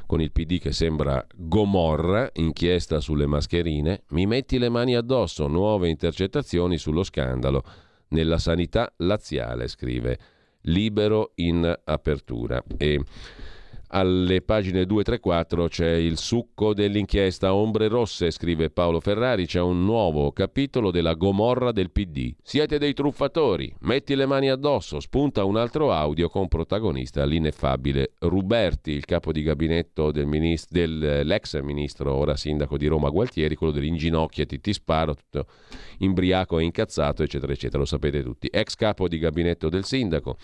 con 0.06 0.20
il 0.20 0.32
PD 0.32 0.58
che 0.58 0.72
sembra 0.72 1.24
Gomorra, 1.34 2.30
inchiesta 2.34 3.00
sulle 3.00 3.26
mascherine, 3.26 4.04
mi 4.10 4.24
metti 4.26 4.58
le 4.58 4.68
mani 4.68 4.94
addosso, 4.94 5.48
nuove 5.48 5.88
intercettazioni 5.88 6.78
sullo 6.78 7.02
scandalo. 7.02 7.62
Nella 8.08 8.38
sanità 8.38 8.92
laziale, 8.98 9.66
scrive 9.66 10.18
Libero 10.62 11.32
in 11.36 11.76
apertura. 11.84 12.62
E 12.76 13.02
alle 13.88 14.40
pagine 14.42 14.84
2, 14.84 15.04
3, 15.04 15.20
4 15.20 15.68
c'è 15.68 15.92
il 15.92 16.18
succo 16.18 16.74
dell'inchiesta 16.74 17.54
Ombre 17.54 17.88
Rosse, 17.88 18.30
scrive 18.30 18.70
Paolo 18.70 19.00
Ferrari, 19.00 19.46
c'è 19.46 19.60
un 19.60 19.84
nuovo 19.84 20.32
capitolo 20.32 20.90
della 20.90 21.14
Gomorra 21.14 21.70
del 21.70 21.92
PD. 21.92 22.34
Siete 22.42 22.78
dei 22.78 22.94
truffatori, 22.94 23.72
metti 23.80 24.16
le 24.16 24.26
mani 24.26 24.50
addosso, 24.50 24.98
spunta 24.98 25.44
un 25.44 25.56
altro 25.56 25.92
audio 25.92 26.28
con 26.28 26.48
protagonista 26.48 27.24
l'ineffabile 27.24 28.14
Ruberti, 28.18 28.90
il 28.90 29.04
capo 29.04 29.30
di 29.30 29.42
gabinetto 29.42 30.10
del 30.10 30.26
minist- 30.26 30.70
dell'ex 30.70 31.60
ministro, 31.60 32.12
ora 32.12 32.36
sindaco 32.36 32.76
di 32.76 32.86
Roma 32.88 33.08
Gualtieri, 33.08 33.54
quello 33.54 33.72
dell'inginocchiati, 33.72 34.60
ti 34.60 34.72
sparo, 34.72 35.14
tutto 35.14 35.46
imbriaco 35.98 36.58
e 36.58 36.64
incazzato, 36.64 37.22
eccetera, 37.22 37.52
eccetera, 37.52 37.78
lo 37.78 37.84
sapete 37.84 38.22
tutti. 38.22 38.48
Ex 38.50 38.74
capo 38.74 39.06
di 39.06 39.18
gabinetto 39.18 39.68
del 39.68 39.84
sindaco, 39.84 40.38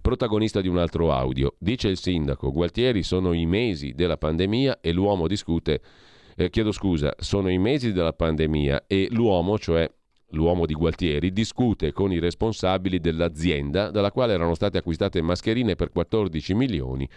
protagonista 0.00 0.60
di 0.60 0.68
un 0.68 0.78
altro 0.78 1.12
audio. 1.12 1.54
Dice 1.58 1.88
il 1.88 1.98
sindaco, 1.98 2.52
Gualtieri 2.52 2.74
sono 3.02 3.32
i 3.32 3.46
mesi 3.46 3.92
della 3.94 4.16
pandemia 4.16 4.80
e 4.80 4.92
l'uomo 4.92 5.26
discute, 5.26 5.80
eh, 6.36 6.50
chiedo 6.50 6.72
scusa, 6.72 7.14
sono 7.18 7.48
i 7.48 7.58
mesi 7.58 7.92
della 7.92 8.12
pandemia 8.12 8.84
e 8.86 9.08
l'uomo, 9.10 9.58
cioè 9.58 9.90
l'uomo 10.30 10.66
di 10.66 10.74
Gualtieri, 10.74 11.32
discute 11.32 11.92
con 11.92 12.12
i 12.12 12.18
responsabili 12.18 12.98
dell'azienda 12.98 13.90
dalla 13.90 14.10
quale 14.10 14.32
erano 14.32 14.54
state 14.54 14.78
acquistate 14.78 15.22
mascherine 15.22 15.76
per 15.76 15.90
14 15.90 16.54
milioni 16.54 17.08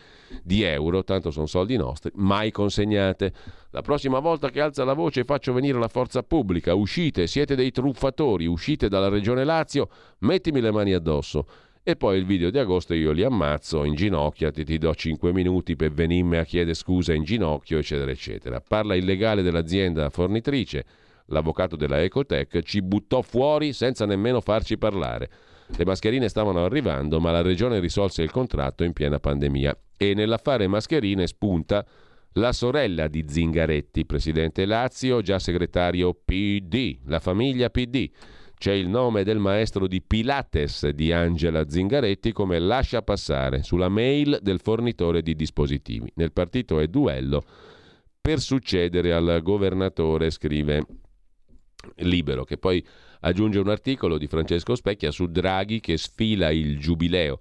di 0.43 0.61
euro, 0.63 1.03
tanto 1.03 1.31
sono 1.31 1.47
soldi 1.47 1.75
nostri, 1.75 2.11
mai 2.15 2.51
consegnate. 2.51 3.33
La 3.71 3.81
prossima 3.81 4.19
volta 4.19 4.49
che 4.49 4.61
alza 4.61 4.83
la 4.83 4.93
voce 4.93 5.23
faccio 5.23 5.53
venire 5.53 5.79
la 5.79 5.87
forza 5.87 6.23
pubblica, 6.23 6.75
uscite, 6.75 7.27
siete 7.27 7.55
dei 7.55 7.71
truffatori, 7.71 8.45
uscite 8.45 8.87
dalla 8.87 9.09
regione 9.09 9.43
Lazio, 9.43 9.89
mettimi 10.19 10.61
le 10.61 10.71
mani 10.71 10.93
addosso. 10.93 11.45
E 11.89 11.95
poi 11.95 12.19
il 12.19 12.25
video 12.25 12.51
di 12.51 12.59
agosto 12.59 12.93
io 12.93 13.11
li 13.11 13.23
ammazzo 13.23 13.83
in 13.83 13.95
ginocchio, 13.95 14.51
ti, 14.51 14.77
do 14.77 14.93
5 14.93 15.33
minuti 15.33 15.75
per 15.75 15.91
venirmi 15.91 16.37
a 16.37 16.43
chiedere 16.43 16.75
scusa 16.75 17.13
in 17.13 17.23
ginocchio, 17.23 17.79
eccetera, 17.79 18.11
eccetera. 18.11 18.61
Parla 18.61 18.93
illegale 18.93 19.41
dell'azienda 19.41 20.11
fornitrice 20.11 20.85
l'avvocato 21.29 21.75
della 21.75 21.99
Ecotech, 22.03 22.61
ci 22.61 22.83
buttò 22.83 23.23
fuori 23.23 23.73
senza 23.73 24.05
nemmeno 24.05 24.39
farci 24.39 24.77
parlare. 24.77 25.31
Le 25.75 25.83
mascherine 25.83 26.29
stavano 26.29 26.63
arrivando, 26.63 27.19
ma 27.19 27.31
la 27.31 27.41
regione 27.41 27.79
risolse 27.79 28.21
il 28.21 28.29
contratto 28.29 28.83
in 28.83 28.93
piena 28.93 29.19
pandemia. 29.19 29.75
E 29.97 30.13
nell'affare 30.13 30.67
mascherine 30.67 31.25
spunta 31.25 31.83
la 32.33 32.51
sorella 32.51 33.07
di 33.07 33.25
Zingaretti, 33.27 34.05
presidente 34.05 34.67
Lazio, 34.67 35.23
già 35.23 35.39
segretario 35.39 36.13
PD, 36.13 36.99
la 37.05 37.19
famiglia 37.19 37.71
PD. 37.71 38.11
C'è 38.59 38.73
il 38.73 38.89
nome 38.89 39.23
del 39.23 39.37
maestro 39.39 39.87
di 39.87 40.01
Pilates 40.01 40.89
di 40.89 41.13
Angela 41.13 41.69
Zingaretti 41.69 42.33
come 42.33 42.59
lascia 42.59 43.01
passare 43.01 43.63
sulla 43.63 43.87
mail 43.87 44.39
del 44.41 44.59
fornitore 44.59 45.21
di 45.21 45.33
dispositivi. 45.33 46.11
Nel 46.15 46.33
partito 46.33 46.81
è 46.81 46.87
duello 46.87 47.41
per 48.19 48.41
succedere 48.41 49.13
al 49.13 49.39
governatore, 49.41 50.29
scrive 50.29 50.85
Libero, 51.99 52.43
che 52.43 52.57
poi 52.57 52.85
aggiunge 53.21 53.59
un 53.59 53.69
articolo 53.69 54.17
di 54.17 54.27
Francesco 54.27 54.75
Specchia 54.75 55.11
su 55.11 55.27
Draghi 55.27 55.79
che 55.79 55.95
sfila 55.95 56.51
il 56.51 56.79
giubileo. 56.79 57.39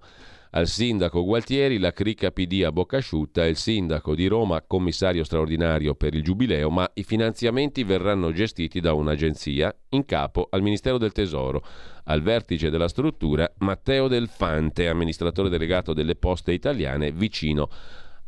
Al 0.51 0.65
sindaco 0.65 1.23
Gualtieri 1.23 1.77
la 1.77 1.93
cricca 1.93 2.31
PD 2.31 2.63
a 2.65 2.71
bocca 2.71 2.97
asciutta, 2.97 3.45
il 3.45 3.55
sindaco 3.55 4.15
di 4.15 4.25
Roma 4.25 4.63
commissario 4.63 5.23
straordinario 5.23 5.93
per 5.93 6.15
il 6.15 6.23
giubileo, 6.23 6.71
ma 6.71 6.89
i 6.95 7.03
finanziamenti 7.03 7.83
verranno 7.83 8.31
gestiti 8.31 8.79
da 8.79 8.93
un'agenzia 8.93 9.71
in 9.89 10.05
capo 10.05 10.47
al 10.49 10.63
Ministero 10.63 10.97
del 10.97 11.11
Tesoro. 11.11 11.63
Al 12.05 12.23
vertice 12.23 12.71
della 12.71 12.87
struttura 12.87 13.47
Matteo 13.59 14.07
Del 14.07 14.27
Fante, 14.27 14.87
amministratore 14.87 15.49
delegato 15.49 15.93
delle 15.93 16.15
poste 16.15 16.51
italiane, 16.51 17.11
vicino 17.11 17.69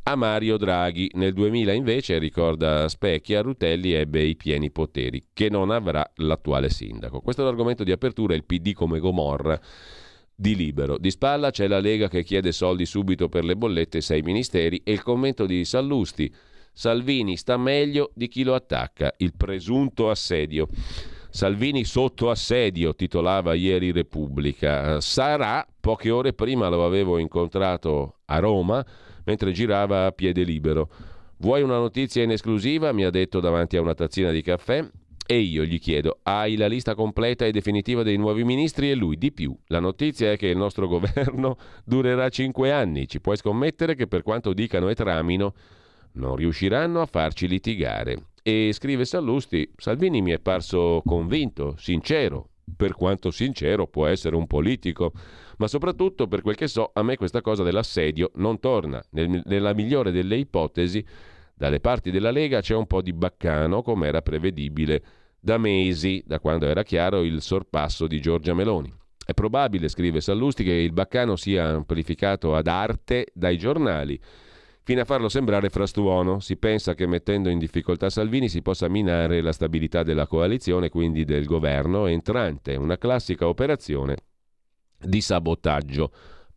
a 0.04 0.16
Mario 0.16 0.58
Draghi. 0.58 1.10
Nel 1.16 1.34
2000 1.34 1.74
invece, 1.74 2.20
ricorda 2.20 2.88
Specchia, 2.88 3.42
Rutelli 3.42 3.94
ebbe 3.94 4.22
i 4.22 4.36
pieni 4.36 4.70
poteri, 4.70 5.30
che 5.34 5.50
non 5.50 5.72
avrà 5.72 6.08
l'attuale 6.18 6.70
sindaco. 6.70 7.22
Questo 7.22 7.42
è 7.42 7.46
l'argomento 7.46 7.84
di 7.84 7.92
apertura, 7.92 8.36
il 8.36 8.46
PD 8.46 8.74
come 8.74 9.00
Gomorra 9.00 9.60
di 10.42 10.56
Libero. 10.56 10.98
Di 10.98 11.12
spalla 11.12 11.52
c'è 11.52 11.68
la 11.68 11.80
Lega 11.80 12.10
che 12.10 12.24
chiede 12.24 12.52
soldi 12.52 12.88
subito 12.88 13.30
per 13.30 13.44
le 13.46 13.56
bollette 13.56 14.00
e 14.00 14.02
sei 14.02 14.24
ministeri 14.24 14.82
e 14.84 14.92
il 14.92 15.04
commento 15.04 15.46
di 15.46 15.64
Sallusti. 15.64 16.34
Salvini 16.74 17.38
sta 17.38 17.58
meglio 17.58 18.10
di 18.16 18.28
chi 18.28 18.44
lo 18.44 18.56
attacca, 18.56 19.14
il 19.18 19.34
presunto 19.38 20.10
assedio. 20.10 20.68
Salvini 21.30 21.84
sotto 21.84 22.32
assedio, 22.32 22.96
titolava 22.96 23.54
ieri 23.54 23.92
Repubblica. 23.92 25.00
Sarà, 25.00 25.66
poche 25.80 26.10
ore 26.10 26.34
prima 26.34 26.70
lo 26.70 26.86
avevo 26.86 27.20
incontrato 27.20 28.22
a 28.26 28.40
Roma, 28.40 28.84
mentre 29.26 29.52
girava 29.52 30.08
a 30.08 30.12
piede 30.12 30.44
libero. 30.44 30.90
Vuoi 31.38 31.62
una 31.62 31.78
notizia 31.78 32.24
in 32.24 32.32
esclusiva? 32.32 32.92
mi 32.94 33.04
ha 33.04 33.12
detto 33.12 33.40
davanti 33.40 33.78
a 33.78 33.82
una 33.82 33.94
tazzina 33.94 34.32
di 34.32 34.42
caffè. 34.42 34.90
E 35.32 35.40
io 35.40 35.64
gli 35.64 35.80
chiedo, 35.80 36.20
hai 36.24 36.58
la 36.58 36.68
lista 36.68 36.94
completa 36.94 37.46
e 37.46 37.52
definitiva 37.52 38.04
dei 38.04 38.18
nuovi 38.18 38.44
ministri? 38.44 38.92
E 38.92 38.96
lui, 38.96 39.18
di 39.18 39.32
più. 39.32 39.58
La 39.68 39.80
notizia 39.80 40.30
è 40.30 40.36
che 40.36 40.48
il 40.48 40.58
nostro 40.58 40.90
governo 40.92 41.56
durerà 41.86 42.28
cinque 42.28 42.74
anni. 42.74 43.08
Ci 43.08 43.22
puoi 43.22 43.38
scommettere 43.38 43.96
che 43.96 44.08
per 44.08 44.24
quanto 44.24 44.52
dicano 44.52 44.90
e 44.90 44.94
tramino, 44.94 45.54
non 46.16 46.36
riusciranno 46.36 47.00
a 47.00 47.06
farci 47.06 47.48
litigare. 47.48 48.32
E 48.44 48.72
scrive 48.74 49.06
Sallusti, 49.06 49.72
Salvini 49.78 50.22
mi 50.22 50.32
è 50.32 50.40
parso 50.40 51.02
convinto, 51.06 51.76
sincero, 51.78 52.50
per 52.76 52.94
quanto 52.94 53.32
sincero 53.32 53.88
può 53.88 54.08
essere 54.08 54.36
un 54.36 54.48
politico 54.48 55.14
ma 55.58 55.68
soprattutto 55.68 56.28
per 56.28 56.42
quel 56.42 56.56
che 56.56 56.68
so 56.68 56.92
a 56.94 57.04
me 57.04 57.16
questa 57.16 57.40
cosa 57.40 57.64
dell'assedio 57.64 58.32
non 58.36 58.60
torna. 58.60 59.02
Nel, 59.12 59.44
nella 59.46 59.74
migliore 59.74 60.12
delle 60.12 60.36
ipotesi, 60.36 61.06
dalle 61.54 61.80
parti 61.80 62.12
della 62.12 62.32
Lega 62.32 62.60
c'è 62.60 62.76
un 62.76 62.88
po' 62.88 63.02
di 63.02 63.14
baccano, 63.14 63.82
come 63.82 64.08
era 64.08 64.22
prevedibile 64.22 65.20
da 65.42 65.58
mesi, 65.58 66.24
da 66.26 66.40
quando 66.40 66.68
era 66.68 66.84
chiaro 66.84 67.24
il 67.24 67.42
sorpasso 67.42 68.06
di 68.06 68.22
Giorgia 68.22 68.54
Meloni. 68.54 68.94
È 69.26 69.34
probabile, 69.34 69.90
scrive 69.90 70.22
Sallusti, 70.22 70.64
che 70.64 70.74
il 70.74 70.94
baccano 70.94 71.36
sia 71.36 71.68
amplificato 71.68 72.56
ad 72.56 72.68
arte 72.68 73.28
dai 73.34 73.58
giornali 73.58 74.20
fino 74.84 75.02
a 75.02 75.06
farlo 75.06 75.30
sembrare 75.30 75.70
frastuono. 75.70 76.40
Si 76.40 76.58
pensa 76.58 76.94
che 76.94 77.08
mettendo 77.08 77.50
in 77.50 77.58
difficoltà 77.58 78.10
Salvini 78.10 78.50
si 78.50 78.62
possa 78.62 78.88
minare 78.88 79.42
la 79.42 79.52
stabilità 79.52 80.04
della 80.04 80.28
coalizione, 80.28 80.90
quindi 80.90 81.24
del 81.26 81.46
governo 81.46 82.06
entrante, 82.06 82.76
una 82.76 82.98
classica 82.98 83.48
operazione 83.48 84.18
di 84.98 85.22
sabotaggio 85.22 86.12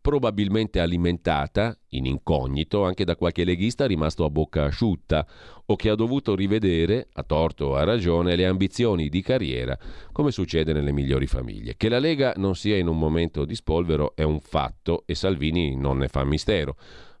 probabilmente 0.05 0.79
alimentata 0.79 1.75
in 1.89 2.05
incognito 2.05 2.83
anche 2.85 3.05
da 3.05 3.15
qualche 3.15 3.43
leghista 3.43 3.87
rimasto 3.87 4.23
a 4.23 4.29
bocca 4.29 4.65
asciutta 4.65 5.25
o 5.65 5.75
che 5.75 5.89
ha 5.89 5.95
dovuto 5.95 6.35
rivedere, 6.35 7.07
a 7.13 7.23
torto 7.23 7.65
o 7.65 7.75
a 7.75 7.83
ragione, 7.83 8.35
le 8.35 8.45
ambizioni 8.45 9.09
di 9.09 9.23
carriera, 9.23 9.75
come 10.11 10.29
succede 10.29 10.73
nelle 10.73 10.91
migliori 10.91 11.25
famiglie. 11.25 11.73
Che 11.75 11.89
la 11.89 11.97
Lega 11.97 12.33
non 12.35 12.53
sia 12.53 12.77
in 12.77 12.87
un 12.87 12.99
momento 12.99 13.45
di 13.45 13.55
spolvero 13.55 14.15
è 14.15 14.21
un 14.21 14.41
fatto 14.41 15.05
e 15.07 15.15
Salvini 15.15 15.75
non 15.75 15.97
ne 15.97 16.07
fa 16.07 16.23
mistero. 16.23 16.75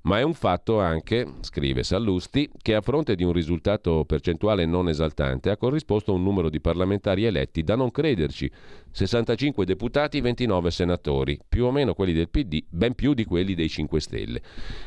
Ma 0.05 0.19
è 0.19 0.21
un 0.21 0.35
fatto 0.35 0.79
anche, 0.79 1.25
scrive 1.39 1.81
Sallusti, 1.81 2.47
che 2.61 2.75
a 2.75 2.81
fronte 2.81 3.15
di 3.15 3.23
un 3.23 3.31
risultato 3.31 4.05
percentuale 4.05 4.67
non 4.67 4.87
esaltante 4.87 5.49
ha 5.49 5.57
corrisposto 5.57 6.13
un 6.13 6.21
numero 6.21 6.49
di 6.49 6.61
parlamentari 6.61 7.25
eletti 7.25 7.63
da 7.63 7.75
non 7.75 7.89
crederci, 7.89 8.51
65 8.91 9.65
deputati, 9.65 10.21
29 10.21 10.69
senatori, 10.69 11.39
più 11.49 11.65
o 11.65 11.71
meno 11.71 11.95
quelli 11.95 12.13
del 12.13 12.29
PD, 12.29 12.63
ben 12.69 12.93
più 12.93 13.15
di 13.15 13.25
quelli 13.25 13.55
dei 13.55 13.67
5 13.67 13.99
Stelle. 13.99 14.41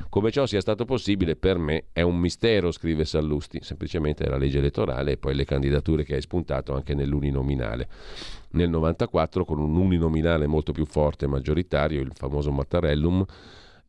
Come 0.09 0.31
ciò 0.31 0.47
sia 0.47 0.61
stato 0.61 0.85
possibile 0.85 1.35
per 1.35 1.59
me 1.59 1.87
è 1.93 2.03
un 2.03 2.17
mistero, 2.17 2.71
scrive 2.71 3.05
Sallusti, 3.05 3.59
semplicemente 3.61 4.25
la 4.29 4.37
legge 4.37 4.59
elettorale 4.59 5.13
e 5.13 5.17
poi 5.17 5.35
le 5.35 5.45
candidature 5.45 6.05
che 6.05 6.15
hai 6.15 6.21
spuntato 6.21 6.77
anche 6.77 6.95
nell'uninominale. 6.95 7.89
Nel 8.51 8.71
94 8.71 9.45
con 9.45 9.59
un 9.59 9.75
uninominale 9.75 10.47
molto 10.47 10.71
più 10.71 10.87
forte 10.87 11.25
e 11.25 11.29
maggioritario, 11.29 12.01
il 12.01 12.13
famoso 12.15 12.53
Mattarellum, 12.53 13.27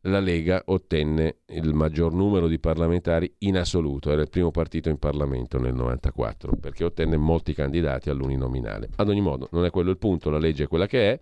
la 0.02 0.20
Lega 0.20 0.62
ottenne 0.66 1.40
il 1.48 1.74
maggior 1.74 2.14
numero 2.14 2.48
di 2.48 2.58
parlamentari 2.58 3.34
in 3.38 3.58
assoluto, 3.58 4.10
era 4.10 4.22
il 4.22 4.30
primo 4.30 4.50
partito 4.50 4.88
in 4.88 4.98
Parlamento 4.98 5.58
nel 5.58 5.74
94, 5.74 6.56
perché 6.56 6.84
ottenne 6.84 7.16
molti 7.16 7.52
candidati 7.52 8.08
all'uninominale. 8.08 8.88
Ad 8.96 9.08
ogni 9.08 9.20
modo, 9.20 9.48
non 9.52 9.64
è 9.64 9.70
quello 9.70 9.90
il 9.90 9.98
punto, 9.98 10.30
la 10.30 10.38
legge 10.38 10.64
è 10.64 10.68
quella 10.68 10.86
che 10.86 11.12
è. 11.12 11.20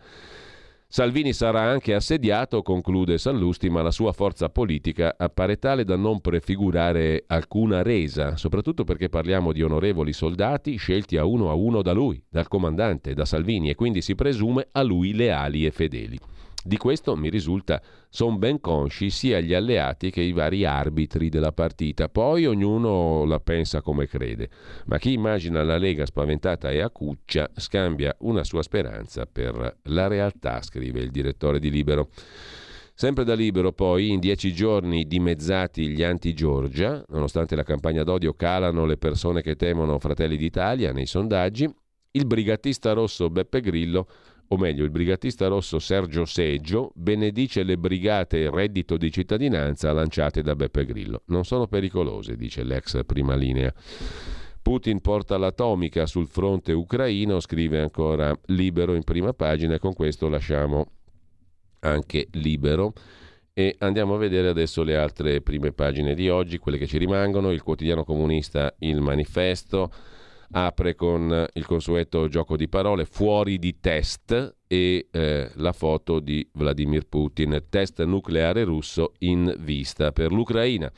Salvini 0.91 1.35
sarà 1.35 1.61
anche 1.61 1.93
assediato, 1.93 2.63
conclude 2.63 3.19
Sallusti, 3.19 3.69
ma 3.69 3.83
la 3.83 3.91
sua 3.91 4.13
forza 4.13 4.49
politica 4.49 5.17
appare 5.19 5.59
tale 5.59 5.85
da 5.85 5.97
non 5.97 6.21
prefigurare 6.21 7.25
alcuna 7.27 7.83
resa, 7.83 8.37
soprattutto 8.37 8.85
perché 8.85 9.11
parliamo 9.11 9.53
di 9.53 9.63
onorevoli 9.63 10.15
soldati 10.15 10.77
scelti 10.77 11.19
a 11.19 11.27
uno 11.27 11.51
a 11.51 11.55
uno 11.55 11.83
da 11.83 11.93
lui, 11.93 12.23
dal 12.27 12.49
comandante, 12.49 13.13
da 13.13 13.27
Salvini, 13.27 13.69
e 13.69 13.75
quindi 13.75 14.01
si 14.01 14.15
presume 14.15 14.69
a 14.73 14.83
lui 14.83 15.13
leali 15.13 15.67
e 15.67 15.73
fedeli. 15.73 16.19
Di 16.69 16.77
questo 16.77 17.17
mi 17.17 17.31
risulta 17.31 17.81
sono 18.11 18.37
ben 18.37 18.61
consci 18.61 19.09
sia 19.09 19.41
gli 19.41 19.55
alleati 19.55 20.11
che 20.11 20.21
i 20.21 20.33
vari 20.33 20.67
arbitri 20.67 21.31
della 21.31 21.51
partita. 21.51 22.11
Poi 22.11 22.45
ognuno 22.45 23.25
la 23.25 23.41
pensa 23.41 23.81
come 23.81 24.07
crede. 24.07 24.51
Ma 24.85 24.99
chi 24.99 25.15
immagina 25.15 25.63
la 25.63 25.79
Lega 25.79 26.05
spaventata 26.05 26.71
e 26.71 26.83
acuccia 26.83 27.49
scambia 27.57 28.15
una 28.19 28.45
sua 28.45 28.61
speranza 28.61 29.25
per 29.25 29.79
la 29.85 30.09
realtà, 30.09 30.61
scrive 30.61 31.01
il 31.01 31.11
direttore 31.11 31.59
di 31.59 31.71
Libero. 31.71 32.11
Sempre 32.93 33.25
da 33.25 33.33
Libero 33.33 33.73
poi, 33.73 34.11
in 34.11 34.21
dieci 34.21 34.53
giorni 34.53 35.07
dimezzati 35.07 35.89
gli 35.89 36.03
anti-Giorgia, 36.03 37.03
nonostante 37.09 37.57
la 37.57 37.63
campagna 37.63 38.03
d'odio 38.03 38.35
calano 38.35 38.85
le 38.85 38.99
persone 38.99 39.41
che 39.41 39.57
temono 39.57 39.99
Fratelli 39.99 40.37
d'Italia 40.37 40.93
nei 40.93 41.07
sondaggi, 41.07 41.67
il 42.11 42.27
brigatista 42.27 42.93
rosso 42.93 43.31
Beppe 43.31 43.63
Grillo 43.63 44.07
o 44.49 44.57
meglio 44.57 44.85
il 44.85 44.91
brigatista 44.91 45.47
rosso 45.47 45.79
Sergio 45.79 46.25
Seggio, 46.25 46.91
benedice 46.95 47.63
le 47.63 47.77
brigate 47.77 48.51
reddito 48.51 48.97
di 48.97 49.11
cittadinanza 49.11 49.93
lanciate 49.93 50.43
da 50.43 50.57
Beppe 50.57 50.85
Grillo. 50.87 51.23
Non 51.27 51.45
sono 51.45 51.67
pericolose, 51.67 52.37
dice 52.37 52.63
l'ex 52.63 53.05
prima 53.05 53.35
linea. 53.35 53.73
Putin 54.63 55.01
porta 55.01 55.37
l'atomica 55.37 56.07
sul 56.07 56.27
fronte 56.27 56.73
ucraino, 56.73 57.41
scrive 57.41 57.81
ancora 57.81 58.39
Libero 58.47 58.95
in 58.95 59.05
prima 59.05 59.33
pagina 59.33 59.75
e 59.75 59.79
con 59.79 59.95
questo 59.95 60.29
lasciamo 60.29 60.93
anche 61.81 62.29
Libero. 62.33 62.93
E 63.53 63.75
andiamo 63.79 64.15
a 64.15 64.19
vedere 64.19 64.49
adesso 64.49 64.83
le 64.83 64.97
altre 64.97 65.41
prime 65.41 65.73
pagine 65.73 66.15
di 66.15 66.29
oggi, 66.29 66.59
quelle 66.59 66.79
che 66.79 66.87
ci 66.87 66.97
rimangono, 66.97 67.51
il 67.51 67.63
quotidiano 67.63 68.05
comunista 68.05 68.75
Il 68.79 69.01
Manifesto, 69.01 69.91
apre 70.53 70.95
con 70.95 71.47
il 71.53 71.67
consueto 71.67 72.29
gioco 72.29 72.57
di 72.57 72.69
parole 72.69 73.05
fuori 73.05 73.59
di 73.59 73.79
test 73.81 74.57
e 74.67 75.09
eh, 75.11 75.51
la 75.55 75.73
foto 75.73 76.21
di 76.21 76.47
Vladimir 76.53 77.07
Putin, 77.07 77.65
test 77.71 78.03
nucleare 78.05 78.65
russo 78.65 79.15
in 79.21 79.55
vista 79.61 80.13
per 80.13 80.31
l'Ucraina. 80.31 80.93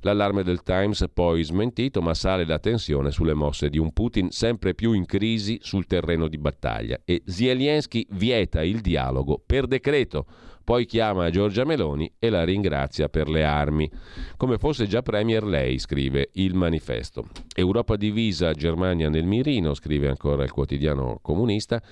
L'allarme 0.00 0.42
del 0.42 0.62
Times 0.62 1.04
poi 1.12 1.44
smentito, 1.44 2.02
ma 2.02 2.14
sale 2.14 2.44
la 2.44 2.58
tensione 2.58 3.12
sulle 3.12 3.34
mosse 3.34 3.70
di 3.70 3.78
un 3.78 3.92
Putin 3.92 4.30
sempre 4.30 4.74
più 4.74 4.92
in 4.92 5.06
crisi 5.06 5.58
sul 5.62 5.86
terreno 5.86 6.26
di 6.26 6.38
battaglia 6.38 7.00
e 7.04 7.22
Zelensky 7.24 8.06
vieta 8.10 8.62
il 8.62 8.80
dialogo 8.80 9.40
per 9.44 9.66
decreto 9.66 10.26
poi 10.62 10.86
chiama 10.86 11.30
Giorgia 11.30 11.64
Meloni 11.64 12.10
e 12.18 12.30
la 12.30 12.44
ringrazia 12.44 13.08
per 13.08 13.28
le 13.28 13.44
armi. 13.44 13.90
Come 14.36 14.58
fosse 14.58 14.86
già 14.86 15.02
premier 15.02 15.44
lei, 15.44 15.78
scrive 15.78 16.30
il 16.34 16.54
manifesto. 16.54 17.26
Europa 17.54 17.96
divisa, 17.96 18.52
Germania 18.52 19.08
nel 19.08 19.24
mirino, 19.24 19.74
scrive 19.74 20.08
ancora 20.08 20.44
il 20.44 20.50
quotidiano 20.50 21.18
comunista. 21.22 21.82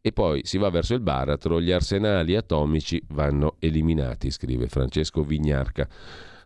E 0.00 0.12
poi 0.12 0.42
si 0.44 0.58
va 0.58 0.68
verso 0.68 0.92
il 0.92 1.00
baratro, 1.00 1.60
gli 1.60 1.72
arsenali 1.72 2.36
atomici 2.36 3.02
vanno 3.08 3.56
eliminati, 3.58 4.30
scrive 4.30 4.68
Francesco 4.68 5.22
Vignarca. 5.22 5.88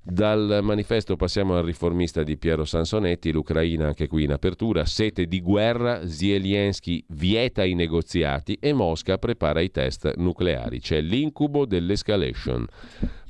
Dal 0.02 0.60
manifesto 0.62 1.16
passiamo 1.16 1.56
al 1.56 1.64
riformista 1.64 2.22
di 2.22 2.38
Piero 2.38 2.64
Sansonetti, 2.64 3.32
l'Ucraina 3.32 3.86
anche 3.88 4.06
qui 4.06 4.24
in 4.24 4.32
apertura, 4.32 4.84
sete 4.84 5.26
di 5.26 5.40
guerra, 5.40 6.06
Zelensky 6.06 7.04
vieta 7.08 7.64
i 7.64 7.74
negoziati 7.74 8.56
e 8.60 8.72
Mosca 8.72 9.18
prepara 9.18 9.60
i 9.60 9.70
test 9.70 10.14
nucleari. 10.16 10.80
C'è 10.80 11.00
l'incubo 11.00 11.66
dell'escalation. 11.66 12.66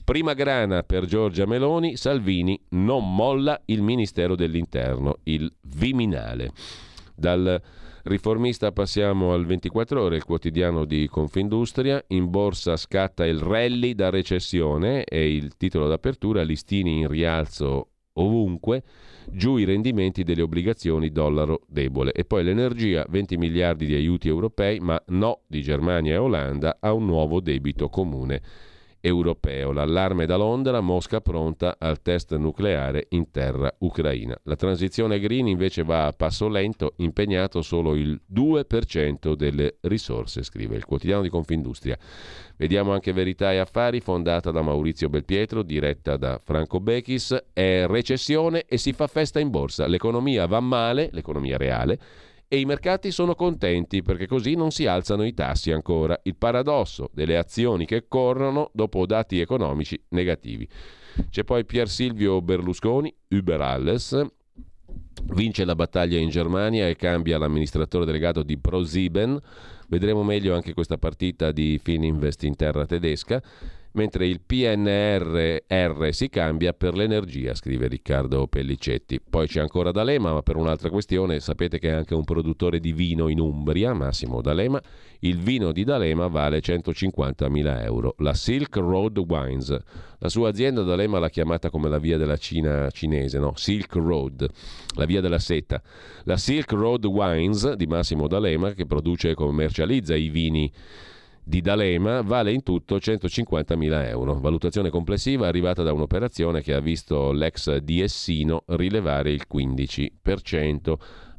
Prima 0.05 0.33
grana 0.35 0.83
per 0.85 1.05
Giorgia 1.05 1.47
Meloni, 1.47 1.97
Salvini 1.97 2.59
non 2.71 3.15
molla 3.15 3.61
il 3.67 3.83
Ministero 3.83 4.37
dell'Interno, 4.37 5.19
il 5.25 5.53
Viminale. 5.63 6.53
Dal 7.15 7.61
Riformista 8.09 8.73
passiamo 8.73 9.35
al 9.35 9.45
24 9.45 10.03
ore, 10.03 10.17
il 10.17 10.25
quotidiano 10.25 10.87
di 10.87 11.07
Confindustria. 11.09 12.03
In 12.09 12.31
borsa 12.31 12.75
scatta 12.79 13.27
il 13.27 13.39
rally 13.39 13.95
da 13.95 14.09
recessione 14.09 15.05
è 15.05 15.19
il 15.19 15.59
titolo 15.59 15.89
d'apertura, 15.89 16.43
listini 16.43 17.01
in 17.01 17.09
rialzo 17.09 17.89
ovunque, 18.15 18.83
giù 19.31 19.59
i 19.59 19.65
rendimenti 19.65 20.23
delle 20.23 20.41
obbligazioni 20.41 21.11
dollaro 21.11 21.61
debole. 21.67 22.13
E 22.13 22.25
poi 22.25 22.45
l'energia, 22.45 23.05
20 23.07 23.37
miliardi 23.37 23.85
di 23.85 23.95
aiuti 23.95 24.27
europei, 24.27 24.81
ma 24.81 24.99
no 25.09 25.43
di 25.47 25.61
Germania 25.61 26.15
e 26.15 26.17
Olanda 26.17 26.79
a 26.81 26.95
un 26.95 27.05
nuovo 27.05 27.41
debito 27.41 27.91
comune 27.91 28.41
europeo. 29.09 29.73
L'allarme 29.73 30.27
da 30.27 30.37
Londra, 30.37 30.81
Mosca 30.81 31.21
pronta 31.21 31.77
al 31.79 32.01
test 32.01 32.37
nucleare 32.37 33.07
in 33.11 33.31
terra 33.31 33.75
ucraina. 33.79 34.39
La 34.45 34.55
transizione 34.55 35.19
green 35.19 35.49
invece 35.49 35.83
va 35.83 36.07
a 36.07 36.13
passo 36.13 36.49
lento, 36.49 36.93
impegnato 36.97 37.63
solo 37.63 37.95
il 37.95 38.21
2% 38.33 39.35
delle 39.35 39.79
risorse, 39.83 40.43
scrive 40.43 40.77
il 40.77 40.85
quotidiano 40.85 41.23
di 41.23 41.29
Confindustria. 41.29 41.99
Vediamo 42.57 42.93
anche 42.93 43.13
Verità 43.13 43.53
e 43.53 43.59
Affari, 43.59 44.01
fondata 44.01 44.51
da 44.51 44.63
Maurizio 44.63 45.09
Belpietro, 45.09 45.63
diretta 45.63 46.17
da 46.17 46.41
Franco 46.43 46.81
Bechis. 46.81 47.37
È 47.53 47.87
recessione 47.87 48.65
e 48.67 48.79
si 48.79 48.93
fa 48.93 49.07
festa 49.07 49.41
in 49.41 49.51
borsa. 49.51 49.87
L'economia 49.87 50.47
va 50.47 50.61
male, 50.61 51.09
l'economia 51.13 51.57
reale 51.57 51.99
e 52.49 52.59
i 52.59 52.65
mercati 52.65 53.11
sono 53.11 53.35
contenti 53.35 54.03
perché 54.03 54.27
così 54.27 54.55
non 54.55 54.71
si 54.71 54.87
alzano 54.87 55.25
i 55.25 55.35
tassi 55.35 55.71
ancora. 55.71 56.19
Il 56.23 56.35
paradosso 56.35 57.11
delle 57.13 57.37
azioni 57.37 57.85
che 57.85 58.07
corrono 58.09 58.71
dopo 58.73 59.05
dati 59.05 59.39
economici 59.39 60.03
negativi. 60.09 60.67
C'è 61.29 61.45
poi 61.45 61.67
Pier 61.67 61.89
Silvio 61.89 62.41
Berlusconi, 62.41 63.15
Uber 63.29 63.61
Alles, 63.61 64.27
vince 65.35 65.65
la 65.65 65.75
battaglia 65.75 66.19
in 66.19 66.31
Germania 66.31 66.89
e 66.89 66.97
cambia 66.97 67.39
l'amministratore 67.39 68.07
delegato 68.07 68.43
di 68.43 68.57
ProSieben. 68.57 69.39
Vedremo 69.89 70.23
meglio 70.23 70.55
anche 70.55 70.73
questa 70.73 70.97
partita 70.97 71.53
di 71.53 71.79
Fininvest 71.83 72.45
in 72.45 72.57
terra 72.57 72.87
tedesca 72.87 73.43
mentre 73.93 74.27
il 74.27 74.41
PNRR 74.41 76.09
si 76.11 76.29
cambia 76.29 76.73
per 76.73 76.95
l'energia, 76.95 77.55
scrive 77.55 77.89
Riccardo 77.89 78.47
Pellicetti. 78.47 79.21
Poi 79.21 79.47
c'è 79.47 79.61
ancora 79.61 79.91
D'Alema, 79.91 80.33
ma 80.33 80.43
per 80.43 80.57
un'altra 80.57 80.91
questione 80.91 81.41
sapete 81.41 81.79
che 81.79 81.89
è 81.89 81.93
anche 81.93 82.15
un 82.15 82.25
produttore 82.25 82.81
di 82.81 82.93
vino 82.93 83.29
in 83.29 83.41
Umbria, 83.41 83.95
Massimo 83.95 84.41
D'Alema. 84.41 84.81
Il 85.21 85.39
vino 85.39 85.73
di 85.73 85.85
D'Alema 85.85 86.29
vale 86.29 86.61
150.000 86.61 87.83
euro. 87.83 88.15
La 88.19 88.35
Silk 88.35 88.77
Road 88.77 89.19
Wines, 89.19 89.77
la 90.19 90.29
sua 90.29 90.51
azienda 90.51 90.83
D'Alema 90.83 91.19
l'ha 91.19 91.31
chiamata 91.31 91.71
come 91.71 91.89
la 91.89 91.99
via 91.99 92.17
della 92.17 92.37
Cina 92.37 92.89
cinese, 92.91 93.39
no? 93.39 93.53
Silk 93.57 93.95
Road, 93.95 94.49
la 94.97 95.05
via 95.07 95.21
della 95.21 95.39
seta. 95.39 95.83
La 96.25 96.37
Silk 96.37 96.73
Road 96.73 97.05
Wines 97.07 97.73
di 97.73 97.87
Massimo 97.87 98.29
D'Alema 98.29 98.73
che 98.73 98.87
produce 98.87 99.31
e 99.31 99.35
commercializza 99.35 100.15
i 100.15 100.29
vini 100.29 100.71
di 101.49 101.63
D'Alema 101.63 102.21
vale 102.21 102.53
in 102.53 102.63
tutto 102.63 102.97
150.000 102.97 104.07
euro, 104.07 104.39
valutazione 104.39 104.91
complessiva 104.91 105.47
arrivata 105.47 105.83
da 105.83 105.95
un'operazione 105.95 106.61
che 106.61 106.75
ha 106.75 106.81
visto 106.81 107.33
l'ex 107.33 107.75
di 107.79 108.03
Essino 108.03 108.65
rilevare 108.67 109.31
il 109.31 109.47
15%. 109.51 110.95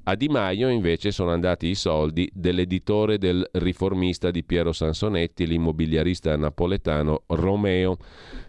A 0.05 0.15
Di 0.15 0.27
Maio 0.27 0.69
invece 0.69 1.11
sono 1.11 1.29
andati 1.29 1.67
i 1.67 1.75
soldi 1.75 2.27
dell'editore 2.33 3.19
del 3.19 3.47
riformista 3.51 4.31
di 4.31 4.43
Piero 4.43 4.71
Sansonetti, 4.71 5.45
l'immobiliarista 5.45 6.35
napoletano 6.35 7.25
Romeo. 7.27 7.97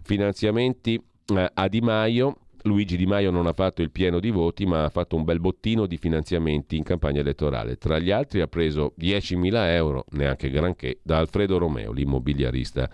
Finanziamenti 0.01 0.95
eh, 0.95 1.51
a 1.53 1.67
Di 1.67 1.81
Maio 1.81 2.37
Luigi 2.63 2.95
Di 2.95 3.05
Maio 3.05 3.31
non 3.31 3.47
ha 3.47 3.53
fatto 3.53 3.81
il 3.81 3.91
pieno 3.91 4.19
di 4.19 4.29
voti, 4.29 4.65
ma 4.65 4.83
ha 4.83 4.89
fatto 4.89 5.15
un 5.15 5.23
bel 5.23 5.39
bottino 5.39 5.85
di 5.87 5.97
finanziamenti 5.97 6.77
in 6.77 6.83
campagna 6.83 7.21
elettorale. 7.21 7.77
Tra 7.77 7.97
gli 7.97 8.11
altri 8.11 8.41
ha 8.41 8.47
preso 8.47 8.93
10.000 8.99 9.53
euro, 9.73 10.05
neanche 10.11 10.49
granché, 10.49 10.99
da 11.01 11.17
Alfredo 11.17 11.57
Romeo, 11.57 11.91
l'immobiliarista 11.91 12.89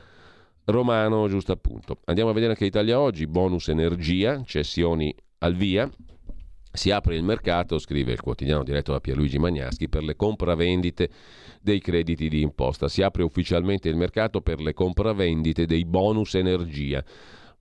romano, 0.66 1.28
giusto 1.28 1.52
appunto. 1.52 2.00
Andiamo 2.06 2.30
a 2.30 2.34
vedere 2.34 2.54
anche 2.54 2.66
Italia 2.66 3.00
Oggi, 3.00 3.28
bonus 3.28 3.68
energia, 3.68 4.42
cessioni 4.46 5.14
al 5.40 5.56
via. 5.56 5.90
Si 6.72 6.92
apre 6.92 7.16
il 7.16 7.24
mercato, 7.24 7.80
scrive 7.80 8.12
il 8.12 8.22
quotidiano 8.22 8.64
diretto 8.64 8.92
da 8.92 9.00
Pierluigi 9.00 9.40
Magnaschi, 9.40 9.90
per 9.90 10.04
le 10.04 10.16
compravendite 10.16 11.10
dei 11.62 11.80
crediti 11.80 12.30
di 12.30 12.42
imposta. 12.42 12.88
Si 12.88 13.02
apre 13.02 13.24
ufficialmente 13.24 13.90
il 13.90 13.96
mercato 13.96 14.42
per 14.42 14.62
le 14.62 14.74
compravendite 14.74 15.66
dei 15.66 15.86
bonus 15.86 16.36
energia. 16.36 17.04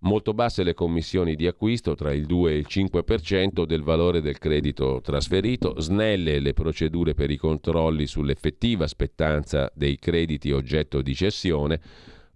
Molto 0.00 0.34
basse 0.34 0.62
le 0.62 0.74
commissioni 0.74 1.34
di 1.36 1.46
acquisto, 1.46 1.94
tra 1.94 2.12
il 2.12 2.26
2 2.26 2.52
e 2.52 2.56
il 2.56 2.66
5% 2.68 3.64
del 3.64 3.82
valore 3.82 4.20
del 4.20 4.38
credito 4.38 5.00
trasferito, 5.02 5.80
snelle 5.80 6.38
le 6.38 6.52
procedure 6.52 7.14
per 7.14 7.30
i 7.30 7.36
controlli 7.36 8.06
sull'effettiva 8.06 8.86
spettanza 8.86 9.70
dei 9.74 9.98
crediti 9.98 10.52
oggetto 10.52 11.00
di 11.00 11.14
cessione, 11.14 11.80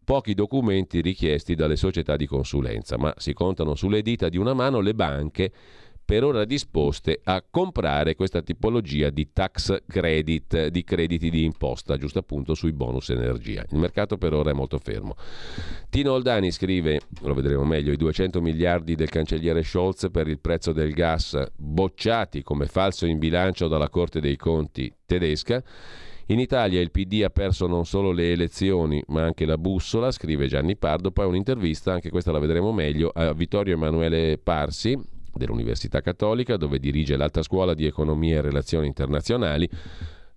pochi 0.02 0.32
documenti 0.34 1.02
richiesti 1.02 1.54
dalle 1.54 1.76
società 1.76 2.16
di 2.16 2.26
consulenza, 2.26 2.96
ma 2.96 3.14
si 3.18 3.34
contano 3.34 3.74
sulle 3.74 4.00
dita 4.00 4.30
di 4.30 4.38
una 4.38 4.54
mano 4.54 4.80
le 4.80 4.94
banche 4.94 5.52
per 6.10 6.24
ora 6.24 6.44
disposte 6.44 7.20
a 7.22 7.40
comprare 7.48 8.16
questa 8.16 8.42
tipologia 8.42 9.10
di 9.10 9.32
tax 9.32 9.84
credit, 9.86 10.66
di 10.66 10.82
crediti 10.82 11.30
di 11.30 11.44
imposta, 11.44 11.96
giusto 11.98 12.18
appunto 12.18 12.56
sui 12.56 12.72
bonus 12.72 13.10
energia. 13.10 13.64
Il 13.70 13.78
mercato 13.78 14.18
per 14.18 14.32
ora 14.32 14.50
è 14.50 14.52
molto 14.52 14.78
fermo. 14.78 15.14
Tino 15.88 16.10
Oldani 16.10 16.50
scrive, 16.50 17.02
lo 17.20 17.32
vedremo 17.32 17.62
meglio, 17.62 17.92
i 17.92 17.96
200 17.96 18.40
miliardi 18.40 18.96
del 18.96 19.08
cancelliere 19.08 19.62
Scholz 19.62 20.08
per 20.10 20.26
il 20.26 20.40
prezzo 20.40 20.72
del 20.72 20.90
gas 20.94 21.40
bocciati 21.56 22.42
come 22.42 22.66
falso 22.66 23.06
in 23.06 23.20
bilancio 23.20 23.68
dalla 23.68 23.88
Corte 23.88 24.18
dei 24.18 24.34
Conti 24.34 24.92
tedesca. 25.06 25.62
In 26.26 26.40
Italia 26.40 26.80
il 26.80 26.90
PD 26.90 27.22
ha 27.22 27.30
perso 27.30 27.68
non 27.68 27.86
solo 27.86 28.10
le 28.10 28.32
elezioni 28.32 29.00
ma 29.06 29.22
anche 29.22 29.46
la 29.46 29.56
bussola, 29.56 30.10
scrive 30.10 30.48
Gianni 30.48 30.74
Pardo, 30.74 31.12
poi 31.12 31.26
un'intervista, 31.26 31.92
anche 31.92 32.10
questa 32.10 32.32
la 32.32 32.40
vedremo 32.40 32.72
meglio, 32.72 33.12
a 33.14 33.32
Vittorio 33.32 33.74
Emanuele 33.74 34.38
Parsi, 34.38 35.18
dell'Università 35.34 36.00
Cattolica, 36.00 36.56
dove 36.56 36.78
dirige 36.78 37.16
l'Alta 37.16 37.42
Scuola 37.42 37.74
di 37.74 37.86
Economia 37.86 38.38
e 38.38 38.40
Relazioni 38.40 38.86
Internazionali. 38.86 39.68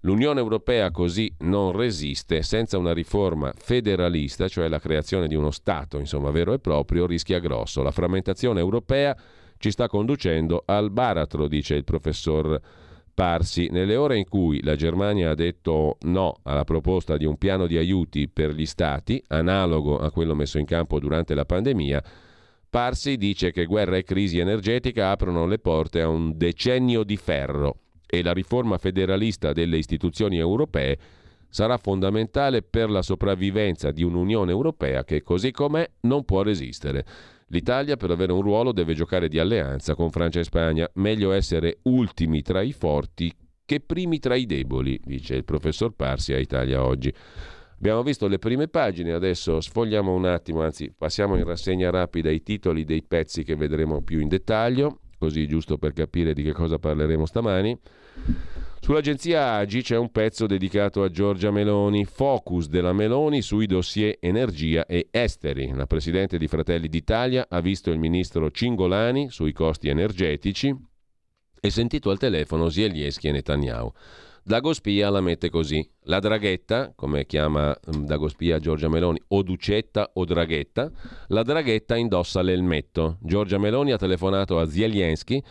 L'Unione 0.01 0.41
Europea 0.41 0.91
così 0.91 1.33
non 1.39 1.71
resiste, 1.71 2.41
senza 2.41 2.77
una 2.77 2.93
riforma 2.93 3.53
federalista, 3.55 4.49
cioè 4.49 4.67
la 4.67 4.79
creazione 4.79 5.27
di 5.27 5.35
uno 5.35 5.51
Stato, 5.51 5.97
insomma, 5.97 6.29
vero 6.29 6.53
e 6.53 6.59
proprio, 6.59 7.05
rischia 7.05 7.39
grosso. 7.39 7.81
La 7.81 7.91
frammentazione 7.91 8.59
europea 8.59 9.15
ci 9.57 9.71
sta 9.71 9.87
conducendo 9.87 10.63
al 10.65 10.91
baratro, 10.91 11.47
dice 11.47 11.75
il 11.75 11.85
professor 11.85 12.59
Parsi. 13.13 13.69
Nelle 13.71 13.95
ore 13.95 14.17
in 14.17 14.27
cui 14.27 14.61
la 14.61 14.75
Germania 14.75 15.29
ha 15.29 15.35
detto 15.35 15.97
no 16.01 16.39
alla 16.43 16.65
proposta 16.65 17.15
di 17.15 17.25
un 17.25 17.37
piano 17.37 17.65
di 17.65 17.77
aiuti 17.77 18.27
per 18.27 18.51
gli 18.51 18.65
Stati, 18.65 19.23
analogo 19.27 19.99
a 19.99 20.11
quello 20.11 20.35
messo 20.35 20.57
in 20.57 20.65
campo 20.65 20.99
durante 20.99 21.33
la 21.33 21.45
pandemia, 21.45 22.03
Parsi 22.73 23.17
dice 23.17 23.51
che 23.51 23.65
guerra 23.65 23.97
e 23.97 24.03
crisi 24.03 24.39
energetica 24.39 25.11
aprono 25.11 25.45
le 25.45 25.59
porte 25.59 26.01
a 26.01 26.07
un 26.07 26.35
decennio 26.35 27.03
di 27.03 27.17
ferro 27.17 27.81
e 28.07 28.23
la 28.23 28.33
riforma 28.33 28.79
federalista 28.79 29.53
delle 29.53 29.77
istituzioni 29.77 30.39
europee 30.39 30.97
sarà 31.49 31.77
fondamentale 31.77 32.63
per 32.63 32.89
la 32.89 33.03
sopravvivenza 33.03 33.91
di 33.91 34.01
un'Unione 34.01 34.49
Europea 34.49 35.03
che 35.03 35.21
così 35.21 35.51
com'è 35.51 35.87
non 35.99 36.25
può 36.25 36.41
resistere. 36.41 37.05
L'Italia 37.49 37.95
per 37.95 38.09
avere 38.09 38.31
un 38.31 38.41
ruolo 38.41 38.71
deve 38.71 38.95
giocare 38.95 39.27
di 39.27 39.37
alleanza 39.37 39.93
con 39.93 40.09
Francia 40.09 40.39
e 40.39 40.43
Spagna, 40.43 40.89
meglio 40.93 41.31
essere 41.31 41.77
ultimi 41.83 42.41
tra 42.41 42.63
i 42.63 42.71
forti 42.73 43.31
che 43.63 43.81
primi 43.81 44.17
tra 44.17 44.33
i 44.33 44.47
deboli, 44.47 44.99
dice 45.03 45.35
il 45.35 45.45
professor 45.45 45.93
Parsi 45.93 46.33
a 46.33 46.39
Italia 46.39 46.83
oggi. 46.83 47.13
Abbiamo 47.83 48.03
visto 48.03 48.29
le 48.29 48.39
prime 48.39 48.69
pagine, 48.69 49.11
adesso 49.11 49.59
sfogliamo 49.59 50.13
un 50.13 50.23
attimo, 50.23 50.61
anzi 50.61 50.93
passiamo 50.97 51.35
in 51.35 51.43
rassegna 51.43 51.89
rapida 51.89 52.31
i 52.31 52.41
titoli 52.41 52.85
dei 52.85 53.03
pezzi 53.03 53.43
che 53.43 53.57
vedremo 53.57 54.01
più 54.01 54.21
in 54.21 54.29
dettaglio, 54.29 55.01
così 55.19 55.45
giusto 55.47 55.77
per 55.77 55.91
capire 55.91 56.33
di 56.33 56.43
che 56.43 56.53
cosa 56.53 56.79
parleremo 56.79 57.25
stamani. 57.25 57.77
Sull'agenzia 58.79 59.55
Agi 59.55 59.81
c'è 59.81 59.97
un 59.97 60.11
pezzo 60.11 60.45
dedicato 60.45 61.03
a 61.03 61.09
Giorgia 61.09 61.51
Meloni, 61.51 62.05
focus 62.05 62.69
della 62.69 62.93
Meloni 62.93 63.41
sui 63.41 63.65
dossier 63.65 64.15
energia 64.21 64.85
e 64.85 65.09
esteri. 65.11 65.69
La 65.73 65.85
Presidente 65.85 66.37
di 66.37 66.47
Fratelli 66.47 66.87
d'Italia 66.87 67.47
ha 67.49 67.59
visto 67.59 67.91
il 67.91 67.99
ministro 67.99 68.49
Cingolani 68.49 69.29
sui 69.29 69.51
costi 69.51 69.89
energetici 69.89 70.73
e 71.59 71.69
sentito 71.69 72.11
al 72.11 72.17
telefono 72.17 72.69
Zielieschi 72.69 73.27
e 73.27 73.31
Netanyahu. 73.33 73.91
Dagospia 74.45 75.09
la 75.09 75.21
mette 75.21 75.49
così. 75.49 75.89
La 76.03 76.19
draghetta, 76.19 76.91
come 76.97 77.25
chiama 77.25 77.69
mm, 77.69 78.03
Dagospia 78.03 78.59
Giorgia 78.59 78.89
Meloni, 78.89 79.17
o 79.29 79.41
Ducetta 79.41 80.11
o 80.15 80.25
Draghetta, 80.25 80.91
la 81.27 81.43
draghetta 81.43 81.95
indossa 81.95 82.41
l'elmetto. 82.41 83.19
Giorgia 83.21 83.57
Meloni 83.57 83.93
ha 83.93 83.97
telefonato 83.97 84.59
a 84.59 84.67
Zelensky, 84.67 85.41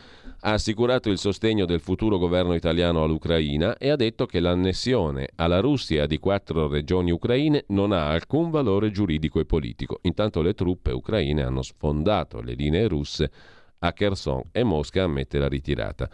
ha 0.40 0.52
assicurato 0.52 1.08
il 1.08 1.16
sostegno 1.16 1.64
del 1.64 1.80
futuro 1.80 2.18
governo 2.18 2.52
italiano 2.52 3.02
all'Ucraina 3.02 3.78
e 3.78 3.88
ha 3.88 3.96
detto 3.96 4.26
che 4.26 4.40
l'annessione 4.40 5.30
alla 5.36 5.60
Russia 5.60 6.04
di 6.04 6.18
quattro 6.18 6.68
regioni 6.68 7.12
ucraine 7.12 7.64
non 7.68 7.92
ha 7.92 8.10
alcun 8.10 8.50
valore 8.50 8.90
giuridico 8.90 9.40
e 9.40 9.46
politico. 9.46 10.00
Intanto 10.02 10.42
le 10.42 10.52
truppe 10.52 10.90
ucraine 10.90 11.42
hanno 11.42 11.62
sfondato 11.62 12.42
le 12.42 12.52
linee 12.52 12.88
russe 12.88 13.30
a 13.78 13.92
Kherson 13.92 14.42
e 14.52 14.62
Mosca 14.64 15.02
ammette 15.02 15.38
la 15.38 15.48
ritirata. 15.48 16.08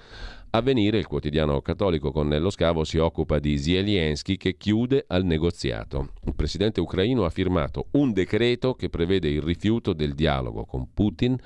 Avvenire, 0.51 0.97
il 0.97 1.07
quotidiano 1.07 1.61
cattolico 1.61 2.11
con 2.11 2.27
Nello 2.27 2.49
Scavo, 2.49 2.83
si 2.83 2.97
occupa 2.97 3.39
di 3.39 3.59
Zelensky 3.59 4.39
che 4.39 4.57
chiude 4.57 5.05
al 5.07 5.25
negoziato. 5.25 6.13
Il 6.25 6.35
presidente 6.35 6.81
ucraino 6.81 7.27
ha 7.27 7.31
firmato 7.31 7.89
un 7.93 8.13
decreto 8.13 8.73
che 8.73 8.89
prevede 8.89 9.29
il 9.29 9.43
rifiuto 9.43 9.93
del 9.93 10.15
dialogo 10.15 10.65
con 10.65 10.93
Putin 10.95 11.37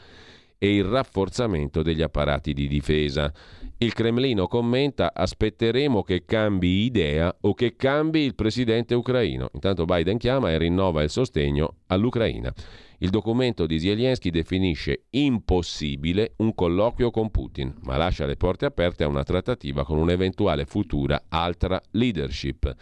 e 0.56 0.76
il 0.76 0.84
rafforzamento 0.84 1.82
degli 1.82 2.00
apparati 2.00 2.52
di 2.52 2.68
difesa. 2.68 3.32
Il 3.78 3.92
Cremlino 3.92 4.46
commenta 4.46 5.12
aspetteremo 5.12 6.04
che 6.04 6.24
cambi 6.24 6.84
idea 6.84 7.36
o 7.40 7.54
che 7.54 7.74
cambi 7.74 8.20
il 8.20 8.36
presidente 8.36 8.94
ucraino. 8.94 9.48
Intanto 9.54 9.84
Biden 9.84 10.18
chiama 10.18 10.52
e 10.52 10.58
rinnova 10.58 11.02
il 11.02 11.10
sostegno 11.10 11.78
all'Ucraina. 11.88 12.54
Il 13.02 13.10
documento 13.10 13.66
di 13.66 13.80
Zelensky 13.80 14.30
definisce 14.30 15.06
impossibile 15.10 16.34
un 16.36 16.54
colloquio 16.54 17.10
con 17.10 17.32
Putin, 17.32 17.74
ma 17.80 17.96
lascia 17.96 18.26
le 18.26 18.36
porte 18.36 18.64
aperte 18.64 19.02
a 19.02 19.08
una 19.08 19.24
trattativa 19.24 19.84
con 19.84 19.98
un'eventuale 19.98 20.66
futura 20.66 21.24
altra 21.28 21.82
leadership. 21.90 22.72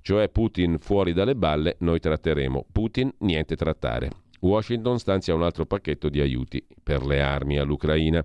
Cioè 0.00 0.30
Putin 0.30 0.78
fuori 0.78 1.12
dalle 1.12 1.36
balle, 1.36 1.76
noi 1.80 2.00
tratteremo. 2.00 2.68
Putin 2.72 3.12
niente 3.18 3.54
trattare. 3.54 4.10
Washington 4.40 4.98
stanzia 4.98 5.34
un 5.34 5.42
altro 5.42 5.66
pacchetto 5.66 6.08
di 6.08 6.22
aiuti 6.22 6.66
per 6.82 7.04
le 7.04 7.20
armi 7.20 7.58
all'Ucraina. 7.58 8.24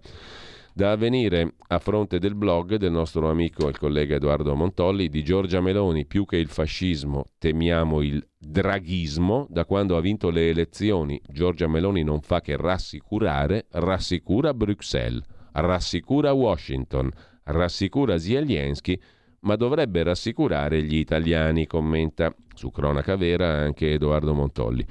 Da 0.77 0.91
avvenire 0.91 1.53
a 1.69 1.79
fronte 1.79 2.19
del 2.19 2.35
blog 2.35 2.75
del 2.75 2.91
nostro 2.91 3.29
amico 3.29 3.69
il 3.69 3.77
collega 3.77 4.15
Edoardo 4.15 4.55
Montolli 4.55 5.07
di 5.07 5.23
Giorgia 5.23 5.61
Meloni, 5.61 6.05
più 6.05 6.25
che 6.25 6.35
il 6.35 6.49
fascismo 6.49 7.31
temiamo 7.37 8.01
il 8.01 8.21
draghismo, 8.37 9.47
da 9.49 9.63
quando 9.63 9.95
ha 9.95 10.01
vinto 10.01 10.29
le 10.29 10.49
elezioni 10.49 11.17
Giorgia 11.29 11.69
Meloni 11.69 12.03
non 12.03 12.19
fa 12.19 12.41
che 12.41 12.57
rassicurare, 12.57 13.67
rassicura 13.71 14.53
Bruxelles, 14.53 15.23
rassicura 15.53 16.33
Washington, 16.33 17.09
rassicura 17.43 18.17
Zelensky, 18.17 18.99
ma 19.43 19.55
dovrebbe 19.55 20.03
rassicurare 20.03 20.83
gli 20.83 20.97
italiani, 20.97 21.67
commenta 21.67 22.35
su 22.53 22.69
cronaca 22.69 23.15
vera 23.15 23.47
anche 23.47 23.93
Edoardo 23.93 24.33
Montolli. 24.33 24.85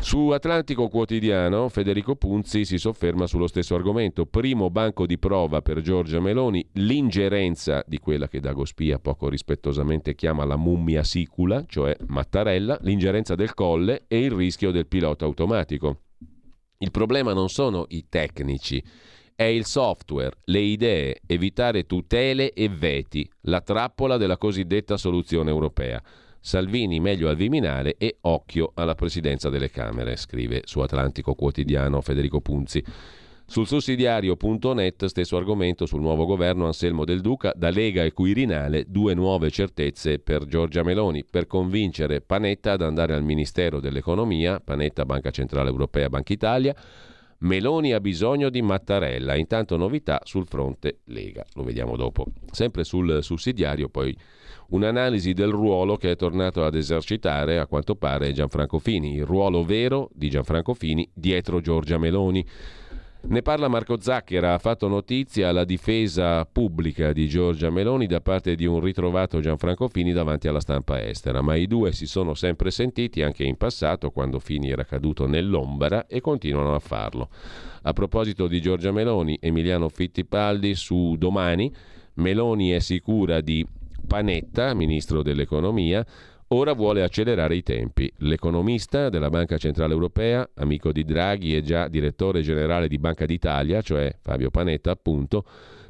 Su 0.00 0.28
Atlantico 0.30 0.88
Quotidiano 0.88 1.68
Federico 1.68 2.16
Punzi 2.16 2.64
si 2.64 2.78
sofferma 2.78 3.26
sullo 3.26 3.46
stesso 3.46 3.74
argomento. 3.74 4.26
Primo 4.26 4.68
banco 4.68 5.06
di 5.06 5.18
prova 5.18 5.62
per 5.62 5.80
Giorgia 5.80 6.20
Meloni, 6.20 6.66
l'ingerenza 6.72 7.82
di 7.86 7.98
quella 7.98 8.28
che 8.28 8.40
Dagospia 8.40 8.98
poco 8.98 9.28
rispettosamente 9.28 10.14
chiama 10.14 10.44
la 10.44 10.56
mummia 10.56 11.04
sicula, 11.04 11.64
cioè 11.66 11.96
Mattarella, 12.08 12.78
l'ingerenza 12.82 13.34
del 13.34 13.54
colle 13.54 14.04
e 14.06 14.20
il 14.24 14.32
rischio 14.32 14.70
del 14.70 14.86
pilota 14.86 15.24
automatico. 15.24 16.00
Il 16.78 16.90
problema 16.90 17.32
non 17.32 17.48
sono 17.48 17.86
i 17.88 18.06
tecnici, 18.08 18.82
è 19.34 19.44
il 19.44 19.64
software, 19.64 20.36
le 20.44 20.60
idee, 20.60 21.20
evitare 21.26 21.86
tutele 21.86 22.52
e 22.52 22.68
veti, 22.68 23.28
la 23.42 23.60
trappola 23.60 24.16
della 24.16 24.36
cosiddetta 24.36 24.96
soluzione 24.96 25.50
europea. 25.50 26.02
Salvini 26.46 27.00
meglio 27.00 27.30
al 27.30 27.36
Viminale 27.36 27.94
e 27.96 28.18
occhio 28.20 28.72
alla 28.74 28.94
presidenza 28.94 29.48
delle 29.48 29.70
Camere, 29.70 30.14
scrive 30.16 30.60
su 30.66 30.80
Atlantico 30.80 31.34
Quotidiano 31.34 32.02
Federico 32.02 32.42
Punzi. 32.42 32.84
Sul 33.46 33.66
sussidiario.net 33.66 35.06
stesso 35.06 35.38
argomento 35.38 35.86
sul 35.86 36.02
nuovo 36.02 36.26
governo 36.26 36.66
Anselmo 36.66 37.06
Del 37.06 37.22
Duca, 37.22 37.54
da 37.56 37.70
Lega 37.70 38.04
e 38.04 38.12
Quirinale, 38.12 38.84
due 38.86 39.14
nuove 39.14 39.50
certezze 39.50 40.18
per 40.18 40.44
Giorgia 40.44 40.82
Meloni 40.82 41.24
per 41.24 41.46
convincere 41.46 42.20
Panetta 42.20 42.72
ad 42.72 42.82
andare 42.82 43.14
al 43.14 43.24
Ministero 43.24 43.80
dell'Economia, 43.80 44.60
Panetta 44.60 45.06
Banca 45.06 45.30
Centrale 45.30 45.70
Europea, 45.70 46.10
Banca 46.10 46.34
Italia, 46.34 46.76
Meloni 47.38 47.94
ha 47.94 48.00
bisogno 48.00 48.50
di 48.50 48.60
Mattarella, 48.60 49.34
intanto 49.34 49.78
novità 49.78 50.20
sul 50.24 50.46
fronte 50.46 50.98
Lega, 51.04 51.42
lo 51.54 51.62
vediamo 51.62 51.96
dopo. 51.96 52.26
Sempre 52.50 52.84
sul 52.84 53.22
sussidiario 53.22 53.88
poi 53.88 54.14
un'analisi 54.68 55.32
del 55.32 55.50
ruolo 55.50 55.96
che 55.96 56.12
è 56.12 56.16
tornato 56.16 56.64
ad 56.64 56.74
esercitare 56.74 57.58
a 57.58 57.66
quanto 57.66 57.94
pare 57.94 58.32
Gianfranco 58.32 58.78
Fini, 58.78 59.14
il 59.14 59.24
ruolo 59.24 59.64
vero 59.64 60.10
di 60.14 60.30
Gianfranco 60.30 60.74
Fini 60.74 61.08
dietro 61.12 61.60
Giorgia 61.60 61.98
Meloni. 61.98 62.46
Ne 63.26 63.40
parla 63.40 63.68
Marco 63.68 63.98
Zacchera, 63.98 64.52
ha 64.52 64.58
fatto 64.58 64.86
notizia 64.86 65.50
la 65.50 65.64
difesa 65.64 66.44
pubblica 66.44 67.14
di 67.14 67.26
Giorgia 67.26 67.70
Meloni 67.70 68.06
da 68.06 68.20
parte 68.20 68.54
di 68.54 68.66
un 68.66 68.80
ritrovato 68.80 69.40
Gianfranco 69.40 69.88
Fini 69.88 70.12
davanti 70.12 70.46
alla 70.46 70.60
stampa 70.60 71.02
estera, 71.02 71.40
ma 71.40 71.54
i 71.54 71.66
due 71.66 71.92
si 71.92 72.04
sono 72.04 72.34
sempre 72.34 72.70
sentiti 72.70 73.22
anche 73.22 73.42
in 73.42 73.56
passato 73.56 74.10
quando 74.10 74.40
Fini 74.40 74.68
era 74.68 74.84
caduto 74.84 75.26
nell'ombra 75.26 76.06
e 76.06 76.20
continuano 76.20 76.74
a 76.74 76.80
farlo. 76.80 77.30
A 77.84 77.94
proposito 77.94 78.46
di 78.46 78.60
Giorgia 78.60 78.92
Meloni, 78.92 79.38
Emiliano 79.40 79.88
Fittipaldi 79.88 80.74
su 80.74 81.16
Domani, 81.16 81.72
Meloni 82.16 82.70
è 82.70 82.78
sicura 82.78 83.40
di 83.40 83.66
Panetta, 84.06 84.74
ministro 84.74 85.22
dell'economia, 85.22 86.04
ora 86.48 86.72
vuole 86.72 87.02
accelerare 87.02 87.56
i 87.56 87.62
tempi. 87.62 88.12
L'economista 88.18 89.08
della 89.08 89.30
Banca 89.30 89.56
Centrale 89.56 89.92
Europea, 89.92 90.48
amico 90.54 90.92
di 90.92 91.04
Draghi 91.04 91.56
e 91.56 91.62
già 91.62 91.88
direttore 91.88 92.42
generale 92.42 92.88
di 92.88 92.98
Banca 92.98 93.26
d'Italia, 93.26 93.80
cioè 93.80 94.14
Fabio 94.20 94.50
Panetta 94.50 94.90
appunto, 94.90 95.44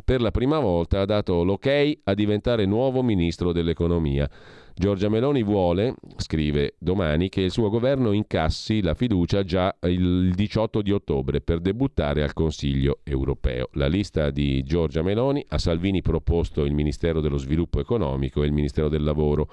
per 0.05 0.21
la 0.21 0.31
prima 0.31 0.59
volta 0.59 1.01
ha 1.01 1.05
dato 1.07 1.43
l'ok 1.45 1.99
a 2.05 2.15
diventare 2.15 2.67
nuovo 2.67 3.03
ministro 3.03 3.53
dell'economia. 3.53 4.29
Giorgia 4.77 5.09
Meloni 5.09 5.45
vuole, 5.45 5.95
scrive 6.17 6.75
domani, 6.81 7.29
che 7.29 7.43
il 7.43 7.53
suo 7.53 7.71
governo 7.71 8.11
incassi 8.11 8.83
la 8.83 8.95
fiducia 8.95 9.45
già 9.45 9.73
il 9.83 10.35
18 10.35 10.83
di 10.83 10.91
ottobre 10.91 11.41
per 11.41 11.61
debuttare 11.61 12.25
al 12.25 12.33
Consiglio 12.33 12.99
europeo. 13.05 13.69
La 13.75 13.87
lista 13.87 14.31
di 14.31 14.65
Giorgia 14.65 15.03
Meloni 15.03 15.45
ha 15.49 15.59
Salvini 15.59 16.03
proposto 16.03 16.65
il 16.65 16.75
Ministero 16.75 17.21
dello 17.21 17.37
Sviluppo 17.37 17.79
Economico 17.79 18.43
e 18.43 18.47
il 18.47 18.53
Ministero 18.53 18.89
del 18.89 19.05
Lavoro. 19.05 19.49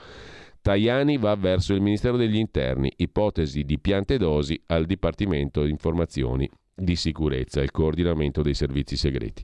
Tajani 0.60 1.20
va 1.20 1.36
verso 1.36 1.76
il 1.76 1.82
Ministero 1.82 2.18
degli 2.18 2.38
Interni, 2.38 2.92
ipotesi 2.96 3.64
di 3.64 3.78
piante 3.78 4.18
dosi 4.18 4.60
al 4.68 4.86
Dipartimento 4.86 5.64
di 5.64 5.70
Informazioni 5.70 6.50
di 6.82 6.96
sicurezza, 6.96 7.62
il 7.62 7.72
coordinamento 7.72 8.42
dei 8.42 8.56
servizi 8.56 8.98
segreti. 8.98 9.44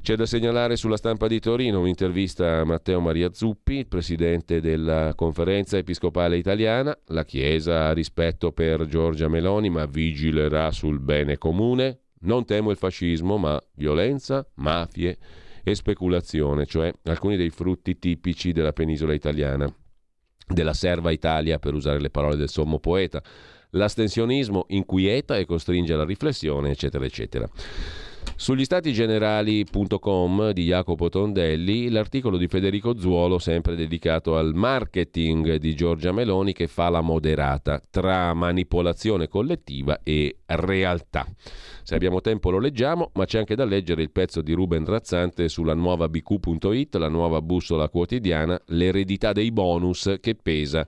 C'è 0.00 0.14
da 0.14 0.24
segnalare 0.24 0.76
sulla 0.76 0.96
stampa 0.96 1.26
di 1.26 1.40
Torino 1.40 1.80
un'intervista 1.80 2.60
a 2.60 2.64
Matteo 2.64 3.00
Maria 3.00 3.32
Zuppi, 3.32 3.84
presidente 3.86 4.60
della 4.60 5.12
conferenza 5.16 5.76
episcopale 5.76 6.36
italiana. 6.36 6.96
La 7.06 7.24
Chiesa 7.24 7.88
ha 7.88 7.92
rispetto 7.92 8.52
per 8.52 8.86
Giorgia 8.86 9.28
Meloni, 9.28 9.68
ma 9.68 9.84
vigilerà 9.86 10.70
sul 10.70 11.00
bene 11.00 11.38
comune. 11.38 12.02
Non 12.20 12.44
temo 12.44 12.70
il 12.70 12.76
fascismo, 12.76 13.36
ma 13.36 13.60
violenza, 13.74 14.48
mafie 14.56 15.18
e 15.64 15.74
speculazione, 15.74 16.66
cioè 16.66 16.92
alcuni 17.04 17.36
dei 17.36 17.50
frutti 17.50 17.98
tipici 17.98 18.52
della 18.52 18.72
penisola 18.72 19.12
italiana 19.12 19.72
della 20.46 20.72
serva 20.72 21.10
Italia, 21.10 21.58
per 21.58 21.74
usare 21.74 22.00
le 22.00 22.10
parole 22.10 22.36
del 22.36 22.48
sommo 22.48 22.78
poeta. 22.78 23.22
L'astensionismo 23.70 24.64
inquieta 24.68 25.36
e 25.36 25.44
costringe 25.44 25.92
alla 25.92 26.04
riflessione, 26.04 26.70
eccetera, 26.70 27.04
eccetera. 27.04 27.48
Sugli 28.36 28.64
stati 28.64 28.92
generali.com 28.92 30.52
di 30.52 30.66
Jacopo 30.66 31.08
Tondelli, 31.08 31.90
l'articolo 31.90 32.36
di 32.36 32.46
Federico 32.46 32.96
Zuolo, 32.96 33.38
sempre 33.38 33.74
dedicato 33.74 34.36
al 34.36 34.54
marketing 34.54 35.56
di 35.56 35.74
Giorgia 35.74 36.12
Meloni, 36.12 36.52
che 36.52 36.68
fa 36.68 36.88
la 36.88 37.00
moderata 37.00 37.82
tra 37.90 38.32
manipolazione 38.34 39.26
collettiva 39.26 40.00
e 40.04 40.36
realtà. 40.46 41.26
Se 41.82 41.96
abbiamo 41.96 42.20
tempo 42.20 42.50
lo 42.50 42.60
leggiamo, 42.60 43.10
ma 43.14 43.24
c'è 43.24 43.38
anche 43.38 43.56
da 43.56 43.64
leggere 43.64 44.02
il 44.02 44.12
pezzo 44.12 44.40
di 44.40 44.52
Ruben 44.52 44.84
Razzante 44.84 45.48
sulla 45.48 45.74
nuova 45.74 46.08
bq.it, 46.08 46.94
la 46.94 47.08
nuova 47.08 47.42
bussola 47.42 47.88
quotidiana, 47.88 48.60
l'eredità 48.66 49.32
dei 49.32 49.50
bonus 49.50 50.14
che 50.20 50.36
pesa 50.36 50.86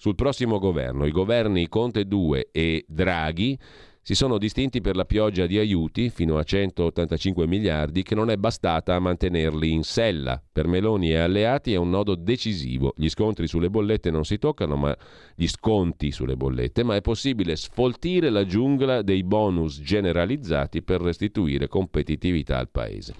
sul 0.00 0.14
prossimo 0.14 0.58
governo. 0.58 1.04
I 1.04 1.10
governi 1.10 1.68
Conte 1.68 2.06
2 2.06 2.48
e 2.52 2.86
Draghi 2.88 3.58
si 4.00 4.14
sono 4.14 4.38
distinti 4.38 4.80
per 4.80 4.96
la 4.96 5.04
pioggia 5.04 5.44
di 5.44 5.58
aiuti 5.58 6.08
fino 6.08 6.38
a 6.38 6.42
185 6.42 7.46
miliardi 7.46 8.02
che 8.02 8.14
non 8.14 8.30
è 8.30 8.38
bastata 8.38 8.94
a 8.94 8.98
mantenerli 8.98 9.70
in 9.70 9.82
sella. 9.82 10.42
Per 10.50 10.66
Meloni 10.66 11.10
e 11.10 11.18
alleati 11.18 11.74
è 11.74 11.76
un 11.76 11.90
nodo 11.90 12.14
decisivo. 12.14 12.94
Gli 12.96 13.10
scontri 13.10 13.46
sulle 13.46 13.68
bollette 13.68 14.10
non 14.10 14.24
si 14.24 14.38
toccano, 14.38 14.76
ma 14.76 14.96
gli 15.34 15.46
sconti 15.46 16.12
sulle 16.12 16.34
bollette, 16.34 16.82
ma 16.82 16.96
è 16.96 17.02
possibile 17.02 17.54
sfoltire 17.56 18.30
la 18.30 18.46
giungla 18.46 19.02
dei 19.02 19.22
bonus 19.22 19.82
generalizzati 19.82 20.82
per 20.82 21.02
restituire 21.02 21.68
competitività 21.68 22.56
al 22.56 22.70
paese. 22.70 23.14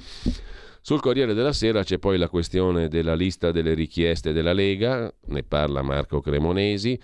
Sul 0.82 1.00
Corriere 1.00 1.34
della 1.34 1.52
Sera 1.52 1.82
c'è 1.82 1.98
poi 1.98 2.16
la 2.16 2.30
questione 2.30 2.88
della 2.88 3.14
lista 3.14 3.52
delle 3.52 3.74
richieste 3.74 4.32
della 4.32 4.54
Lega, 4.54 5.12
ne 5.26 5.42
parla 5.42 5.82
Marco 5.82 6.20
Cremonesi. 6.20 6.98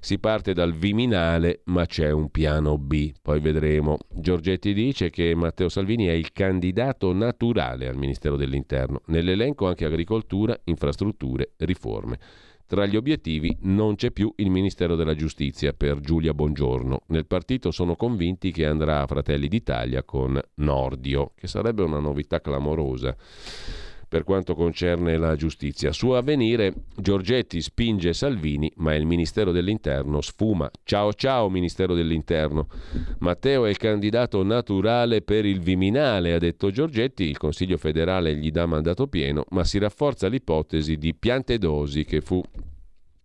Si 0.00 0.18
parte 0.18 0.52
dal 0.52 0.74
Viminale, 0.74 1.62
ma 1.66 1.86
c'è 1.86 2.10
un 2.10 2.30
piano 2.30 2.76
B, 2.76 3.12
poi 3.22 3.40
vedremo. 3.40 3.98
Giorgetti 4.10 4.74
dice 4.74 5.08
che 5.08 5.34
Matteo 5.34 5.70
Salvini 5.70 6.06
è 6.06 6.12
il 6.12 6.32
candidato 6.32 7.12
naturale 7.14 7.88
al 7.88 7.96
Ministero 7.96 8.36
dell'Interno, 8.36 9.00
nell'elenco 9.06 9.66
anche 9.66 9.86
agricoltura, 9.86 10.58
infrastrutture, 10.64 11.52
riforme. 11.58 12.18
Tra 12.72 12.86
gli 12.86 12.96
obiettivi 12.96 13.54
non 13.64 13.96
c'è 13.96 14.12
più 14.12 14.32
il 14.36 14.48
Ministero 14.48 14.96
della 14.96 15.14
Giustizia 15.14 15.74
per 15.74 16.00
Giulia 16.00 16.32
Bongiorno. 16.32 17.02
Nel 17.08 17.26
partito 17.26 17.70
sono 17.70 17.96
convinti 17.96 18.50
che 18.50 18.64
andrà 18.64 19.02
a 19.02 19.06
Fratelli 19.06 19.46
d'Italia 19.46 20.02
con 20.04 20.40
Nordio, 20.54 21.32
che 21.34 21.48
sarebbe 21.48 21.82
una 21.82 21.98
novità 21.98 22.40
clamorosa 22.40 23.14
per 24.12 24.24
quanto 24.24 24.54
concerne 24.54 25.16
la 25.16 25.36
giustizia. 25.36 25.90
Su 25.90 26.10
avvenire 26.10 26.74
Giorgetti 26.94 27.62
spinge 27.62 28.12
Salvini, 28.12 28.70
ma 28.76 28.94
il 28.94 29.06
Ministero 29.06 29.52
dell'Interno 29.52 30.20
sfuma. 30.20 30.70
Ciao 30.84 31.14
ciao 31.14 31.48
Ministero 31.48 31.94
dell'Interno. 31.94 32.66
Matteo 33.20 33.64
è 33.64 33.70
il 33.70 33.78
candidato 33.78 34.42
naturale 34.42 35.22
per 35.22 35.46
il 35.46 35.60
Viminale, 35.60 36.34
ha 36.34 36.38
detto 36.38 36.70
Giorgetti, 36.70 37.24
il 37.24 37.38
Consiglio 37.38 37.78
federale 37.78 38.36
gli 38.36 38.50
dà 38.50 38.66
mandato 38.66 39.06
pieno, 39.06 39.46
ma 39.48 39.64
si 39.64 39.78
rafforza 39.78 40.28
l'ipotesi 40.28 40.98
di 40.98 41.14
Piantedosi 41.14 42.04
che 42.04 42.20
fu 42.20 42.42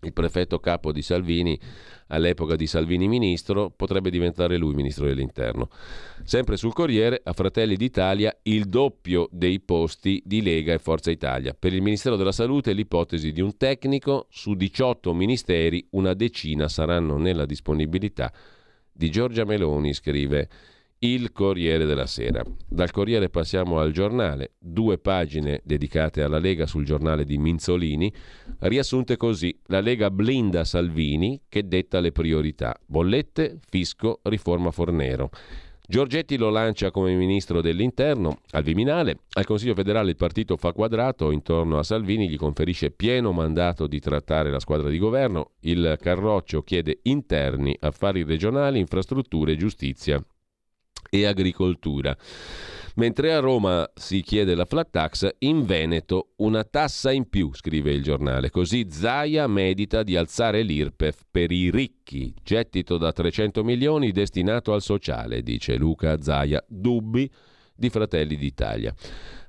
il 0.08 0.14
prefetto 0.14 0.60
capo 0.60 0.92
di 0.92 1.02
Salvini 1.02 1.60
all'epoca 2.08 2.56
di 2.56 2.68
Salvini 2.68 3.08
ministro, 3.08 3.70
potrebbe 3.70 4.10
diventare 4.10 4.58
lui 4.58 4.74
ministro 4.74 5.06
dell'interno. 5.06 5.70
Sempre 6.24 6.58
sul 6.58 6.74
Corriere, 6.74 7.22
a 7.24 7.34
Fratelli 7.34 7.76
d'Italia, 7.76 8.36
il 8.44 8.66
doppio 8.66 9.28
dei 9.32 9.60
posti 9.60 10.22
di 10.26 10.42
Lega 10.42 10.74
e 10.74 10.80
Forza 10.80 11.12
Italia. 11.12 11.56
Per 11.58 11.74
il 11.74 11.82
Ministero 11.82 12.16
della 12.16 12.32
Salute 12.32 12.74
l'ipotesi 12.74 13.32
di 13.32 13.42
un 13.42 13.58
tecnico, 13.58 14.28
su 14.30 14.56
18 14.56 15.14
ministeri 15.14 15.86
una 15.92 16.14
decina 16.14 16.68
saranno 16.68 17.18
nella 17.18 17.46
disponibilità 17.46 18.32
di 18.92 19.12
Giorgia 19.12 19.46
Meloni, 19.46 19.94
scrive 19.94 20.50
il 21.00 21.32
Corriere 21.32 21.86
della 21.86 22.08
Sera. 22.08 22.44
Dal 22.68 22.92
Corriere 22.92 23.30
passiamo 23.30 23.80
al 23.80 23.92
giornale, 23.92 24.54
due 24.58 24.98
pagine 24.98 25.62
dedicate 25.64 26.24
alla 26.24 26.40
Lega 26.40 26.66
sul 26.66 26.86
giornale 26.86 27.24
di 27.24 27.38
Minzolini, 27.38 28.12
riassunte 28.60 29.18
così. 29.18 29.56
La 29.68 29.80
Lega 29.80 30.10
blinda 30.10 30.64
Salvini 30.64 31.42
che 31.48 31.68
detta 31.68 32.00
le 32.00 32.12
priorità. 32.12 32.76
Bollette, 32.86 33.60
fisco, 33.70 34.22
riforma 34.24 34.72
Fornero. 34.72 35.30
Giorgetti 35.90 36.36
lo 36.36 36.50
lancia 36.50 36.92
come 36.92 37.16
ministro 37.16 37.62
dell'interno 37.62 38.40
al 38.52 38.64
Viminale. 38.64 39.20
Al 39.34 39.46
Consiglio 39.46 39.74
federale 39.74 40.10
il 40.10 40.18
partito 40.18 40.58
fa 40.58 40.74
quadrato, 40.74 41.32
intorno 41.32 41.78
a 41.78 41.84
Salvini 41.84 42.28
gli 42.28 42.36
conferisce 42.36 42.92
pieno 42.92 43.32
mandato 43.32 43.88
di 43.88 44.00
trattare 44.02 44.52
la 44.52 44.60
squadra 44.60 44.90
di 44.90 44.98
governo. 44.98 45.52
Il 45.62 45.98
Carroccio 46.02 46.64
chiede 46.64 47.00
interni, 47.04 47.78
affari 47.80 48.24
regionali, 48.24 48.80
infrastrutture 48.80 49.56
giustizia 49.56 50.22
e 51.10 51.26
agricoltura. 51.26 52.16
Mentre 52.96 53.32
a 53.34 53.40
Roma 53.40 53.88
si 53.94 54.22
chiede 54.22 54.56
la 54.56 54.66
flat 54.66 54.90
tax, 54.90 55.30
in 55.40 55.66
Veneto 55.66 56.30
una 56.38 56.64
tassa 56.64 57.12
in 57.12 57.30
più, 57.30 57.54
scrive 57.54 57.92
il 57.92 58.02
giornale. 58.02 58.50
Così 58.50 58.88
Zaia 58.90 59.46
medita 59.46 60.02
di 60.02 60.16
alzare 60.16 60.64
l'IRPEF 60.64 61.26
per 61.30 61.52
i 61.52 61.70
ricchi, 61.70 62.34
gettito 62.42 62.98
da 62.98 63.12
300 63.12 63.64
milioni 63.64 64.12
destinato 64.12 64.74
al 64.74 64.82
sociale, 64.82 65.44
dice 65.44 65.76
Luca 65.76 66.20
Zaia. 66.22 66.64
Dubbi 66.68 67.30
di 67.76 67.90
Fratelli 67.90 68.36
d'Italia. 68.36 68.92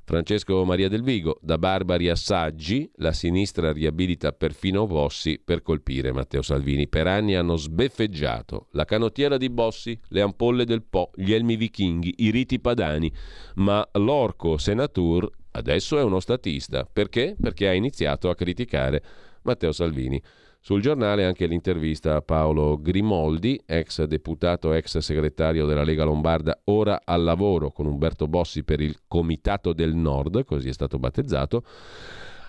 Francesco 0.08 0.64
Maria 0.64 0.88
del 0.88 1.02
Vigo, 1.02 1.38
da 1.42 1.58
barbari 1.58 2.08
assaggi, 2.08 2.90
la 2.94 3.12
sinistra 3.12 3.72
riabilita 3.72 4.32
perfino 4.32 4.86
Bossi 4.86 5.38
per 5.38 5.60
colpire 5.60 6.12
Matteo 6.12 6.40
Salvini. 6.40 6.88
Per 6.88 7.06
anni 7.06 7.34
hanno 7.34 7.56
sbeffeggiato 7.56 8.68
la 8.70 8.86
canottiera 8.86 9.36
di 9.36 9.50
Bossi, 9.50 10.00
le 10.08 10.22
ampolle 10.22 10.64
del 10.64 10.82
Po, 10.82 11.10
gli 11.14 11.34
elmi 11.34 11.56
vichinghi, 11.56 12.14
i 12.20 12.30
riti 12.30 12.58
padani, 12.58 13.12
ma 13.56 13.86
l'orco 13.92 14.56
senatur 14.56 15.30
adesso 15.50 15.98
è 15.98 16.02
uno 16.02 16.20
statista. 16.20 16.88
Perché? 16.90 17.36
Perché 17.38 17.68
ha 17.68 17.74
iniziato 17.74 18.30
a 18.30 18.34
criticare 18.34 19.02
Matteo 19.42 19.72
Salvini. 19.72 20.22
Sul 20.60 20.82
giornale 20.82 21.24
anche 21.24 21.46
l'intervista 21.46 22.16
a 22.16 22.20
Paolo 22.20 22.78
Grimoldi, 22.80 23.60
ex 23.64 24.02
deputato, 24.04 24.72
ex 24.72 24.98
segretario 24.98 25.66
della 25.66 25.84
Lega 25.84 26.04
Lombarda, 26.04 26.60
ora 26.64 27.02
al 27.04 27.22
lavoro 27.22 27.70
con 27.70 27.86
Umberto 27.86 28.26
Bossi 28.26 28.64
per 28.64 28.80
il 28.80 28.96
Comitato 29.06 29.72
del 29.72 29.94
Nord, 29.94 30.44
così 30.44 30.68
è 30.68 30.72
stato 30.72 30.98
battezzato. 30.98 31.62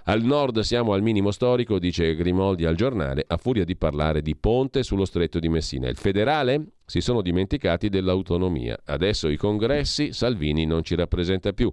Al 0.05 0.23
nord 0.23 0.61
siamo 0.61 0.93
al 0.93 1.03
minimo 1.03 1.29
storico, 1.29 1.77
dice 1.77 2.15
Grimoldi 2.15 2.65
al 2.65 2.75
giornale, 2.75 3.23
a 3.27 3.37
furia 3.37 3.63
di 3.63 3.75
parlare 3.75 4.23
di 4.23 4.35
ponte 4.35 4.81
sullo 4.81 5.05
stretto 5.05 5.37
di 5.37 5.49
Messina. 5.49 5.87
Il 5.87 5.97
federale? 5.97 6.65
Si 6.85 6.99
sono 6.99 7.21
dimenticati 7.21 7.89
dell'autonomia. 7.89 8.79
Adesso 8.85 9.29
i 9.29 9.37
congressi, 9.37 10.11
Salvini 10.11 10.65
non 10.65 10.83
ci 10.83 10.95
rappresenta 10.95 11.53
più. 11.53 11.71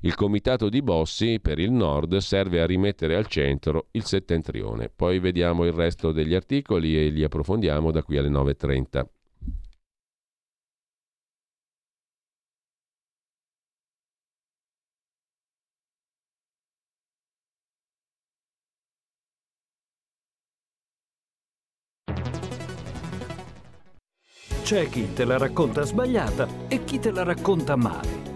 Il 0.00 0.14
comitato 0.14 0.68
di 0.68 0.82
Bossi 0.82 1.40
per 1.40 1.58
il 1.58 1.72
nord 1.72 2.16
serve 2.18 2.60
a 2.60 2.66
rimettere 2.66 3.16
al 3.16 3.26
centro 3.26 3.88
il 3.92 4.04
settentrione. 4.04 4.90
Poi 4.94 5.18
vediamo 5.18 5.64
il 5.64 5.72
resto 5.72 6.12
degli 6.12 6.34
articoli 6.34 6.98
e 6.98 7.08
li 7.08 7.24
approfondiamo 7.24 7.90
da 7.90 8.02
qui 8.02 8.18
alle 8.18 8.28
9.30. 8.28 9.04
C'è 24.66 24.88
chi 24.88 25.12
te 25.12 25.24
la 25.24 25.38
racconta 25.38 25.82
sbagliata 25.82 26.48
e 26.66 26.82
chi 26.82 26.98
te 26.98 27.12
la 27.12 27.22
racconta 27.22 27.76
male. 27.76 28.35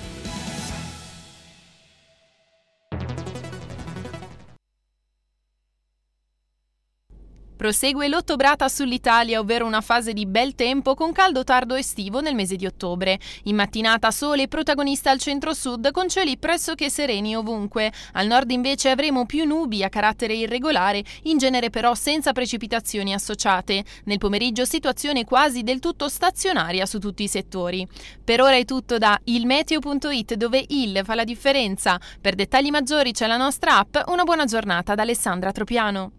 Prosegue 7.61 8.07
l'ottobrata 8.07 8.67
sull'Italia, 8.67 9.39
ovvero 9.39 9.67
una 9.67 9.81
fase 9.81 10.13
di 10.13 10.25
bel 10.25 10.55
tempo 10.55 10.95
con 10.95 11.11
caldo 11.11 11.43
tardo 11.43 11.75
estivo 11.75 12.19
nel 12.19 12.33
mese 12.33 12.55
di 12.55 12.65
ottobre. 12.65 13.19
In 13.43 13.55
mattinata 13.55 14.09
sole 14.09 14.47
protagonista 14.47 15.11
al 15.11 15.19
centro-sud 15.19 15.91
con 15.91 16.09
cieli 16.09 16.39
pressoché 16.39 16.89
sereni 16.89 17.35
ovunque. 17.35 17.93
Al 18.13 18.25
nord 18.25 18.49
invece 18.49 18.89
avremo 18.89 19.27
più 19.27 19.45
nubi 19.45 19.83
a 19.83 19.89
carattere 19.89 20.33
irregolare, 20.33 21.03
in 21.25 21.37
genere 21.37 21.69
però 21.69 21.93
senza 21.93 22.31
precipitazioni 22.31 23.13
associate. 23.13 23.83
Nel 24.05 24.17
pomeriggio 24.17 24.65
situazione 24.65 25.23
quasi 25.23 25.61
del 25.61 25.77
tutto 25.77 26.09
stazionaria 26.09 26.87
su 26.87 26.97
tutti 26.97 27.21
i 27.21 27.27
settori. 27.27 27.87
Per 28.23 28.41
ora 28.41 28.55
è 28.55 28.65
tutto 28.65 28.97
da 28.97 29.19
ilmeteo.it 29.23 30.33
dove 30.33 30.65
il 30.69 31.01
fa 31.03 31.13
la 31.13 31.23
differenza. 31.23 31.99
Per 32.19 32.33
dettagli 32.33 32.71
maggiori 32.71 33.11
c'è 33.11 33.27
la 33.27 33.37
nostra 33.37 33.77
app. 33.77 33.97
Una 34.07 34.23
buona 34.23 34.45
giornata 34.45 34.95
da 34.95 35.03
Alessandra 35.03 35.51
Tropiano. 35.51 36.13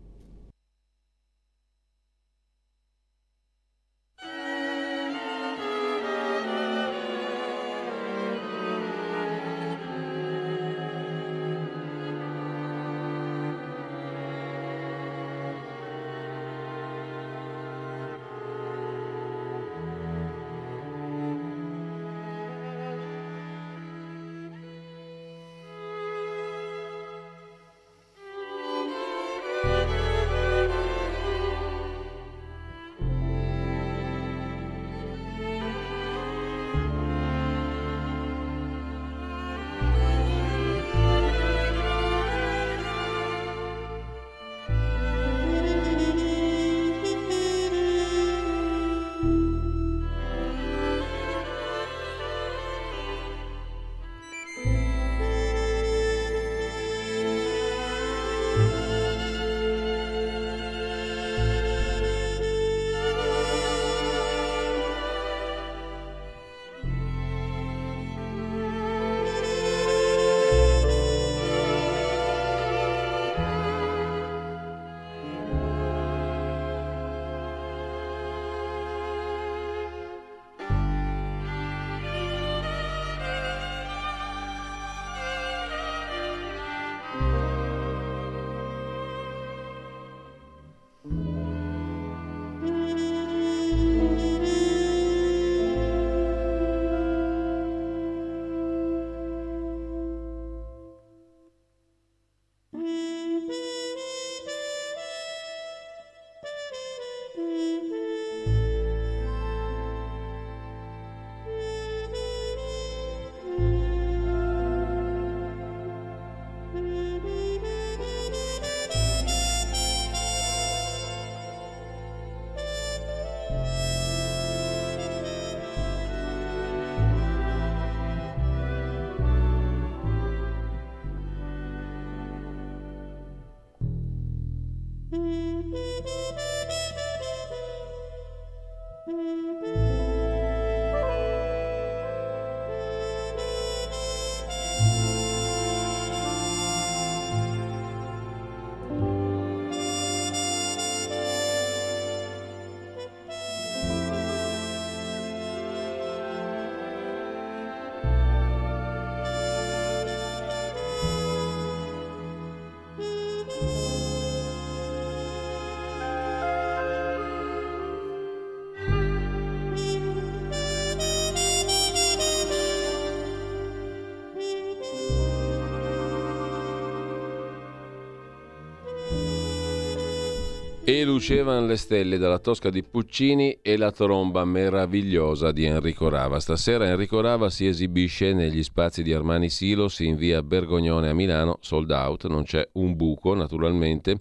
E 180.93 181.05
lucevano 181.05 181.65
le 181.65 181.77
stelle 181.77 182.19
dalla 182.19 182.39
Tosca 182.39 182.69
di 182.69 182.83
Puccini 182.83 183.61
e 183.63 183.79
la 183.79 183.91
tromba 183.91 184.45
meravigliosa 184.45 185.51
di 185.51 185.65
Enrico 185.65 186.11
Rava. 186.11 186.39
Stasera 186.39 186.87
Enrico 186.87 187.23
Rava 187.23 187.49
si 187.49 187.67
esibisce 187.67 188.35
negli 188.35 188.63
spazi 188.63 189.03
di 189.03 189.11
Armani 189.11 189.49
Silos 189.49 190.01
in 190.01 190.17
via 190.17 190.43
Bergognone 190.43 191.09
a 191.09 191.15
Milano, 191.15 191.57
sold 191.63 191.91
out, 191.93 192.27
non 192.27 192.43
c'è 192.43 192.69
un 192.73 192.95
buco 192.95 193.33
naturalmente, 193.33 194.19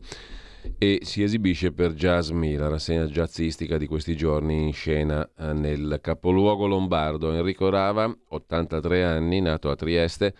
e 0.78 1.00
si 1.02 1.22
esibisce 1.24 1.74
per 1.74 1.92
Jazz 1.92 2.30
Me, 2.30 2.56
la 2.56 2.70
rassegna 2.70 3.04
jazzistica 3.04 3.78
di 3.78 3.86
questi 3.86 4.16
giorni 4.16 4.64
in 4.64 4.72
scena 4.72 5.30
eh, 5.40 5.52
nel 5.52 6.00
capoluogo 6.02 6.68
lombardo. 6.68 7.34
Enrico 7.34 7.68
Rava, 7.68 8.18
83 8.30 9.04
anni, 9.04 9.42
nato 9.42 9.70
a 9.70 9.76
Trieste, 9.76 10.34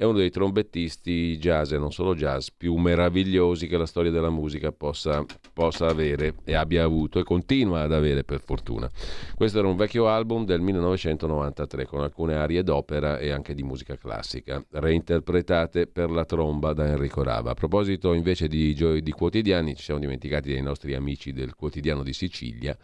è 0.00 0.04
uno 0.04 0.16
dei 0.16 0.30
trombettisti 0.30 1.36
jazz 1.36 1.72
e 1.72 1.76
non 1.76 1.92
solo 1.92 2.14
jazz 2.14 2.48
più 2.56 2.74
meravigliosi 2.76 3.66
che 3.66 3.76
la 3.76 3.84
storia 3.84 4.10
della 4.10 4.30
musica 4.30 4.72
possa, 4.72 5.22
possa, 5.52 5.88
avere 5.88 6.36
e 6.44 6.54
abbia 6.54 6.84
avuto 6.84 7.18
e 7.18 7.22
continua 7.22 7.82
ad 7.82 7.92
avere 7.92 8.24
per 8.24 8.40
fortuna. 8.40 8.88
Questo 9.34 9.58
era 9.58 9.68
un 9.68 9.76
vecchio 9.76 10.08
album 10.08 10.46
del 10.46 10.62
1993 10.62 11.84
con 11.84 12.00
alcune 12.00 12.34
arie 12.34 12.62
d'opera 12.62 13.18
e 13.18 13.30
anche 13.30 13.52
di 13.52 13.62
musica 13.62 13.98
classica, 13.98 14.64
reinterpretate 14.70 15.86
per 15.86 16.08
la 16.10 16.24
tromba 16.24 16.72
da 16.72 16.86
Enrico 16.86 17.22
Rava. 17.22 17.50
A 17.50 17.54
proposito 17.54 18.14
invece 18.14 18.48
di, 18.48 18.72
di 19.02 19.12
quotidiani, 19.12 19.76
ci 19.76 19.82
siamo 19.82 20.00
dimenticati 20.00 20.48
dei 20.48 20.62
nostri 20.62 20.94
amici 20.94 21.34
del 21.34 21.54
quotidiano 21.54 22.02
di 22.02 22.14
Sicilia. 22.14 22.74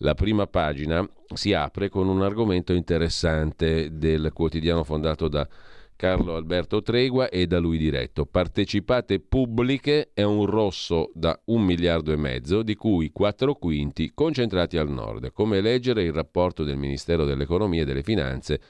La 0.00 0.12
prima 0.12 0.46
pagina 0.46 1.02
si 1.32 1.54
apre 1.54 1.88
con 1.88 2.08
un 2.08 2.20
argomento 2.20 2.74
interessante 2.74 3.96
del 3.96 4.32
quotidiano 4.34 4.84
fondato 4.84 5.28
da 5.28 5.48
Carlo 5.96 6.34
Alberto 6.34 6.82
Tregua 6.82 7.28
e 7.28 7.46
da 7.46 7.58
lui 7.58 7.78
diretto. 7.78 8.26
Partecipate 8.26 9.20
pubbliche 9.20 10.10
è 10.12 10.22
un 10.22 10.46
rosso 10.46 11.10
da 11.14 11.38
un 11.46 11.62
miliardo 11.62 12.12
e 12.12 12.16
mezzo, 12.16 12.62
di 12.62 12.74
cui 12.74 13.10
quattro 13.12 13.54
quinti 13.54 14.12
concentrati 14.14 14.76
al 14.76 14.90
nord. 14.90 15.32
Come 15.32 15.60
leggere 15.60 16.02
il 16.02 16.12
rapporto 16.12 16.64
del 16.64 16.76
Ministero 16.76 17.24
dell'Economia 17.24 17.82
e 17.82 17.84
delle 17.84 18.02
Finanze 18.02 18.60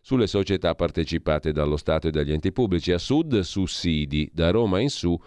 sulle 0.00 0.26
società 0.26 0.74
partecipate 0.74 1.52
dallo 1.52 1.76
Stato 1.76 2.08
e 2.08 2.10
dagli 2.10 2.32
enti 2.32 2.52
pubblici. 2.52 2.92
A 2.92 2.98
sud 2.98 3.40
sussidi, 3.40 4.28
da 4.32 4.50
Roma 4.50 4.80
in 4.80 4.90
su 4.90 5.18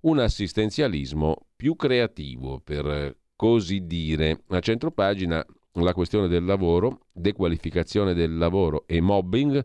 un 0.00 0.18
assistenzialismo 0.18 1.46
più 1.56 1.74
creativo, 1.74 2.60
per 2.62 3.16
così 3.34 3.86
dire. 3.86 4.42
A 4.48 4.60
centro 4.60 4.90
pagina 4.90 5.44
la 5.72 5.94
questione 5.94 6.28
del 6.28 6.44
lavoro, 6.44 7.06
dequalificazione 7.12 8.14
del 8.14 8.36
lavoro 8.36 8.84
e 8.86 9.00
mobbing 9.00 9.64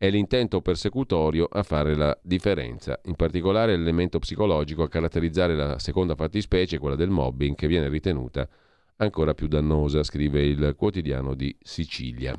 è 0.00 0.08
l'intento 0.08 0.62
persecutorio 0.62 1.44
a 1.44 1.62
fare 1.62 1.94
la 1.94 2.18
differenza, 2.22 2.98
in 3.04 3.16
particolare 3.16 3.76
l'elemento 3.76 4.18
psicologico 4.18 4.82
a 4.82 4.88
caratterizzare 4.88 5.54
la 5.54 5.78
seconda 5.78 6.14
fattispecie, 6.14 6.78
quella 6.78 6.96
del 6.96 7.10
mobbing, 7.10 7.54
che 7.54 7.66
viene 7.66 7.86
ritenuta 7.90 8.48
ancora 8.96 9.34
più 9.34 9.46
dannosa, 9.46 10.02
scrive 10.02 10.42
il 10.42 10.74
quotidiano 10.74 11.34
di 11.34 11.54
Sicilia. 11.60 12.34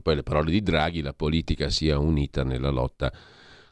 Poi 0.00 0.14
le 0.14 0.22
parole 0.22 0.50
di 0.50 0.62
Draghi, 0.62 1.02
la 1.02 1.12
politica 1.12 1.68
sia 1.68 1.98
unita 1.98 2.42
nella 2.42 2.70
lotta 2.70 3.12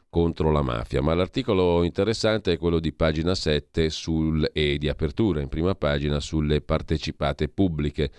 contro 0.07 0.51
la 0.51 0.61
mafia. 0.61 1.01
Ma 1.01 1.15
l'articolo 1.15 1.83
interessante 1.83 2.51
è 2.51 2.57
quello 2.59 2.79
di 2.79 2.93
pagina 2.93 3.33
7 3.33 3.89
sul, 3.89 4.47
e 4.53 4.77
di 4.77 4.89
apertura 4.89 5.41
in 5.41 5.49
prima 5.49 5.73
pagina 5.73 6.19
sulle 6.19 6.61
partecipate 6.61 7.49
pubbliche 7.49 8.11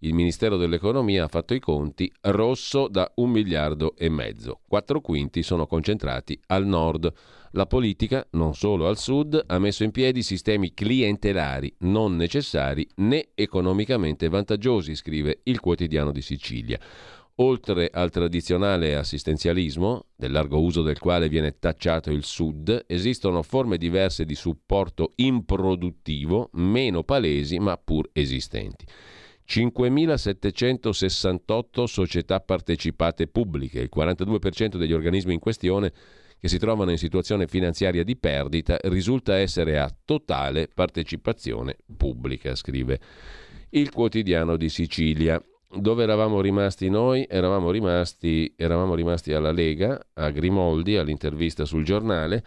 il 0.00 0.14
Ministero 0.14 0.56
dell'Economia 0.56 1.24
ha 1.24 1.28
fatto 1.28 1.52
i 1.52 1.60
conti 1.60 2.10
rosso 2.22 2.88
da 2.88 3.10
un 3.16 3.30
miliardo 3.30 3.94
e 3.96 4.08
mezzo. 4.08 4.60
Quattro 4.66 5.00
quinti 5.00 5.42
sono 5.42 5.66
concentrati 5.66 6.40
al 6.46 6.66
nord. 6.66 7.12
La 7.52 7.66
politica, 7.66 8.26
non 8.32 8.54
solo 8.54 8.86
al 8.86 8.96
sud, 8.96 9.42
ha 9.46 9.58
messo 9.58 9.82
in 9.84 9.90
piedi 9.90 10.22
sistemi 10.22 10.72
clientelari 10.72 11.74
non 11.80 12.16
necessari 12.16 12.88
né 12.96 13.30
economicamente 13.34 14.28
vantaggiosi, 14.28 14.94
scrive 14.94 15.40
il 15.44 15.60
quotidiano 15.60 16.12
di 16.12 16.22
Sicilia. 16.22 16.78
Oltre 17.36 17.90
al 17.92 18.10
tradizionale 18.10 18.96
assistenzialismo, 18.96 20.06
del 20.14 20.30
largo 20.30 20.60
uso 20.60 20.82
del 20.82 20.98
quale 20.98 21.28
viene 21.28 21.58
tacciato 21.58 22.10
il 22.10 22.24
Sud, 22.24 22.84
esistono 22.86 23.42
forme 23.42 23.78
diverse 23.78 24.24
di 24.26 24.34
supporto 24.34 25.12
improduttivo, 25.16 26.50
meno 26.52 27.02
palesi 27.02 27.58
ma 27.58 27.78
pur 27.78 28.08
esistenti. 28.12 28.84
5.768 29.50 31.84
società 31.84 32.38
partecipate 32.38 33.26
pubbliche, 33.26 33.80
il 33.80 33.90
42% 33.92 34.76
degli 34.76 34.92
organismi 34.92 35.34
in 35.34 35.40
questione 35.40 35.92
che 36.38 36.46
si 36.46 36.56
trovano 36.56 36.92
in 36.92 36.98
situazione 36.98 37.48
finanziaria 37.48 38.04
di 38.04 38.16
perdita 38.16 38.78
risulta 38.82 39.36
essere 39.36 39.80
a 39.80 39.92
totale 40.04 40.68
partecipazione 40.72 41.78
pubblica, 41.96 42.54
scrive 42.54 43.00
il 43.70 43.90
quotidiano 43.90 44.56
di 44.56 44.68
Sicilia. 44.68 45.42
Dove 45.72 46.02
eravamo 46.04 46.40
rimasti 46.40 46.88
noi? 46.88 47.26
Eravamo 47.28 47.72
rimasti, 47.72 48.54
eravamo 48.56 48.94
rimasti 48.94 49.32
alla 49.32 49.52
Lega, 49.52 50.00
a 50.14 50.30
Grimoldi, 50.30 50.96
all'intervista 50.96 51.64
sul 51.64 51.84
giornale 51.84 52.44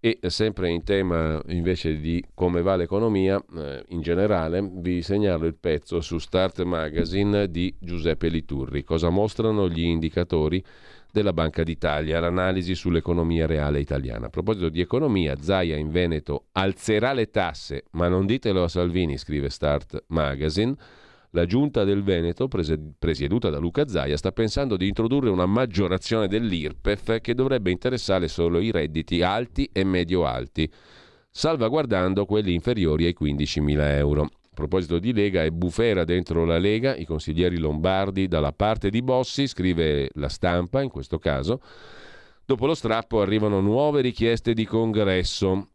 e 0.00 0.18
sempre 0.28 0.70
in 0.70 0.82
tema 0.82 1.42
invece 1.48 2.00
di 2.00 2.24
come 2.32 2.62
va 2.62 2.74
l'economia 2.74 3.42
eh, 3.54 3.84
in 3.88 4.00
generale, 4.00 4.66
vi 4.72 5.02
segnalo 5.02 5.44
il 5.44 5.54
pezzo 5.54 6.00
su 6.00 6.16
Start 6.16 6.62
Magazine 6.62 7.50
di 7.50 7.74
Giuseppe 7.78 8.28
Liturri. 8.28 8.82
Cosa 8.82 9.10
mostrano 9.10 9.68
gli 9.68 9.82
indicatori 9.82 10.64
della 11.12 11.34
Banca 11.34 11.62
d'Italia, 11.62 12.18
l'analisi 12.18 12.74
sull'economia 12.74 13.46
reale 13.46 13.80
italiana. 13.80 14.26
A 14.26 14.30
proposito 14.30 14.70
di 14.70 14.80
economia, 14.80 15.36
Zaia 15.38 15.76
in 15.76 15.90
Veneto 15.90 16.46
alzerà 16.52 17.12
le 17.12 17.30
tasse, 17.30 17.84
ma 17.92 18.08
non 18.08 18.24
ditelo 18.24 18.62
a 18.62 18.68
Salvini, 18.68 19.18
scrive 19.18 19.50
Start 19.50 20.04
Magazine. 20.08 20.74
La 21.32 21.46
giunta 21.46 21.84
del 21.84 22.02
Veneto, 22.02 22.48
presieduta 22.48 23.50
da 23.50 23.58
Luca 23.58 23.86
Zaia, 23.86 24.16
sta 24.16 24.32
pensando 24.32 24.76
di 24.76 24.88
introdurre 24.88 25.30
una 25.30 25.46
maggiorazione 25.46 26.26
dell'IRPEF 26.26 27.20
che 27.20 27.34
dovrebbe 27.34 27.70
interessare 27.70 28.26
solo 28.26 28.58
i 28.58 28.72
redditi 28.72 29.22
alti 29.22 29.70
e 29.72 29.84
medio-alti, 29.84 30.68
salvaguardando 31.30 32.26
quelli 32.26 32.52
inferiori 32.52 33.04
ai 33.04 33.14
15.000 33.16 33.78
euro. 33.94 34.22
A 34.22 34.28
proposito 34.52 34.98
di 34.98 35.12
Lega 35.12 35.44
e 35.44 35.52
bufera 35.52 36.02
dentro 36.02 36.44
la 36.44 36.58
Lega, 36.58 36.96
i 36.96 37.04
consiglieri 37.04 37.58
lombardi 37.58 38.26
dalla 38.26 38.52
parte 38.52 38.90
di 38.90 39.00
Bossi, 39.00 39.46
scrive 39.46 40.10
la 40.14 40.28
stampa 40.28 40.82
in 40.82 40.90
questo 40.90 41.20
caso. 41.20 41.62
Dopo 42.44 42.66
lo 42.66 42.74
strappo 42.74 43.20
arrivano 43.20 43.60
nuove 43.60 44.00
richieste 44.00 44.52
di 44.52 44.66
congresso. 44.66 45.68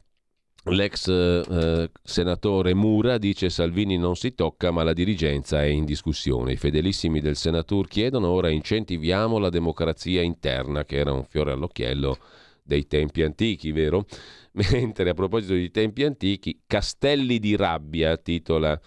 L'ex 0.68 1.08
eh, 1.08 1.92
senatore 2.02 2.74
Mura 2.74 3.20
dice 3.20 3.50
Salvini 3.50 3.98
non 3.98 4.16
si 4.16 4.34
tocca 4.34 4.72
ma 4.72 4.82
la 4.82 4.94
dirigenza 4.94 5.62
è 5.62 5.68
in 5.68 5.86
discussione. 5.86 6.54
I 6.54 6.58
fedelissimi 6.58 7.22
del 7.22 7.36
Senatur 7.36 7.88
chiedono 7.88 8.30
ora 8.30 8.50
incentiviamo 8.50 9.38
la 9.38 9.50
democrazia 9.50 10.24
interna 10.24 10.84
che 10.84 10.98
era 10.98 11.12
un 11.12 11.24
fiore 11.24 11.52
all'occhiello 11.52 12.18
dei 12.64 12.88
tempi 12.88 13.22
antichi, 13.22 13.72
vero? 13.72 14.08
Mentre 14.72 15.12
a 15.12 15.14
proposito 15.14 15.54
di 15.54 15.70
tempi 15.70 16.04
antichi, 16.04 16.62
Castelli 16.66 17.38
di 17.38 17.56
rabbia 17.56 18.18
titola 18.18 18.80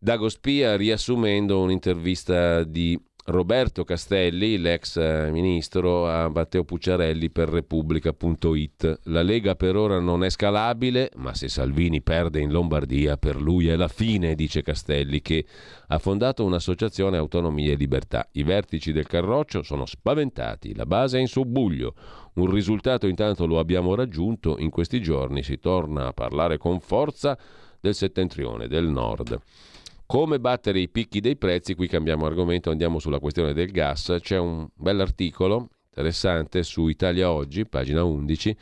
Dago 0.00 0.28
Spia 0.28 0.76
riassumendo 0.76 1.60
un'intervista 1.60 2.64
di 2.64 3.00
Roberto 3.28 3.84
Castelli, 3.84 4.56
l'ex 4.56 4.96
eh, 4.96 5.28
ministro, 5.30 6.08
a 6.08 6.30
Matteo 6.30 6.64
Pucciarelli 6.64 7.28
per 7.28 7.50
Repubblica.it. 7.50 9.00
La 9.04 9.20
Lega 9.20 9.54
per 9.54 9.76
ora 9.76 10.00
non 10.00 10.24
è 10.24 10.30
scalabile, 10.30 11.10
ma 11.16 11.34
se 11.34 11.48
Salvini 11.48 12.00
perde 12.00 12.40
in 12.40 12.50
Lombardia, 12.50 13.18
per 13.18 13.38
lui 13.38 13.68
è 13.68 13.76
la 13.76 13.88
fine, 13.88 14.34
dice 14.34 14.62
Castelli, 14.62 15.20
che 15.20 15.44
ha 15.88 15.98
fondato 15.98 16.42
un'associazione 16.42 17.18
Autonomia 17.18 17.72
e 17.72 17.76
Libertà. 17.76 18.26
I 18.32 18.44
vertici 18.44 18.92
del 18.92 19.06
Carroccio 19.06 19.62
sono 19.62 19.84
spaventati, 19.84 20.74
la 20.74 20.86
base 20.86 21.18
è 21.18 21.20
in 21.20 21.28
subbuglio. 21.28 21.94
Un 22.36 22.50
risultato 22.50 23.06
intanto 23.06 23.44
lo 23.46 23.58
abbiamo 23.58 23.94
raggiunto, 23.94 24.56
in 24.58 24.70
questi 24.70 25.02
giorni 25.02 25.42
si 25.42 25.58
torna 25.58 26.06
a 26.06 26.12
parlare 26.14 26.56
con 26.56 26.80
forza 26.80 27.36
del 27.78 27.94
settentrione, 27.94 28.68
del 28.68 28.86
nord. 28.86 29.38
Come 30.10 30.40
battere 30.40 30.80
i 30.80 30.88
picchi 30.88 31.20
dei 31.20 31.36
prezzi? 31.36 31.74
Qui 31.74 31.86
cambiamo 31.86 32.24
argomento, 32.24 32.70
andiamo 32.70 32.98
sulla 32.98 33.18
questione 33.18 33.52
del 33.52 33.70
gas. 33.70 34.16
C'è 34.20 34.38
un 34.38 34.66
bell'articolo 34.74 35.68
interessante 35.84 36.62
su 36.62 36.88
Italia 36.88 37.30
Oggi, 37.30 37.66
pagina 37.66 38.02
11. 38.04 38.56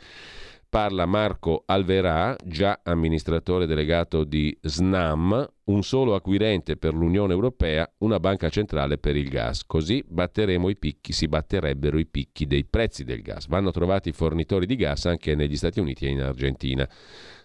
Parla 0.67 1.05
Marco 1.05 1.63
Alverà, 1.65 2.35
già 2.43 2.81
amministratore 2.83 3.65
delegato 3.65 4.25
di 4.25 4.57
SNAM, 4.61 5.49
un 5.63 5.83
solo 5.83 6.15
acquirente 6.15 6.75
per 6.75 6.93
l'Unione 6.93 7.31
Europea, 7.31 7.89
una 7.99 8.19
banca 8.19 8.49
centrale 8.49 8.97
per 8.97 9.15
il 9.15 9.29
gas. 9.29 9.63
Così 9.65 10.03
batteremo 10.05 10.67
i 10.67 10.75
picchi, 10.75 11.13
si 11.13 11.29
batterebbero 11.29 11.97
i 11.97 12.07
picchi 12.07 12.45
dei 12.45 12.65
prezzi 12.65 13.05
del 13.05 13.21
gas. 13.21 13.47
Vanno 13.47 13.71
trovati 13.71 14.11
fornitori 14.11 14.65
di 14.65 14.75
gas 14.75 15.05
anche 15.05 15.33
negli 15.33 15.55
Stati 15.55 15.79
Uniti 15.79 16.07
e 16.07 16.09
in 16.09 16.21
Argentina. 16.21 16.85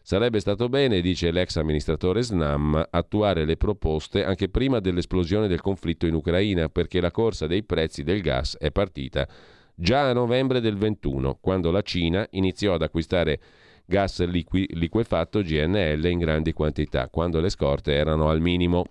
Sarebbe 0.02 0.40
stato 0.40 0.68
bene, 0.68 1.00
dice 1.00 1.30
l'ex 1.30 1.56
amministratore 1.56 2.22
Snam, 2.22 2.88
attuare 2.90 3.44
le 3.44 3.56
proposte 3.56 4.24
anche 4.24 4.48
prima 4.48 4.80
dell'esplosione 4.80 5.46
del 5.46 5.60
conflitto 5.60 6.06
in 6.06 6.14
Ucraina, 6.14 6.68
perché 6.68 7.00
la 7.00 7.12
corsa 7.12 7.46
dei 7.46 7.62
prezzi 7.62 8.02
del 8.02 8.20
gas 8.20 8.56
è 8.58 8.72
partita 8.72 9.28
già 9.74 10.08
a 10.08 10.12
novembre 10.12 10.60
del 10.60 10.76
21, 10.76 11.38
quando 11.40 11.70
la 11.70 11.82
Cina 11.82 12.26
iniziò 12.30 12.74
ad 12.74 12.82
acquistare 12.82 13.40
gas 13.84 14.24
liqui- 14.24 14.68
liquefatto 14.74 15.40
GNL 15.40 16.04
in 16.06 16.18
grandi 16.18 16.52
quantità, 16.52 17.08
quando 17.08 17.40
le 17.40 17.48
scorte 17.48 17.94
erano 17.94 18.28
al 18.28 18.40
minimo. 18.40 18.84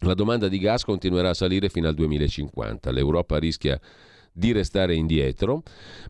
La 0.00 0.14
domanda 0.14 0.48
di 0.48 0.58
gas 0.58 0.84
continuerà 0.84 1.30
a 1.30 1.34
salire 1.34 1.68
fino 1.68 1.88
al 1.88 1.94
2050. 1.94 2.90
L'Europa 2.92 3.38
rischia 3.38 3.80
di 4.38 4.52
restare 4.52 4.94
indietro, 4.94 5.62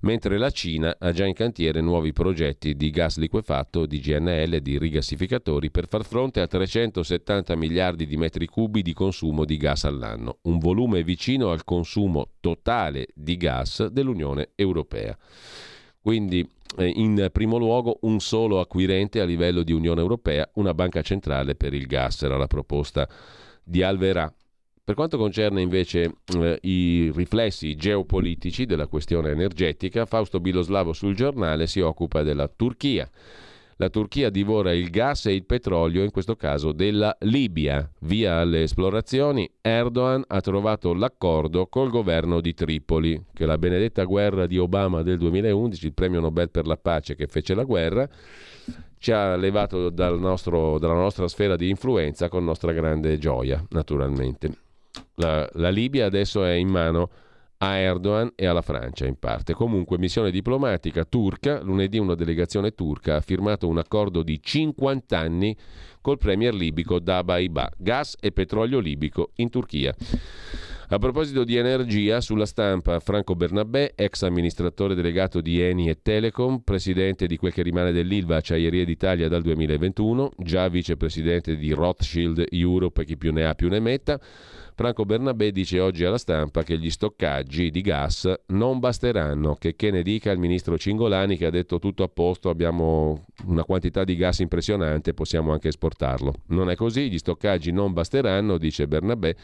mentre 0.03 0.37
la 0.37 0.51
Cina 0.51 0.95
ha 0.99 1.13
già 1.13 1.25
in 1.25 1.33
cantiere 1.33 1.81
nuovi 1.81 2.13
progetti 2.13 2.77
di 2.77 2.91
gas 2.91 3.17
liquefatto, 3.17 3.87
di 3.87 4.01
GNL 4.01 4.61
di 4.61 4.79
rigassificatori 4.79 5.71
per 5.71 5.89
far 5.89 6.05
fronte 6.05 6.41
a 6.41 6.47
370 6.47 7.57
miliardi 7.57 8.07
di 8.07 8.19
metri 8.19 8.47
cubi 8.47 8.83
di 8.83 8.93
consumo 8.93 9.47
di 9.47 9.57
gas 9.57 9.85
all'anno, 9.85 10.41
un 10.43 10.59
volume 10.59 11.03
vicino 11.03 11.51
al 11.51 11.65
consumo 11.65 12.33
totale 12.41 13.07
di 13.15 13.39
gas 13.39 13.87
dell'Unione 13.87 14.51
Europea. 14.57 15.17
Quindi 15.99 16.47
eh, 16.77 16.87
in 16.87 17.31
primo 17.33 17.57
luogo 17.57 17.99
un 18.03 18.21
solo 18.21 18.61
acquirente 18.61 19.21
a 19.21 19.25
livello 19.25 19.63
di 19.63 19.73
Unione 19.73 20.03
Europea, 20.03 20.47
una 20.55 20.75
banca 20.75 21.01
centrale 21.01 21.55
per 21.55 21.73
il 21.73 21.87
gas, 21.87 22.23
era 22.23 22.37
la 22.37 22.47
proposta 22.47 23.09
di 23.65 23.83
Alverà. 23.83 24.31
Per 24.89 24.97
quanto 24.97 25.19
concerne 25.19 25.61
invece 25.61 26.15
eh, 26.35 26.59
i 26.63 27.13
riflessi 27.15 27.77
geopolitici 27.77 28.65
della 28.65 28.87
questione 28.87 29.29
energetica, 29.33 30.07
Fausto 30.07 30.41
Biloslavo 30.41 30.95
sul 30.95 31.15
giornale 31.15 31.67
si 31.67 31.81
occupa 31.81 32.23
della 32.23 32.49
Turchia. 32.49 33.07
La 33.77 33.91
Turchia 33.91 34.31
divora 34.31 34.73
il 34.73 34.89
gas 34.89 35.27
e 35.27 35.35
il 35.35 35.45
petrolio, 35.45 36.03
in 36.03 36.11
questo 36.11 36.37
caso 36.37 36.73
della 36.73 37.15
Libia. 37.21 37.87
Via 38.01 38.37
alle 38.37 38.63
esplorazioni, 38.63 39.47
Erdogan 39.61 40.25
ha 40.27 40.41
trovato 40.41 40.95
l'accordo 40.95 41.67
col 41.67 41.91
governo 41.91 42.41
di 42.41 42.55
Tripoli, 42.55 43.23
che 43.35 43.45
la 43.45 43.59
benedetta 43.59 44.05
guerra 44.05 44.47
di 44.47 44.57
Obama 44.57 45.03
del 45.03 45.19
2011, 45.19 45.85
il 45.85 45.93
premio 45.93 46.21
Nobel 46.21 46.49
per 46.49 46.67
la 46.67 46.79
pace 46.79 47.15
che 47.15 47.27
fece 47.27 47.55
la 47.55 47.65
guerra, 47.65 48.09
ci 48.97 49.13
ha 49.13 49.37
levato 49.37 49.91
dal 49.91 50.19
nostro, 50.19 50.79
dalla 50.79 50.95
nostra 50.95 51.29
sfera 51.29 51.57
di 51.57 51.69
influenza 51.69 52.31
con 52.31 52.43
nostra 52.43 52.73
grande 52.73 53.19
gioia, 53.19 53.63
naturalmente. 53.69 54.68
La, 55.19 55.49
la 55.55 55.71
Libia 55.71 56.07
adesso 56.07 56.45
è 56.45 56.53
in 56.53 56.69
mano 56.69 57.11
a 57.59 57.77
Erdogan 57.77 58.33
e 58.37 58.47
alla 58.47 58.63
Francia 58.63 59.07
in 59.07 59.19
parte. 59.19 59.53
Comunque, 59.53 59.99
missione 59.99 60.31
diplomatica 60.31 61.05
turca, 61.05 61.61
lunedì 61.61 61.99
una 61.99 62.15
delegazione 62.15 62.73
turca 62.73 63.17
ha 63.17 63.21
firmato 63.21 63.67
un 63.67 63.79
accordo 63.79 64.23
di 64.23 64.41
50 64.41 65.19
anni 65.19 65.57
col 66.01 66.19
premier 66.19 66.55
libico 66.55 67.01
Dabaiba, 67.01 67.73
gas 67.77 68.17
e 68.21 68.31
petrolio 68.31 68.79
libico 68.79 69.33
in 69.37 69.51
Turchia. 69.51 69.95
A 70.91 70.99
proposito 70.99 71.45
di 71.45 71.57
energia, 71.57 72.23
sulla 72.23 72.47
stampa 72.47 72.99
Franco 73.01 73.35
Bernabé, 73.35 73.93
ex 73.95 74.23
amministratore 74.23 74.95
delegato 74.95 75.43
di 75.43 75.61
Eni 75.61 75.91
e 75.91 75.99
Telecom, 76.01 76.61
presidente 76.61 77.27
di 77.27 77.37
quel 77.37 77.53
che 77.53 77.61
rimane 77.61 77.93
dell'Ilva 77.93 78.37
Acciaierie 78.37 78.87
d'Italia 78.87 79.29
dal 79.29 79.43
2021, 79.43 80.31
già 80.39 80.67
vicepresidente 80.69 81.57
di 81.57 81.73
Rothschild 81.73 82.47
Europe, 82.49 83.05
chi 83.05 83.19
più 83.19 83.33
ne 83.33 83.45
ha 83.45 83.55
più 83.55 83.69
ne 83.69 83.81
metta, 83.81 84.19
Franco 84.79 85.05
Bernabé 85.05 85.51
dice 85.51 85.81
oggi 85.81 86.05
alla 86.05 86.19
stampa 86.19 86.63
che 86.63 86.79
gli 86.79 86.89
stoccaggi 86.89 87.73
di 87.73 87.81
gas 87.81 88.33
non 88.51 88.79
basteranno, 88.79 89.57
che, 89.57 89.75
che 89.75 89.91
ne 89.91 90.05
dica 90.05 90.31
il 90.31 90.39
ministro 90.39 90.79
Cingolani 90.79 91.37
che 91.37 91.47
ha 91.47 91.51
detto 91.51 91.81
tutto 91.81 92.05
a 92.05 92.09
posto, 92.09 92.49
abbiamo 92.49 93.25
una 93.47 93.65
quantità 93.65 94.05
di 94.05 94.15
gas 94.15 94.39
impressionante, 94.39 95.15
possiamo 95.15 95.51
anche 95.51 95.67
esportarlo. 95.67 96.33
Non 96.51 96.71
è 96.71 96.77
così, 96.77 97.11
gli 97.11 97.19
stoccaggi 97.19 97.73
non 97.73 97.93
basteranno, 97.93 98.57
dice 98.57 98.87
Bernabé, 98.87 99.35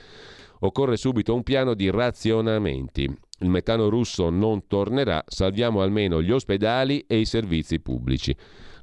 occorre 0.60 0.96
subito 0.96 1.34
un 1.34 1.42
piano 1.42 1.74
di 1.74 1.90
razionamenti. 1.90 3.12
Il 3.40 3.48
metano 3.48 3.88
russo 3.88 4.30
non 4.30 4.68
tornerà, 4.68 5.24
salviamo 5.26 5.82
almeno 5.82 6.22
gli 6.22 6.30
ospedali 6.30 7.06
e 7.08 7.18
i 7.18 7.24
servizi 7.24 7.80
pubblici. 7.80 8.36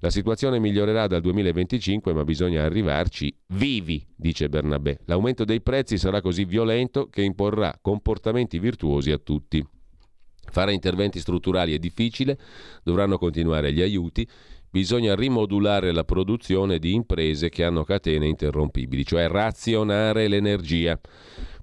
La 0.03 0.09
situazione 0.09 0.57
migliorerà 0.57 1.05
dal 1.05 1.21
2025, 1.21 2.11
ma 2.11 2.23
bisogna 2.23 2.63
arrivarci 2.63 3.31
vivi, 3.49 4.03
dice 4.15 4.49
Bernabé. 4.49 5.01
L'aumento 5.05 5.45
dei 5.45 5.61
prezzi 5.61 5.99
sarà 5.99 6.21
così 6.21 6.43
violento 6.43 7.07
che 7.07 7.21
imporrà 7.21 7.77
comportamenti 7.79 8.57
virtuosi 8.57 9.11
a 9.11 9.19
tutti. 9.19 9.63
Fare 10.49 10.73
interventi 10.73 11.19
strutturali 11.19 11.75
è 11.75 11.77
difficile, 11.77 12.39
dovranno 12.83 13.19
continuare 13.19 13.71
gli 13.71 13.81
aiuti, 13.81 14.27
bisogna 14.71 15.13
rimodulare 15.13 15.91
la 15.91 16.03
produzione 16.03 16.79
di 16.79 16.95
imprese 16.95 17.49
che 17.49 17.63
hanno 17.63 17.83
catene 17.83 18.25
interrompibili, 18.25 19.05
cioè 19.05 19.27
razionare 19.27 20.27
l'energia 20.27 20.99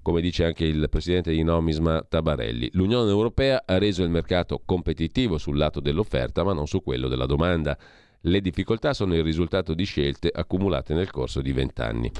come 0.01 0.21
dice 0.21 0.45
anche 0.45 0.63
il 0.63 0.87
presidente 0.89 1.31
di 1.31 1.43
Nomisma 1.43 2.01
Tabarelli. 2.07 2.69
L'Unione 2.71 3.09
Europea 3.09 3.63
ha 3.65 3.77
reso 3.77 4.01
il 4.01 4.09
mercato 4.09 4.61
competitivo 4.65 5.37
sul 5.37 5.57
lato 5.57 5.81
dell'offerta, 5.81 6.43
ma 6.43 6.53
non 6.53 6.67
su 6.67 6.81
quello 6.81 7.09
della 7.09 7.25
domanda. 7.25 7.77
Le 8.23 8.41
difficoltà 8.41 8.93
sono 8.93 9.15
il 9.15 9.23
risultato 9.23 9.73
di 9.73 9.85
scelte 9.85 10.29
accumulate 10.33 10.93
nel 10.93 11.09
corso 11.09 11.39
di 11.41 11.53
vent'anni. 11.53 12.11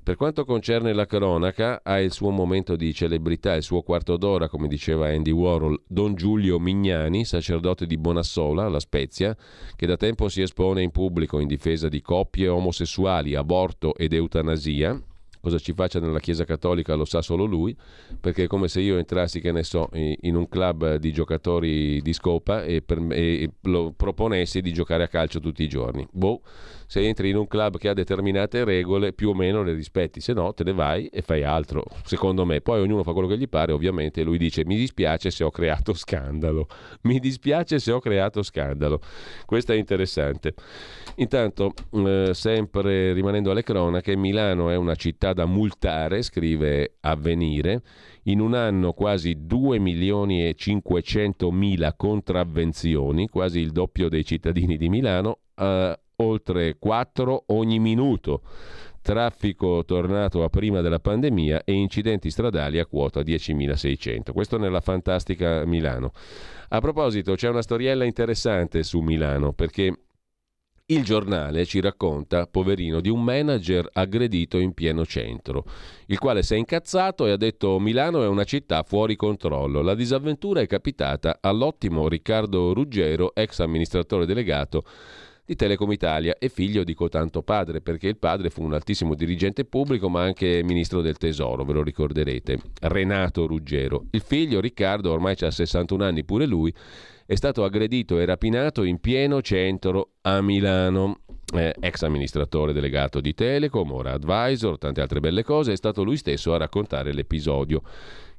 Per 0.00 0.14
quanto 0.14 0.44
concerne 0.44 0.92
la 0.92 1.04
cronaca, 1.06 1.80
ha 1.82 2.00
il 2.00 2.12
suo 2.12 2.30
momento 2.30 2.76
di 2.76 2.94
celebrità, 2.94 3.54
il 3.54 3.64
suo 3.64 3.82
quarto 3.82 4.16
d'ora, 4.16 4.48
come 4.48 4.68
diceva 4.68 5.08
Andy 5.08 5.32
Warhol, 5.32 5.82
Don 5.86 6.14
Giulio 6.14 6.60
Mignani, 6.60 7.24
sacerdote 7.24 7.86
di 7.86 7.98
Bonassola, 7.98 8.68
La 8.68 8.80
Spezia, 8.80 9.36
che 9.74 9.86
da 9.86 9.96
tempo 9.96 10.28
si 10.28 10.42
espone 10.42 10.82
in 10.82 10.92
pubblico 10.92 11.40
in 11.40 11.48
difesa 11.48 11.88
di 11.88 12.00
coppie 12.00 12.46
omosessuali, 12.46 13.34
aborto 13.34 13.96
ed 13.96 14.12
eutanasia, 14.12 15.00
cosa 15.42 15.58
ci 15.58 15.72
faccia 15.72 15.98
nella 15.98 16.20
Chiesa 16.20 16.44
Cattolica 16.44 16.94
lo 16.94 17.04
sa 17.04 17.20
solo 17.20 17.44
lui, 17.44 17.76
perché 18.20 18.44
è 18.44 18.46
come 18.46 18.68
se 18.68 18.80
io 18.80 18.96
entrassi, 18.96 19.40
che 19.40 19.50
ne 19.50 19.64
so, 19.64 19.90
in 19.92 20.36
un 20.36 20.48
club 20.48 20.94
di 20.96 21.12
giocatori 21.12 22.00
di 22.00 22.12
scopa 22.12 22.62
e, 22.62 22.80
per, 22.80 23.04
e 23.10 23.50
lo 23.62 23.92
proponessi 23.92 24.60
di 24.60 24.72
giocare 24.72 25.02
a 25.02 25.08
calcio 25.08 25.40
tutti 25.40 25.64
i 25.64 25.68
giorni. 25.68 26.06
Boh, 26.12 26.42
se 26.92 27.00
entri 27.00 27.30
in 27.30 27.36
un 27.36 27.46
club 27.46 27.78
che 27.78 27.88
ha 27.88 27.94
determinate 27.94 28.64
regole, 28.64 29.14
più 29.14 29.30
o 29.30 29.34
meno 29.34 29.62
le 29.62 29.72
rispetti, 29.72 30.20
se 30.20 30.34
no 30.34 30.52
te 30.52 30.62
ne 30.62 30.74
vai 30.74 31.06
e 31.06 31.22
fai 31.22 31.42
altro, 31.42 31.84
secondo 32.04 32.44
me. 32.44 32.60
Poi 32.60 32.80
ognuno 32.82 33.02
fa 33.02 33.14
quello 33.14 33.28
che 33.28 33.38
gli 33.38 33.48
pare, 33.48 33.72
ovviamente, 33.72 34.22
lui 34.22 34.36
dice 34.36 34.62
mi 34.66 34.76
dispiace 34.76 35.30
se 35.30 35.42
ho 35.42 35.50
creato 35.50 35.94
scandalo, 35.94 36.66
mi 37.08 37.18
dispiace 37.18 37.78
se 37.78 37.92
ho 37.92 37.98
creato 37.98 38.42
scandalo. 38.42 39.00
Questo 39.46 39.72
è 39.72 39.76
interessante. 39.76 40.52
Intanto, 41.14 41.72
eh, 41.92 42.32
sempre 42.34 43.14
rimanendo 43.14 43.52
alle 43.52 43.62
cronache, 43.62 44.14
Milano 44.14 44.68
è 44.68 44.76
una 44.76 44.94
città 44.94 45.32
da 45.32 45.46
multare, 45.46 46.20
scrive 46.20 46.96
Avvenire. 47.00 47.80
In 48.24 48.38
un 48.38 48.52
anno 48.52 48.92
quasi 48.92 49.46
2 49.46 49.78
milioni 49.78 50.46
e 50.46 50.54
500 50.54 51.50
mila 51.52 51.94
contravvenzioni, 51.94 53.28
quasi 53.28 53.60
il 53.60 53.70
doppio 53.70 54.10
dei 54.10 54.26
cittadini 54.26 54.76
di 54.76 54.90
Milano. 54.90 55.38
Eh, 55.56 55.98
oltre 56.22 56.76
4 56.78 57.44
ogni 57.48 57.78
minuto. 57.78 58.42
Traffico 59.02 59.84
tornato 59.84 60.44
a 60.44 60.48
prima 60.48 60.80
della 60.80 61.00
pandemia 61.00 61.64
e 61.64 61.72
incidenti 61.72 62.30
stradali 62.30 62.78
a 62.78 62.86
quota 62.86 63.20
10.600. 63.20 64.32
Questo 64.32 64.58
nella 64.58 64.80
fantastica 64.80 65.64
Milano. 65.64 66.12
A 66.68 66.80
proposito, 66.80 67.34
c'è 67.34 67.48
una 67.48 67.62
storiella 67.62 68.04
interessante 68.04 68.84
su 68.84 69.00
Milano 69.00 69.52
perché 69.52 69.96
il 70.86 71.04
giornale 71.04 71.64
ci 71.64 71.80
racconta, 71.80 72.46
poverino, 72.46 73.00
di 73.00 73.08
un 73.08 73.22
manager 73.22 73.88
aggredito 73.92 74.58
in 74.58 74.74
pieno 74.74 75.06
centro, 75.06 75.64
il 76.06 76.18
quale 76.18 76.42
si 76.42 76.54
è 76.54 76.56
incazzato 76.56 77.26
e 77.26 77.30
ha 77.30 77.36
detto 77.36 77.78
Milano 77.78 78.22
è 78.22 78.26
una 78.26 78.44
città 78.44 78.82
fuori 78.82 79.16
controllo. 79.16 79.80
La 79.80 79.94
disavventura 79.94 80.60
è 80.60 80.66
capitata 80.66 81.38
all'ottimo 81.40 82.08
Riccardo 82.08 82.74
Ruggero, 82.74 83.34
ex 83.34 83.60
amministratore 83.60 84.26
delegato 84.26 84.84
di 85.44 85.56
Telecom 85.56 85.90
Italia 85.90 86.36
e 86.38 86.48
figlio 86.48 86.84
di 86.84 86.94
cotanto 86.94 87.42
padre, 87.42 87.80
perché 87.80 88.06
il 88.06 88.16
padre 88.16 88.48
fu 88.48 88.62
un 88.62 88.74
altissimo 88.74 89.14
dirigente 89.14 89.64
pubblico 89.64 90.08
ma 90.08 90.22
anche 90.22 90.62
ministro 90.62 91.00
del 91.00 91.16
tesoro, 91.16 91.64
ve 91.64 91.72
lo 91.72 91.82
ricorderete, 91.82 92.58
Renato 92.82 93.46
Ruggero. 93.46 94.06
Il 94.10 94.20
figlio 94.20 94.60
Riccardo, 94.60 95.10
ormai 95.10 95.34
ha 95.40 95.50
61 95.50 96.04
anni 96.04 96.24
pure 96.24 96.46
lui, 96.46 96.72
è 97.26 97.34
stato 97.34 97.64
aggredito 97.64 98.20
e 98.20 98.24
rapinato 98.24 98.84
in 98.84 99.00
pieno 99.00 99.42
centro 99.42 100.12
a 100.22 100.40
Milano. 100.40 101.20
Eh, 101.54 101.74
ex 101.80 102.02
amministratore 102.02 102.72
delegato 102.72 103.20
di 103.20 103.34
Telecom, 103.34 103.92
ora 103.92 104.12
advisor, 104.12 104.78
tante 104.78 105.02
altre 105.02 105.20
belle 105.20 105.42
cose, 105.42 105.72
è 105.72 105.76
stato 105.76 106.02
lui 106.02 106.16
stesso 106.16 106.54
a 106.54 106.56
raccontare 106.56 107.12
l'episodio 107.12 107.82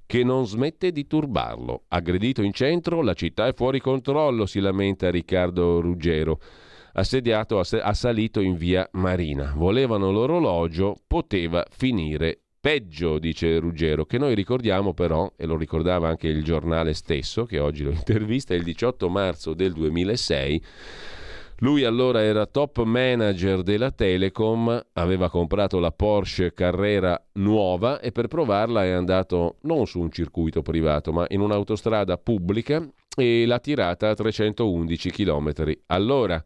che 0.06 0.24
non 0.24 0.48
smette 0.48 0.92
di 0.92 1.06
turbarlo. 1.06 1.84
Aggredito 1.90 2.42
in 2.42 2.54
centro, 2.54 3.02
la 3.02 3.14
città 3.14 3.48
è 3.48 3.54
fuori 3.54 3.80
controllo, 3.80 4.46
si 4.46 4.60
lamenta 4.60 5.12
Riccardo 5.12 5.80
Ruggero 5.80 6.40
assediato, 6.94 7.60
assalito 7.60 8.40
in 8.40 8.56
via 8.56 8.88
Marina. 8.94 9.54
Volevano 9.56 10.12
l'orologio, 10.12 10.96
poteva 11.08 11.66
finire 11.70 12.40
peggio, 12.60 13.20
dice 13.20 13.60
Ruggero, 13.60 14.06
che 14.06 14.18
noi 14.18 14.36
ricordiamo 14.36 14.94
però, 14.94 15.32
e 15.36 15.46
lo 15.46 15.58
ricordava 15.58 16.08
anche 16.08 16.28
il 16.28 16.44
giornale 16.44 16.94
stesso, 16.94 17.46
che 17.46 17.60
oggi 17.60 17.84
lo 17.84 17.92
intervista, 17.92 18.54
il 18.54 18.64
18 18.64 19.10
marzo 19.10 19.54
del 19.54 19.74
2006. 19.74 20.64
Lui 21.58 21.84
allora 21.84 22.22
era 22.22 22.46
top 22.46 22.84
manager 22.84 23.62
della 23.64 23.92
Telecom, 23.92 24.86
aveva 24.94 25.30
comprato 25.30 25.80
la 25.80 25.92
Porsche 25.92 26.54
Carrera 26.54 27.22
nuova 27.34 28.00
e 28.00 28.12
per 28.12 28.28
provarla 28.28 28.84
è 28.84 28.90
andato 28.90 29.58
non 29.62 29.86
su 29.86 30.00
un 30.00 30.12
circuito 30.12 30.62
privato, 30.62 31.14
ma 31.14 31.26
in 31.30 31.40
un'autostrada 31.40 32.18
pubblica 32.18 32.86
e 33.16 33.46
l'ha 33.46 33.60
tirata 33.60 34.10
a 34.10 34.14
311 34.14 35.12
km 35.12 35.54
all'ora. 35.88 36.44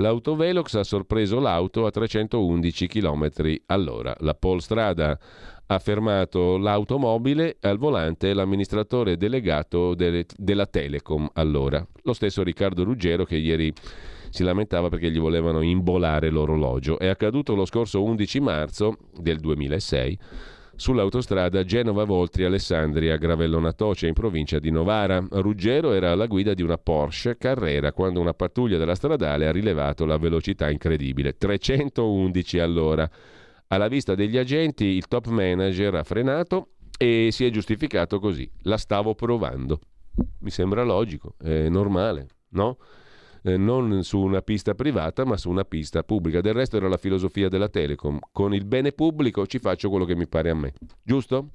L'autovelox 0.00 0.74
ha 0.74 0.82
sorpreso 0.82 1.38
l'auto 1.40 1.84
a 1.84 1.90
311 1.90 2.86
km 2.86 3.30
all'ora. 3.66 4.16
La 4.20 4.34
Polstrada 4.34 5.18
ha 5.66 5.78
fermato 5.78 6.56
l'automobile 6.56 7.58
al 7.60 7.76
volante 7.76 8.32
l'amministratore 8.32 9.18
delegato 9.18 9.94
delle, 9.94 10.24
della 10.36 10.64
Telecom 10.64 11.28
allora. 11.34 11.86
Lo 12.04 12.14
stesso 12.14 12.42
Riccardo 12.42 12.82
Ruggero 12.82 13.24
che 13.24 13.36
ieri 13.36 13.72
si 14.30 14.42
lamentava 14.42 14.88
perché 14.88 15.10
gli 15.10 15.20
volevano 15.20 15.60
imbolare 15.60 16.30
l'orologio. 16.30 16.98
È 16.98 17.06
accaduto 17.06 17.54
lo 17.54 17.66
scorso 17.66 18.02
11 18.02 18.40
marzo 18.40 18.96
del 19.20 19.38
2006 19.38 20.18
sull'autostrada 20.80 21.62
Genova-Voltri-Alessandria, 21.62 23.18
Gravellona 23.18 23.74
Toce, 23.74 24.06
in 24.06 24.14
provincia 24.14 24.58
di 24.58 24.70
Novara. 24.70 25.22
Ruggero 25.28 25.92
era 25.92 26.10
alla 26.10 26.24
guida 26.24 26.54
di 26.54 26.62
una 26.62 26.78
Porsche 26.78 27.36
Carrera 27.36 27.92
quando 27.92 28.18
una 28.18 28.32
pattuglia 28.32 28.78
della 28.78 28.94
stradale 28.94 29.46
ha 29.46 29.52
rilevato 29.52 30.06
la 30.06 30.16
velocità 30.16 30.70
incredibile, 30.70 31.36
311 31.36 32.58
all'ora. 32.60 33.08
Alla 33.66 33.88
vista 33.88 34.14
degli 34.14 34.38
agenti 34.38 34.86
il 34.86 35.06
top 35.06 35.26
manager 35.26 35.96
ha 35.96 36.02
frenato 36.02 36.70
e 36.96 37.28
si 37.30 37.44
è 37.44 37.50
giustificato 37.50 38.18
così. 38.18 38.50
La 38.62 38.78
stavo 38.78 39.14
provando. 39.14 39.80
Mi 40.38 40.50
sembra 40.50 40.82
logico, 40.82 41.34
è 41.38 41.68
normale, 41.68 42.26
no? 42.52 42.78
Eh, 43.42 43.56
non 43.56 44.02
su 44.02 44.18
una 44.20 44.42
pista 44.42 44.74
privata 44.74 45.24
ma 45.24 45.36
su 45.36 45.50
una 45.50 45.64
pista 45.64 46.02
pubblica. 46.02 46.40
Del 46.40 46.54
resto 46.54 46.76
era 46.76 46.88
la 46.88 46.96
filosofia 46.96 47.48
della 47.48 47.68
Telecom. 47.68 48.18
Con 48.32 48.54
il 48.54 48.64
bene 48.64 48.92
pubblico 48.92 49.46
ci 49.46 49.58
faccio 49.58 49.88
quello 49.88 50.04
che 50.04 50.16
mi 50.16 50.26
pare 50.26 50.50
a 50.50 50.54
me. 50.54 50.72
Giusto? 51.02 51.50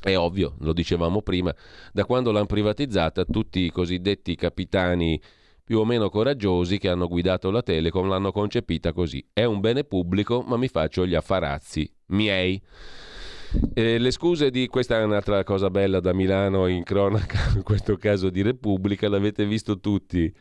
È 0.00 0.16
ovvio, 0.16 0.56
lo 0.60 0.72
dicevamo 0.72 1.22
prima, 1.22 1.54
da 1.92 2.04
quando 2.04 2.30
l'hanno 2.30 2.46
privatizzata 2.46 3.24
tutti 3.24 3.60
i 3.60 3.70
cosiddetti 3.70 4.34
capitani 4.34 5.20
più 5.64 5.78
o 5.78 5.84
meno 5.84 6.10
coraggiosi 6.10 6.78
che 6.78 6.88
hanno 6.88 7.08
guidato 7.08 7.50
la 7.50 7.62
Telecom 7.62 8.08
l'hanno 8.08 8.30
concepita 8.30 8.92
così. 8.92 9.24
È 9.32 9.44
un 9.44 9.60
bene 9.60 9.84
pubblico, 9.84 10.42
ma 10.46 10.56
mi 10.56 10.68
faccio 10.68 11.06
gli 11.06 11.14
affarazzi 11.14 11.90
miei. 12.06 12.62
Eh, 13.74 13.98
le 13.98 14.10
scuse 14.10 14.50
di 14.50 14.66
questa 14.66 14.98
è 14.98 15.02
un'altra 15.02 15.42
cosa 15.44 15.70
bella 15.70 16.00
da 16.00 16.12
Milano 16.12 16.66
in 16.66 16.82
cronaca, 16.82 17.38
in 17.56 17.62
questo 17.62 17.96
caso 17.96 18.28
di 18.30 18.42
Repubblica, 18.42 19.08
l'avete 19.08 19.46
visto 19.46 19.80
tutti 19.80 20.32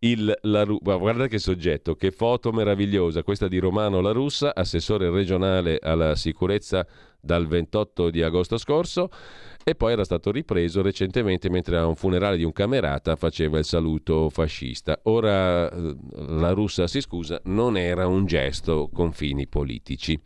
il 0.00 0.36
La 0.42 0.64
Russa. 0.64 0.96
Guarda 0.96 1.26
che 1.26 1.38
soggetto, 1.38 1.94
che 1.94 2.10
foto 2.10 2.52
meravigliosa, 2.52 3.22
questa 3.22 3.48
di 3.48 3.58
Romano 3.58 4.00
La 4.00 4.12
Russa, 4.12 4.54
assessore 4.54 5.10
regionale 5.10 5.78
alla 5.80 6.14
sicurezza 6.16 6.86
dal 7.20 7.46
28 7.46 8.10
di 8.10 8.22
agosto 8.22 8.56
scorso 8.56 9.10
e 9.64 9.74
poi 9.74 9.92
era 9.92 10.04
stato 10.04 10.30
ripreso 10.30 10.80
recentemente 10.80 11.50
mentre 11.50 11.76
a 11.76 11.86
un 11.86 11.96
funerale 11.96 12.36
di 12.36 12.44
un 12.44 12.52
camerata 12.52 13.16
faceva 13.16 13.58
il 13.58 13.64
saluto 13.64 14.30
fascista. 14.30 15.00
Ora 15.04 15.68
eh, 15.68 15.96
la 16.28 16.52
russa 16.52 16.86
si 16.86 17.00
scusa, 17.00 17.40
non 17.44 17.76
era 17.76 18.06
un 18.06 18.26
gesto 18.26 18.88
con 18.92 19.12
fini 19.12 19.48
politici 19.48 20.18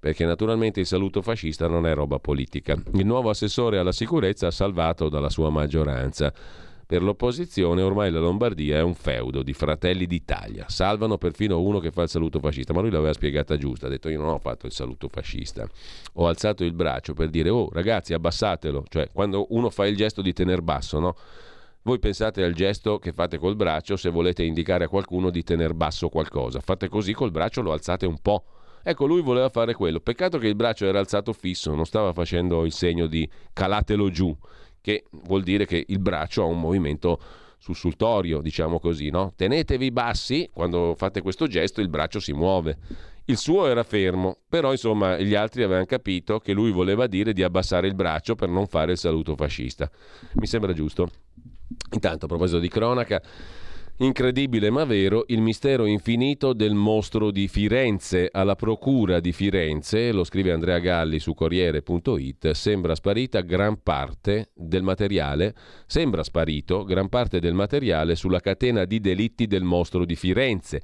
perché 0.00 0.24
naturalmente 0.24 0.80
il 0.80 0.86
saluto 0.86 1.20
fascista 1.20 1.68
non 1.68 1.86
è 1.86 1.92
roba 1.92 2.18
politica. 2.18 2.74
Il 2.94 3.04
nuovo 3.04 3.28
assessore 3.28 3.76
alla 3.76 3.92
sicurezza 3.92 4.46
ha 4.46 4.50
salvato 4.50 5.10
dalla 5.10 5.28
sua 5.28 5.50
maggioranza. 5.50 6.32
Per 6.90 7.04
l'opposizione 7.04 7.82
ormai 7.82 8.10
la 8.10 8.18
Lombardia 8.18 8.78
è 8.78 8.82
un 8.82 8.94
feudo 8.94 9.44
di 9.44 9.52
fratelli 9.52 10.06
d'Italia. 10.06 10.64
Salvano 10.68 11.18
perfino 11.18 11.60
uno 11.60 11.78
che 11.78 11.92
fa 11.92 12.02
il 12.02 12.08
saluto 12.08 12.40
fascista, 12.40 12.72
ma 12.72 12.80
lui 12.80 12.90
l'aveva 12.90 13.12
spiegata 13.12 13.56
giusta, 13.56 13.86
ha 13.86 13.88
detto 13.88 14.08
io 14.08 14.18
non 14.18 14.30
ho 14.30 14.40
fatto 14.40 14.66
il 14.66 14.72
saluto 14.72 15.06
fascista. 15.06 15.64
Ho 16.14 16.26
alzato 16.26 16.64
il 16.64 16.72
braccio 16.72 17.14
per 17.14 17.30
dire 17.30 17.48
"Oh, 17.48 17.68
ragazzi, 17.72 18.12
abbassatelo", 18.12 18.86
cioè 18.88 19.08
quando 19.12 19.46
uno 19.50 19.70
fa 19.70 19.86
il 19.86 19.94
gesto 19.94 20.20
di 20.20 20.32
tener 20.32 20.62
basso, 20.62 20.98
no? 20.98 21.14
Voi 21.82 22.00
pensate 22.00 22.42
al 22.42 22.54
gesto 22.54 22.98
che 22.98 23.12
fate 23.12 23.38
col 23.38 23.54
braccio 23.54 23.94
se 23.94 24.10
volete 24.10 24.42
indicare 24.42 24.86
a 24.86 24.88
qualcuno 24.88 25.30
di 25.30 25.44
tener 25.44 25.74
basso 25.74 26.08
qualcosa. 26.08 26.58
Fate 26.58 26.88
così 26.88 27.12
col 27.12 27.30
braccio, 27.30 27.62
lo 27.62 27.70
alzate 27.70 28.04
un 28.04 28.18
po'. 28.20 28.42
Ecco, 28.82 29.06
lui 29.06 29.20
voleva 29.20 29.48
fare 29.48 29.74
quello. 29.74 30.00
Peccato 30.00 30.38
che 30.38 30.48
il 30.48 30.56
braccio 30.56 30.86
era 30.86 30.98
alzato 30.98 31.32
fisso, 31.32 31.72
non 31.72 31.84
stava 31.84 32.12
facendo 32.12 32.64
il 32.64 32.72
segno 32.72 33.06
di 33.06 33.30
calatelo 33.52 34.10
giù 34.10 34.36
che 34.80 35.04
vuol 35.10 35.42
dire 35.42 35.66
che 35.66 35.84
il 35.86 35.98
braccio 35.98 36.42
ha 36.42 36.46
un 36.46 36.60
movimento 36.60 37.20
sussultorio, 37.58 38.40
diciamo 38.40 38.80
così, 38.80 39.10
no? 39.10 39.32
Tenetevi 39.36 39.90
bassi, 39.90 40.48
quando 40.52 40.94
fate 40.96 41.20
questo 41.20 41.46
gesto 41.46 41.80
il 41.80 41.88
braccio 41.88 42.18
si 42.18 42.32
muove. 42.32 42.78
Il 43.26 43.36
suo 43.36 43.66
era 43.66 43.82
fermo, 43.84 44.38
però 44.48 44.72
insomma 44.72 45.18
gli 45.18 45.34
altri 45.34 45.62
avevano 45.62 45.84
capito 45.84 46.40
che 46.40 46.52
lui 46.52 46.72
voleva 46.72 47.06
dire 47.06 47.32
di 47.32 47.42
abbassare 47.42 47.86
il 47.86 47.94
braccio 47.94 48.34
per 48.34 48.48
non 48.48 48.66
fare 48.66 48.92
il 48.92 48.98
saluto 48.98 49.36
fascista. 49.36 49.88
Mi 50.34 50.46
sembra 50.46 50.72
giusto. 50.72 51.08
Intanto, 51.92 52.24
a 52.24 52.28
proposito 52.28 52.58
di 52.58 52.68
cronaca, 52.68 53.22
Incredibile 54.02 54.70
ma 54.70 54.86
vero, 54.86 55.24
il 55.26 55.42
mistero 55.42 55.84
infinito 55.84 56.54
del 56.54 56.72
mostro 56.72 57.30
di 57.30 57.48
Firenze. 57.48 58.30
Alla 58.32 58.54
procura 58.56 59.20
di 59.20 59.30
Firenze, 59.30 60.10
lo 60.12 60.24
scrive 60.24 60.52
Andrea 60.52 60.78
Galli 60.78 61.18
su 61.18 61.34
Corriere.it, 61.34 62.52
sembra 62.52 62.94
sparita 62.94 63.40
gran 63.40 63.82
parte 63.82 64.52
del 64.54 64.82
materiale, 64.82 65.54
sembra 65.84 66.22
sparito 66.22 66.82
gran 66.84 67.10
parte 67.10 67.40
del 67.40 67.52
materiale 67.52 68.14
sulla 68.14 68.40
catena 68.40 68.86
di 68.86 69.00
delitti 69.00 69.46
del 69.46 69.64
mostro 69.64 70.06
di 70.06 70.16
Firenze. 70.16 70.80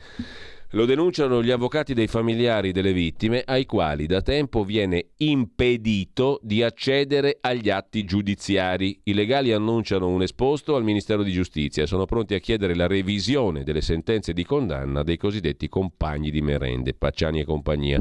Lo 0.77 0.85
denunciano 0.85 1.43
gli 1.43 1.51
avvocati 1.51 1.95
dei 1.95 2.07
familiari 2.07 2.71
delle 2.71 2.93
vittime 2.93 3.43
ai 3.47 3.65
quali 3.65 4.05
da 4.05 4.21
tempo 4.21 4.63
viene 4.63 5.13
impedito 5.17 6.39
di 6.43 6.63
accedere 6.63 7.39
agli 7.41 7.71
atti 7.71 8.05
giudiziari. 8.05 9.01
I 9.05 9.15
legali 9.15 9.53
annunciano 9.53 10.07
un 10.07 10.21
esposto 10.21 10.77
al 10.77 10.85
Ministero 10.85 11.23
di 11.23 11.33
Giustizia 11.33 11.85
e 11.85 11.87
sono 11.87 12.05
pronti 12.05 12.35
a 12.35 12.41
chiedere 12.41 12.75
la 12.75 12.87
revisione 12.87 13.65
delle 13.65 13.81
sentenze 13.81 14.35
di 14.35 14.45
condanna 14.45 15.03
dei 15.03 15.17
cosiddetti 15.17 15.67
compagni 15.71 16.31
di 16.31 16.43
merende, 16.43 16.93
Pacciani 16.93 17.41
e 17.41 17.47
compagnia. 17.47 17.99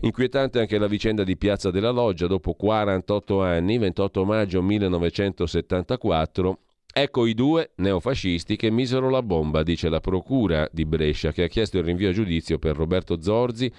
Inquietante 0.00 0.60
anche 0.60 0.76
la 0.76 0.86
vicenda 0.86 1.24
di 1.24 1.38
Piazza 1.38 1.70
della 1.70 1.88
Loggia, 1.88 2.26
dopo 2.26 2.52
48 2.52 3.42
anni, 3.42 3.78
28 3.78 4.24
maggio 4.26 4.60
1974, 4.60 6.58
Ecco 6.94 7.24
i 7.24 7.32
due 7.32 7.70
neofascisti 7.76 8.54
che 8.54 8.70
misero 8.70 9.08
la 9.08 9.22
bomba, 9.22 9.62
dice 9.62 9.88
la 9.88 10.00
procura 10.00 10.68
di 10.70 10.84
Brescia, 10.84 11.32
che 11.32 11.44
ha 11.44 11.48
chiesto 11.48 11.78
il 11.78 11.84
rinvio 11.84 12.10
a 12.10 12.12
giudizio 12.12 12.58
per 12.58 12.76
Roberto 12.76 13.22
Zorzi 13.22 13.72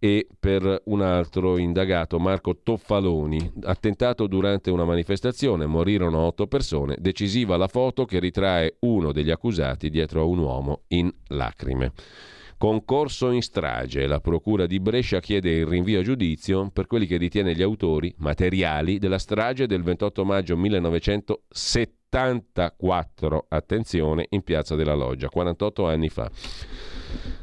e 0.00 0.26
per 0.38 0.82
un 0.86 1.00
altro 1.00 1.58
indagato, 1.58 2.18
Marco 2.18 2.58
Toffaloni. 2.60 3.52
Attentato 3.62 4.26
durante 4.26 4.72
una 4.72 4.84
manifestazione, 4.84 5.66
morirono 5.66 6.18
otto 6.18 6.48
persone. 6.48 6.96
Decisiva 6.98 7.56
la 7.56 7.68
foto 7.68 8.04
che 8.04 8.18
ritrae 8.18 8.78
uno 8.80 9.12
degli 9.12 9.30
accusati 9.30 9.88
dietro 9.88 10.22
a 10.22 10.24
un 10.24 10.38
uomo 10.38 10.82
in 10.88 11.08
lacrime. 11.28 11.92
Concorso 12.58 13.30
in 13.30 13.42
strage. 13.42 14.08
La 14.08 14.18
Procura 14.18 14.66
di 14.66 14.80
Brescia 14.80 15.20
chiede 15.20 15.52
il 15.52 15.66
rinvio 15.66 16.00
a 16.00 16.02
giudizio 16.02 16.68
per 16.72 16.88
quelli 16.88 17.06
che 17.06 17.16
ritiene 17.16 17.54
gli 17.54 17.62
autori 17.62 18.12
materiali 18.18 18.98
della 18.98 19.18
strage 19.18 19.68
del 19.68 19.84
28 19.84 20.24
maggio 20.24 20.56
1970 20.56 21.98
74, 22.10 23.46
attenzione, 23.48 24.26
in 24.30 24.42
Piazza 24.42 24.74
della 24.74 24.94
Loggia, 24.94 25.28
48 25.28 25.86
anni 25.86 26.08
fa. 26.08 26.28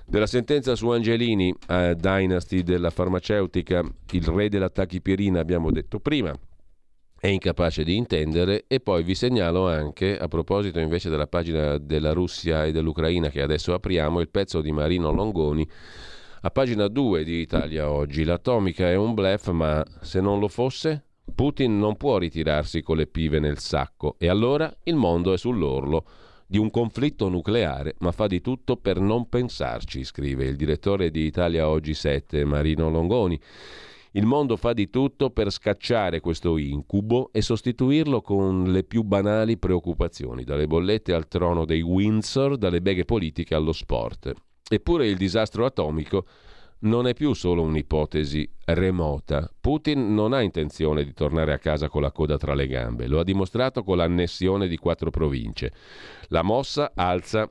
Della 0.05 0.27
sentenza 0.27 0.75
su 0.75 0.89
Angelini, 0.89 1.55
eh, 1.69 1.95
Dynasty 1.97 2.63
della 2.63 2.89
farmaceutica, 2.89 3.81
il 4.11 4.25
re 4.25 4.49
della 4.49 4.69
tachipirina, 4.69 5.39
abbiamo 5.39 5.71
detto 5.71 5.99
prima, 5.99 6.37
è 7.19 7.27
incapace 7.27 7.85
di 7.85 7.95
intendere 7.95 8.65
e 8.67 8.81
poi 8.81 9.03
vi 9.03 9.15
segnalo 9.15 9.69
anche, 9.69 10.17
a 10.17 10.27
proposito 10.27 10.79
invece 10.79 11.09
della 11.09 11.27
pagina 11.27 11.77
della 11.77 12.11
Russia 12.11 12.65
e 12.65 12.73
dell'Ucraina 12.73 13.29
che 13.29 13.41
adesso 13.41 13.73
apriamo, 13.73 14.19
il 14.19 14.29
pezzo 14.29 14.59
di 14.61 14.71
Marino 14.73 15.11
Longoni 15.11 15.67
a 16.41 16.51
pagina 16.51 16.87
2 16.87 17.23
di 17.23 17.39
Italia 17.39 17.89
oggi. 17.89 18.23
L'atomica 18.25 18.87
è 18.89 18.95
un 18.95 19.13
blef, 19.13 19.49
ma 19.51 19.83
se 20.01 20.21
non 20.21 20.39
lo 20.39 20.47
fosse? 20.49 21.06
Putin 21.33 21.77
non 21.77 21.97
può 21.97 22.17
ritirarsi 22.17 22.81
con 22.81 22.97
le 22.97 23.07
pive 23.07 23.39
nel 23.39 23.59
sacco 23.59 24.15
e 24.17 24.27
allora 24.27 24.73
il 24.83 24.95
mondo 24.95 25.33
è 25.33 25.37
sull'orlo 25.37 26.05
di 26.47 26.57
un 26.57 26.71
conflitto 26.71 27.27
nucleare, 27.27 27.95
ma 27.99 28.11
fa 28.11 28.25
di 28.25 28.39
tutto 28.41 28.77
per 28.77 28.99
non 28.99 29.27
pensarci, 29.27 30.03
scrive 30.03 30.45
il 30.45 30.55
direttore 30.55 31.11
di 31.11 31.25
Italia 31.25 31.67
Oggi 31.67 31.93
7, 31.93 32.45
Marino 32.45 32.89
Longoni. 32.89 33.39
Il 34.11 34.25
mondo 34.25 34.55
fa 34.55 34.71
di 34.71 34.89
tutto 34.89 35.29
per 35.29 35.51
scacciare 35.51 36.21
questo 36.21 36.57
incubo 36.57 37.29
e 37.33 37.41
sostituirlo 37.41 38.21
con 38.21 38.71
le 38.71 38.83
più 38.83 39.03
banali 39.03 39.57
preoccupazioni, 39.57 40.43
dalle 40.43 40.65
bollette 40.65 41.13
al 41.13 41.27
trono 41.27 41.65
dei 41.65 41.81
Windsor, 41.81 42.57
dalle 42.57 42.81
beghe 42.81 43.03
politiche 43.03 43.53
allo 43.53 43.73
sport. 43.73 44.33
Eppure 44.69 45.07
il 45.07 45.17
disastro 45.17 45.65
atomico 45.65 46.25
non 46.79 47.07
è 47.07 47.13
più 47.13 47.33
solo 47.33 47.63
un'ipotesi 47.63 48.47
remota. 48.65 49.49
Putin 49.59 50.13
non 50.13 50.33
ha 50.33 50.41
intenzione 50.41 51.03
di 51.03 51.13
tornare 51.13 51.53
a 51.53 51.57
casa 51.57 51.89
con 51.89 52.01
la 52.01 52.11
coda 52.11 52.37
tra 52.37 52.53
le 52.53 52.67
gambe, 52.67 53.07
lo 53.07 53.19
ha 53.19 53.23
dimostrato 53.23 53.83
con 53.83 53.97
l'annessione 53.97 54.67
di 54.67 54.77
quattro 54.77 55.09
province. 55.09 55.71
La 56.27 56.43
mossa 56.43 56.91
alza 56.93 57.49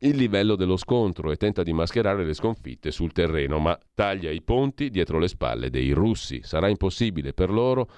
il 0.00 0.14
livello 0.14 0.56
dello 0.56 0.76
scontro 0.76 1.32
e 1.32 1.36
tenta 1.36 1.62
di 1.62 1.72
mascherare 1.72 2.24
le 2.24 2.34
sconfitte 2.34 2.90
sul 2.90 3.12
terreno, 3.12 3.58
ma 3.58 3.78
taglia 3.94 4.30
i 4.30 4.42
ponti 4.42 4.90
dietro 4.90 5.18
le 5.18 5.28
spalle 5.28 5.70
dei 5.70 5.92
russi. 5.92 6.40
Sarà 6.42 6.68
impossibile 6.68 7.32
per 7.32 7.50
loro 7.50 7.88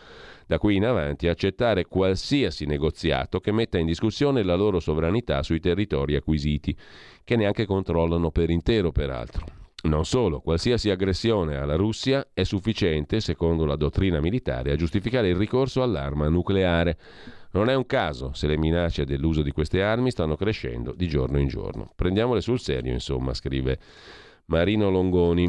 da 0.46 0.58
qui 0.58 0.76
in 0.76 0.84
avanti 0.84 1.26
accettare 1.26 1.86
qualsiasi 1.86 2.66
negoziato 2.66 3.40
che 3.40 3.52
metta 3.52 3.78
in 3.78 3.86
discussione 3.86 4.44
la 4.44 4.54
loro 4.54 4.78
sovranità 4.78 5.42
sui 5.42 5.60
territori 5.60 6.14
acquisiti, 6.14 6.74
che 7.24 7.36
neanche 7.36 7.66
controllano 7.66 8.30
per 8.30 8.48
intero 8.48 8.92
peraltro. 8.92 9.57
Non 9.80 10.04
solo, 10.04 10.40
qualsiasi 10.40 10.90
aggressione 10.90 11.56
alla 11.56 11.76
Russia 11.76 12.30
è 12.34 12.42
sufficiente, 12.42 13.20
secondo 13.20 13.64
la 13.64 13.76
dottrina 13.76 14.20
militare, 14.20 14.72
a 14.72 14.76
giustificare 14.76 15.28
il 15.28 15.36
ricorso 15.36 15.84
all'arma 15.84 16.28
nucleare. 16.28 16.98
Non 17.52 17.68
è 17.68 17.74
un 17.74 17.86
caso 17.86 18.32
se 18.34 18.48
le 18.48 18.58
minacce 18.58 19.04
dell'uso 19.04 19.40
di 19.40 19.52
queste 19.52 19.80
armi 19.80 20.10
stanno 20.10 20.34
crescendo 20.34 20.92
di 20.92 21.06
giorno 21.06 21.38
in 21.38 21.46
giorno. 21.46 21.92
Prendiamole 21.94 22.40
sul 22.40 22.58
serio, 22.58 22.92
insomma, 22.92 23.34
scrive 23.34 23.78
Marino 24.46 24.90
Longoni. 24.90 25.48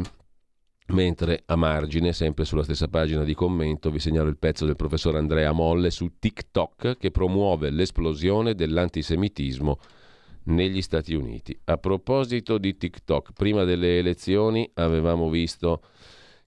Mentre 0.90 1.42
a 1.46 1.56
margine, 1.56 2.12
sempre 2.12 2.44
sulla 2.44 2.62
stessa 2.62 2.86
pagina 2.86 3.24
di 3.24 3.34
commento, 3.34 3.90
vi 3.90 3.98
segnalo 3.98 4.28
il 4.28 4.38
pezzo 4.38 4.64
del 4.64 4.76
professor 4.76 5.16
Andrea 5.16 5.50
Molle 5.50 5.90
su 5.90 6.18
TikTok 6.20 6.96
che 6.98 7.10
promuove 7.10 7.70
l'esplosione 7.70 8.54
dell'antisemitismo 8.54 9.78
negli 10.44 10.82
Stati 10.82 11.14
Uniti. 11.14 11.58
A 11.64 11.76
proposito 11.76 12.58
di 12.58 12.76
TikTok, 12.76 13.32
prima 13.32 13.64
delle 13.64 13.98
elezioni 13.98 14.68
avevamo 14.74 15.28
visto 15.28 15.82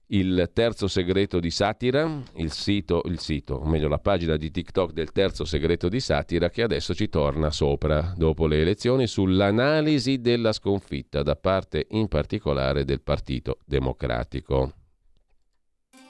il 0.08 0.50
terzo 0.52 0.86
segreto 0.86 1.40
di 1.40 1.50
satira, 1.50 2.22
il 2.36 2.52
sito, 2.52 3.02
il 3.06 3.18
sito, 3.18 3.54
o 3.54 3.66
meglio 3.66 3.88
la 3.88 3.98
pagina 3.98 4.36
di 4.36 4.50
TikTok 4.50 4.92
del 4.92 5.12
terzo 5.12 5.44
segreto 5.44 5.88
di 5.88 6.00
satira 6.00 6.50
che 6.50 6.62
adesso 6.62 6.94
ci 6.94 7.08
torna 7.08 7.50
sopra 7.50 8.12
dopo 8.16 8.46
le 8.46 8.60
elezioni 8.60 9.06
sull'analisi 9.06 10.20
della 10.20 10.52
sconfitta 10.52 11.22
da 11.22 11.36
parte 11.36 11.86
in 11.90 12.08
particolare 12.08 12.84
del 12.84 13.00
Partito 13.00 13.58
Democratico. 13.64 14.74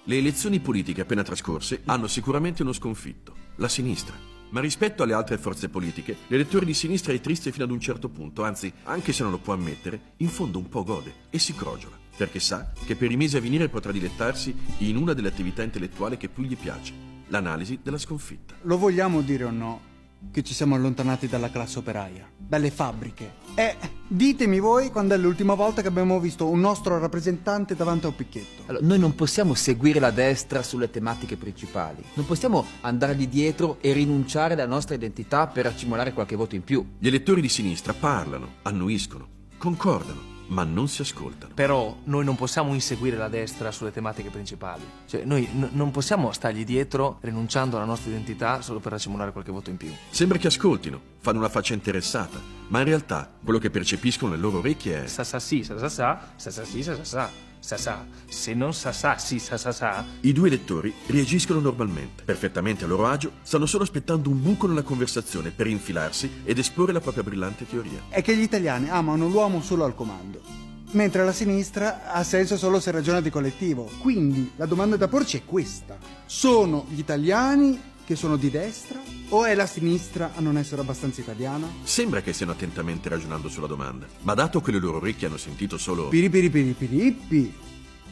Le 0.07 0.17
elezioni 0.17 0.61
politiche 0.61 1.01
appena 1.01 1.23
trascorse 1.23 1.81
hanno 1.87 2.09
sicuramente 2.09 2.63
uno 2.63 2.73
sconfitto, 2.73 3.35
la 3.57 3.69
sinistra. 3.69 4.34
Ma 4.55 4.61
rispetto 4.61 5.03
alle 5.03 5.15
altre 5.15 5.37
forze 5.37 5.69
politiche, 5.69 6.17
l'elettore 6.29 6.65
di 6.65 6.75
sinistra 6.75 7.13
è 7.13 7.21
triste 7.21 7.51
fino 7.51 7.65
ad 7.65 7.73
un 7.73 7.81
certo 7.81 8.09
punto, 8.09 8.45
anzi, 8.45 8.73
anche 8.85 9.13
se 9.13 9.25
non 9.25 9.33
lo 9.33 9.39
può 9.39 9.53
ammettere, 9.53 10.13
in 10.19 10.29
fondo 10.29 10.59
un 10.59 10.69
po' 10.69 10.85
gode 10.85 11.13
e 11.29 11.41
si 11.41 11.55
crogiola 11.55 12.03
perché 12.17 12.39
sa 12.39 12.71
che 12.87 12.95
per 12.95 13.11
i 13.11 13.17
mesi 13.17 13.37
a 13.37 13.41
venire 13.41 13.69
potrà 13.69 13.91
dilettarsi 13.91 14.55
in 14.79 14.97
una 14.97 15.15
delle 15.15 15.27
attività 15.27 15.65
intellettuali 15.65 16.17
che 16.17 16.29
più 16.29 16.45
gli 16.45 16.57
piace, 16.57 16.93
l'analisi 17.27 17.81
della 17.83 17.99
sconfitta. 17.99 18.55
Lo 18.63 18.79
vogliamo 18.79 19.21
dire 19.23 19.43
o 19.43 19.51
no? 19.51 19.94
Che 20.33 20.43
ci 20.43 20.55
siamo 20.55 20.75
allontanati 20.75 21.29
dalla 21.29 21.51
classe 21.51 21.79
operaia, 21.79 22.29
dalle 22.37 22.71
fabbriche. 22.71 23.43
E 23.55 23.77
ditemi 24.09 24.59
voi 24.59 24.91
quando 24.91 25.15
è 25.15 25.17
l'ultima 25.17 25.55
volta 25.55 25.81
che 25.81 25.89
abbiamo 25.89 26.19
visto 26.19 26.49
un 26.49 26.59
nostro 26.59 26.99
rappresentante 26.99 27.77
davanti 27.77 28.07
a 28.07 28.09
un 28.09 28.17
picchetto. 28.17 28.63
Allora, 28.67 28.85
noi 28.85 28.99
non 28.99 29.15
possiamo 29.15 29.55
seguire 29.55 30.01
la 30.01 30.11
destra 30.11 30.63
sulle 30.63 30.91
tematiche 30.91 31.37
principali. 31.37 32.03
Non 32.15 32.27
possiamo 32.27 32.65
andargli 32.81 33.29
dietro 33.29 33.79
e 33.81 33.93
rinunciare 33.93 34.55
alla 34.55 34.67
nostra 34.67 34.97
identità 34.97 35.47
per 35.47 35.67
accumulare 35.67 36.13
qualche 36.13 36.37
voto 36.37 36.57
in 36.57 36.65
più. 36.65 36.85
Gli 36.99 37.07
elettori 37.07 37.41
di 37.41 37.49
sinistra 37.49 37.95
parlano, 37.95 38.55
annuiscono, 38.63 39.29
concordano 39.57 40.34
ma 40.47 40.65
non 40.65 40.89
si 40.89 41.03
ascoltano. 41.03 41.55
Però 41.55 41.97
noi 42.05 42.25
non 42.25 42.37
possiamo 42.37 42.75
inseguire 42.75 43.17
la 43.17 43.29
destra 43.29 43.71
sulle 43.71 43.93
tematiche 43.93 44.31
principali. 44.31 44.83
Cioè, 45.07 45.25
noi 45.25 45.49
n- 45.53 45.71
non 45.73 45.91
possiamo 45.91 46.33
stargli 46.33 46.65
dietro 46.65 47.19
rinunciando 47.21 47.77
alla 47.77 47.85
nostra 47.87 48.11
identità 48.11 48.61
solo 48.61 48.81
per 48.81 48.93
accumulare 48.93 49.33
qualche 49.33 49.53
voto 49.53 49.71
in 49.71 49.77
più. 49.77 49.93
Sembra 50.11 50.39
che 50.39 50.49
ascoltino, 50.49 51.01
fanno 51.21 51.39
una 51.39 51.49
faccia 51.49 51.75
interessata, 51.75 52.41
ma 52.69 52.79
in 52.81 52.85
realtà 52.85 53.31
quello 53.43 53.59
che 53.59 53.71
percepiscono 53.71 54.33
nelle 54.33 54.43
loro 54.43 54.59
orecchie 54.59 55.05
è... 55.05 55.07
Sa 55.07 55.25
sa 55.25 55.39
sì, 55.39 55.63
sa 55.63 55.79
sa 55.79 55.89
sa, 55.89 56.21
sa 56.37 56.51
sa 56.51 56.65
sì, 56.65 56.83
sa 56.83 56.95
sa 56.97 57.05
sa. 57.05 57.31
Sa 57.65 57.79
sa. 57.79 58.05
Se 58.29 58.53
non 58.53 58.75
sa 58.75 58.93
sa, 58.93 59.17
sì 59.17 59.39
sa 59.39 59.57
sa 59.57 59.73
sa. 59.73 60.05
I 60.21 60.35
due 60.35 60.51
lettori 60.51 60.93
reagiscono 61.07 61.61
normalmente, 61.61 62.23
perfettamente 62.23 62.85
a 62.85 62.87
loro 62.87 63.07
agio, 63.07 63.31
stanno 63.43 63.65
solo 63.65 63.85
aspettando 63.85 64.29
un 64.29 64.43
buco 64.43 64.67
nella 64.67 64.83
conversazione 64.83 65.51
per 65.51 65.67
infilarsi 65.67 66.43
ed 66.45 66.59
esporre 66.59 66.93
la 66.93 67.01
propria 67.01 67.23
brillante 67.23 67.67
teoria. 67.67 68.03
È 68.11 68.21
che 68.21 68.37
gli 68.37 68.43
italiani 68.43 68.91
amano 68.91 69.29
l'uomo 69.29 69.63
solo 69.63 69.85
al 69.85 69.95
comando, 69.95 70.43
mentre 70.91 71.25
la 71.25 71.33
sinistra 71.33 72.13
ha 72.13 72.23
senso 72.23 72.59
solo 72.59 72.81
se 72.81 72.91
ragiona 72.91 73.23
di 73.23 73.31
collettivo. 73.31 73.89
Quindi 73.99 74.53
la 74.57 74.67
domanda 74.67 74.99
da 74.99 75.09
porci 75.09 75.39
è 75.39 75.45
questa. 75.47 75.97
Sono 76.27 76.85
gli 76.91 76.99
italiani 76.99 77.81
che 78.05 78.17
sono 78.17 78.37
di 78.37 78.51
destra? 78.51 79.01
O 79.31 79.45
è 79.45 79.55
la 79.55 79.67
sinistra 79.67 80.33
a 80.35 80.41
non 80.41 80.57
essere 80.57 80.81
abbastanza 80.81 81.21
italiana? 81.21 81.69
Sembra 81.83 82.21
che 82.21 82.33
stiano 82.33 82.53
attentamente 82.53 83.09
ragionando 83.09 83.49
sulla 83.49 83.67
domanda, 83.67 84.07
ma 84.23 84.35
dato 84.35 84.61
che 84.61 84.71
le 84.71 84.79
loro 84.79 84.99
orecchie 84.99 85.27
hanno 85.27 85.37
sentito 85.37 85.79
solo 85.79 86.09
piripiripiripirippi 86.09 87.55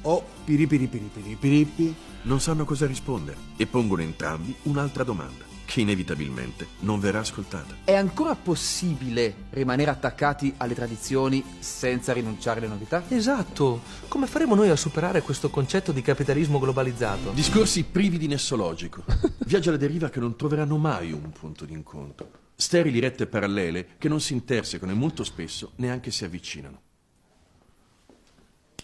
o 0.02 0.24
piripiripiripirippi 0.44 1.94
non 2.22 2.40
sanno 2.40 2.64
cosa 2.64 2.86
rispondere 2.86 3.36
e 3.56 3.66
pongono 3.66 4.02
entrambi 4.02 4.54
un'altra 4.62 5.04
domanda 5.04 5.51
che 5.72 5.80
inevitabilmente 5.80 6.66
non 6.80 7.00
verrà 7.00 7.20
ascoltata. 7.20 7.76
È 7.84 7.94
ancora 7.94 8.34
possibile 8.34 9.46
rimanere 9.52 9.90
attaccati 9.90 10.52
alle 10.58 10.74
tradizioni 10.74 11.42
senza 11.60 12.12
rinunciare 12.12 12.58
alle 12.58 12.68
novità? 12.68 13.02
Esatto. 13.08 13.80
Come 14.06 14.26
faremo 14.26 14.54
noi 14.54 14.68
a 14.68 14.76
superare 14.76 15.22
questo 15.22 15.48
concetto 15.48 15.90
di 15.90 16.02
capitalismo 16.02 16.58
globalizzato? 16.58 17.30
Discorsi 17.30 17.84
privi 17.84 18.18
di 18.18 18.26
nesso 18.26 18.54
logico. 18.54 19.02
Viaggi 19.46 19.68
alla 19.68 19.78
deriva 19.78 20.10
che 20.10 20.20
non 20.20 20.36
troveranno 20.36 20.76
mai 20.76 21.10
un 21.10 21.30
punto 21.30 21.64
d'incontro. 21.64 22.30
Sterili 22.54 23.00
rette 23.00 23.26
parallele 23.26 23.96
che 23.96 24.10
non 24.10 24.20
si 24.20 24.34
intersecano 24.34 24.92
e 24.92 24.94
molto 24.94 25.24
spesso 25.24 25.72
neanche 25.76 26.10
si 26.10 26.26
avvicinano. 26.26 26.80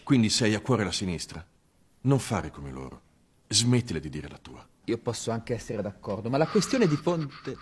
Quindi 0.01 0.29
sei 0.31 0.55
a 0.55 0.59
cuore 0.59 0.83
la 0.83 0.91
sinistra. 0.91 1.45
Non 2.01 2.17
fare 2.17 2.49
come 2.49 2.71
loro. 2.71 3.01
Smettile 3.47 3.99
di 3.99 4.09
dire 4.09 4.27
la 4.27 4.39
tua. 4.41 4.68
Io 4.89 4.97
posso 4.97 5.29
anche 5.29 5.53
essere 5.53 5.83
d'accordo, 5.83 6.31
ma 6.31 6.37
la 6.37 6.47
questione 6.47 6.87
di 6.87 6.95
fonte... 6.95 7.55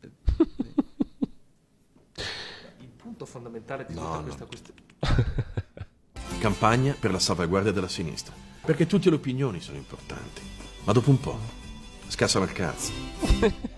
Il 2.80 2.88
punto 2.96 3.24
fondamentale 3.24 3.86
di 3.86 3.94
No, 3.94 4.00
tutta 4.00 4.16
no. 4.16 4.22
questa 4.22 4.44
questione... 4.44 4.80
Campagna 6.40 6.96
per 6.98 7.12
la 7.12 7.20
salvaguardia 7.20 7.70
della 7.70 7.86
sinistra. 7.86 8.34
Perché 8.64 8.86
tutte 8.86 9.08
le 9.08 9.16
opinioni 9.16 9.60
sono 9.60 9.76
importanti. 9.76 10.42
Ma 10.82 10.92
dopo 10.92 11.10
un 11.10 11.20
po' 11.20 11.38
scassano 12.08 12.44
il 12.44 12.52
cazzo. 12.52 12.90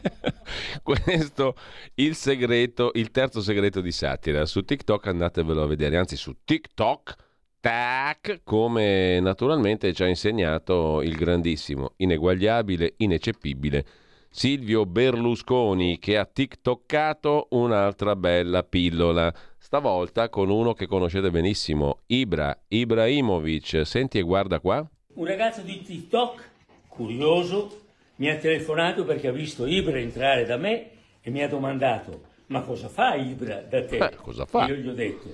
Questo 0.82 1.56
il 1.96 2.14
segreto, 2.14 2.92
il 2.94 3.10
terzo 3.10 3.42
segreto 3.42 3.82
di 3.82 3.92
satira. 3.92 4.46
Su 4.46 4.64
TikTok 4.64 5.06
andatevelo 5.06 5.62
a 5.62 5.66
vedere, 5.66 5.98
anzi 5.98 6.16
su 6.16 6.34
TikTok, 6.44 7.14
tac, 7.60 8.40
come 8.42 9.20
naturalmente 9.20 9.92
ci 9.92 10.02
ha 10.02 10.08
insegnato 10.08 11.02
il 11.02 11.14
grandissimo, 11.14 11.92
ineguagliabile, 11.96 12.94
ineccepibile 12.96 13.84
Silvio 14.32 14.86
Berlusconi 14.86 15.98
che 15.98 16.16
ha 16.16 16.24
TikTokcato 16.24 17.48
un'altra 17.50 18.14
bella 18.14 18.62
pillola. 18.62 19.34
Stavolta 19.58 20.28
con 20.28 20.50
uno 20.50 20.72
che 20.72 20.86
conoscete 20.86 21.32
benissimo, 21.32 22.02
Ibra 22.06 22.56
Ibrahimovic. 22.68 23.84
Senti 23.84 24.18
e 24.18 24.22
guarda 24.22 24.60
qua. 24.60 24.88
Un 25.14 25.26
ragazzo 25.26 25.62
di 25.62 25.82
TikTok, 25.82 26.48
curioso, 26.86 27.80
mi 28.16 28.30
ha 28.30 28.36
telefonato 28.36 29.04
perché 29.04 29.26
ha 29.26 29.32
visto 29.32 29.66
Ibra 29.66 29.98
entrare 29.98 30.44
da 30.44 30.56
me 30.56 30.90
e 31.20 31.30
mi 31.30 31.42
ha 31.42 31.48
domandato: 31.48 32.22
Ma 32.46 32.60
cosa 32.62 32.88
fa 32.88 33.16
Ibra 33.16 33.62
da 33.62 33.84
te? 33.84 33.96
Eh, 33.96 34.14
cosa 34.14 34.46
fa? 34.46 34.66
Io 34.66 34.76
gli 34.76 34.88
ho 34.88 34.94
detto: 34.94 35.28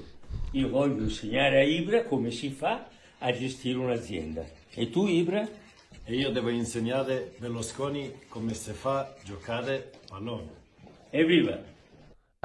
Io 0.56 0.70
voglio 0.70 1.02
insegnare 1.02 1.58
a 1.58 1.62
Ibra 1.62 2.04
come 2.04 2.30
si 2.30 2.48
fa 2.48 2.88
a 3.18 3.30
gestire 3.30 3.76
un'azienda. 3.76 4.42
E 4.72 4.88
tu, 4.88 5.06
Ibra? 5.06 5.46
E 6.02 6.14
io 6.14 6.30
devo 6.30 6.48
insegnare 6.48 7.34
Berlusconi 7.36 8.20
come 8.26 8.54
si 8.54 8.72
fa 8.72 9.00
a 9.00 9.14
giocare 9.22 9.92
pallone. 10.08 10.48
Evviva! 11.10 11.75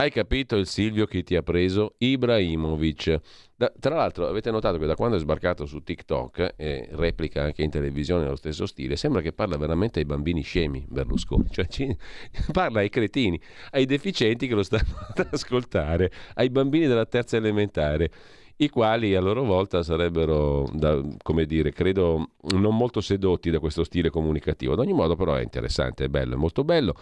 Hai 0.02 0.10
capito 0.10 0.56
il 0.56 0.66
Silvio 0.66 1.06
che 1.06 1.22
ti 1.22 1.36
ha 1.36 1.44
preso? 1.44 1.94
Ibrahimovic. 2.00 3.20
Da- 3.56 3.72
tra 3.80 3.94
l'altro 3.94 4.26
avete 4.26 4.50
notato 4.50 4.80
che 4.80 4.88
da 4.88 4.96
quando 4.96 5.16
è 5.16 5.20
sbarcato 5.20 5.68
su 5.68 5.84
TikTok 5.84 6.56
e 6.58 6.90
replica 6.94 7.44
anche 7.44 7.62
in 7.62 7.70
televisione 7.70 8.24
nello 8.24 8.36
stesso 8.36 8.66
stile, 8.66 8.96
sembra 8.96 9.22
che 9.22 9.32
parla 9.32 9.58
veramente 9.58 10.00
ai 10.00 10.06
bambini 10.06 10.42
scemi 10.42 10.84
Berlusconi, 10.90 11.50
cioè 11.52 11.68
ci- 11.68 11.96
parla 12.52 12.80
ai 12.80 12.90
cretini, 12.90 13.40
ai 13.74 13.86
deficienti 13.86 14.48
che 14.48 14.56
lo 14.56 14.64
stanno 14.64 14.98
ad 15.14 15.28
ascoltare, 15.30 16.12
ai 16.34 16.50
bambini 16.50 16.88
della 16.88 17.06
terza 17.06 17.38
elementare 17.38 18.10
i 18.56 18.70
quali 18.70 19.16
a 19.16 19.22
loro 19.22 19.44
volta 19.44 19.84
sarebbero, 19.84 20.68
da- 20.74 21.00
come 21.22 21.46
dire, 21.46 21.72
credo 21.72 22.30
non 22.56 22.76
molto 22.76 23.02
sedotti 23.02 23.52
da 23.52 23.60
questo 23.60 23.84
stile 23.84 24.10
comunicativo. 24.10 24.74
Ad 24.74 24.80
ogni 24.80 24.94
modo 24.94 25.16
però 25.16 25.36
è 25.36 25.42
interessante, 25.42 26.06
è 26.06 26.08
bello, 26.08 26.34
è 26.34 26.38
molto 26.38 26.64
bello. 26.64 26.96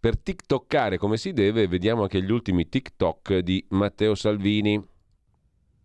Per 0.00 0.16
TikTokkare 0.16 0.96
come 0.96 1.16
si 1.16 1.32
deve, 1.32 1.66
vediamo 1.66 2.02
anche 2.02 2.22
gli 2.22 2.30
ultimi 2.30 2.68
TikTok 2.68 3.38
di 3.38 3.66
Matteo 3.70 4.14
Salvini. 4.14 4.80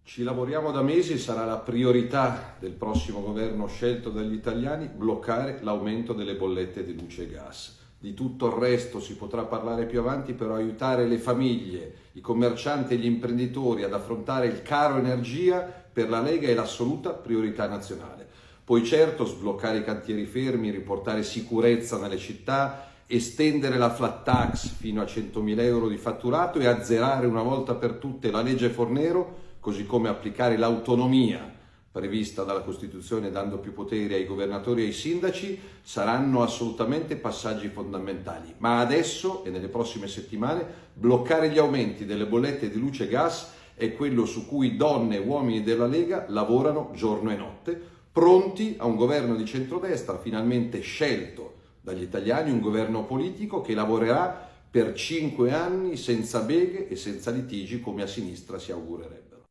Ci 0.03 0.21
lavoriamo 0.21 0.69
da 0.69 0.83
mesi 0.83 1.17
sarà 1.17 1.45
la 1.45 1.57
priorità 1.57 2.55
del 2.59 2.73
prossimo 2.73 3.23
governo 3.23 3.65
scelto 3.65 4.11
dagli 4.11 4.33
italiani 4.33 4.87
bloccare 4.87 5.61
l'aumento 5.63 6.13
delle 6.13 6.35
bollette 6.35 6.85
di 6.85 6.93
luce 6.93 7.23
e 7.23 7.29
gas. 7.31 7.79
di 7.97 8.13
tutto 8.13 8.47
il 8.47 8.53
resto 8.53 8.99
si 8.99 9.15
potrà 9.15 9.45
parlare 9.45 9.87
più 9.87 9.99
avanti, 9.99 10.33
però 10.33 10.53
aiutare 10.53 11.07
le 11.07 11.17
famiglie, 11.17 11.93
i 12.11 12.21
commercianti 12.21 12.93
e 12.93 12.97
gli 12.97 13.05
imprenditori 13.05 13.83
ad 13.83 13.93
affrontare 13.93 14.45
il 14.45 14.61
caro 14.61 14.97
energia 14.97 15.61
per 15.61 16.09
la 16.09 16.21
Lega 16.21 16.49
è 16.49 16.53
l'assoluta 16.53 17.13
priorità 17.13 17.65
nazionale. 17.67 18.27
Poi 18.63 18.85
certo 18.85 19.25
sbloccare 19.25 19.79
i 19.79 19.83
cantieri 19.83 20.25
fermi, 20.25 20.69
riportare 20.69 21.23
sicurezza 21.23 21.97
nelle 21.97 22.17
città, 22.17 22.91
estendere 23.07 23.77
la 23.77 23.89
flat 23.89 24.23
tax 24.23 24.67
fino 24.69 25.01
a 25.01 25.05
100.000 25.05 25.59
euro 25.59 25.87
di 25.87 25.97
fatturato 25.97 26.59
e 26.59 26.65
azzerare 26.65 27.27
una 27.27 27.41
volta 27.41 27.75
per 27.75 27.93
tutte 27.93 28.31
la 28.31 28.41
legge 28.41 28.69
Fornero, 28.69 29.41
così 29.59 29.85
come 29.85 30.09
applicare 30.09 30.57
l'autonomia 30.57 31.51
prevista 31.93 32.43
dalla 32.43 32.61
Costituzione 32.61 33.29
dando 33.29 33.59
più 33.59 33.71
poteri 33.71 34.15
ai 34.15 34.25
governatori 34.25 34.81
e 34.81 34.85
ai 34.87 34.91
sindaci 34.93 35.59
saranno 35.83 36.41
assolutamente 36.41 37.15
passaggi 37.17 37.67
fondamentali. 37.67 38.55
Ma 38.57 38.79
adesso 38.79 39.45
e 39.45 39.51
nelle 39.51 39.67
prossime 39.67 40.07
settimane 40.07 40.65
bloccare 40.91 41.51
gli 41.51 41.59
aumenti 41.59 42.05
delle 42.05 42.25
bollette 42.25 42.71
di 42.71 42.79
luce 42.79 43.03
e 43.03 43.09
gas 43.09 43.51
è 43.75 43.93
quello 43.93 44.25
su 44.25 44.47
cui 44.47 44.75
donne 44.75 45.17
e 45.17 45.19
uomini 45.19 45.61
della 45.61 45.85
Lega 45.85 46.25
lavorano 46.29 46.89
giorno 46.95 47.31
e 47.31 47.35
notte, 47.35 47.79
pronti 48.11 48.75
a 48.79 48.85
un 48.85 48.95
governo 48.95 49.35
di 49.35 49.45
centrodestra 49.45 50.17
finalmente 50.17 50.79
scelto 50.79 51.52
dagli 51.83 52.01
italiani, 52.01 52.49
un 52.49 52.61
governo 52.61 53.05
politico 53.05 53.61
che 53.61 53.73
lavorerà 53.73 54.49
per 54.71 54.93
cinque 54.93 55.51
anni 55.51 55.97
senza 55.97 56.39
beghe 56.39 56.87
e 56.87 56.95
senza 56.95 57.29
litigi 57.29 57.81
come 57.81 58.03
a 58.03 58.07
sinistra 58.07 58.57
si 58.57 58.71
augurerebbe. 58.71 59.41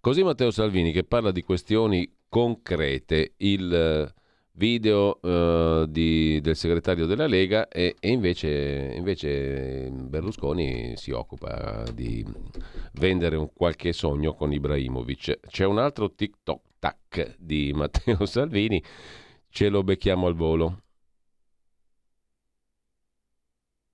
Così 0.00 0.22
Matteo 0.22 0.50
Salvini 0.50 0.92
che 0.92 1.04
parla 1.04 1.32
di 1.32 1.42
questioni 1.42 2.10
concrete, 2.28 3.34
il 3.38 3.74
eh, 3.74 4.14
video 4.52 5.18
uh, 5.20 5.86
di, 5.86 6.40
del 6.40 6.56
segretario 6.56 7.06
della 7.06 7.26
Lega 7.26 7.68
e, 7.68 7.96
e 7.98 8.10
invece, 8.10 8.92
invece, 8.94 9.90
Berlusconi 9.90 10.94
si 10.96 11.10
occupa 11.10 11.82
di 11.92 12.24
vendere 12.94 13.36
un 13.36 13.50
qualche 13.52 13.92
sogno 13.92 14.34
con 14.34 14.52
Ibrahimovic. 14.52 15.40
C'è 15.46 15.64
un 15.64 15.78
altro 15.78 16.14
TikTok 16.14 16.62
tac 16.78 17.36
di 17.38 17.72
Matteo 17.74 18.24
Salvini, 18.24 18.82
ce 19.50 19.68
lo 19.68 19.82
becchiamo 19.82 20.26
al 20.26 20.34
volo. 20.34 20.84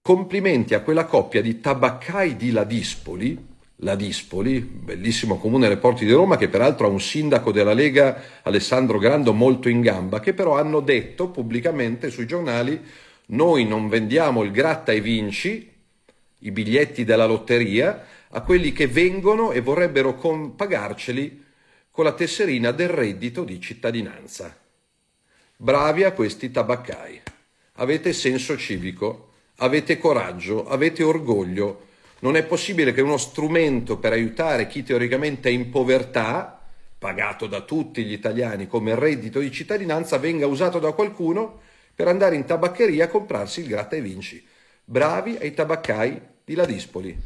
Complimenti 0.06 0.72
a 0.74 0.82
quella 0.82 1.04
coppia 1.04 1.42
di 1.42 1.58
tabaccai 1.58 2.36
di 2.36 2.52
Ladispoli 2.52 3.44
la 3.80 3.96
Dispoli, 3.96 4.60
bellissimo 4.60 5.36
comune 5.36 5.66
alle 5.66 5.78
porti 5.78 6.04
di 6.04 6.12
Roma, 6.12 6.36
che 6.36 6.46
peraltro 6.46 6.86
ha 6.86 6.90
un 6.90 7.00
sindaco 7.00 7.50
della 7.50 7.72
Lega, 7.72 8.22
Alessandro 8.42 8.98
Grando, 8.98 9.32
molto 9.32 9.68
in 9.68 9.80
gamba, 9.80 10.20
che 10.20 10.32
però 10.32 10.56
hanno 10.56 10.78
detto 10.78 11.30
pubblicamente 11.30 12.10
sui 12.10 12.24
giornali 12.24 12.80
noi 13.30 13.66
non 13.66 13.88
vendiamo 13.88 14.44
il 14.44 14.52
gratta 14.52 14.92
e 14.92 15.00
vinci, 15.00 15.72
i 16.38 16.50
biglietti 16.52 17.02
della 17.02 17.26
lotteria, 17.26 18.06
a 18.28 18.42
quelli 18.42 18.70
che 18.70 18.86
vengono 18.86 19.50
e 19.50 19.60
vorrebbero 19.60 20.14
con, 20.14 20.54
pagarceli 20.54 21.44
con 21.90 22.04
la 22.04 22.12
tesserina 22.12 22.70
del 22.70 22.90
reddito 22.90 23.42
di 23.42 23.60
cittadinanza. 23.60 24.56
Bravi 25.56 26.04
a 26.04 26.12
questi 26.12 26.52
tabaccai. 26.52 27.22
Avete 27.78 28.12
senso 28.12 28.56
civico, 28.56 29.32
avete 29.56 29.98
coraggio, 29.98 30.66
avete 30.68 31.02
orgoglio. 31.02 31.84
Non 32.20 32.36
è 32.36 32.44
possibile 32.44 32.92
che 32.92 33.00
uno 33.00 33.16
strumento 33.16 33.98
per 33.98 34.12
aiutare 34.12 34.66
chi 34.66 34.82
teoricamente 34.82 35.48
è 35.48 35.52
in 35.52 35.70
povertà, 35.70 36.60
pagato 36.98 37.46
da 37.46 37.60
tutti 37.60 38.04
gli 38.04 38.12
italiani 38.12 38.66
come 38.66 38.94
reddito 38.94 39.38
di 39.38 39.52
cittadinanza, 39.52 40.18
venga 40.18 40.46
usato 40.46 40.78
da 40.78 40.92
qualcuno 40.92 41.60
per 41.94 42.08
andare 42.08 42.36
in 42.36 42.44
tabaccheria 42.44 43.04
a 43.04 43.08
comprarsi 43.08 43.60
il 43.60 43.68
gratta 43.68 43.96
e 43.96 44.00
vinci. 44.00 44.44
Bravi 44.84 45.36
ai 45.40 45.52
tabaccai 45.52 46.20
di 46.44 46.54
Ladispoli, 46.54 47.16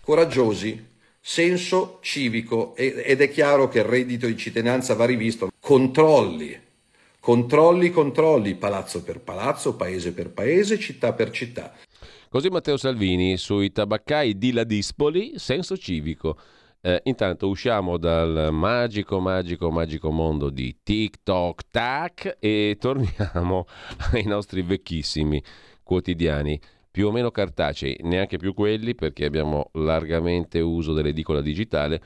coraggiosi, 0.00 0.92
senso 1.20 1.98
civico. 2.02 2.74
Ed 2.76 3.20
è 3.20 3.30
chiaro 3.30 3.68
che 3.68 3.78
il 3.78 3.84
reddito 3.84 4.26
di 4.26 4.36
cittadinanza 4.36 4.94
va 4.94 5.06
rivisto. 5.06 5.50
Controlli, 5.58 6.58
controlli, 7.24 7.88
controlli, 7.88 8.54
palazzo 8.54 9.02
per 9.02 9.22
palazzo, 9.22 9.76
paese 9.76 10.12
per 10.12 10.30
paese, 10.30 10.78
città 10.78 11.14
per 11.14 11.30
città. 11.30 11.72
Così 12.28 12.50
Matteo 12.50 12.76
Salvini 12.76 13.38
sui 13.38 13.72
tabaccai 13.72 14.36
di 14.36 14.52
Ladispoli, 14.52 15.38
senso 15.38 15.78
civico. 15.78 16.36
Eh, 16.82 17.00
intanto 17.04 17.48
usciamo 17.48 17.96
dal 17.96 18.50
magico, 18.52 19.20
magico, 19.20 19.70
magico 19.70 20.10
mondo 20.10 20.50
di 20.50 20.80
TikTok, 20.82 21.62
tac 21.70 22.36
e 22.38 22.76
torniamo 22.78 23.64
ai 24.12 24.24
nostri 24.26 24.60
vecchissimi 24.60 25.42
quotidiani 25.82 26.60
più 26.94 27.08
o 27.08 27.10
meno 27.10 27.32
cartacei, 27.32 27.98
neanche 28.02 28.36
più 28.36 28.54
quelli 28.54 28.94
perché 28.94 29.24
abbiamo 29.24 29.70
largamente 29.72 30.60
uso 30.60 30.92
dell'edicola 30.92 31.40
digitale. 31.40 32.00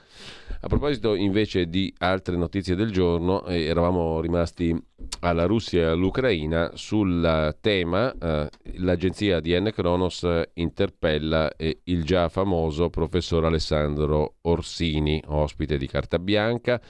A 0.62 0.66
proposito 0.66 1.15
invece 1.15 1.69
di 1.69 1.93
altre 1.98 2.36
notizie 2.36 2.74
del 2.74 2.90
giorno, 2.90 3.44
eh, 3.44 3.65
eravamo 3.65 4.19
rimasti 4.23 4.74
alla 5.20 5.44
Russia 5.44 5.82
e 5.82 5.85
all'Ucraina 5.90 6.70
sul 6.73 7.55
tema, 7.60 8.10
eh, 8.19 8.48
l'agenzia 8.77 9.40
di 9.40 9.52
N. 9.60 9.70
Kronos 9.74 10.27
interpella 10.55 11.55
eh, 11.55 11.81
il 11.85 12.02
già 12.02 12.31
famoso 12.31 12.89
professor 12.89 13.44
Alessandro 13.44 14.36
Orsini, 14.40 15.23
ospite 15.27 15.77
di 15.77 15.86
Carta 15.86 16.19
Bianca, 16.19 16.81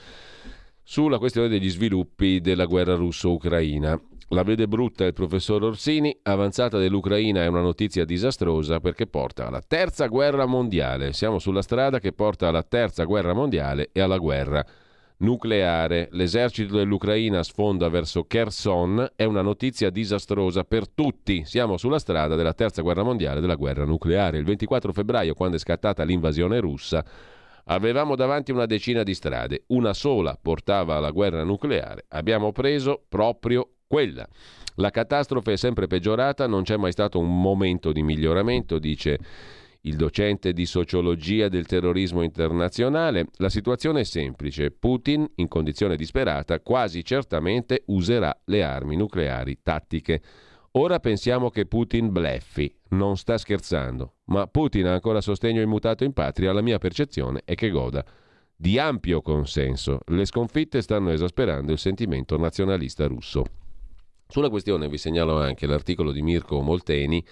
sulla 0.85 1.19
questione 1.19 1.49
degli 1.49 1.69
sviluppi 1.69 2.41
della 2.41 2.67
guerra 2.67 2.95
russo-ucraina. 2.95 4.01
La 4.33 4.43
vede 4.43 4.69
brutta 4.69 5.07
il 5.07 5.15
professor 5.15 5.65
Orsini, 5.65 6.15
avanzata 6.25 6.77
dell'Ucraina 6.77 7.45
è 7.45 7.47
una 7.47 7.63
notizia 7.63 8.05
disastrosa 8.05 8.79
perché 8.79 9.07
porta 9.07 9.47
alla 9.47 9.63
terza 9.67 10.07
guerra 10.07 10.45
mondiale. 10.45 11.15
Siamo 11.15 11.39
sulla 11.39 11.63
strada 11.63 11.99
che 11.99 12.13
porta 12.13 12.47
alla 12.47 12.63
terza 12.63 13.05
guerra 13.05 13.33
mondiale 13.33 13.89
e 13.91 14.03
alla 14.03 14.19
guerra 14.19 14.63
nucleare. 15.19 16.09
L'esercito 16.13 16.77
dell'Ucraina 16.77 17.43
sfonda 17.43 17.89
verso 17.89 18.25
Kherson, 18.25 19.13
è 19.17 19.25
una 19.25 19.41
notizia 19.41 19.89
disastrosa 19.89 20.63
per 20.65 20.91
tutti. 20.91 21.47
Siamo 21.47 21.79
sulla 21.79 21.99
strada 21.99 22.35
della 22.35 22.53
terza 22.53 22.83
guerra 22.83 23.03
mondiale, 23.03 23.41
della 23.41 23.55
guerra 23.55 23.87
nucleare. 23.87 24.37
Il 24.37 24.45
24 24.45 24.93
febbraio, 24.93 25.33
quando 25.33 25.57
è 25.57 25.59
scattata 25.59 26.03
l'invasione 26.05 26.61
russa, 26.61 27.03
avevamo 27.65 28.15
davanti 28.15 28.53
una 28.53 28.67
decina 28.67 29.03
di 29.05 29.15
strade, 29.15 29.63
una 29.69 29.95
sola 29.95 30.39
portava 30.41 30.97
alla 30.97 31.13
guerra 31.13 31.45
nucleare. 31.45 32.05
Abbiamo 32.09 32.53
preso 32.53 33.03
proprio 33.09 33.71
quella. 33.89 34.29
La 34.77 34.91
catastrofe 34.91 35.55
è 35.55 35.57
sempre 35.57 35.89
peggiorata, 35.89 36.47
non 36.47 36.63
c'è 36.63 36.77
mai 36.77 36.93
stato 36.93 37.19
un 37.19 37.41
momento 37.41 37.91
di 37.91 38.03
miglioramento, 38.03 38.79
dice 38.79 39.19
il 39.83 39.97
docente 39.97 40.53
di 40.53 40.67
sociologia 40.67 41.49
del 41.49 41.67
terrorismo 41.67 42.23
internazionale. 42.23 43.27
La 43.37 43.49
situazione 43.49 44.01
è 44.01 44.05
semplice. 44.05 44.71
Putin, 44.71 45.29
in 45.37 45.49
condizione 45.49 45.97
disperata, 45.97 46.61
quasi 46.61 47.03
certamente 47.05 47.83
userà 47.87 48.37
le 48.45 48.63
armi 48.63 48.97
nucleari 48.97 49.59
tattiche. 49.63 50.21
Ora 50.73 51.01
pensiamo 51.01 51.51
che 51.51 51.67
Putin 51.67 52.13
bleffi, 52.13 52.73
non 52.91 53.17
sta 53.17 53.39
scherzando, 53.39 54.17
ma 54.27 54.47
Putin 54.47 54.87
ha 54.87 54.93
ancora 54.93 55.21
sostegno 55.21 55.63
immutato 55.63 56.05
in 56.05 56.13
patria, 56.13 56.53
la 56.53 56.61
mia 56.61 56.79
percezione 56.79 57.41
è 57.45 57.55
che 57.55 57.71
goda 57.71 58.05
di 58.55 58.79
ampio 58.79 59.23
consenso. 59.23 60.01
Le 60.07 60.25
sconfitte 60.25 60.83
stanno 60.83 61.11
esasperando 61.11 61.73
il 61.73 61.79
sentimento 61.79 62.37
nazionalista 62.37 63.07
russo. 63.07 63.45
Sulla 64.31 64.51
questione 64.51 64.91
vi 64.91 64.99
segnalo 64.99 65.41
anche 65.41 65.67
l'articolo 65.67 66.13
di 66.13 66.21
Mirko 66.21 66.61
Molteni 66.61 67.25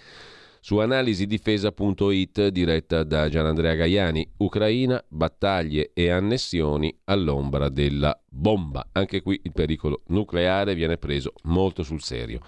su 0.59 0.79
analisidifesa.it 0.79 2.47
diretta 2.47 3.03
da 3.03 3.29
Gianandrea 3.29 3.75
Gaiani. 3.75 4.27
Ucraina, 4.37 5.01
battaglie 5.07 5.91
e 5.93 6.09
annessioni 6.09 6.91
all'ombra 7.03 7.69
della 7.69 8.19
bomba. 8.27 8.87
Anche 8.93 9.21
qui 9.21 9.39
il 9.43 9.51
pericolo 9.51 10.01
nucleare 10.07 10.73
viene 10.73 10.97
preso 10.97 11.33
molto 11.43 11.83
sul 11.83 12.01
serio. 12.01 12.39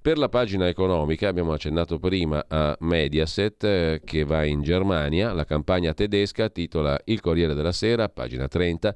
Per 0.00 0.16
la 0.16 0.28
pagina 0.28 0.68
economica 0.68 1.26
abbiamo 1.26 1.52
accennato 1.52 1.98
prima 1.98 2.44
a 2.46 2.76
Mediaset 2.78 3.64
eh, 3.64 4.00
che 4.04 4.22
va 4.22 4.44
in 4.44 4.62
Germania, 4.62 5.32
la 5.32 5.44
campagna 5.44 5.92
tedesca 5.92 6.48
titola 6.50 6.96
Il 7.06 7.20
Corriere 7.20 7.54
della 7.54 7.72
Sera, 7.72 8.08
pagina 8.08 8.46
30 8.46 8.94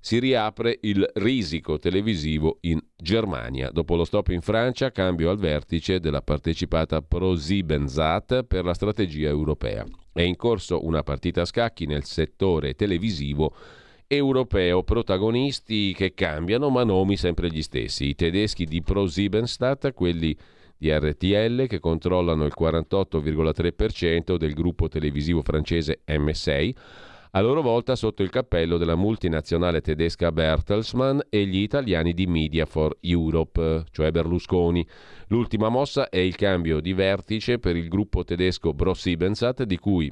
si 0.00 0.18
riapre 0.18 0.78
il 0.82 1.08
risico 1.14 1.78
televisivo 1.78 2.58
in 2.62 2.80
Germania. 2.96 3.70
Dopo 3.70 3.96
lo 3.96 4.04
stop 4.04 4.28
in 4.28 4.40
Francia, 4.40 4.90
cambio 4.90 5.30
al 5.30 5.38
vertice 5.38 6.00
della 6.00 6.22
partecipata 6.22 7.02
ProSiebensat 7.02 8.44
per 8.44 8.64
la 8.64 8.74
strategia 8.74 9.28
europea. 9.28 9.84
È 10.12 10.22
in 10.22 10.36
corso 10.36 10.84
una 10.84 11.02
partita 11.02 11.42
a 11.42 11.46
scacchi 11.46 11.86
nel 11.86 12.04
settore 12.04 12.74
televisivo 12.74 13.54
europeo, 14.06 14.82
protagonisti 14.82 15.92
che 15.94 16.14
cambiano 16.14 16.70
ma 16.70 16.82
nomi 16.82 17.16
sempre 17.16 17.48
gli 17.48 17.62
stessi. 17.62 18.08
I 18.08 18.14
tedeschi 18.14 18.64
di 18.64 18.82
ProSiebenSat, 18.82 19.92
quelli 19.92 20.36
di 20.78 20.90
RTL 20.90 21.66
che 21.66 21.80
controllano 21.80 22.44
il 22.44 22.54
48,3% 22.58 24.36
del 24.36 24.54
gruppo 24.54 24.88
televisivo 24.88 25.42
francese 25.42 26.00
M6, 26.06 26.72
a 27.32 27.40
loro 27.40 27.62
volta 27.62 27.96
sotto 27.96 28.22
il 28.22 28.30
cappello 28.30 28.78
della 28.78 28.96
multinazionale 28.96 29.80
tedesca 29.80 30.32
Bertelsmann 30.32 31.20
e 31.28 31.46
gli 31.46 31.58
italiani 31.58 32.12
di 32.12 32.26
Media 32.26 32.66
for 32.66 32.96
Europe, 33.00 33.84
cioè 33.90 34.10
Berlusconi. 34.10 34.86
L'ultima 35.28 35.68
mossa 35.68 36.08
è 36.08 36.18
il 36.18 36.36
cambio 36.36 36.80
di 36.80 36.92
vertice 36.92 37.58
per 37.58 37.76
il 37.76 37.88
gruppo 37.88 38.24
tedesco 38.24 38.74
ProSiebensat 38.74 39.64
di 39.64 39.78
cui 39.78 40.10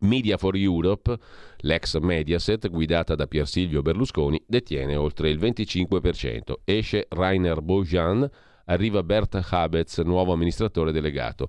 Media 0.00 0.36
for 0.36 0.56
Europe, 0.56 1.16
l'ex 1.58 1.98
Mediaset 1.98 2.68
guidata 2.68 3.14
da 3.14 3.26
Pier 3.26 3.46
Silvio 3.46 3.82
Berlusconi, 3.82 4.42
detiene 4.46 4.96
oltre 4.96 5.30
il 5.30 5.38
25%. 5.38 6.54
Esce 6.64 7.06
Rainer 7.08 7.60
Bojan, 7.62 8.28
arriva 8.66 9.02
Bert 9.02 9.40
Habetz, 9.50 9.98
nuovo 10.00 10.32
amministratore 10.32 10.92
delegato. 10.92 11.48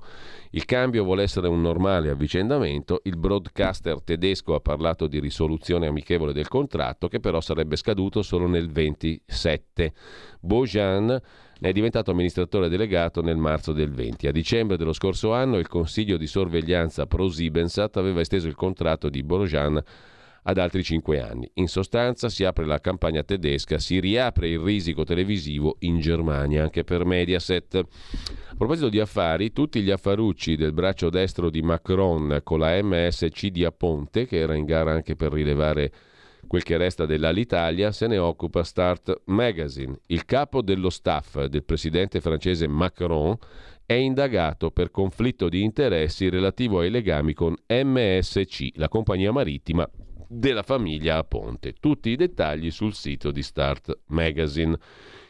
Il 0.52 0.66
cambio 0.66 1.04
vuole 1.04 1.24
essere 1.24 1.48
un 1.48 1.62
normale 1.62 2.10
avvicendamento, 2.10 3.02
il 3.04 3.18
broadcaster 3.18 4.02
tedesco 4.02 4.56
ha 4.56 4.60
parlato 4.60 5.08
di 5.08 5.20
risoluzione 5.20 5.88
amichevole 5.88 6.34
del 6.34 6.48
contratto 6.48 7.08
che 7.08 7.20
però 7.20 7.42
sarebbe 7.42 7.76
scaduto 7.76 8.22
solo 8.22 8.48
nel 8.48 8.72
27. 8.72 9.94
Bojan 10.40 11.22
è 11.60 11.72
diventato 11.72 12.12
amministratore 12.12 12.70
delegato 12.70 13.22
nel 13.22 13.38
marzo 13.38 13.72
del 13.72 13.92
20. 13.92 14.28
A 14.28 14.32
dicembre 14.32 14.78
dello 14.78 14.94
scorso 14.94 15.34
anno 15.34 15.58
il 15.58 15.68
Consiglio 15.68 16.18
di 16.18 16.28
sorveglianza 16.28 17.06
ProSiebensat 17.06 17.98
aveva 17.98 18.22
esteso 18.22 18.48
il 18.48 18.56
contratto 18.56 19.10
di 19.10 19.24
Bojan 19.24 19.82
ad 20.48 20.58
altri 20.58 20.84
cinque 20.84 21.20
anni. 21.22 21.50
In 21.56 21.68
sostanza 21.68 22.30
si 22.30 22.44
apre 22.44 22.66
la 22.66 22.80
campagna 22.80 23.24
tedesca, 23.24 23.80
si 23.80 24.00
riapre 24.00 24.50
il 24.50 24.60
risico 24.60 25.04
televisivo 25.04 25.78
in 25.80 26.00
Germania 26.00 26.64
anche 26.64 26.84
per 26.84 27.06
Mediaset. 27.06 27.76
A 27.76 28.56
proposito 28.56 28.90
di 28.90 29.00
affari, 29.00 29.52
tutti 29.52 29.82
gli 29.82 29.90
affarucci 29.90 30.56
del 30.56 30.74
braccio 30.74 31.10
destro 31.10 31.50
di 31.50 31.62
Macron 31.62 32.42
con 32.44 32.60
la 32.60 32.82
MSC 32.82 33.48
di 33.48 33.66
Aponte, 33.66 34.26
che 34.26 34.38
era 34.38 34.56
in 34.56 34.66
gara 34.66 34.92
anche 34.92 35.16
per 35.16 35.32
rilevare 35.32 35.92
quel 36.48 36.62
che 36.62 36.78
resta 36.78 37.08
dell'Alitalia, 37.08 37.92
se 37.92 38.06
ne 38.06 38.20
occupa 38.20 38.64
Start 38.64 39.24
Magazine. 39.26 40.00
Il 40.08 40.26
capo 40.26 40.62
dello 40.62 40.92
staff 40.92 41.44
del 41.46 41.64
presidente 41.64 42.22
francese 42.22 42.68
Macron 42.68 43.36
è 43.84 43.94
indagato 43.94 44.70
per 44.70 44.92
conflitto 44.92 45.50
di 45.50 45.64
interessi 45.64 46.30
relativo 46.30 46.82
ai 46.82 46.92
legami 46.92 47.34
con 47.34 47.56
MSC, 47.68 48.70
la 48.76 48.90
compagnia 48.90 49.32
marittima 49.32 49.90
della 50.36 50.64
famiglia 50.64 51.18
Aponte. 51.18 51.74
Tutti 51.80 52.10
i 52.10 52.16
dettagli 52.16 52.72
sul 52.72 52.94
sito 52.94 53.32
di 53.32 53.42
Start 53.42 54.00
Magazine. 54.08 54.78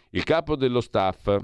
Il 0.10 0.23
capo 0.23 0.56
dello 0.56 0.82
staff 0.82 1.38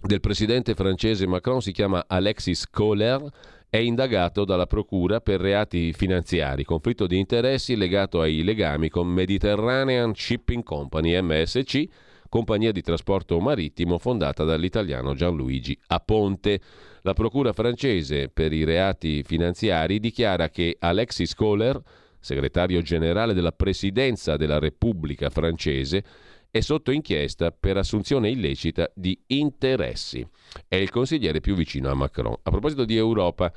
del 0.00 0.20
presidente 0.20 0.74
francese 0.74 1.26
Macron 1.26 1.60
si 1.60 1.72
chiama 1.72 2.04
Alexis 2.08 2.68
Kohler, 2.68 3.24
è 3.68 3.76
indagato 3.76 4.44
dalla 4.44 4.66
Procura 4.66 5.20
per 5.20 5.40
reati 5.40 5.92
finanziari, 5.92 6.64
conflitto 6.64 7.06
di 7.06 7.18
interessi 7.18 7.76
legato 7.76 8.20
ai 8.20 8.42
legami 8.42 8.88
con 8.88 9.06
Mediterranean 9.06 10.14
Shipping 10.14 10.62
Company 10.62 11.18
MSC, 11.20 11.84
compagnia 12.28 12.72
di 12.72 12.82
trasporto 12.82 13.38
marittimo 13.40 13.98
fondata 13.98 14.44
dall'italiano 14.44 15.14
Gianluigi 15.14 15.78
Aponte. 15.86 16.60
La 17.02 17.14
Procura 17.14 17.52
francese 17.52 18.28
per 18.28 18.52
i 18.52 18.64
reati 18.64 19.22
finanziari 19.22 20.00
dichiara 20.00 20.48
che 20.48 20.76
Alexis 20.78 21.34
Kohler 21.34 21.80
segretario 22.22 22.80
generale 22.80 23.34
della 23.34 23.52
Presidenza 23.52 24.38
della 24.38 24.58
Repubblica 24.58 25.28
francese, 25.28 26.02
è 26.50 26.60
sotto 26.60 26.90
inchiesta 26.90 27.50
per 27.50 27.78
assunzione 27.78 28.30
illecita 28.30 28.90
di 28.94 29.18
interessi. 29.28 30.26
È 30.68 30.76
il 30.76 30.90
consigliere 30.90 31.40
più 31.40 31.54
vicino 31.54 31.90
a 31.90 31.94
Macron. 31.94 32.36
A 32.42 32.50
proposito 32.50 32.84
di 32.84 32.96
Europa, 32.96 33.52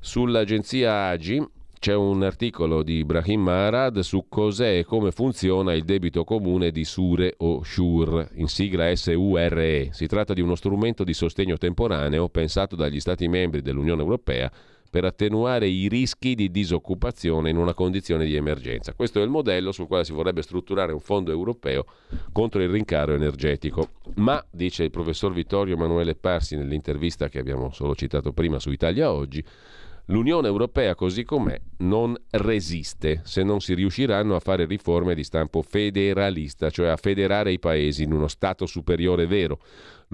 sull'agenzia 0.00 1.08
AGI 1.08 1.46
c'è 1.78 1.94
un 1.94 2.22
articolo 2.22 2.82
di 2.82 2.94
Ibrahim 3.00 3.42
Maharad 3.42 3.98
su 3.98 4.24
cos'è 4.26 4.78
e 4.78 4.84
come 4.84 5.10
funziona 5.10 5.74
il 5.74 5.84
debito 5.84 6.24
comune 6.24 6.70
di 6.70 6.82
Sure 6.82 7.34
o 7.36 7.62
SURE, 7.62 8.30
in 8.36 8.48
sigla 8.48 8.96
SURE. 8.96 9.90
Si 9.92 10.06
tratta 10.06 10.32
di 10.32 10.40
uno 10.40 10.54
strumento 10.54 11.04
di 11.04 11.12
sostegno 11.12 11.58
temporaneo 11.58 12.30
pensato 12.30 12.74
dagli 12.74 13.00
Stati 13.00 13.28
membri 13.28 13.60
dell'Unione 13.60 14.00
Europea 14.00 14.50
per 14.94 15.04
attenuare 15.04 15.66
i 15.66 15.88
rischi 15.88 16.36
di 16.36 16.52
disoccupazione 16.52 17.50
in 17.50 17.56
una 17.56 17.74
condizione 17.74 18.26
di 18.26 18.36
emergenza. 18.36 18.94
Questo 18.94 19.18
è 19.18 19.24
il 19.24 19.28
modello 19.28 19.72
sul 19.72 19.88
quale 19.88 20.04
si 20.04 20.12
vorrebbe 20.12 20.40
strutturare 20.40 20.92
un 20.92 21.00
fondo 21.00 21.32
europeo 21.32 21.84
contro 22.30 22.62
il 22.62 22.68
rincaro 22.68 23.12
energetico. 23.12 23.88
Ma, 24.14 24.40
dice 24.52 24.84
il 24.84 24.92
professor 24.92 25.32
Vittorio 25.32 25.74
Emanuele 25.74 26.14
Parsi 26.14 26.54
nell'intervista 26.54 27.28
che 27.28 27.40
abbiamo 27.40 27.72
solo 27.72 27.96
citato 27.96 28.32
prima 28.32 28.60
su 28.60 28.70
Italia 28.70 29.10
Oggi, 29.10 29.44
L'Unione 30.08 30.48
Europea 30.48 30.94
così 30.94 31.24
com'è 31.24 31.58
non 31.78 32.14
resiste 32.32 33.22
se 33.24 33.42
non 33.42 33.60
si 33.60 33.72
riusciranno 33.72 34.34
a 34.34 34.40
fare 34.40 34.66
riforme 34.66 35.14
di 35.14 35.24
stampo 35.24 35.62
federalista, 35.62 36.68
cioè 36.68 36.88
a 36.88 36.96
federare 36.96 37.52
i 37.52 37.58
paesi 37.58 38.02
in 38.02 38.12
uno 38.12 38.28
Stato 38.28 38.66
superiore 38.66 39.26
vero. 39.26 39.60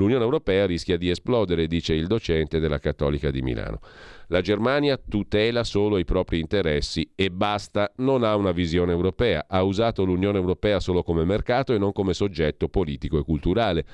L'Unione 0.00 0.24
Europea 0.24 0.64
rischia 0.64 0.96
di 0.96 1.10
esplodere, 1.10 1.66
dice 1.66 1.92
il 1.92 2.06
docente 2.06 2.58
della 2.58 2.78
Cattolica 2.78 3.30
di 3.30 3.42
Milano. 3.42 3.80
La 4.28 4.40
Germania 4.40 4.96
tutela 4.96 5.62
solo 5.62 5.98
i 5.98 6.06
propri 6.06 6.40
interessi 6.40 7.10
e 7.14 7.30
basta, 7.30 7.92
non 7.96 8.24
ha 8.24 8.34
una 8.34 8.52
visione 8.52 8.92
europea, 8.92 9.44
ha 9.46 9.62
usato 9.62 10.02
l'Unione 10.04 10.38
Europea 10.38 10.80
solo 10.80 11.02
come 11.02 11.26
mercato 11.26 11.74
e 11.74 11.78
non 11.78 11.92
come 11.92 12.14
soggetto 12.14 12.68
politico 12.68 13.18
e 13.18 13.24
culturale. 13.24 13.84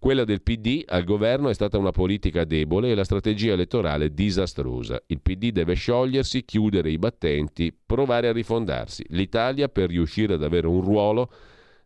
Quella 0.00 0.24
del 0.24 0.42
PD 0.42 0.82
al 0.86 1.04
governo 1.04 1.48
è 1.48 1.54
stata 1.54 1.78
una 1.78 1.92
politica 1.92 2.42
debole 2.42 2.90
e 2.90 2.96
la 2.96 3.04
strategia 3.04 3.52
elettorale 3.52 4.12
disastrosa. 4.12 5.00
Il 5.06 5.20
PD 5.20 5.52
deve 5.52 5.74
sciogliersi, 5.74 6.44
chiudere 6.44 6.90
i 6.90 6.98
battenti, 6.98 7.72
provare 7.72 8.26
a 8.26 8.32
rifondarsi. 8.32 9.04
L'Italia, 9.10 9.68
per 9.68 9.90
riuscire 9.90 10.34
ad 10.34 10.42
avere 10.42 10.66
un 10.66 10.80
ruolo, 10.80 11.30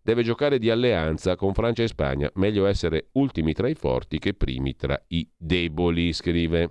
deve 0.08 0.22
giocare 0.22 0.58
di 0.58 0.70
alleanza 0.70 1.36
con 1.36 1.52
Francia 1.52 1.82
e 1.82 1.88
Spagna. 1.88 2.30
Meglio 2.36 2.64
essere 2.64 3.08
ultimi 3.12 3.52
tra 3.52 3.68
i 3.68 3.74
forti 3.74 4.18
che 4.18 4.32
primi 4.32 4.74
tra 4.74 4.98
i 5.08 5.28
deboli, 5.36 6.14
scrive. 6.14 6.70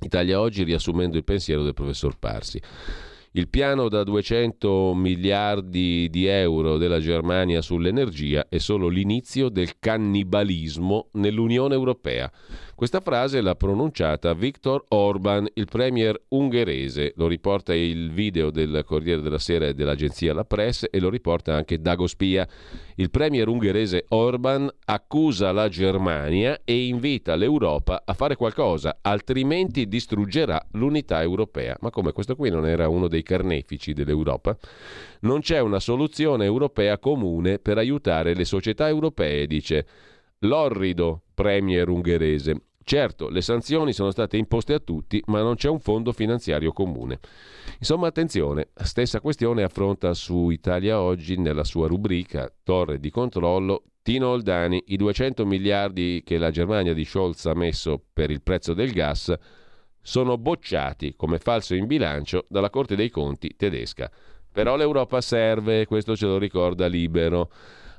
Italia 0.00 0.40
Oggi 0.40 0.62
riassumendo 0.62 1.18
il 1.18 1.24
pensiero 1.24 1.62
del 1.62 1.74
professor 1.74 2.18
Parsi. 2.18 2.58
Il 3.32 3.50
piano 3.50 3.90
da 3.90 4.02
200 4.04 4.94
miliardi 4.94 6.08
di 6.08 6.24
euro 6.24 6.78
della 6.78 6.98
Germania 6.98 7.60
sull'energia 7.60 8.46
è 8.48 8.56
solo 8.56 8.88
l'inizio 8.88 9.50
del 9.50 9.78
cannibalismo 9.78 11.10
nell'Unione 11.12 11.74
Europea. 11.74 12.32
Questa 12.76 13.00
frase 13.00 13.40
l'ha 13.40 13.54
pronunciata 13.54 14.34
Viktor 14.34 14.84
Orban, 14.88 15.48
il 15.54 15.64
premier 15.64 16.14
ungherese. 16.28 17.14
Lo 17.16 17.26
riporta 17.26 17.74
il 17.74 18.10
video 18.12 18.50
del 18.50 18.82
Corriere 18.84 19.22
della 19.22 19.38
Sera 19.38 19.66
e 19.66 19.72
dell'agenzia 19.72 20.34
La 20.34 20.44
Press 20.44 20.84
e 20.90 21.00
lo 21.00 21.08
riporta 21.08 21.54
anche 21.54 21.80
Dago 21.80 22.06
Spia. 22.06 22.46
Il 22.96 23.08
premier 23.08 23.48
ungherese 23.48 24.04
Orban 24.08 24.68
accusa 24.84 25.52
la 25.52 25.70
Germania 25.70 26.60
e 26.64 26.84
invita 26.88 27.34
l'Europa 27.34 28.02
a 28.04 28.12
fare 28.12 28.36
qualcosa, 28.36 28.98
altrimenti 29.00 29.88
distruggerà 29.88 30.62
l'unità 30.72 31.22
europea. 31.22 31.78
Ma 31.80 31.88
come 31.88 32.12
questo 32.12 32.36
qui 32.36 32.50
non 32.50 32.66
era 32.66 32.88
uno 32.88 33.08
dei 33.08 33.22
carnefici 33.22 33.94
dell'Europa? 33.94 34.54
Non 35.20 35.40
c'è 35.40 35.60
una 35.60 35.80
soluzione 35.80 36.44
europea 36.44 36.98
comune 36.98 37.58
per 37.58 37.78
aiutare 37.78 38.34
le 38.34 38.44
società 38.44 38.86
europee, 38.86 39.46
dice 39.46 39.86
l'orrido 40.40 41.22
premier 41.34 41.88
ungherese. 41.88 42.62
Certo, 42.82 43.28
le 43.28 43.40
sanzioni 43.40 43.92
sono 43.92 44.12
state 44.12 44.36
imposte 44.36 44.72
a 44.72 44.78
tutti, 44.78 45.20
ma 45.26 45.42
non 45.42 45.56
c'è 45.56 45.68
un 45.68 45.80
fondo 45.80 46.12
finanziario 46.12 46.72
comune. 46.72 47.18
Insomma, 47.78 48.06
attenzione, 48.06 48.68
stessa 48.74 49.20
questione 49.20 49.64
affronta 49.64 50.14
su 50.14 50.50
Italia 50.50 51.00
Oggi 51.00 51.36
nella 51.36 51.64
sua 51.64 51.88
rubrica 51.88 52.48
Torre 52.62 53.00
di 53.00 53.10
controllo 53.10 53.82
Tino 54.02 54.28
Oldani, 54.28 54.84
i 54.86 54.96
200 54.96 55.44
miliardi 55.44 56.22
che 56.24 56.38
la 56.38 56.52
Germania 56.52 56.94
di 56.94 57.04
Scholz 57.04 57.46
ha 57.46 57.54
messo 57.54 58.00
per 58.12 58.30
il 58.30 58.40
prezzo 58.40 58.72
del 58.72 58.92
gas 58.92 59.34
sono 60.00 60.38
bocciati 60.38 61.16
come 61.16 61.40
falso 61.40 61.74
in 61.74 61.86
bilancio 61.86 62.44
dalla 62.48 62.70
Corte 62.70 62.94
dei 62.94 63.10
Conti 63.10 63.56
tedesca. 63.56 64.08
Però 64.52 64.76
l'Europa 64.76 65.20
serve, 65.20 65.86
questo 65.86 66.14
ce 66.14 66.26
lo 66.26 66.38
ricorda 66.38 66.86
Libero 66.86 67.50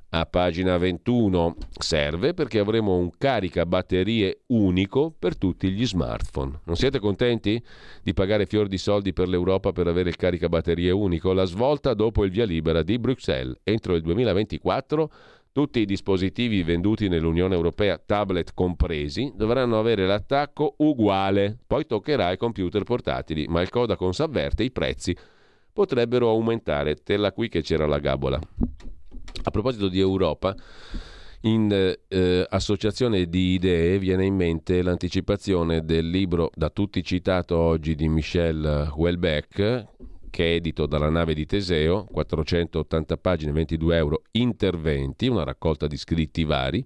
a 0.10 0.26
pagina 0.26 0.78
21. 0.78 1.56
Serve 1.78 2.34
perché 2.34 2.60
avremo 2.60 2.96
un 2.96 3.10
caricabatterie 3.18 4.42
unico 4.48 5.14
per 5.18 5.38
tutti 5.38 5.70
gli 5.72 5.86
smartphone. 5.86 6.62
Non 6.64 6.76
siete 6.76 7.00
contenti 7.00 7.62
di 8.02 8.14
pagare 8.14 8.46
fior 8.46 8.68
di 8.68 8.78
soldi 8.78 9.14
per 9.14 9.28
l'Europa 9.28 9.72
per 9.72 9.88
avere 9.88 10.10
il 10.10 10.16
caricabatterie 10.16 10.92
unico? 10.92 11.34
La 11.34 11.46
svolta 11.46 11.94
dopo 11.94 12.24
il 12.24 12.32
via 12.32 12.46
libera 12.46 12.84
di 12.84 12.98
Bruxelles. 13.00 13.58
Entro 13.64 13.96
il 13.96 14.02
2024 14.02 15.12
tutti 15.52 15.80
i 15.80 15.86
dispositivi 15.86 16.62
venduti 16.62 17.08
nell'Unione 17.08 17.56
Europea, 17.56 17.98
tablet 17.98 18.52
compresi, 18.54 19.32
dovranno 19.36 19.80
avere 19.80 20.06
l'attacco 20.06 20.76
uguale. 20.78 21.58
Poi 21.66 21.88
toccherà 21.88 22.28
ai 22.28 22.38
computer 22.38 22.84
portatili, 22.84 23.48
ma 23.48 23.62
il 23.62 23.70
Codacons 23.70 24.20
avverte 24.20 24.64
i 24.64 24.70
prezzi 24.70 25.18
potrebbero 25.74 26.30
aumentare. 26.30 26.96
Tella 26.96 27.32
qui 27.32 27.50
che 27.50 27.64
c'era 27.64 27.88
la 27.88 27.98
gabola. 27.98 28.40
A 29.44 29.52
proposito 29.52 29.88
di 29.88 30.00
Europa, 30.00 30.56
in 31.42 31.72
eh, 32.08 32.46
associazione 32.50 33.26
di 33.28 33.54
idee 33.54 34.00
viene 34.00 34.26
in 34.26 34.36
mente 34.36 34.82
l'anticipazione 34.82 35.86
del 35.86 36.10
libro 36.10 36.52
da 36.54 36.70
tutti 36.70 37.04
citato 37.04 37.58
oggi 37.58 37.96
di 37.96 38.08
Michel 38.08 38.92
Houellebecq 38.92 39.86
che 40.30 40.52
è 40.52 40.56
edito 40.56 40.86
dalla 40.86 41.10
nave 41.10 41.34
di 41.34 41.48
Teseo, 41.48 42.06
480 42.06 43.18
pagine, 43.18 43.52
22 43.52 43.96
euro, 43.96 44.22
interventi, 44.34 45.28
una 45.28 45.44
raccolta 45.44 45.88
di 45.88 45.98
scritti 45.98 46.44
vari. 46.44 46.86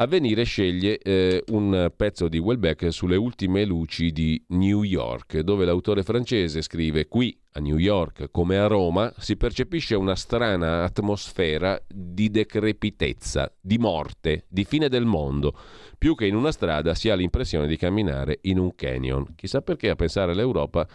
Avvenire 0.00 0.44
sceglie 0.44 0.96
eh, 0.98 1.42
un 1.48 1.92
pezzo 1.96 2.28
di 2.28 2.38
Welbeck 2.38 2.92
sulle 2.92 3.16
ultime 3.16 3.64
luci 3.64 4.12
di 4.12 4.40
New 4.50 4.84
York, 4.84 5.40
dove 5.40 5.64
l'autore 5.64 6.04
francese 6.04 6.62
scrive 6.62 7.08
qui 7.08 7.36
a 7.54 7.58
New 7.58 7.78
York 7.78 8.28
come 8.30 8.58
a 8.58 8.68
Roma 8.68 9.12
si 9.18 9.36
percepisce 9.36 9.96
una 9.96 10.14
strana 10.14 10.84
atmosfera 10.84 11.82
di 11.88 12.30
decrepitezza, 12.30 13.52
di 13.60 13.78
morte, 13.78 14.44
di 14.46 14.62
fine 14.62 14.88
del 14.88 15.04
mondo. 15.04 15.58
Più 15.98 16.14
che 16.14 16.26
in 16.26 16.36
una 16.36 16.52
strada 16.52 16.94
si 16.94 17.08
ha 17.08 17.16
l'impressione 17.16 17.66
di 17.66 17.76
camminare 17.76 18.38
in 18.42 18.60
un 18.60 18.76
canyon. 18.76 19.34
Chissà 19.34 19.62
perché 19.62 19.88
a 19.90 19.96
pensare 19.96 20.30
all'Europa 20.30 20.86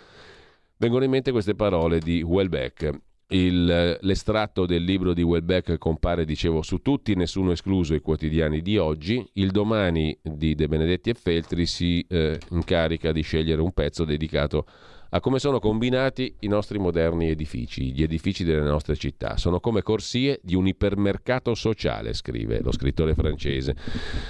vengono 0.78 1.04
in 1.04 1.12
mente 1.12 1.32
queste 1.32 1.56
parole 1.56 2.00
di 2.00 2.22
Welbeck. 2.22 2.90
Il, 3.34 3.98
l'estratto 4.00 4.68
del 4.68 4.84
libro 4.84 5.16
di 5.16 5.24
Welbeck 5.24 5.80
compare, 5.80 6.24
dicevo, 6.24 6.62
su 6.62 6.84
tutti, 6.84 7.16
nessuno 7.16 7.52
escluso 7.52 7.96
i 7.96 8.00
quotidiani 8.00 8.62
di 8.62 8.78
oggi. 8.78 9.28
Il 9.34 9.50
domani 9.50 10.16
di 10.22 10.54
De 10.54 10.68
Benedetti 10.68 11.10
e 11.10 11.16
Feltri 11.16 11.66
si 11.66 12.06
eh, 12.08 12.38
incarica 12.52 13.12
di 13.12 13.22
scegliere 13.22 13.60
un 13.60 13.72
pezzo 13.72 14.06
dedicato 14.06 14.68
a 15.16 15.20
come 15.20 15.38
sono 15.38 15.60
combinati 15.60 16.38
i 16.40 16.48
nostri 16.48 16.80
moderni 16.80 17.30
edifici, 17.30 17.94
gli 17.94 18.02
edifici 18.02 18.44
delle 18.44 18.64
nostre 18.64 18.96
città. 18.96 19.38
Sono 19.38 19.60
come 19.60 19.84
corsie 19.84 20.40
di 20.42 20.56
un 20.56 20.66
ipermercato 20.66 21.54
sociale, 21.54 22.14
scrive 22.14 22.62
lo 22.62 22.72
scrittore 22.72 23.14
francese. 23.14 23.76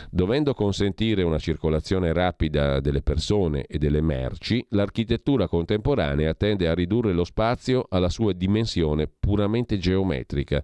Dovendo 0.09 0.53
consentire 0.53 1.23
una 1.23 1.39
circolazione 1.39 2.11
rapida 2.11 2.81
delle 2.81 3.01
persone 3.01 3.65
e 3.65 3.77
delle 3.77 4.01
merci, 4.01 4.65
l'architettura 4.71 5.47
contemporanea 5.47 6.33
tende 6.33 6.67
a 6.67 6.73
ridurre 6.73 7.13
lo 7.13 7.23
spazio 7.23 7.85
alla 7.89 8.09
sua 8.09 8.33
dimensione 8.33 9.07
puramente 9.07 9.77
geometrica 9.77 10.61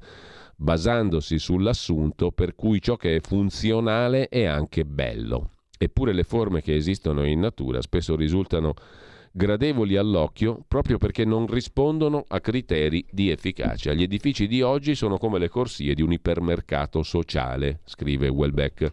basandosi 0.58 1.40
sull'assunto 1.40 2.34
per 2.34 2.56
cui 2.56 2.82
ciò 2.82 2.98
che 2.98 3.16
è 3.16 3.20
funzionale 3.22 4.28
è 4.28 4.44
anche 4.44 4.84
bello. 4.84 5.52
Eppure 5.78 6.12
le 6.12 6.24
forme 6.24 6.62
che 6.62 6.76
esistono 6.76 7.24
in 7.24 7.40
natura 7.40 7.82
spesso 7.82 8.18
risultano 8.18 8.74
gradevoli 9.32 9.96
all'occhio 9.96 10.64
proprio 10.68 10.98
perché 10.98 11.26
non 11.26 11.48
rispondono 11.48 12.24
a 12.28 12.40
criteri 12.40 13.06
di 13.10 13.30
efficacia. 13.30 13.94
Gli 13.94 14.04
edifici 14.04 14.48
di 14.48 14.62
oggi 14.62 14.96
sono 14.96 15.18
come 15.18 15.40
le 15.40 15.50
corsie 15.50 15.94
di 15.94 16.02
un 16.02 16.12
ipermercato 16.12 17.04
sociale, 17.04 17.82
scrive 17.86 18.28
Welbeck. 18.28 18.92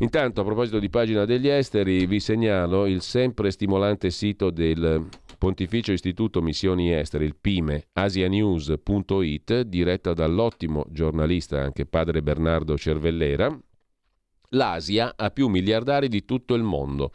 Intanto, 0.00 0.42
a 0.42 0.44
proposito 0.44 0.78
di 0.78 0.90
pagina 0.90 1.24
degli 1.24 1.48
esteri, 1.48 2.06
vi 2.06 2.20
segnalo 2.20 2.86
il 2.86 3.00
sempre 3.00 3.50
stimolante 3.50 4.10
sito 4.10 4.50
del 4.50 5.08
Pontificio 5.38 5.92
Istituto 5.92 6.42
Missioni 6.42 6.92
Estere, 6.92 7.24
il 7.24 7.36
PIME, 7.40 7.86
asianews.it, 7.92 9.60
diretta 9.62 10.12
dall'ottimo 10.12 10.84
giornalista 10.90 11.62
anche 11.62 11.86
padre 11.86 12.22
Bernardo 12.22 12.76
Cervellera. 12.76 13.56
L'Asia 14.52 15.12
ha 15.14 15.30
più 15.30 15.48
miliardari 15.48 16.08
di 16.08 16.24
tutto 16.24 16.54
il 16.54 16.62
mondo. 16.62 17.12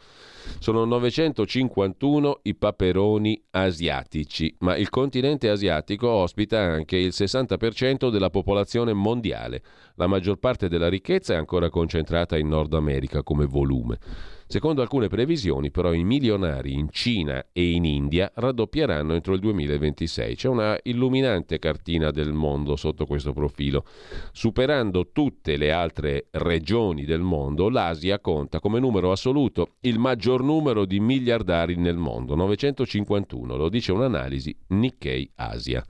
Sono 0.60 0.84
951 0.84 2.40
i 2.42 2.54
paperoni 2.54 3.42
asiatici, 3.50 4.54
ma 4.60 4.76
il 4.76 4.88
continente 4.88 5.48
asiatico 5.48 6.08
ospita 6.08 6.60
anche 6.60 6.96
il 6.96 7.12
60% 7.12 8.08
della 8.10 8.30
popolazione 8.30 8.92
mondiale. 8.92 9.62
La 9.96 10.06
maggior 10.06 10.36
parte 10.36 10.68
della 10.68 10.88
ricchezza 10.88 11.34
è 11.34 11.36
ancora 11.36 11.70
concentrata 11.70 12.36
in 12.36 12.46
Nord 12.48 12.74
America 12.74 13.24
come 13.24 13.46
volume. 13.46 13.98
Secondo 14.46 14.82
alcune 14.82 15.08
previsioni, 15.08 15.70
però, 15.70 15.92
i 15.92 16.04
milionari 16.04 16.74
in 16.74 16.88
Cina 16.90 17.46
e 17.52 17.70
in 17.70 17.84
India 17.84 18.30
raddoppieranno 18.34 19.14
entro 19.14 19.34
il 19.34 19.40
2026. 19.40 20.36
C'è 20.36 20.48
una 20.48 20.78
illuminante 20.82 21.58
cartina 21.58 22.10
del 22.10 22.32
mondo 22.32 22.76
sotto 22.76 23.06
questo 23.06 23.32
profilo. 23.32 23.84
Superando 24.32 25.10
tutte 25.12 25.56
le 25.56 25.72
altre 25.72 26.26
regioni 26.32 27.04
del 27.04 27.22
mondo, 27.22 27.68
l'Asia 27.68 28.20
conta 28.20 28.60
come 28.60 28.80
numero 28.80 29.10
assoluto 29.10 29.76
il 29.80 29.98
maggior 29.98 30.42
numero 30.42 30.84
di 30.84 31.00
miliardari 31.00 31.76
nel 31.76 31.96
mondo, 31.96 32.34
951, 32.34 33.56
lo 33.56 33.68
dice 33.68 33.92
un'analisi 33.92 34.54
Nikkei 34.68 35.30
Asia. 35.36 35.84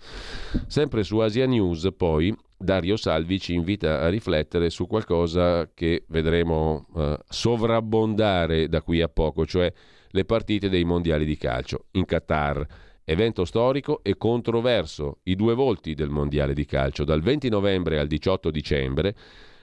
Sempre 0.66 1.02
su 1.02 1.18
Asia 1.18 1.46
News, 1.46 1.88
poi, 1.96 2.34
Dario 2.56 2.96
Salvi 2.96 3.38
ci 3.38 3.54
invita 3.54 4.00
a 4.00 4.08
riflettere 4.08 4.70
su 4.70 4.86
qualcosa 4.86 5.70
che 5.74 6.04
vedremo 6.08 6.86
uh, 6.92 7.14
sovrabbondare 7.28 8.68
da 8.68 8.80
qui 8.82 9.02
a 9.02 9.08
poco, 9.08 9.44
cioè 9.44 9.72
le 10.08 10.24
partite 10.24 10.68
dei 10.68 10.84
mondiali 10.84 11.24
di 11.24 11.36
calcio 11.36 11.86
in 11.92 12.04
Qatar. 12.04 12.66
Evento 13.04 13.44
storico 13.44 14.00
e 14.02 14.16
controverso, 14.16 15.18
i 15.24 15.34
due 15.36 15.54
volti 15.54 15.94
del 15.94 16.08
mondiale 16.08 16.54
di 16.54 16.64
calcio. 16.64 17.04
Dal 17.04 17.20
20 17.20 17.50
novembre 17.50 17.98
al 17.98 18.06
18 18.06 18.50
dicembre 18.50 19.14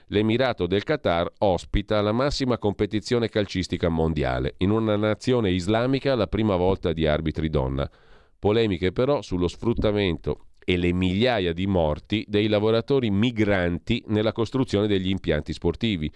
l'Emirato 0.08 0.66
del 0.66 0.84
Qatar 0.84 1.28
ospita 1.38 2.00
la 2.02 2.12
massima 2.12 2.58
competizione 2.58 3.28
calcistica 3.28 3.88
mondiale. 3.88 4.54
In 4.58 4.70
una 4.70 4.96
nazione 4.96 5.50
islamica 5.50 6.14
la 6.14 6.26
prima 6.28 6.54
volta 6.54 6.92
di 6.92 7.06
arbitri 7.06 7.48
donna. 7.48 7.90
Polemiche 8.38 8.92
però 8.92 9.22
sullo 9.22 9.48
sfruttamento 9.48 10.46
e 10.64 10.76
le 10.76 10.92
migliaia 10.92 11.52
di 11.52 11.66
morti 11.66 12.24
dei 12.28 12.48
lavoratori 12.48 13.10
migranti 13.10 14.02
nella 14.08 14.32
costruzione 14.32 14.86
degli 14.86 15.08
impianti 15.08 15.52
sportivi. 15.52 16.10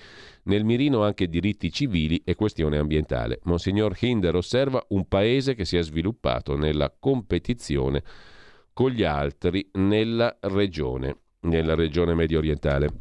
Nel 0.45 0.65
mirino 0.65 1.03
anche 1.03 1.29
diritti 1.29 1.71
civili 1.73 2.23
e 2.25 2.35
questione 2.35 2.79
ambientale. 2.79 3.41
Monsignor 3.45 3.97
Hinder 3.99 4.35
osserva 4.35 4.85
un 4.89 5.07
paese 5.09 5.55
che 5.55 5.65
si 5.65 5.77
è 5.77 5.83
sviluppato 5.83 6.57
nella 6.57 6.95
competizione 6.99 8.03
con 8.73 8.91
gli 8.91 9.05
altri 9.05 9.69
nella 9.73 10.37
regione, 10.41 11.17
nella 11.41 11.75
regione 11.75 12.15
medio 12.15 12.39
orientale. 12.39 13.01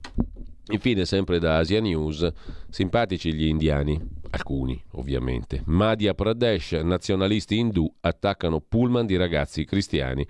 Infine, 0.69 1.05
sempre 1.05 1.37
da 1.37 1.57
Asia 1.57 1.79
News, 1.79 2.27
simpatici 2.69 3.31
gli 3.33 3.45
indiani, 3.45 4.01
alcuni 4.31 4.81
ovviamente. 4.93 5.61
Madhya 5.65 6.15
Pradesh, 6.15 6.71
nazionalisti 6.71 7.57
indù 7.57 7.91
attaccano 7.99 8.61
pullman 8.61 9.05
di 9.05 9.15
ragazzi 9.15 9.63
cristiani 9.63 10.25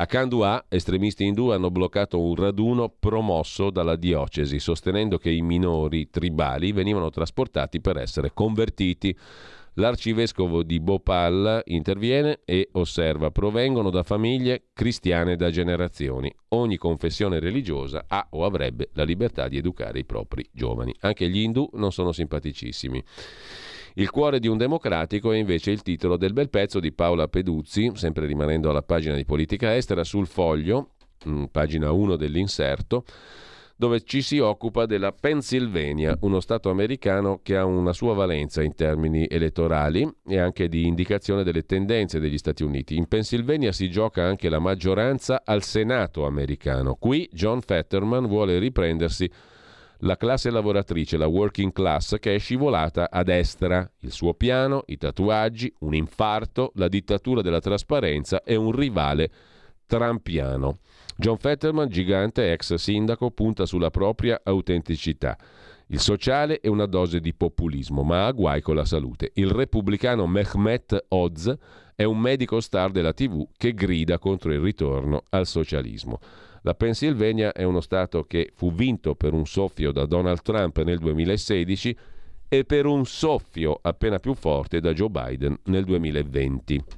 a 0.00 0.06
Kandua, 0.06 0.66
estremisti 0.68 1.24
indù 1.24 1.48
hanno 1.48 1.72
bloccato 1.72 2.20
un 2.20 2.36
raduno 2.36 2.88
promosso 2.88 3.70
dalla 3.70 3.96
diocesi, 3.96 4.60
sostenendo 4.60 5.18
che 5.18 5.30
i 5.30 5.42
minori 5.42 6.08
tribali 6.08 6.70
venivano 6.70 7.10
trasportati 7.10 7.80
per 7.80 7.96
essere 7.96 8.30
convertiti. 8.32 9.16
L'arcivescovo 9.74 10.62
di 10.62 10.78
Bhopal 10.78 11.62
interviene 11.66 12.40
e 12.44 12.68
osserva 12.72 13.32
provengono 13.32 13.90
da 13.90 14.04
famiglie 14.04 14.66
cristiane 14.72 15.34
da 15.34 15.50
generazioni. 15.50 16.32
Ogni 16.50 16.76
confessione 16.76 17.40
religiosa 17.40 18.04
ha 18.06 18.24
o 18.30 18.44
avrebbe 18.44 18.90
la 18.92 19.02
libertà 19.02 19.48
di 19.48 19.56
educare 19.56 19.98
i 19.98 20.04
propri 20.04 20.48
giovani. 20.52 20.94
Anche 21.00 21.28
gli 21.28 21.38
indù 21.38 21.68
non 21.72 21.90
sono 21.90 22.12
simpaticissimi. 22.12 23.02
Il 23.98 24.10
cuore 24.10 24.38
di 24.38 24.46
un 24.46 24.56
democratico 24.56 25.32
è 25.32 25.36
invece 25.36 25.72
il 25.72 25.82
titolo 25.82 26.16
del 26.16 26.32
bel 26.32 26.50
pezzo 26.50 26.78
di 26.78 26.92
Paola 26.92 27.26
Peduzzi, 27.26 27.90
sempre 27.94 28.26
rimanendo 28.26 28.70
alla 28.70 28.82
pagina 28.82 29.16
di 29.16 29.24
politica 29.24 29.74
estera, 29.74 30.04
sul 30.04 30.28
foglio, 30.28 30.90
pagina 31.50 31.90
1 31.90 32.14
dell'inserto, 32.14 33.02
dove 33.74 34.04
ci 34.04 34.22
si 34.22 34.38
occupa 34.38 34.86
della 34.86 35.10
Pennsylvania, 35.10 36.16
uno 36.20 36.38
Stato 36.38 36.70
americano 36.70 37.40
che 37.42 37.56
ha 37.56 37.64
una 37.64 37.92
sua 37.92 38.14
valenza 38.14 38.62
in 38.62 38.76
termini 38.76 39.26
elettorali 39.28 40.08
e 40.28 40.38
anche 40.38 40.68
di 40.68 40.86
indicazione 40.86 41.42
delle 41.42 41.64
tendenze 41.64 42.20
degli 42.20 42.38
Stati 42.38 42.62
Uniti. 42.62 42.94
In 42.94 43.08
Pennsylvania 43.08 43.72
si 43.72 43.90
gioca 43.90 44.22
anche 44.22 44.48
la 44.48 44.60
maggioranza 44.60 45.42
al 45.44 45.64
Senato 45.64 46.24
americano. 46.24 46.94
Qui 46.94 47.28
John 47.32 47.62
Fetterman 47.62 48.28
vuole 48.28 48.60
riprendersi 48.60 49.28
la 49.98 50.16
classe 50.16 50.50
lavoratrice, 50.50 51.16
la 51.16 51.26
working 51.26 51.72
class, 51.72 52.18
che 52.18 52.34
è 52.34 52.38
scivolata 52.38 53.10
a 53.10 53.22
destra. 53.22 53.90
Il 54.00 54.12
suo 54.12 54.34
piano, 54.34 54.82
i 54.86 54.96
tatuaggi, 54.96 55.72
un 55.80 55.94
infarto, 55.94 56.72
la 56.74 56.88
dittatura 56.88 57.42
della 57.42 57.60
trasparenza 57.60 58.42
e 58.42 58.54
un 58.54 58.72
rivale 58.72 59.30
trampiano. 59.86 60.78
John 61.16 61.38
Fetterman, 61.38 61.88
gigante 61.88 62.52
ex 62.52 62.74
sindaco, 62.74 63.30
punta 63.32 63.66
sulla 63.66 63.90
propria 63.90 64.40
autenticità. 64.44 65.36
Il 65.88 66.00
sociale 66.00 66.60
è 66.60 66.68
una 66.68 66.86
dose 66.86 67.18
di 67.18 67.32
populismo, 67.34 68.02
ma 68.02 68.26
ha 68.26 68.32
guai 68.32 68.60
con 68.60 68.76
la 68.76 68.84
salute. 68.84 69.30
Il 69.34 69.50
repubblicano 69.50 70.26
Mehmet 70.26 71.06
Oz 71.08 71.56
è 71.96 72.04
un 72.04 72.20
medico 72.20 72.60
star 72.60 72.90
della 72.90 73.14
TV 73.14 73.48
che 73.56 73.72
grida 73.72 74.18
contro 74.18 74.52
il 74.52 74.60
ritorno 74.60 75.24
al 75.30 75.46
socialismo. 75.46 76.20
La 76.62 76.74
Pennsylvania 76.74 77.52
è 77.52 77.62
uno 77.62 77.80
Stato 77.80 78.24
che 78.24 78.50
fu 78.54 78.72
vinto 78.72 79.14
per 79.14 79.32
un 79.32 79.46
soffio 79.46 79.92
da 79.92 80.06
Donald 80.06 80.42
Trump 80.42 80.82
nel 80.82 80.98
2016 80.98 81.96
e 82.48 82.64
per 82.64 82.86
un 82.86 83.04
soffio 83.04 83.78
appena 83.80 84.18
più 84.18 84.34
forte 84.34 84.80
da 84.80 84.92
Joe 84.92 85.10
Biden 85.10 85.58
nel 85.64 85.84
2020. 85.84 86.97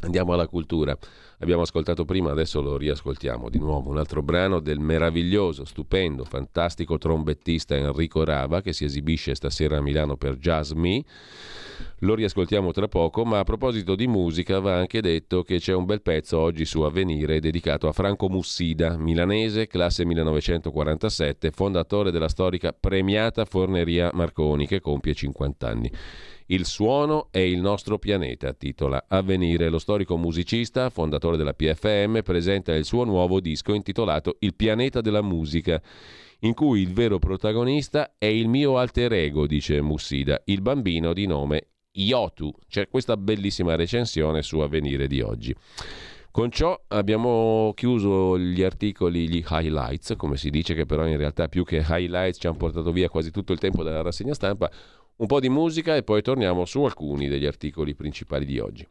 Andiamo 0.00 0.32
alla 0.32 0.46
cultura. 0.46 0.96
Abbiamo 1.38 1.62
ascoltato 1.62 2.04
prima, 2.04 2.30
adesso 2.30 2.62
lo 2.62 2.78
riascoltiamo 2.78 3.50
di 3.50 3.58
nuovo, 3.58 3.90
un 3.90 3.98
altro 3.98 4.22
brano 4.22 4.58
del 4.58 4.78
meraviglioso, 4.78 5.66
stupendo, 5.66 6.24
fantastico 6.24 6.96
trombettista 6.96 7.74
Enrico 7.76 8.24
Rava 8.24 8.62
che 8.62 8.72
si 8.72 8.84
esibisce 8.84 9.34
stasera 9.34 9.76
a 9.76 9.82
Milano 9.82 10.16
per 10.16 10.36
Jazz 10.38 10.72
Me. 10.72 11.04
Lo 12.00 12.14
riascoltiamo 12.14 12.72
tra 12.72 12.88
poco, 12.88 13.24
ma 13.24 13.38
a 13.38 13.44
proposito 13.44 13.94
di 13.94 14.06
musica 14.06 14.60
va 14.60 14.78
anche 14.78 15.02
detto 15.02 15.42
che 15.42 15.58
c'è 15.58 15.74
un 15.74 15.84
bel 15.84 16.00
pezzo 16.00 16.38
oggi 16.38 16.64
su 16.64 16.80
Avvenire 16.82 17.40
dedicato 17.40 17.86
a 17.88 17.92
Franco 17.92 18.28
Mussida, 18.28 18.96
milanese, 18.96 19.66
classe 19.66 20.04
1947, 20.04 21.50
fondatore 21.50 22.10
della 22.10 22.28
storica 22.28 22.74
premiata 22.78 23.44
Forneria 23.44 24.10
Marconi 24.14 24.66
che 24.66 24.80
compie 24.80 25.12
50 25.12 25.68
anni. 25.68 25.92
Il 26.48 26.64
suono 26.64 27.26
è 27.32 27.40
il 27.40 27.60
nostro 27.60 27.98
pianeta, 27.98 28.52
titola 28.52 29.06
Avvenire. 29.08 29.68
Lo 29.68 29.80
storico 29.80 30.16
musicista, 30.16 30.90
fondatore 30.90 31.36
della 31.36 31.54
PFM, 31.54 32.20
presenta 32.22 32.72
il 32.72 32.84
suo 32.84 33.02
nuovo 33.02 33.40
disco 33.40 33.74
intitolato 33.74 34.36
Il 34.38 34.54
pianeta 34.54 35.00
della 35.00 35.22
musica, 35.22 35.82
in 36.40 36.54
cui 36.54 36.82
il 36.82 36.92
vero 36.92 37.18
protagonista 37.18 38.14
è 38.16 38.26
il 38.26 38.46
mio 38.46 38.78
alter 38.78 39.14
ego, 39.14 39.48
dice 39.48 39.80
Mussida, 39.80 40.40
il 40.44 40.62
bambino 40.62 41.12
di 41.12 41.26
nome 41.26 41.70
Iotu. 41.90 42.52
C'è 42.68 42.86
questa 42.88 43.16
bellissima 43.16 43.74
recensione 43.74 44.42
su 44.42 44.60
Avvenire 44.60 45.08
di 45.08 45.20
oggi. 45.22 45.52
Con 46.30 46.52
ciò 46.52 46.80
abbiamo 46.88 47.72
chiuso 47.74 48.38
gli 48.38 48.62
articoli, 48.62 49.28
gli 49.28 49.42
highlights, 49.48 50.14
come 50.16 50.36
si 50.36 50.50
dice, 50.50 50.74
che 50.74 50.86
però 50.86 51.08
in 51.08 51.16
realtà 51.16 51.48
più 51.48 51.64
che 51.64 51.84
highlights 51.84 52.38
ci 52.38 52.46
hanno 52.46 52.58
portato 52.58 52.92
via 52.92 53.08
quasi 53.08 53.32
tutto 53.32 53.52
il 53.52 53.58
tempo 53.58 53.82
della 53.82 54.02
rassegna 54.02 54.34
stampa 54.34 54.70
un 55.16 55.26
po' 55.26 55.40
di 55.40 55.48
musica 55.48 55.96
e 55.96 56.02
poi 56.02 56.22
torniamo 56.22 56.64
su 56.64 56.82
alcuni 56.82 57.28
degli 57.28 57.46
articoli 57.46 57.94
principali 57.94 58.44
di 58.44 58.58
oggi. 58.58 58.86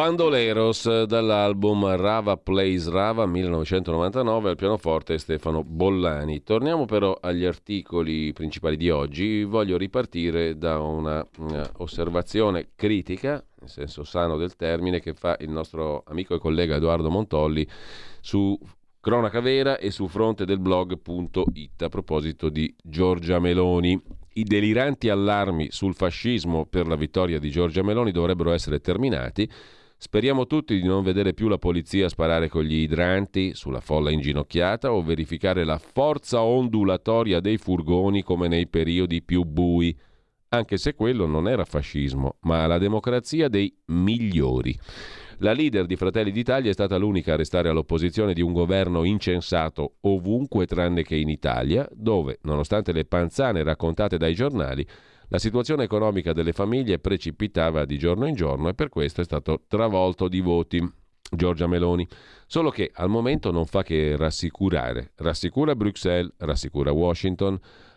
Bandoleros 0.00 1.02
dall'album 1.02 1.94
Rava 1.94 2.38
Plays 2.38 2.88
Rava 2.88 3.26
1999 3.26 4.48
al 4.48 4.56
pianoforte 4.56 5.18
Stefano 5.18 5.62
Bollani. 5.62 6.42
Torniamo 6.42 6.86
però 6.86 7.18
agli 7.20 7.44
articoli 7.44 8.32
principali 8.32 8.78
di 8.78 8.88
oggi. 8.88 9.44
Voglio 9.44 9.76
ripartire 9.76 10.56
da 10.56 10.78
una, 10.80 11.22
una 11.36 11.70
osservazione 11.76 12.70
critica, 12.76 13.44
nel 13.60 13.68
senso 13.68 14.02
sano 14.02 14.38
del 14.38 14.56
termine, 14.56 15.00
che 15.00 15.12
fa 15.12 15.36
il 15.40 15.50
nostro 15.50 16.02
amico 16.06 16.34
e 16.34 16.38
collega 16.38 16.76
Edoardo 16.76 17.10
Montolli 17.10 17.68
su 18.22 18.58
Cronaca 19.00 19.40
Vera 19.40 19.76
e 19.76 19.90
su 19.90 20.08
fronte 20.08 20.46
del 20.46 20.60
blog.it 20.60 21.82
a 21.82 21.88
proposito 21.90 22.48
di 22.48 22.74
Giorgia 22.82 23.38
Meloni. 23.38 24.02
I 24.32 24.44
deliranti 24.44 25.10
allarmi 25.10 25.68
sul 25.70 25.94
fascismo 25.94 26.64
per 26.64 26.86
la 26.86 26.96
vittoria 26.96 27.38
di 27.38 27.50
Giorgia 27.50 27.82
Meloni 27.82 28.12
dovrebbero 28.12 28.52
essere 28.52 28.80
terminati 28.80 29.46
Speriamo 30.02 30.46
tutti 30.46 30.80
di 30.80 30.86
non 30.88 31.02
vedere 31.02 31.34
più 31.34 31.46
la 31.46 31.58
polizia 31.58 32.08
sparare 32.08 32.48
con 32.48 32.62
gli 32.62 32.76
idranti 32.76 33.54
sulla 33.54 33.80
folla 33.80 34.10
inginocchiata 34.10 34.90
o 34.94 35.02
verificare 35.02 35.62
la 35.62 35.76
forza 35.76 36.40
ondulatoria 36.40 37.38
dei 37.40 37.58
furgoni 37.58 38.22
come 38.22 38.48
nei 38.48 38.66
periodi 38.66 39.20
più 39.20 39.44
bui, 39.44 39.94
anche 40.48 40.78
se 40.78 40.94
quello 40.94 41.26
non 41.26 41.46
era 41.46 41.66
fascismo, 41.66 42.38
ma 42.40 42.66
la 42.66 42.78
democrazia 42.78 43.48
dei 43.48 43.76
migliori. 43.88 44.74
La 45.40 45.52
leader 45.52 45.84
di 45.84 45.96
Fratelli 45.96 46.30
d'Italia 46.30 46.70
è 46.70 46.72
stata 46.72 46.96
l'unica 46.96 47.34
a 47.34 47.36
restare 47.36 47.68
all'opposizione 47.68 48.32
di 48.32 48.40
un 48.40 48.54
governo 48.54 49.04
incensato 49.04 49.96
ovunque 50.00 50.64
tranne 50.64 51.02
che 51.02 51.16
in 51.16 51.28
Italia, 51.28 51.86
dove, 51.92 52.38
nonostante 52.44 52.92
le 52.92 53.04
panzane 53.04 53.62
raccontate 53.62 54.16
dai 54.16 54.34
giornali, 54.34 54.86
la 55.30 55.38
situazione 55.38 55.84
economica 55.84 56.32
delle 56.32 56.52
famiglie 56.52 56.98
precipitava 56.98 57.84
di 57.84 57.98
giorno 57.98 58.26
in 58.26 58.34
giorno 58.34 58.68
e 58.68 58.74
per 58.74 58.88
questo 58.88 59.20
è 59.20 59.24
stato 59.24 59.62
travolto 59.68 60.28
di 60.28 60.40
voti. 60.40 60.98
Giorgia 61.32 61.68
Meloni. 61.68 62.04
Solo 62.48 62.70
che 62.70 62.90
al 62.92 63.08
momento 63.08 63.52
non 63.52 63.64
fa 63.64 63.84
che 63.84 64.16
rassicurare. 64.16 65.12
Rassicura 65.14 65.76
Bruxelles, 65.76 66.32
rassicura 66.38 66.90
Washington, 66.90 67.56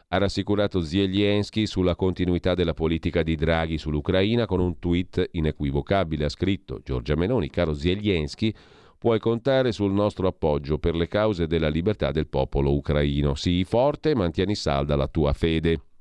ha 0.09 0.17
rassicurato 0.19 0.81
Zelensky 0.81 1.65
sulla 1.65 1.95
continuità 1.95 2.53
della 2.53 2.75
politica 2.75 3.23
di 3.23 3.35
Draghi 3.35 3.79
sull'Ucraina 3.79 4.45
con 4.45 4.59
un 4.59 4.77
tweet 4.77 5.29
inequivocabile. 5.31 6.25
Ha 6.25 6.29
scritto 6.29 6.81
Giorgia 6.83 7.15
Meloni, 7.15 7.49
caro 7.49 7.73
Zelensky, 7.73 8.53
puoi 8.99 9.17
contare 9.17 9.71
sul 9.71 9.91
nostro 9.91 10.27
appoggio 10.27 10.77
per 10.77 10.93
le 10.93 11.07
cause 11.07 11.47
della 11.47 11.69
libertà 11.69 12.11
del 12.11 12.27
popolo 12.27 12.75
ucraino. 12.75 13.33
Sii 13.33 13.63
forte 13.63 14.11
e 14.11 14.15
mantieni 14.15 14.53
salda 14.53 14.95
la 14.95 15.07
tua 15.07 15.33
fede. 15.33 15.92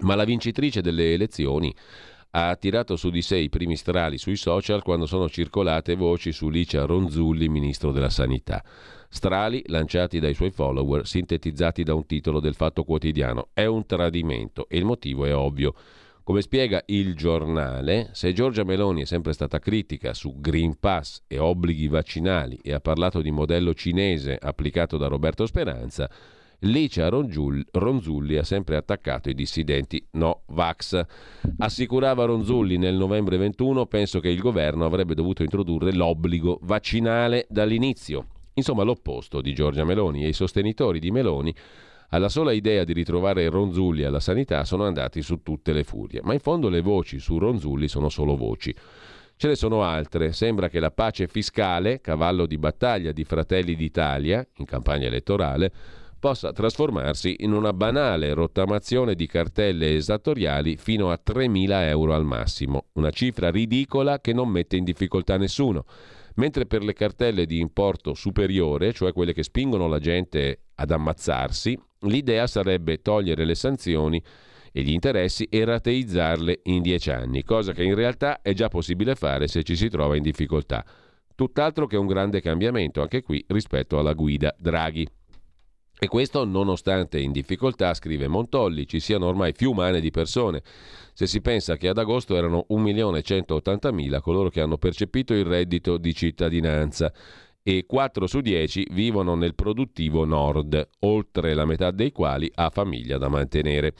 Ma 0.00 0.14
la 0.14 0.24
vincitrice 0.24 0.80
delle 0.80 1.12
elezioni 1.12 1.74
ha 2.32 2.54
tirato 2.56 2.96
su 2.96 3.10
di 3.10 3.22
sé 3.22 3.38
i 3.38 3.48
primi 3.48 3.76
strali 3.76 4.16
sui 4.16 4.36
social 4.36 4.82
quando 4.82 5.06
sono 5.06 5.28
circolate 5.28 5.96
voci 5.96 6.30
su 6.32 6.48
Licia 6.48 6.84
Ronzulli, 6.84 7.48
ministro 7.48 7.90
della 7.90 8.08
Sanità. 8.08 8.62
Strali 9.08 9.62
lanciati 9.66 10.20
dai 10.20 10.34
suoi 10.34 10.52
follower, 10.52 11.06
sintetizzati 11.06 11.82
da 11.82 11.94
un 11.94 12.06
titolo 12.06 12.38
del 12.38 12.54
Fatto 12.54 12.84
Quotidiano. 12.84 13.48
È 13.52 13.64
un 13.64 13.84
tradimento 13.84 14.68
e 14.68 14.78
il 14.78 14.84
motivo 14.84 15.24
è 15.24 15.34
ovvio. 15.34 15.74
Come 16.22 16.42
spiega 16.42 16.80
il 16.86 17.16
giornale, 17.16 18.10
se 18.12 18.32
Giorgia 18.32 18.62
Meloni 18.62 19.02
è 19.02 19.06
sempre 19.06 19.32
stata 19.32 19.58
critica 19.58 20.14
su 20.14 20.38
Green 20.38 20.78
Pass 20.78 21.22
e 21.26 21.38
obblighi 21.38 21.88
vaccinali 21.88 22.60
e 22.62 22.72
ha 22.72 22.78
parlato 22.78 23.20
di 23.20 23.32
modello 23.32 23.74
cinese 23.74 24.38
applicato 24.40 24.96
da 24.96 25.08
Roberto 25.08 25.44
Speranza, 25.46 26.08
Licia 26.60 27.08
Ronzulli 27.08 28.36
ha 28.36 28.42
sempre 28.42 28.76
attaccato 28.76 29.30
i 29.30 29.34
dissidenti 29.34 30.04
no 30.12 30.42
vax. 30.48 31.00
Assicurava 31.58 32.24
Ronzulli 32.24 32.76
nel 32.76 32.96
novembre 32.96 33.38
21, 33.38 33.86
penso 33.86 34.20
che 34.20 34.28
il 34.28 34.40
governo 34.40 34.84
avrebbe 34.84 35.14
dovuto 35.14 35.42
introdurre 35.42 35.94
l'obbligo 35.94 36.58
vaccinale 36.62 37.46
dall'inizio. 37.48 38.26
Insomma, 38.54 38.82
l'opposto 38.82 39.40
di 39.40 39.54
Giorgia 39.54 39.84
Meloni 39.84 40.24
e 40.24 40.28
i 40.28 40.32
sostenitori 40.34 40.98
di 40.98 41.10
Meloni 41.10 41.54
alla 42.10 42.28
sola 42.28 42.52
idea 42.52 42.84
di 42.84 42.92
ritrovare 42.92 43.48
Ronzulli 43.48 44.02
alla 44.02 44.20
sanità 44.20 44.64
sono 44.64 44.84
andati 44.84 45.22
su 45.22 45.42
tutte 45.42 45.72
le 45.72 45.84
furie. 45.84 46.20
Ma 46.22 46.34
in 46.34 46.40
fondo 46.40 46.68
le 46.68 46.82
voci 46.82 47.18
su 47.20 47.38
Ronzulli 47.38 47.88
sono 47.88 48.08
solo 48.08 48.36
voci. 48.36 48.74
Ce 49.36 49.48
ne 49.48 49.54
sono 49.54 49.82
altre. 49.82 50.32
Sembra 50.32 50.68
che 50.68 50.80
la 50.80 50.90
pace 50.90 51.26
fiscale, 51.26 52.00
cavallo 52.02 52.44
di 52.44 52.58
battaglia 52.58 53.12
di 53.12 53.24
Fratelli 53.24 53.74
d'Italia 53.76 54.46
in 54.56 54.66
campagna 54.66 55.06
elettorale, 55.06 55.72
possa 56.20 56.52
trasformarsi 56.52 57.36
in 57.40 57.52
una 57.52 57.72
banale 57.72 58.34
rottamazione 58.34 59.14
di 59.14 59.26
cartelle 59.26 59.96
esattoriali 59.96 60.76
fino 60.76 61.10
a 61.10 61.18
3.000 61.20 61.88
euro 61.88 62.14
al 62.14 62.26
massimo, 62.26 62.88
una 62.92 63.10
cifra 63.10 63.50
ridicola 63.50 64.20
che 64.20 64.34
non 64.34 64.50
mette 64.50 64.76
in 64.76 64.84
difficoltà 64.84 65.38
nessuno. 65.38 65.86
Mentre 66.36 66.66
per 66.66 66.84
le 66.84 66.92
cartelle 66.92 67.46
di 67.46 67.58
importo 67.58 68.14
superiore, 68.14 68.92
cioè 68.92 69.12
quelle 69.12 69.32
che 69.32 69.42
spingono 69.42 69.88
la 69.88 69.98
gente 69.98 70.66
ad 70.76 70.90
ammazzarsi, 70.90 71.76
l'idea 72.00 72.46
sarebbe 72.46 73.00
togliere 73.00 73.44
le 73.44 73.54
sanzioni 73.54 74.22
e 74.72 74.82
gli 74.82 74.92
interessi 74.92 75.44
e 75.50 75.64
rateizzarle 75.64 76.60
in 76.64 76.82
10 76.82 77.10
anni, 77.10 77.42
cosa 77.42 77.72
che 77.72 77.82
in 77.82 77.94
realtà 77.94 78.42
è 78.42 78.52
già 78.52 78.68
possibile 78.68 79.14
fare 79.14 79.48
se 79.48 79.62
ci 79.62 79.74
si 79.74 79.88
trova 79.88 80.16
in 80.16 80.22
difficoltà. 80.22 80.84
Tutt'altro 81.34 81.86
che 81.86 81.96
un 81.96 82.06
grande 82.06 82.42
cambiamento, 82.42 83.00
anche 83.00 83.22
qui, 83.22 83.42
rispetto 83.48 83.98
alla 83.98 84.12
guida 84.12 84.54
Draghi. 84.58 85.08
E 86.02 86.08
questo 86.08 86.46
nonostante 86.46 87.20
in 87.20 87.30
difficoltà, 87.30 87.92
scrive 87.92 88.26
Montolli, 88.26 88.86
ci 88.86 89.00
siano 89.00 89.26
ormai 89.26 89.52
più 89.52 89.72
umane 89.72 90.00
di 90.00 90.10
persone. 90.10 90.62
Se 91.12 91.26
si 91.26 91.42
pensa 91.42 91.76
che 91.76 91.88
ad 91.88 91.98
agosto 91.98 92.36
erano 92.36 92.64
1.180.000 92.70 94.20
coloro 94.22 94.48
che 94.48 94.62
hanno 94.62 94.78
percepito 94.78 95.34
il 95.34 95.44
reddito 95.44 95.98
di 95.98 96.14
cittadinanza 96.14 97.12
e 97.62 97.84
4 97.86 98.26
su 98.26 98.40
10 98.40 98.86
vivono 98.92 99.34
nel 99.34 99.54
produttivo 99.54 100.24
nord, 100.24 100.88
oltre 101.00 101.52
la 101.52 101.66
metà 101.66 101.90
dei 101.90 102.12
quali 102.12 102.50
ha 102.54 102.70
famiglia 102.70 103.18
da 103.18 103.28
mantenere. 103.28 103.92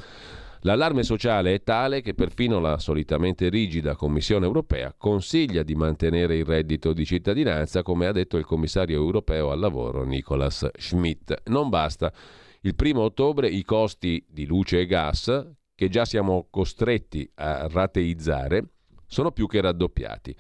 L'allarme 0.65 1.05
sociale 1.05 1.55
è 1.55 1.63
tale 1.63 2.03
che 2.03 2.13
perfino 2.13 2.61
la 2.61 2.79
solitamente 2.79 3.49
rigida 3.49 3.97
Commissione 3.97 4.45
europea 4.45 4.95
consiglia 4.97 5.63
di 5.63 5.75
mantenere 5.75 6.37
il 6.37 6.45
reddito 6.45 6.93
di 6.93 7.07
cittadinanza, 7.07 7.83
come 7.83 8.07
ha 8.07 8.13
detto 8.13 8.37
il 8.37 8.45
commissario 8.45 8.97
europeo 8.97 9.53
al 9.53 9.59
lavoro 9.59 10.05
Nicolas 10.05 10.69
Schmidt. 10.77 11.45
Non 11.47 11.71
basta. 11.71 12.13
Il 12.61 12.75
primo 12.75 13.01
ottobre 13.01 13.49
i 13.49 13.63
costi 13.63 14.23
di 14.29 14.45
luce 14.45 14.81
e 14.81 14.87
gas, 14.87 15.49
che 15.75 15.89
già 15.89 16.05
siamo 16.05 16.49
costretti 16.51 17.27
a 17.37 17.67
rateizzare, 17.67 18.65
sono 19.07 19.33
più 19.33 19.47
che 19.47 19.63
raddoppiati 19.63 20.37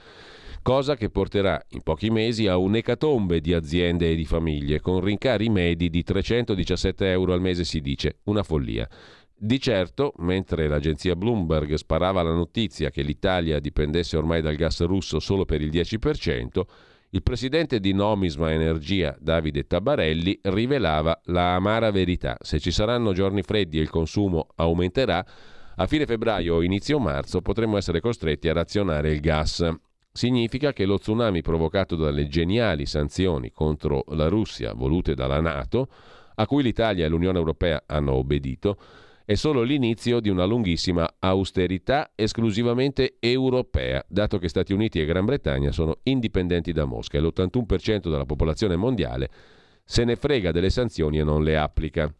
cosa 0.62 0.94
che 0.94 1.10
porterà 1.10 1.62
in 1.70 1.82
pochi 1.82 2.10
mesi 2.10 2.46
a 2.46 2.56
un'ecatombe 2.56 3.40
di 3.40 3.54
aziende 3.54 4.10
e 4.10 4.14
di 4.14 4.24
famiglie, 4.24 4.80
con 4.80 5.00
rincari 5.00 5.48
medi 5.48 5.88
di 5.88 6.02
317 6.02 7.10
euro 7.10 7.32
al 7.32 7.40
mese, 7.40 7.64
si 7.64 7.80
dice, 7.80 8.18
una 8.24 8.42
follia. 8.42 8.88
Di 9.42 9.58
certo, 9.58 10.12
mentre 10.18 10.68
l'agenzia 10.68 11.16
Bloomberg 11.16 11.72
sparava 11.72 12.20
la 12.20 12.34
notizia 12.34 12.90
che 12.90 13.00
l'Italia 13.00 13.58
dipendesse 13.58 14.18
ormai 14.18 14.42
dal 14.42 14.54
gas 14.54 14.84
russo 14.84 15.18
solo 15.18 15.46
per 15.46 15.62
il 15.62 15.70
10%, 15.70 16.60
il 17.08 17.22
presidente 17.22 17.80
di 17.80 17.94
Nomisma 17.94 18.52
Energia, 18.52 19.16
Davide 19.18 19.66
Tabarelli, 19.66 20.40
rivelava 20.42 21.18
la 21.24 21.54
amara 21.54 21.90
verità. 21.90 22.36
Se 22.38 22.60
ci 22.60 22.70
saranno 22.70 23.14
giorni 23.14 23.40
freddi 23.40 23.78
e 23.78 23.80
il 23.80 23.88
consumo 23.88 24.48
aumenterà, 24.56 25.24
a 25.76 25.86
fine 25.86 26.04
febbraio 26.04 26.56
o 26.56 26.62
inizio 26.62 26.98
marzo 26.98 27.40
potremmo 27.40 27.78
essere 27.78 28.02
costretti 28.02 28.46
a 28.50 28.52
razionare 28.52 29.10
il 29.10 29.20
gas. 29.20 29.66
Significa 30.12 30.74
che 30.74 30.84
lo 30.84 30.98
tsunami 30.98 31.40
provocato 31.40 31.96
dalle 31.96 32.28
geniali 32.28 32.84
sanzioni 32.84 33.52
contro 33.52 34.04
la 34.08 34.28
Russia 34.28 34.74
volute 34.74 35.14
dalla 35.14 35.40
Nato, 35.40 35.88
a 36.34 36.46
cui 36.46 36.62
l'Italia 36.62 37.06
e 37.06 37.08
l'Unione 37.08 37.38
Europea 37.38 37.84
hanno 37.86 38.12
obbedito, 38.12 38.76
è 39.30 39.36
solo 39.36 39.62
l'inizio 39.62 40.18
di 40.18 40.28
una 40.28 40.44
lunghissima 40.44 41.08
austerità 41.20 42.10
esclusivamente 42.16 43.18
europea, 43.20 44.04
dato 44.08 44.38
che 44.38 44.48
Stati 44.48 44.72
Uniti 44.72 45.00
e 45.00 45.04
Gran 45.04 45.24
Bretagna 45.24 45.70
sono 45.70 45.98
indipendenti 46.02 46.72
da 46.72 46.84
Mosca 46.84 47.16
e 47.16 47.20
l'81% 47.20 48.10
della 48.10 48.24
popolazione 48.24 48.74
mondiale 48.74 49.30
se 49.84 50.02
ne 50.02 50.16
frega 50.16 50.50
delle 50.50 50.68
sanzioni 50.68 51.20
e 51.20 51.22
non 51.22 51.44
le 51.44 51.56
applica. 51.56 52.12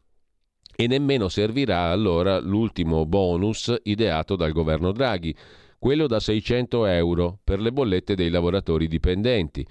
E 0.77 0.87
nemmeno 0.87 1.29
servirà 1.29 1.91
allora 1.91 2.39
l'ultimo 2.39 3.05
bonus 3.07 3.75
ideato 3.83 4.37
dal 4.37 4.53
governo 4.53 4.93
Draghi, 4.93 5.35
quello 5.81 6.07
da 6.07 6.21
600 6.21 6.87
euro 6.87 7.39
per 7.43 7.59
le 7.59 7.73
bollette 7.73 8.15
dei 8.15 8.29
lavoratori 8.29 8.87
dipendenti 8.87 9.67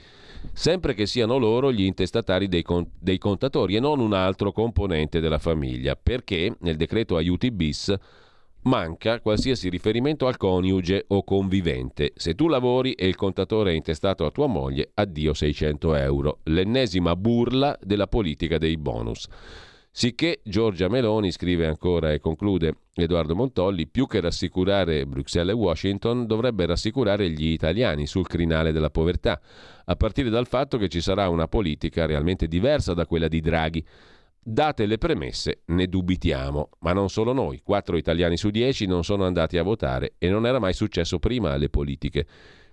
sempre 0.53 0.93
che 0.93 1.05
siano 1.05 1.37
loro 1.37 1.71
gli 1.71 1.83
intestatari 1.83 2.47
dei, 2.47 2.63
con- 2.63 2.89
dei 2.99 3.17
contatori 3.17 3.75
e 3.75 3.79
non 3.79 3.99
un 3.99 4.13
altro 4.13 4.51
componente 4.51 5.19
della 5.19 5.39
famiglia, 5.39 5.95
perché 6.01 6.55
nel 6.59 6.77
decreto 6.77 7.15
aiuti 7.15 7.51
bis 7.51 7.93
manca 8.63 9.21
qualsiasi 9.21 9.69
riferimento 9.69 10.27
al 10.27 10.37
coniuge 10.37 11.05
o 11.07 11.23
convivente. 11.23 12.11
Se 12.15 12.35
tu 12.35 12.47
lavori 12.47 12.93
e 12.93 13.07
il 13.07 13.15
contatore 13.15 13.71
è 13.71 13.75
intestato 13.75 14.25
a 14.25 14.31
tua 14.31 14.47
moglie, 14.47 14.91
addio 14.93 15.33
600 15.33 15.95
euro. 15.95 16.39
L'ennesima 16.43 17.15
burla 17.15 17.77
della 17.81 18.07
politica 18.07 18.57
dei 18.57 18.77
bonus. 18.77 19.27
Sicché 19.99 20.39
Giorgia 20.45 20.87
Meloni 20.87 21.29
scrive 21.29 21.67
ancora 21.67 22.13
e 22.13 22.21
conclude 22.21 22.83
Edoardo 22.93 23.35
Montolli, 23.35 23.85
più 23.85 24.07
che 24.07 24.21
rassicurare 24.21 25.05
Bruxelles 25.05 25.53
e 25.53 25.57
Washington, 25.57 26.25
dovrebbe 26.25 26.65
rassicurare 26.65 27.29
gli 27.29 27.47
italiani 27.47 28.07
sul 28.07 28.25
crinale 28.25 28.71
della 28.71 28.91
povertà, 28.91 29.41
a 29.83 29.95
partire 29.97 30.29
dal 30.29 30.47
fatto 30.47 30.77
che 30.77 30.87
ci 30.87 31.01
sarà 31.01 31.27
una 31.27 31.49
politica 31.49 32.05
realmente 32.05 32.47
diversa 32.47 32.93
da 32.93 33.05
quella 33.05 33.27
di 33.27 33.41
Draghi. 33.41 33.85
Date 34.41 34.85
le 34.85 34.97
premesse, 34.97 35.63
ne 35.65 35.87
dubitiamo, 35.87 36.69
ma 36.79 36.93
non 36.93 37.09
solo 37.09 37.33
noi. 37.33 37.59
Quattro 37.61 37.97
italiani 37.97 38.37
su 38.37 38.51
dieci 38.51 38.85
non 38.85 39.03
sono 39.03 39.25
andati 39.25 39.57
a 39.57 39.63
votare 39.63 40.13
e 40.17 40.29
non 40.29 40.45
era 40.45 40.59
mai 40.59 40.71
successo 40.71 41.19
prima 41.19 41.51
alle 41.51 41.67
politiche. 41.67 42.25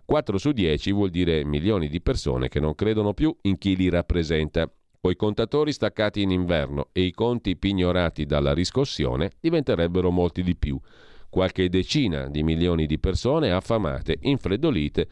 4 0.05 0.39
su 0.39 0.53
10 0.53 0.93
vuol 0.93 1.11
dire 1.11 1.45
milioni 1.45 1.89
di 1.89 2.01
persone 2.01 2.47
che 2.47 2.61
non 2.61 2.77
credono 2.77 3.15
più 3.15 3.37
in 3.43 3.59
chi 3.59 3.75
li 3.75 3.89
rappresenta 3.89 4.71
Coi 5.07 5.15
contatori 5.15 5.73
staccati 5.73 6.23
in 6.23 6.33
inverno 6.33 6.89
e 6.91 7.03
i 7.03 7.13
conti 7.13 7.57
pignorati 7.57 8.27
dalla 8.27 8.53
riscossione 8.53 9.31
diventerebbero 9.39 10.11
molti 10.11 10.43
di 10.43 10.57
più. 10.57 10.81
Qualche 11.29 11.69
decina 11.69 12.27
di 12.27 12.43
milioni 12.43 12.87
di 12.87 12.99
persone 12.99 13.53
affamate, 13.53 14.19
infreddolite, 14.23 15.07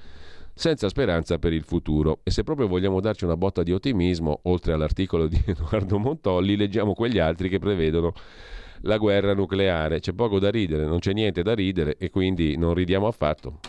senza 0.53 0.89
speranza 0.89 1.39
per 1.39 1.53
il 1.53 1.63
futuro. 1.63 2.19
E 2.25 2.33
se 2.33 2.43
proprio 2.43 2.67
vogliamo 2.67 2.99
darci 2.99 3.25
una 3.25 3.37
botta 3.37 3.63
di 3.63 3.71
ottimismo, 3.71 4.41
oltre 4.43 4.73
all'articolo 4.73 5.29
di 5.29 5.41
Edoardo 5.47 5.97
Montolli, 6.01 6.57
leggiamo 6.57 6.93
quegli 6.93 7.21
altri 7.21 7.49
che 7.49 7.61
prevedono 7.61 8.15
la 8.85 8.97
guerra 8.99 9.35
nucleare. 9.35 10.01
C'è 10.01 10.13
poco 10.13 10.39
da 10.39 10.51
ridere, 10.51 10.85
non 10.85 10.99
c'è 10.99 11.13
niente 11.13 11.43
da 11.43 11.55
ridere 11.55 11.97
e 11.99 12.11
quindi 12.11 12.57
non 12.57 12.75
ridiamo 12.75 13.07
affatto. 13.07 13.61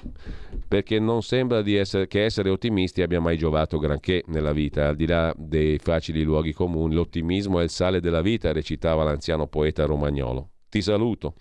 Perché 0.67 0.99
non 0.99 1.21
sembra 1.21 1.61
essere, 1.65 2.07
che 2.07 2.23
essere 2.23 2.49
ottimisti 2.49 3.01
abbia 3.01 3.19
mai 3.19 3.37
giovato 3.37 3.77
granché 3.77 4.23
nella 4.27 4.53
vita, 4.53 4.87
al 4.87 4.95
di 4.95 5.05
là 5.05 5.33
dei 5.37 5.77
facili 5.79 6.23
luoghi 6.23 6.53
comuni. 6.53 6.93
L'ottimismo 6.93 7.59
è 7.59 7.63
il 7.63 7.69
sale 7.69 7.99
della 7.99 8.21
vita, 8.21 8.51
recitava 8.51 9.03
l'anziano 9.03 9.47
poeta 9.47 9.85
romagnolo. 9.85 10.49
Ti 10.69 10.81
saluto. 10.81 11.35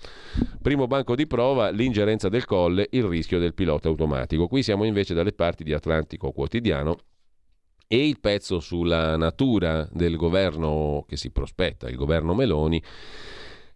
Primo 0.63 0.87
banco 0.87 1.17
di 1.17 1.27
prova, 1.27 1.71
l'ingerenza 1.71 2.29
del 2.29 2.45
colle, 2.45 2.87
il 2.91 3.05
rischio 3.05 3.41
del 3.41 3.55
pilota 3.55 3.89
automatico. 3.89 4.47
Qui 4.47 4.63
siamo 4.63 4.85
invece 4.85 5.15
dalle 5.15 5.33
parti 5.33 5.65
di 5.65 5.73
Atlantico 5.73 6.31
Quotidiano 6.31 6.97
e 7.89 8.07
il 8.07 8.21
pezzo 8.21 8.61
sulla 8.61 9.17
natura 9.17 9.89
del 9.93 10.17
governo 10.17 11.05
che 11.07 11.17
si 11.17 11.31
prospetta, 11.31 11.89
il 11.89 11.97
governo 11.97 12.35
Meloni 12.35 12.83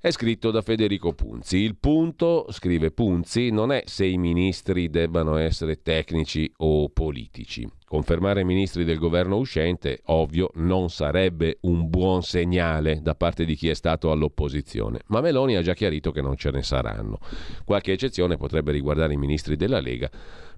è 0.00 0.12
scritto 0.12 0.52
da 0.52 0.62
Federico 0.62 1.12
Punzi. 1.12 1.56
Il 1.56 1.76
punto, 1.76 2.46
scrive 2.50 2.92
Punzi, 2.92 3.50
non 3.50 3.72
è 3.72 3.82
se 3.86 4.06
i 4.06 4.16
ministri 4.16 4.90
debbano 4.90 5.36
essere 5.36 5.82
tecnici 5.82 6.50
o 6.58 6.88
politici. 6.88 7.68
Confermare 7.84 8.44
ministri 8.44 8.84
del 8.84 8.98
governo 8.98 9.38
uscente, 9.38 10.02
ovvio, 10.06 10.50
non 10.54 10.88
sarebbe 10.88 11.58
un 11.62 11.88
buon 11.88 12.22
segnale 12.22 13.00
da 13.02 13.16
parte 13.16 13.44
di 13.44 13.56
chi 13.56 13.70
è 13.70 13.74
stato 13.74 14.12
all'opposizione, 14.12 15.00
ma 15.06 15.20
Meloni 15.20 15.56
ha 15.56 15.62
già 15.62 15.74
chiarito 15.74 16.12
che 16.12 16.20
non 16.20 16.36
ce 16.36 16.50
ne 16.50 16.62
saranno. 16.62 17.18
Qualche 17.64 17.92
eccezione 17.92 18.36
potrebbe 18.36 18.70
riguardare 18.70 19.14
i 19.14 19.18
ministri 19.18 19.56
della 19.56 19.80
Lega, 19.80 20.08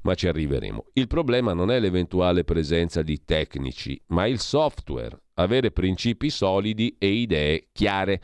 ma 0.03 0.15
ci 0.15 0.29
arriveremo. 0.29 0.87
Il 0.95 1.07
problema 1.07 1.55
non 1.55 1.71
è 1.71 1.79
l'eventuale 1.79 2.45
presenza 2.45 3.01
di 3.01 3.25
tecnici, 3.25 3.99
ma 4.09 4.27
il 4.27 4.39
software, 4.39 5.17
avere 5.35 5.71
principi 5.71 6.29
solidi 6.31 6.97
e 6.99 7.09
idee 7.09 7.69
chiare. 7.73 8.21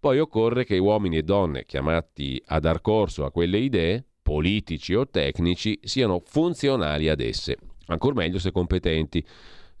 Poi 0.00 0.20
occorre 0.20 0.64
che 0.64 0.78
uomini 0.78 1.16
e 1.16 1.22
donne 1.22 1.64
chiamati 1.64 2.40
a 2.46 2.60
dar 2.60 2.80
corso 2.80 3.24
a 3.24 3.32
quelle 3.32 3.58
idee, 3.58 4.04
politici 4.22 4.94
o 4.94 5.08
tecnici, 5.08 5.78
siano 5.82 6.22
funzionali 6.24 7.08
ad 7.08 7.20
esse. 7.20 7.56
Ancor 7.86 8.14
meglio 8.14 8.38
se 8.38 8.52
competenti. 8.52 9.24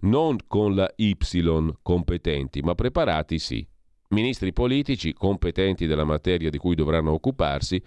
Non 0.00 0.36
con 0.48 0.74
la 0.74 0.90
Y 0.96 1.16
competenti, 1.82 2.62
ma 2.62 2.74
preparati 2.74 3.38
sì. 3.38 3.66
Ministri 4.08 4.52
politici 4.52 5.12
competenti 5.12 5.86
della 5.86 6.04
materia 6.04 6.50
di 6.50 6.58
cui 6.58 6.74
dovranno 6.74 7.12
occuparsi, 7.12 7.80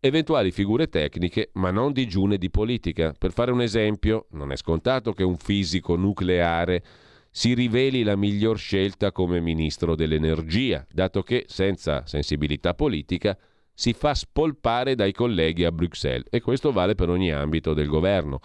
eventuali 0.00 0.52
figure 0.52 0.88
tecniche, 0.88 1.50
ma 1.54 1.70
non 1.70 1.92
digiune 1.92 2.38
di 2.38 2.48
politica. 2.48 3.12
Per 3.12 3.32
fare 3.32 3.50
un 3.50 3.60
esempio, 3.60 4.26
non 4.30 4.52
è 4.52 4.56
scontato 4.56 5.12
che 5.12 5.22
un 5.22 5.36
fisico 5.36 5.96
nucleare 5.96 6.82
si 7.36 7.52
riveli 7.52 8.04
la 8.04 8.14
miglior 8.14 8.56
scelta 8.56 9.10
come 9.10 9.40
ministro 9.40 9.96
dell'energia, 9.96 10.86
dato 10.88 11.24
che 11.24 11.46
senza 11.48 12.06
sensibilità 12.06 12.74
politica 12.74 13.36
si 13.74 13.92
fa 13.92 14.14
spolpare 14.14 14.94
dai 14.94 15.10
colleghi 15.10 15.64
a 15.64 15.72
Bruxelles 15.72 16.28
e 16.30 16.40
questo 16.40 16.70
vale 16.70 16.94
per 16.94 17.08
ogni 17.08 17.32
ambito 17.32 17.74
del 17.74 17.88
governo. 17.88 18.38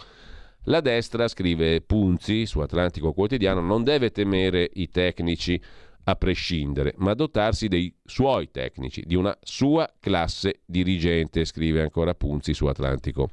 La 0.64 0.80
destra, 0.80 1.28
scrive 1.28 1.82
Punzi 1.82 2.46
su 2.46 2.58
Atlantico 2.58 3.12
Quotidiano, 3.12 3.60
non 3.60 3.84
deve 3.84 4.10
temere 4.10 4.68
i 4.74 4.88
tecnici 4.88 5.62
a 6.02 6.16
prescindere, 6.16 6.92
ma 6.96 7.14
dotarsi 7.14 7.68
dei 7.68 7.94
suoi 8.04 8.50
tecnici, 8.50 9.04
di 9.06 9.14
una 9.14 9.38
sua 9.40 9.88
classe 10.00 10.62
dirigente, 10.66 11.44
scrive 11.44 11.80
ancora 11.80 12.14
Punzi 12.14 12.54
su 12.54 12.66
Atlantico 12.66 13.28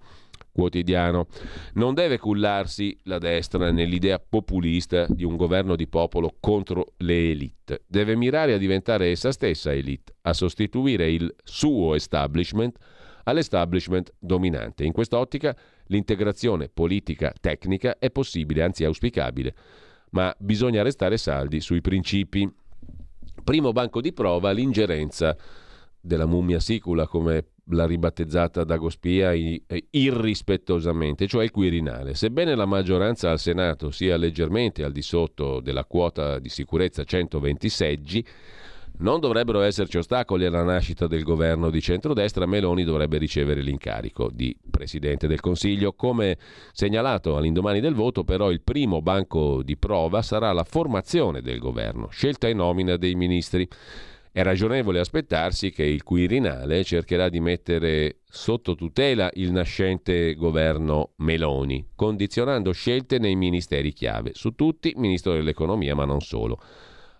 quotidiano. 0.57 1.27
Non 1.73 1.93
deve 1.93 2.17
cullarsi 2.17 2.97
la 3.03 3.19
destra 3.19 3.69
nell'idea 3.69 4.17
populista 4.17 5.05
di 5.07 5.23
un 5.23 5.35
governo 5.35 5.75
di 5.75 5.87
popolo 5.87 6.35
contro 6.39 6.93
le 6.97 7.29
elite. 7.29 7.83
Deve 7.85 8.15
mirare 8.15 8.53
a 8.53 8.57
diventare 8.57 9.11
essa 9.11 9.31
stessa 9.31 9.71
elite, 9.71 10.15
a 10.21 10.33
sostituire 10.33 11.11
il 11.11 11.31
suo 11.43 11.93
establishment 11.93 12.75
all'establishment 13.25 14.13
dominante. 14.17 14.83
In 14.83 14.93
quest'ottica 14.93 15.55
l'integrazione 15.87 16.69
politica 16.69 17.31
tecnica 17.39 17.99
è 17.99 18.09
possibile, 18.09 18.63
anzi 18.63 18.83
auspicabile, 18.83 19.53
ma 20.11 20.33
bisogna 20.39 20.81
restare 20.81 21.17
saldi 21.17 21.59
sui 21.59 21.81
principi. 21.81 22.51
Primo 23.43 23.71
banco 23.73 24.01
di 24.01 24.11
prova 24.11 24.51
l'ingerenza 24.51 25.37
della 26.01 26.25
mummia 26.25 26.59
sicula, 26.59 27.05
come 27.05 27.45
l'ha 27.69 27.85
ribattezzata 27.85 28.63
Dagospia 28.63 29.33
irrispettosamente, 29.89 31.27
cioè 31.27 31.43
il 31.43 31.51
Quirinale. 31.51 32.13
Sebbene 32.13 32.55
la 32.55 32.65
maggioranza 32.65 33.31
al 33.31 33.39
Senato 33.39 33.91
sia 33.91 34.17
leggermente 34.17 34.83
al 34.83 34.91
di 34.91 35.01
sotto 35.01 35.59
della 35.59 35.85
quota 35.85 36.39
di 36.39 36.49
sicurezza 36.49 37.03
120 37.03 37.69
seggi, 37.69 38.25
non 38.99 39.19
dovrebbero 39.19 39.61
esserci 39.61 39.97
ostacoli 39.97 40.45
alla 40.45 40.63
nascita 40.63 41.05
del 41.05 41.21
governo 41.21 41.69
di 41.69 41.81
centrodestra, 41.81 42.47
Meloni 42.47 42.83
dovrebbe 42.83 43.19
ricevere 43.19 43.61
l'incarico 43.61 44.31
di 44.33 44.57
Presidente 44.71 45.27
del 45.27 45.39
Consiglio. 45.39 45.93
Come 45.93 46.37
segnalato 46.71 47.37
all'indomani 47.37 47.79
del 47.79 47.93
voto, 47.93 48.23
però 48.23 48.49
il 48.49 48.61
primo 48.61 49.03
banco 49.03 49.61
di 49.61 49.77
prova 49.77 50.23
sarà 50.23 50.51
la 50.51 50.63
formazione 50.63 51.41
del 51.41 51.59
governo, 51.59 52.07
scelta 52.09 52.47
e 52.47 52.53
nomina 52.53 52.97
dei 52.97 53.13
ministri. 53.13 53.67
È 54.37 54.43
ragionevole 54.43 54.99
aspettarsi 54.99 55.71
che 55.71 55.81
il 55.81 56.03
Quirinale 56.03 56.83
cercherà 56.83 57.27
di 57.27 57.39
mettere 57.39 58.19
sotto 58.23 58.75
tutela 58.75 59.31
il 59.33 59.51
nascente 59.51 60.35
governo 60.35 61.13
Meloni, 61.15 61.83
condizionando 61.95 62.71
scelte 62.71 63.17
nei 63.17 63.35
ministeri 63.35 63.93
chiave, 63.93 64.33
su 64.35 64.51
tutti 64.51 64.93
Ministro 64.95 65.33
dell'Economia, 65.33 65.95
ma 65.95 66.05
non 66.05 66.21
solo. 66.21 66.61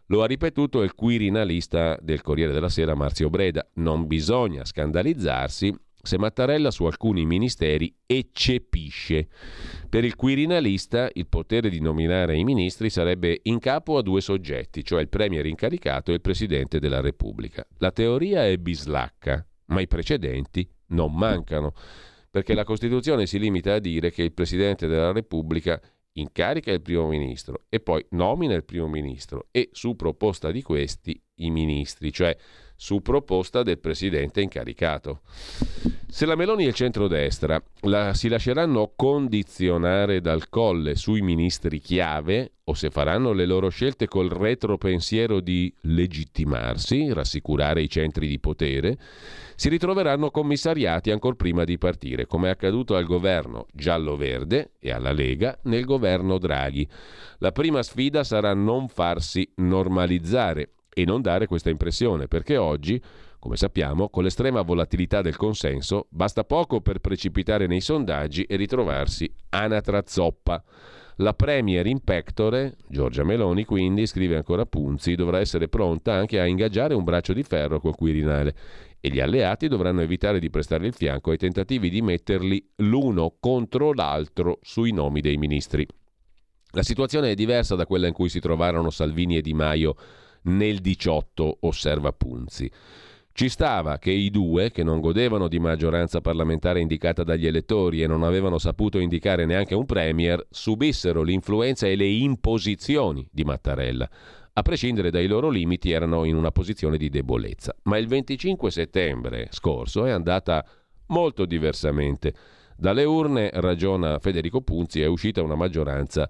Lo 0.10 0.22
ha 0.22 0.28
ripetuto 0.28 0.84
il 0.84 0.94
quirinalista 0.94 1.98
del 2.00 2.22
Corriere 2.22 2.54
della 2.54 2.70
Sera 2.70 2.94
Marzio 2.94 3.32
Breda. 3.32 3.68
Non 3.78 4.06
bisogna 4.06 4.64
scandalizzarsi 4.64 5.76
se 6.08 6.18
Mattarella 6.18 6.72
su 6.72 6.86
alcuni 6.86 7.26
ministeri 7.26 7.94
eccepisce. 8.06 9.28
Per 9.90 10.06
il 10.06 10.16
quirinalista 10.16 11.10
il 11.14 11.28
potere 11.28 11.70
di 11.70 11.82
nominare 11.82 12.38
i 12.38 12.46
ministri 12.46 12.90
sarebbe 12.90 13.42
in 13.44 13.60
capo 13.60 13.98
a 13.98 14.02
due 14.02 14.22
soggetti, 14.22 14.86
cioè 14.86 15.02
il 15.02 15.10
premier 15.10 15.46
incaricato 15.46 16.12
e 16.12 16.16
il 16.16 16.22
presidente 16.22 16.80
della 16.80 17.02
Repubblica. 17.02 17.68
La 17.80 17.92
teoria 17.92 18.48
è 18.48 18.58
bislacca, 18.58 19.46
ma 19.66 19.82
i 19.82 19.88
precedenti 19.88 20.68
non 20.88 21.14
mancano, 21.14 21.74
perché 22.32 22.54
la 22.54 22.64
Costituzione 22.64 23.26
si 23.26 23.38
limita 23.38 23.74
a 23.74 23.80
dire 23.80 24.10
che 24.10 24.24
il 24.24 24.32
presidente 24.32 24.88
della 24.88 25.12
Repubblica 25.12 25.80
incarica 26.14 26.72
il 26.72 26.82
primo 26.82 27.08
ministro 27.08 27.66
e 27.68 27.82
poi 27.82 28.04
nomina 28.12 28.54
il 28.54 28.64
primo 28.64 28.88
ministro 28.88 29.48
e 29.52 29.70
su 29.74 29.96
proposta 29.98 30.52
di 30.52 30.62
questi 30.62 31.22
i 31.36 31.52
ministri, 31.52 32.14
cioè 32.14 32.36
su 32.78 33.02
proposta 33.02 33.64
del 33.64 33.80
presidente 33.80 34.40
incaricato. 34.40 35.22
Se 36.10 36.26
la 36.26 36.36
Meloni 36.36 36.64
e 36.64 36.68
il 36.70 36.74
centrodestra 36.74 37.62
la, 37.82 38.14
si 38.14 38.30
lasceranno 38.30 38.94
condizionare 38.96 40.22
dal 40.22 40.48
colle 40.48 40.96
sui 40.96 41.22
ministri 41.22 41.80
chiave 41.80 42.54
o 42.64 42.74
se 42.74 42.90
faranno 42.90 43.34
le 43.34 43.46
loro 43.46 43.70
scelte 43.70 44.08
col 44.08 44.30
retropensiero 44.30 45.40
di 45.40 45.74
legittimarsi, 45.82 47.12
rassicurare 47.12 47.82
i 47.82 47.90
centri 47.90 48.28
di 48.28 48.40
potere, 48.40 48.98
si 49.56 49.70
ritroveranno 49.70 50.32
commissariati 50.32 51.12
ancora 51.12 51.36
prima 51.36 51.64
di 51.64 51.78
partire, 51.78 52.26
come 52.26 52.48
è 52.48 52.52
accaduto 52.52 52.96
al 52.96 53.06
governo 53.06 53.68
giallo-verde 53.74 54.72
e 54.80 54.92
alla 54.92 55.12
Lega 55.12 55.58
nel 55.64 55.84
governo 55.84 56.38
Draghi. 56.38 56.88
La 57.40 57.52
prima 57.52 57.82
sfida 57.84 58.24
sarà 58.24 58.54
non 58.54 58.88
farsi 58.88 59.50
normalizzare 59.56 60.70
e 60.98 61.06
non 61.06 61.22
dare 61.22 61.46
questa 61.46 61.70
impressione, 61.70 62.28
perché 62.28 62.58
oggi, 62.58 63.00
come 63.38 63.56
sappiamo, 63.56 64.10
con 64.10 64.24
l'estrema 64.24 64.64
volatilità 64.64 65.22
del 65.22 65.36
consenso, 65.36 66.08
basta 66.10 66.44
poco 66.44 66.82
per 66.82 66.98
precipitare 66.98 67.68
nei 67.68 67.82
sondaggi 67.82 68.42
e 68.46 68.56
ritrovarsi 68.56 69.32
anatra 69.50 70.02
zoppa. 70.08 70.64
La 71.18 71.34
Premier 71.34 71.86
in 71.86 72.04
pectore, 72.04 72.78
Giorgia 72.90 73.24
Meloni 73.24 73.64
quindi, 73.64 74.08
scrive 74.08 74.38
ancora 74.38 74.66
Punzi, 74.66 75.14
dovrà 75.14 75.38
essere 75.38 75.68
pronta 75.68 76.16
anche 76.16 76.40
a 76.40 76.48
ingaggiare 76.48 76.96
un 76.96 77.04
braccio 77.04 77.34
di 77.34 77.44
ferro 77.44 77.80
col 77.80 77.96
Quirinale 77.96 78.56
e 79.00 79.10
gli 79.10 79.20
alleati 79.20 79.68
dovranno 79.68 80.02
evitare 80.02 80.40
di 80.40 80.50
prestare 80.50 80.88
il 80.88 80.94
fianco 80.94 81.30
ai 81.30 81.38
tentativi 81.38 81.92
di 81.92 82.02
metterli 82.02 82.72
l'uno 82.78 83.36
contro 83.40 83.94
l'altro 83.94 84.58
sui 84.64 84.92
nomi 84.92 85.22
dei 85.22 85.38
ministri. 85.38 85.86
La 86.72 86.82
situazione 86.82 87.30
è 87.30 87.36
diversa 87.36 87.76
da 87.76 87.86
quella 87.86 88.08
in 88.08 88.14
cui 88.14 88.30
si 88.30 88.40
trovarono 88.40 88.90
Salvini 88.90 89.38
e 89.38 89.42
Di 89.42 89.54
Maio 89.54 89.96
nel 90.48 90.80
18, 90.80 91.58
osserva 91.62 92.12
Punzi. 92.12 92.70
Ci 93.32 93.50
stava 93.50 94.00
che 94.00 94.10
i 94.10 94.32
due, 94.32 94.72
che 94.72 94.84
non 94.84 95.00
godevano 95.00 95.48
di 95.48 95.60
maggioranza 95.60 96.22
parlamentare 96.22 96.80
indicata 96.80 97.24
dagli 97.24 97.46
elettori 97.46 98.02
e 98.02 98.08
non 98.08 98.24
avevano 98.24 98.58
saputo 98.58 98.98
indicare 98.98 99.46
neanche 99.46 99.76
un 99.76 99.86
premier, 99.86 100.44
subissero 100.50 101.22
l'influenza 101.22 101.86
e 101.86 101.96
le 101.96 102.08
imposizioni 102.08 103.28
di 103.32 103.44
Mattarella. 103.44 104.10
A 104.54 104.62
prescindere 104.64 105.12
dai 105.12 105.28
loro 105.28 105.50
limiti 105.50 105.92
erano 105.92 106.24
in 106.24 106.36
una 106.36 106.50
posizione 106.50 106.98
di 106.98 107.10
debolezza. 107.10 107.76
Ma 107.84 108.00
il 108.00 108.08
25 108.08 108.72
settembre 108.72 109.50
scorso 109.52 110.06
è 110.06 110.10
andata 110.10 110.66
molto 111.10 111.46
diversamente. 111.46 112.34
Dalle 112.76 113.04
urne, 113.04 113.52
ragiona 113.54 114.18
Federico 114.18 114.62
Punzi, 114.62 115.02
è 115.02 115.06
uscita 115.06 115.44
una 115.44 115.56
maggioranza 115.56 116.28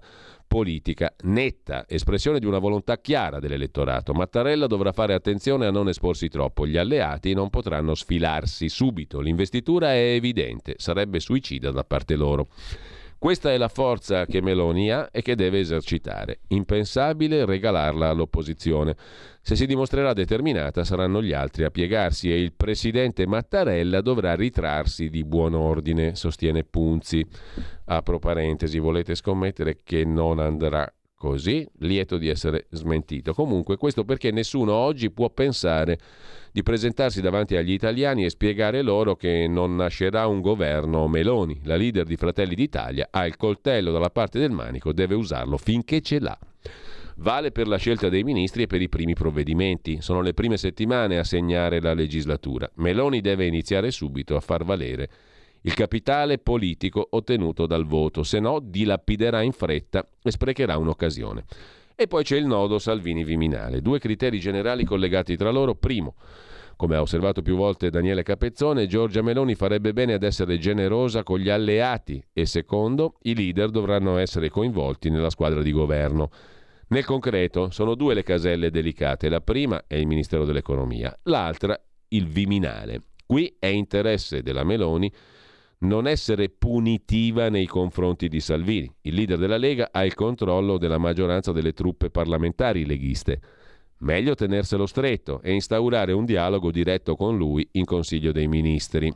politica 0.48 1.14
netta, 1.24 1.84
espressione 1.86 2.40
di 2.40 2.46
una 2.46 2.58
volontà 2.58 2.98
chiara 2.98 3.38
dell'elettorato. 3.38 4.14
Mattarella 4.14 4.66
dovrà 4.66 4.92
fare 4.92 5.14
attenzione 5.14 5.66
a 5.66 5.70
non 5.70 5.88
esporsi 5.88 6.28
troppo, 6.28 6.66
gli 6.66 6.78
alleati 6.78 7.34
non 7.34 7.50
potranno 7.50 7.94
sfilarsi 7.94 8.68
subito, 8.68 9.20
l'investitura 9.20 9.92
è 9.92 10.14
evidente, 10.14 10.74
sarebbe 10.78 11.20
suicida 11.20 11.70
da 11.70 11.84
parte 11.84 12.16
loro. 12.16 12.48
Questa 13.18 13.50
è 13.52 13.56
la 13.56 13.66
forza 13.66 14.26
che 14.26 14.40
Meloni 14.40 14.92
ha 14.92 15.08
e 15.10 15.22
che 15.22 15.34
deve 15.34 15.58
esercitare. 15.58 16.38
Impensabile 16.48 17.44
regalarla 17.44 18.08
all'opposizione. 18.08 18.94
Se 19.42 19.56
si 19.56 19.66
dimostrerà 19.66 20.12
determinata 20.12 20.84
saranno 20.84 21.20
gli 21.20 21.32
altri 21.32 21.64
a 21.64 21.70
piegarsi 21.70 22.30
e 22.30 22.40
il 22.40 22.52
presidente 22.52 23.26
Mattarella 23.26 24.02
dovrà 24.02 24.36
ritrarsi 24.36 25.10
di 25.10 25.24
buon 25.24 25.54
ordine, 25.54 26.14
sostiene 26.14 26.62
Punzi. 26.62 27.26
Apro 27.86 28.20
parentesi, 28.20 28.78
volete 28.78 29.16
scommettere 29.16 29.78
che 29.82 30.04
non 30.04 30.38
andrà 30.38 30.88
così? 31.16 31.66
Lieto 31.78 32.18
di 32.18 32.28
essere 32.28 32.66
smentito. 32.70 33.34
Comunque 33.34 33.76
questo 33.78 34.04
perché 34.04 34.30
nessuno 34.30 34.74
oggi 34.74 35.10
può 35.10 35.28
pensare 35.28 35.98
di 36.58 36.64
presentarsi 36.64 37.20
davanti 37.20 37.54
agli 37.54 37.70
italiani 37.70 38.24
e 38.24 38.30
spiegare 38.30 38.82
loro 38.82 39.14
che 39.14 39.46
non 39.46 39.76
nascerà 39.76 40.26
un 40.26 40.40
governo 40.40 41.06
Meloni. 41.06 41.60
La 41.62 41.76
leader 41.76 42.04
di 42.04 42.16
Fratelli 42.16 42.56
d'Italia 42.56 43.08
ha 43.12 43.26
il 43.26 43.36
coltello 43.36 43.92
dalla 43.92 44.10
parte 44.10 44.40
del 44.40 44.50
manico, 44.50 44.92
deve 44.92 45.14
usarlo 45.14 45.56
finché 45.56 46.00
ce 46.00 46.18
l'ha. 46.18 46.36
Vale 47.18 47.52
per 47.52 47.68
la 47.68 47.76
scelta 47.76 48.08
dei 48.08 48.24
ministri 48.24 48.64
e 48.64 48.66
per 48.66 48.82
i 48.82 48.88
primi 48.88 49.14
provvedimenti. 49.14 50.00
Sono 50.00 50.20
le 50.20 50.34
prime 50.34 50.56
settimane 50.56 51.18
a 51.18 51.24
segnare 51.24 51.80
la 51.80 51.94
legislatura. 51.94 52.68
Meloni 52.74 53.20
deve 53.20 53.46
iniziare 53.46 53.92
subito 53.92 54.34
a 54.34 54.40
far 54.40 54.64
valere 54.64 55.08
il 55.60 55.74
capitale 55.74 56.38
politico 56.38 57.06
ottenuto 57.10 57.66
dal 57.66 57.86
voto, 57.86 58.24
se 58.24 58.40
no 58.40 58.58
dilapiderà 58.58 59.42
in 59.42 59.52
fretta 59.52 60.04
e 60.24 60.30
sprecherà 60.32 60.76
un'occasione. 60.76 61.44
E 61.94 62.06
poi 62.06 62.22
c'è 62.24 62.36
il 62.36 62.46
nodo 62.46 62.78
Salvini-Viminale, 62.78 63.80
due 63.80 63.98
criteri 63.98 64.38
generali 64.38 64.84
collegati 64.84 65.36
tra 65.36 65.50
loro. 65.50 65.74
Primo, 65.74 66.14
come 66.78 66.94
ha 66.94 67.00
osservato 67.00 67.42
più 67.42 67.56
volte 67.56 67.90
Daniele 67.90 68.22
Capezzone, 68.22 68.86
Giorgia 68.86 69.20
Meloni 69.20 69.56
farebbe 69.56 69.92
bene 69.92 70.12
ad 70.12 70.22
essere 70.22 70.58
generosa 70.58 71.24
con 71.24 71.40
gli 71.40 71.48
alleati 71.48 72.22
e 72.32 72.46
secondo, 72.46 73.16
i 73.22 73.34
leader 73.34 73.70
dovranno 73.70 74.16
essere 74.16 74.48
coinvolti 74.48 75.10
nella 75.10 75.28
squadra 75.28 75.60
di 75.60 75.72
governo. 75.72 76.30
Nel 76.90 77.04
concreto 77.04 77.70
sono 77.70 77.96
due 77.96 78.14
le 78.14 78.22
caselle 78.22 78.70
delicate, 78.70 79.28
la 79.28 79.40
prima 79.40 79.86
è 79.88 79.96
il 79.96 80.06
Ministero 80.06 80.44
dell'Economia, 80.44 81.12
l'altra 81.24 81.76
il 82.10 82.28
Viminale. 82.28 83.02
Qui 83.26 83.56
è 83.58 83.66
interesse 83.66 84.42
della 84.42 84.62
Meloni 84.62 85.12
non 85.78 86.06
essere 86.06 86.48
punitiva 86.48 87.48
nei 87.48 87.66
confronti 87.66 88.28
di 88.28 88.38
Salvini. 88.38 88.88
Il 89.00 89.14
leader 89.14 89.38
della 89.38 89.56
Lega 89.56 89.88
ha 89.90 90.04
il 90.04 90.14
controllo 90.14 90.78
della 90.78 90.98
maggioranza 90.98 91.50
delle 91.50 91.72
truppe 91.72 92.08
parlamentari 92.08 92.86
leghiste. 92.86 93.40
Meglio 94.00 94.34
tenerselo 94.34 94.86
stretto 94.86 95.40
e 95.42 95.52
instaurare 95.52 96.12
un 96.12 96.24
dialogo 96.24 96.70
diretto 96.70 97.16
con 97.16 97.36
lui 97.36 97.68
in 97.72 97.84
Consiglio 97.84 98.30
dei 98.30 98.46
Ministri. 98.46 99.12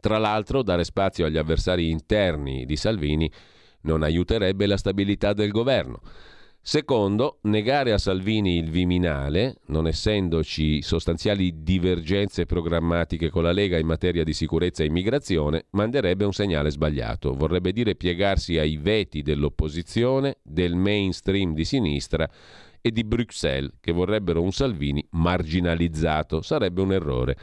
Tra 0.00 0.16
l'altro, 0.16 0.62
dare 0.62 0.84
spazio 0.84 1.26
agli 1.26 1.36
avversari 1.36 1.90
interni 1.90 2.64
di 2.64 2.76
Salvini 2.76 3.30
non 3.82 4.02
aiuterebbe 4.02 4.66
la 4.66 4.78
stabilità 4.78 5.34
del 5.34 5.50
governo. 5.50 6.00
Secondo, 6.62 7.38
negare 7.42 7.92
a 7.92 7.98
Salvini 7.98 8.58
il 8.58 8.70
Viminale, 8.70 9.56
non 9.66 9.86
essendoci 9.86 10.82
sostanziali 10.82 11.62
divergenze 11.62 12.44
programmatiche 12.44 13.30
con 13.30 13.42
la 13.42 13.52
Lega 13.52 13.78
in 13.78 13.86
materia 13.86 14.24
di 14.24 14.34
sicurezza 14.34 14.82
e 14.82 14.86
immigrazione, 14.86 15.66
manderebbe 15.70 16.24
un 16.26 16.32
segnale 16.32 16.70
sbagliato. 16.70 17.34
Vorrebbe 17.34 17.72
dire 17.72 17.94
piegarsi 17.94 18.58
ai 18.58 18.76
veti 18.76 19.22
dell'opposizione, 19.22 20.36
del 20.42 20.74
mainstream 20.74 21.54
di 21.54 21.64
sinistra 21.64 22.28
e 22.80 22.90
di 22.90 23.04
Bruxelles, 23.04 23.72
che 23.80 23.92
vorrebbero 23.92 24.42
un 24.42 24.52
Salvini 24.52 25.06
marginalizzato. 25.10 26.42
Sarebbe 26.42 26.80
un 26.80 26.92
errore. 26.92 27.36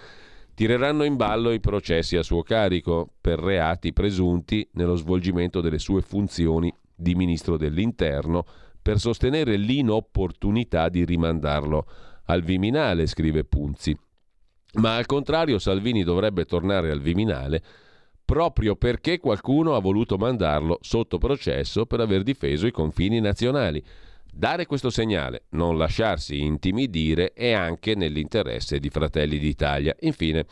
Tireranno 0.53 1.03
in 1.03 1.15
ballo 1.15 1.51
i 1.51 1.59
processi 1.59 2.17
a 2.17 2.23
suo 2.23 2.41
carico 2.41 3.13
per 3.21 3.39
reati 3.39 3.93
presunti 3.93 4.67
nello 4.73 4.95
svolgimento 4.95 5.61
delle 5.61 5.79
sue 5.79 6.01
funzioni 6.01 6.73
di 6.95 7.13
ministro 7.13 7.57
dell'Interno 7.57 8.45
per 8.81 8.99
sostenere 8.99 9.55
l'inopportunità 9.55 10.89
di 10.89 11.05
rimandarlo 11.05 11.85
al 12.25 12.41
Viminale, 12.41 13.05
scrive 13.05 13.43
Punzi. 13.43 13.95
Ma 14.75 14.95
al 14.95 15.05
contrario 15.05 15.59
Salvini 15.59 16.03
dovrebbe 16.03 16.45
tornare 16.45 16.91
al 16.91 17.01
Viminale 17.01 17.61
proprio 18.27 18.75
perché 18.75 19.19
qualcuno 19.19 19.75
ha 19.75 19.79
voluto 19.79 20.17
mandarlo 20.17 20.79
sotto 20.81 21.17
processo 21.17 21.85
per 21.85 22.01
aver 22.01 22.23
difeso 22.23 22.67
i 22.67 22.71
confini 22.71 23.21
nazionali. 23.21 23.81
Dare 24.37 24.67
questo 24.67 24.91
segnale, 24.91 25.45
non 25.53 25.79
lasciarsi 25.79 26.41
intimidire, 26.41 27.33
è 27.33 27.53
anche 27.53 27.95
nell'interesse 27.95 28.77
di 28.77 28.91
Fratelli 28.91 29.39
d'Italia. 29.39 29.95
Infine, 30.01 30.45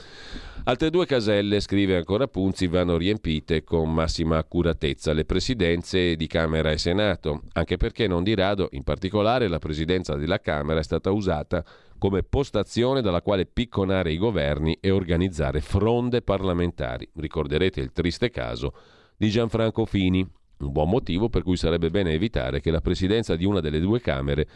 altre 0.63 0.89
due 0.89 1.05
caselle, 1.05 1.59
scrive 1.59 1.95
ancora 1.95 2.25
Punzi, 2.25 2.65
vanno 2.65 2.97
riempite 2.97 3.63
con 3.63 3.93
massima 3.93 4.39
accuratezza 4.39 5.13
le 5.13 5.23
presidenze 5.23 6.15
di 6.15 6.25
Camera 6.25 6.71
e 6.71 6.79
Senato, 6.79 7.43
anche 7.53 7.77
perché 7.77 8.07
non 8.07 8.23
di 8.23 8.33
rado, 8.33 8.69
in 8.71 8.81
particolare, 8.81 9.47
la 9.47 9.59
presidenza 9.59 10.15
della 10.15 10.39
Camera 10.39 10.79
è 10.79 10.83
stata 10.83 11.11
usata 11.11 11.63
come 11.99 12.23
postazione 12.23 13.03
dalla 13.03 13.21
quale 13.21 13.45
picconare 13.45 14.11
i 14.11 14.17
governi 14.17 14.75
e 14.81 14.89
organizzare 14.89 15.61
fronde 15.61 16.23
parlamentari. 16.23 17.07
Ricorderete 17.17 17.81
il 17.81 17.91
triste 17.91 18.31
caso 18.31 18.73
di 19.15 19.29
Gianfranco 19.29 19.85
Fini, 19.85 20.27
un 20.60 20.72
buon 20.72 20.90
motivo 20.90 21.30
per 21.30 21.44
cui 21.44 21.57
sarebbe 21.57 21.90
bene 21.90 22.11
evitare 22.11 22.61
che 22.61 22.72
la 22.72 22.82
presidenza 22.82 23.36
di 23.36 23.45
una 23.45 23.60
delle 23.60 23.80
due 23.80 23.99
Camere 23.99 24.48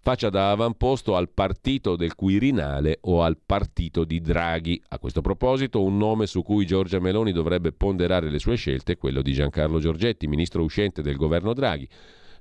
faccia 0.00 0.30
da 0.30 0.50
avamposto 0.50 1.16
al 1.16 1.28
partito 1.28 1.96
del 1.96 2.14
Quirinale 2.14 2.98
o 3.02 3.22
al 3.22 3.36
partito 3.44 4.04
di 4.04 4.20
Draghi. 4.20 4.80
A 4.88 4.98
questo 4.98 5.20
proposito, 5.20 5.82
un 5.82 5.96
nome 5.96 6.26
su 6.26 6.42
cui 6.42 6.66
Giorgia 6.66 7.00
Meloni 7.00 7.32
dovrebbe 7.32 7.72
ponderare 7.72 8.30
le 8.30 8.38
sue 8.38 8.56
scelte 8.56 8.92
è 8.92 8.96
quello 8.98 9.22
di 9.22 9.32
Giancarlo 9.32 9.78
Giorgetti, 9.78 10.26
ministro 10.26 10.62
uscente 10.62 11.02
del 11.02 11.16
governo 11.16 11.52
Draghi. 11.52 11.88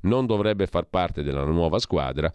Non 0.02 0.26
dovrebbe 0.26 0.68
far 0.68 0.88
parte 0.88 1.24
della 1.24 1.44
nuova 1.44 1.80
squadra, 1.80 2.32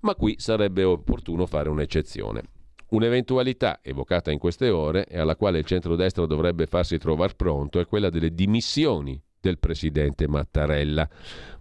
ma 0.00 0.14
qui 0.14 0.36
sarebbe 0.38 0.84
opportuno 0.84 1.46
fare 1.46 1.68
un'eccezione. 1.68 2.42
Un'eventualità 2.88 3.80
evocata 3.82 4.30
in 4.30 4.38
queste 4.38 4.68
ore 4.68 5.06
e 5.06 5.18
alla 5.18 5.34
quale 5.34 5.58
il 5.58 5.64
centrodestra 5.64 6.26
dovrebbe 6.26 6.66
farsi 6.66 6.98
trovare 6.98 7.34
pronto 7.34 7.80
è 7.80 7.86
quella 7.86 8.10
delle 8.10 8.32
dimissioni 8.32 9.20
del 9.46 9.58
presidente 9.58 10.26
Mattarella. 10.26 11.08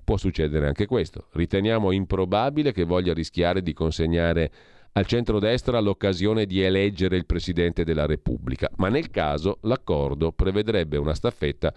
Può 0.03 0.17
succedere 0.17 0.65
anche 0.67 0.87
questo. 0.87 1.27
Riteniamo 1.31 1.91
improbabile 1.91 2.71
che 2.71 2.83
voglia 2.83 3.13
rischiare 3.13 3.61
di 3.61 3.73
consegnare 3.73 4.51
al 4.93 5.05
centrodestra 5.05 5.79
l'occasione 5.79 6.45
di 6.45 6.61
eleggere 6.61 7.17
il 7.17 7.25
Presidente 7.25 7.83
della 7.83 8.05
Repubblica, 8.05 8.69
ma 8.77 8.87
nel 8.87 9.09
caso 9.09 9.57
l'accordo 9.63 10.31
prevedrebbe 10.31 10.97
una 10.97 11.13
staffetta 11.13 11.73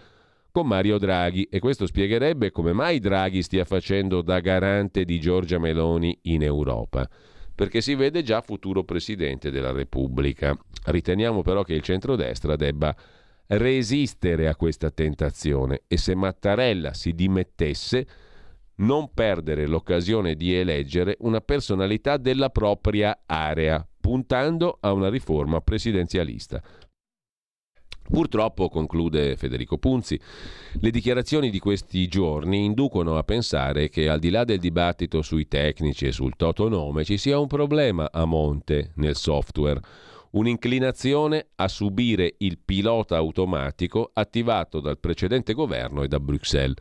con 0.51 0.67
Mario 0.67 0.99
Draghi 0.99 1.49
e 1.51 1.59
questo 1.59 1.87
spiegherebbe 1.87 2.53
come 2.53 2.73
mai 2.73 3.01
Draghi 3.01 3.43
stia 3.43 3.65
facendo 3.65 4.23
da 4.23 4.41
garante 4.41 5.05
di 5.05 5.19
Giorgia 5.19 5.59
Meloni 5.59 6.17
in 6.23 6.43
Europa, 6.43 7.09
perché 7.55 7.81
si 7.81 7.97
vede 7.97 8.23
già 8.23 8.41
futuro 8.41 8.85
Presidente 8.85 9.51
della 9.51 9.73
Repubblica. 9.73 10.57
Riteniamo 10.85 11.43
però 11.43 11.65
che 11.65 11.75
il 11.75 11.83
centrodestra 11.83 12.55
debba 12.55 12.95
resistere 13.49 14.49
a 14.49 14.57
questa 14.57 14.91
tentazione 14.91 15.83
e 15.87 15.97
se 15.97 16.15
Mattarella 16.15 16.93
si 16.93 17.13
dimettesse 17.13 18.07
non 18.77 19.13
perdere 19.13 19.67
l'occasione 19.67 20.35
di 20.35 20.55
eleggere 20.55 21.17
una 21.21 21.41
personalità 21.41 22.17
della 22.17 22.51
propria 22.51 23.23
area, 23.27 23.85
puntando 24.01 24.79
a 24.81 24.93
una 24.93 25.09
riforma 25.09 25.61
presidenzialista. 25.61 26.63
Purtroppo, 28.09 28.69
conclude 28.69 29.37
Federico 29.37 29.77
Punzi, 29.77 30.19
le 30.81 30.91
dichiarazioni 30.91 31.51
di 31.51 31.59
questi 31.59 32.09
giorni 32.09 32.65
inducono 32.65 33.19
a 33.19 33.23
pensare 33.23 33.91
che 33.91 34.09
al 34.09 34.19
di 34.19 34.31
là 34.31 34.45
del 34.45 34.59
dibattito 34.59 35.21
sui 35.21 35.47
tecnici 35.47 36.07
e 36.07 36.13
sul 36.13 36.35
totonome 36.37 37.05
ci 37.05 37.19
sia 37.19 37.39
un 37.39 37.49
problema 37.49 38.09
a 38.11 38.25
monte 38.25 38.93
nel 38.95 39.15
software 39.15 39.81
un'inclinazione 40.33 41.49
a 41.57 41.69
subire 41.69 42.35
il 42.39 42.59
pilota 42.59 43.17
automatico 43.17 44.11
attivato 44.13 44.81
dal 44.81 44.99
precedente 44.99 45.53
governo 45.53 46.03
e 46.03 46.09
da 46.09 46.21
Bruxelles. 46.21 46.77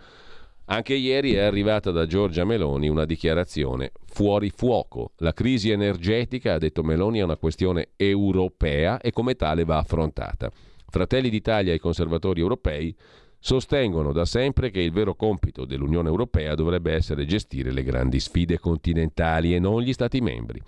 Anche 0.70 0.96
ieri 0.96 1.34
è 1.34 1.40
arrivata 1.40 1.92
da 1.92 2.06
Giorgia 2.06 2.44
Meloni 2.44 2.90
una 2.90 3.06
dichiarazione 3.06 3.94
fuori 4.06 4.50
fuoco. 4.50 5.12
La 5.18 5.32
crisi 5.32 5.70
energetica, 5.70 6.56
ha 6.56 6.58
detto 6.58 6.84
Meloni, 6.84 7.20
è 7.20 7.24
una 7.24 7.38
questione 7.38 7.90
europea 7.96 9.00
e 9.00 9.12
come 9.12 9.36
tale 9.36 9.64
va 9.64 9.78
affrontata. 9.78 10.52
Fratelli 10.90 11.30
d'Italia 11.30 11.72
e 11.72 11.76
i 11.76 11.80
conservatori 11.80 12.42
europei 12.42 12.94
sostengono 13.40 14.12
da 14.12 14.26
sempre 14.26 14.70
che 14.70 14.82
il 14.82 14.92
vero 14.92 15.16
compito 15.16 15.64
dell'Unione 15.64 16.10
Europea 16.10 16.54
dovrebbe 16.54 16.92
essere 16.92 17.26
gestire 17.26 17.72
le 17.72 17.84
grandi 17.84 18.20
sfide 18.20 18.60
continentali 18.60 19.56
e 19.56 19.60
non 19.60 19.82
gli 19.82 19.94
Stati 19.94 20.20
membri. 20.20 20.62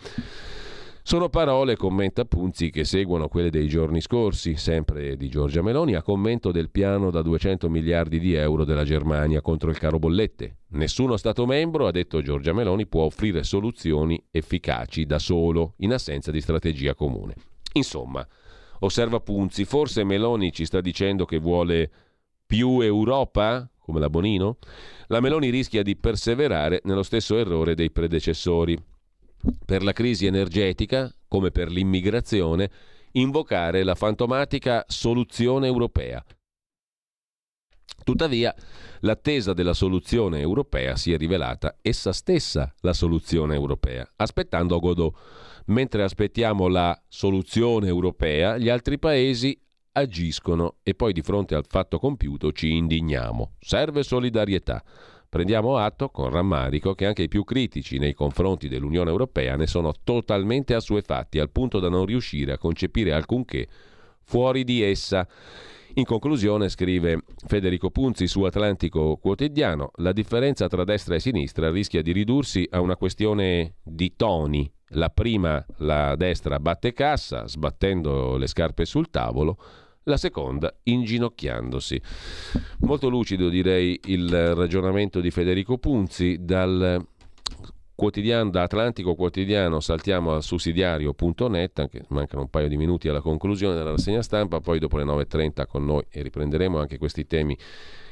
Sono 1.09 1.27
parole, 1.27 1.75
commenta 1.75 2.23
Punzi, 2.23 2.69
che 2.69 2.83
seguono 2.83 3.29
quelle 3.29 3.49
dei 3.49 3.67
giorni 3.67 3.99
scorsi, 3.99 4.55
sempre 4.57 5.17
di 5.17 5.27
Giorgia 5.27 5.63
Meloni, 5.63 5.95
a 5.95 6.03
commento 6.03 6.51
del 6.51 6.69
piano 6.69 7.09
da 7.09 7.23
200 7.23 7.67
miliardi 7.67 8.19
di 8.19 8.35
euro 8.35 8.63
della 8.63 8.83
Germania 8.83 9.41
contro 9.41 9.71
il 9.71 9.79
caro 9.79 9.97
bollette. 9.97 10.57
Nessuno 10.73 11.17
Stato 11.17 11.47
membro, 11.47 11.87
ha 11.87 11.91
detto 11.91 12.21
Giorgia 12.21 12.53
Meloni, 12.53 12.85
può 12.85 13.05
offrire 13.05 13.41
soluzioni 13.41 14.23
efficaci 14.29 15.07
da 15.07 15.17
solo, 15.17 15.73
in 15.77 15.93
assenza 15.93 16.29
di 16.29 16.41
strategia 16.41 16.93
comune. 16.93 17.33
Insomma, 17.73 18.23
osserva 18.81 19.19
Punzi, 19.19 19.65
forse 19.65 20.03
Meloni 20.03 20.51
ci 20.51 20.65
sta 20.65 20.79
dicendo 20.79 21.25
che 21.25 21.39
vuole 21.39 21.89
più 22.45 22.81
Europa, 22.81 23.67
come 23.79 23.99
la 23.99 24.11
Bonino? 24.11 24.59
La 25.07 25.21
Meloni 25.21 25.49
rischia 25.49 25.81
di 25.81 25.95
perseverare 25.95 26.81
nello 26.83 27.01
stesso 27.01 27.35
errore 27.35 27.73
dei 27.73 27.89
predecessori 27.89 28.77
per 29.65 29.83
la 29.83 29.93
crisi 29.93 30.25
energetica, 30.25 31.13
come 31.27 31.51
per 31.51 31.69
l'immigrazione, 31.69 32.69
invocare 33.13 33.83
la 33.83 33.95
fantomatica 33.95 34.83
soluzione 34.87 35.67
europea. 35.67 36.23
Tuttavia, 38.03 38.53
l'attesa 39.01 39.53
della 39.53 39.73
soluzione 39.73 40.39
europea 40.39 40.95
si 40.95 41.13
è 41.13 41.17
rivelata 41.17 41.77
essa 41.81 42.11
stessa 42.11 42.73
la 42.81 42.93
soluzione 42.93 43.55
europea, 43.55 44.09
aspettando 44.15 44.79
Godot. 44.79 45.15
Mentre 45.65 46.03
aspettiamo 46.03 46.67
la 46.67 46.99
soluzione 47.07 47.87
europea, 47.87 48.57
gli 48.57 48.69
altri 48.69 48.97
paesi 48.97 49.59
agiscono 49.91 50.77
e 50.81 50.95
poi 50.95 51.13
di 51.13 51.21
fronte 51.21 51.55
al 51.55 51.65
fatto 51.67 51.99
compiuto 51.99 52.51
ci 52.51 52.71
indigniamo. 52.71 53.53
Serve 53.59 54.01
solidarietà. 54.03 54.83
Prendiamo 55.29 55.77
atto 55.77 56.09
con 56.09 56.31
rammarico 56.31 56.95
che 56.95 57.05
anche 57.05 57.21
i 57.21 57.27
più 57.27 57.43
critici 57.43 57.99
nei 57.99 58.15
confronti 58.15 58.67
dell'Unione 58.67 59.11
Europea 59.11 59.55
ne 59.55 59.67
sono 59.67 59.93
totalmente 60.03 60.73
assuefatti 60.73 61.37
al 61.37 61.51
punto 61.51 61.79
da 61.79 61.87
non 61.87 62.07
riuscire 62.07 62.51
a 62.51 62.57
concepire 62.57 63.13
alcunché 63.13 63.67
fuori 64.23 64.63
di 64.63 64.81
essa. 64.81 65.27
In 65.93 66.05
conclusione, 66.05 66.67
scrive 66.67 67.21
Federico 67.45 67.91
Punzi 67.91 68.25
su 68.25 68.41
Atlantico 68.41 69.17
Quotidiano, 69.17 69.91
la 69.97 70.13
differenza 70.13 70.67
tra 70.67 70.83
destra 70.83 71.13
e 71.13 71.19
sinistra 71.19 71.69
rischia 71.69 72.01
di 72.01 72.11
ridursi 72.11 72.67
a 72.71 72.79
una 72.79 72.95
questione 72.95 73.75
di 73.83 74.15
toni. 74.15 74.71
La 74.93 75.09
prima, 75.09 75.63
la 75.77 76.15
destra 76.15 76.59
batte 76.59 76.91
cassa, 76.91 77.47
sbattendo 77.47 78.35
le 78.35 78.47
scarpe 78.47 78.83
sul 78.85 79.11
tavolo, 79.11 79.57
la 80.09 80.17
seconda 80.17 80.73
inginocchiandosi. 80.83 82.01
Molto 82.79 83.09
lucido 83.09 83.47
direi 83.47 83.99
il 84.05 84.55
ragionamento 84.55 85.21
di 85.21 85.31
Federico 85.31 85.77
Punzi 85.77 86.37
dal 86.41 87.05
quotidiano, 87.95 88.49
da 88.49 88.63
Atlantico 88.63 89.13
Quotidiano 89.13 89.79
saltiamo 89.79 90.33
al 90.33 90.41
sussidiario.net, 90.41 91.79
anche 91.79 92.05
mancano 92.09 92.43
un 92.43 92.49
paio 92.49 92.67
di 92.67 92.77
minuti 92.77 93.09
alla 93.09 93.21
conclusione 93.21 93.75
della 93.75 93.91
rassegna 93.91 94.21
stampa, 94.21 94.61
poi 94.61 94.79
dopo 94.79 94.97
le 94.97 95.03
9.30 95.03 95.67
con 95.67 95.85
noi 95.85 96.05
e 96.09 96.21
riprenderemo 96.21 96.79
anche 96.79 96.97
questi 96.97 97.27
temi 97.27 97.57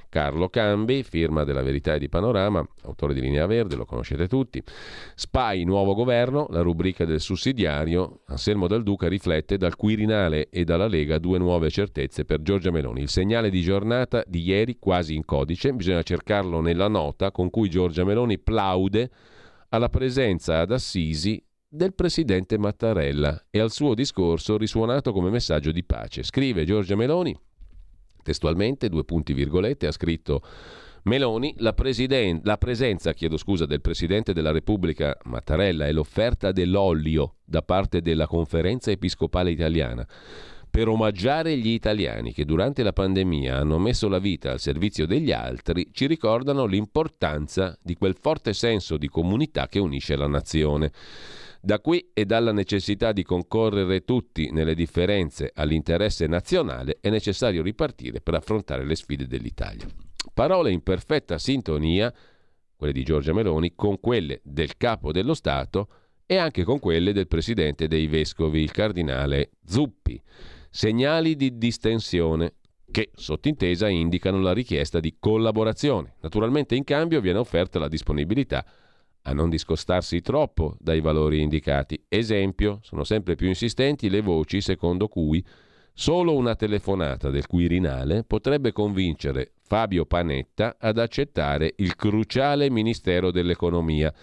Carlo 0.10 0.50
Cambi, 0.50 1.04
firma 1.04 1.44
della 1.44 1.62
Verità 1.62 1.96
e 1.96 2.00
di 2.00 2.10
Panorama, 2.10 2.66
autore 2.84 3.14
di 3.14 3.22
Linea 3.22 3.46
Verde, 3.46 3.76
lo 3.76 3.86
conoscete 3.86 4.28
tutti. 4.28 4.62
Spy, 5.16 5.64
nuovo 5.64 5.94
governo, 5.94 6.48
la 6.50 6.62
rubrica 6.62 7.06
del 7.06 7.20
sussidiario. 7.20 8.22
Anselmo 8.28 8.68
Dal 8.68 8.84
Duca 8.84 9.08
riflette 9.08 9.58
dal 9.58 9.76
Quirinale 9.76 10.50
e 10.50 10.64
dalla 10.64 10.88
Lega 10.88 11.18
due 11.18 11.38
nuove 11.38 11.70
certezze 11.70 12.26
per 12.26 12.42
Giorgia 12.42 12.72
Meloni. 12.72 13.02
Il 13.02 13.10
segnale 13.10 13.50
di 13.50 13.62
giornata 13.62 14.24
di 14.26 14.44
ieri, 14.44 14.78
quasi 14.80 15.16
in 15.16 15.26
codice, 15.26 15.74
bisogna 15.74 16.04
cercarlo 16.04 16.62
nella 16.62 16.88
nota 16.88 17.32
con 17.32 17.50
cui 17.50 17.70
Giorgia 17.70 18.04
Meloni 18.04 18.40
plaude 18.40 19.10
alla 19.70 19.90
presenza 19.90 20.60
ad 20.60 20.72
Assisi 20.72 21.44
del 21.70 21.94
presidente 21.94 22.58
Mattarella 22.58 23.48
e 23.50 23.60
al 23.60 23.72
suo 23.72 23.94
discorso 23.94 24.58
risuonato 24.58 25.12
come 25.12 25.30
messaggio 25.30 25.72
di 25.72 25.84
pace. 25.84 26.24
Scrive 26.24 26.64
Giorgia 26.64 26.96
Meloni, 26.96 27.38
testualmente, 28.28 28.90
due 28.90 29.06
punti 29.06 29.32
virgolette, 29.32 29.88
ha 29.88 29.92
scritto 29.94 30.42
Meloni, 31.04 31.54
la, 31.60 31.72
presiden- 31.72 32.42
la 32.44 32.58
presenza 32.58 33.14
scusa, 33.38 33.66
del 33.66 33.80
Presidente 33.80 34.34
della 34.34 34.52
Repubblica 34.52 35.18
Mattarella 35.24 35.88
e 35.88 35.94
l'offerta 35.94 36.52
dell'olio 36.52 37.36
da 37.46 37.62
parte 37.62 38.02
della 38.02 38.28
Conferenza 38.28 38.92
Episcopale 38.92 39.52
Italiana 39.52 40.06
per 40.70 40.90
omaggiare 40.90 41.56
gli 41.56 41.70
italiani 41.70 42.34
che 42.34 42.44
durante 42.44 42.84
la 42.84 42.92
pandemia 42.92 43.56
hanno 43.56 43.80
messo 43.80 44.10
la 44.10 44.20
vita 44.20 44.52
al 44.52 44.60
servizio 44.60 45.08
degli 45.08 45.32
altri, 45.32 45.88
ci 45.94 46.06
ricordano 46.06 46.66
l'importanza 46.66 47.80
di 47.82 47.96
quel 47.96 48.18
forte 48.20 48.52
senso 48.52 48.98
di 48.98 49.08
comunità 49.08 49.70
che 49.70 49.80
unisce 49.80 50.18
la 50.18 50.28
nazione. 50.28 50.92
Da 51.68 51.82
qui 51.82 52.12
e 52.14 52.24
dalla 52.24 52.54
necessità 52.54 53.12
di 53.12 53.24
concorrere 53.24 54.06
tutti 54.06 54.52
nelle 54.52 54.74
differenze 54.74 55.52
all'interesse 55.54 56.26
nazionale 56.26 57.00
è 57.02 57.10
necessario 57.10 57.62
ripartire 57.62 58.22
per 58.22 58.36
affrontare 58.36 58.86
le 58.86 58.96
sfide 58.96 59.28
dell'Italia. 59.28 59.86
Parole 60.34 60.72
in 60.72 60.82
perfetta 60.82 61.38
sintonia, 61.38 62.14
quelle 62.74 62.94
di 62.94 63.04
Giorgia 63.04 63.34
Meloni, 63.34 63.74
con 63.76 64.00
quelle 64.00 64.40
del 64.46 64.78
capo 64.78 65.12
dello 65.12 65.34
Stato 65.34 65.90
e 66.26 66.38
anche 66.38 66.64
con 66.64 66.80
quelle 66.80 67.12
del 67.12 67.28
presidente 67.28 67.90
dei 67.90 68.08
vescovi, 68.08 68.62
il 68.62 68.72
cardinale 68.72 69.50
Zuppi. 69.66 70.24
Segnali 70.70 71.36
di 71.36 71.58
distensione 71.58 72.54
che, 72.90 73.10
sottintesa, 73.14 73.90
indicano 73.90 74.40
la 74.40 74.54
richiesta 74.54 75.02
di 75.02 75.18
collaborazione. 75.20 76.16
Naturalmente 76.22 76.76
in 76.76 76.86
cambio 76.86 77.20
viene 77.20 77.40
offerta 77.40 77.78
la 77.78 77.90
disponibilità 77.90 78.66
a 79.28 79.34
non 79.34 79.50
discostarsi 79.50 80.22
troppo 80.22 80.76
dai 80.80 81.02
valori 81.02 81.42
indicati. 81.42 82.02
Esempio, 82.08 82.80
sono 82.82 83.04
sempre 83.04 83.36
più 83.36 83.48
insistenti 83.48 84.10
le 84.10 84.22
voci 84.22 84.62
secondo 84.62 85.08
cui 85.08 85.44
solo 85.94 86.34
una 86.34 86.56
telefonata 86.56 87.30
del 87.30 87.46
Quirinale 87.46 88.24
potrebbe 88.24 88.72
convincere 88.72 89.52
Fabio 89.62 90.06
Panetta 90.06 90.78
ad 90.80 90.98
accettare 90.98 91.74
il 91.78 91.96
cruciale 91.96 92.70
Ministero 92.70 93.30
dell'Economia, 93.30 94.14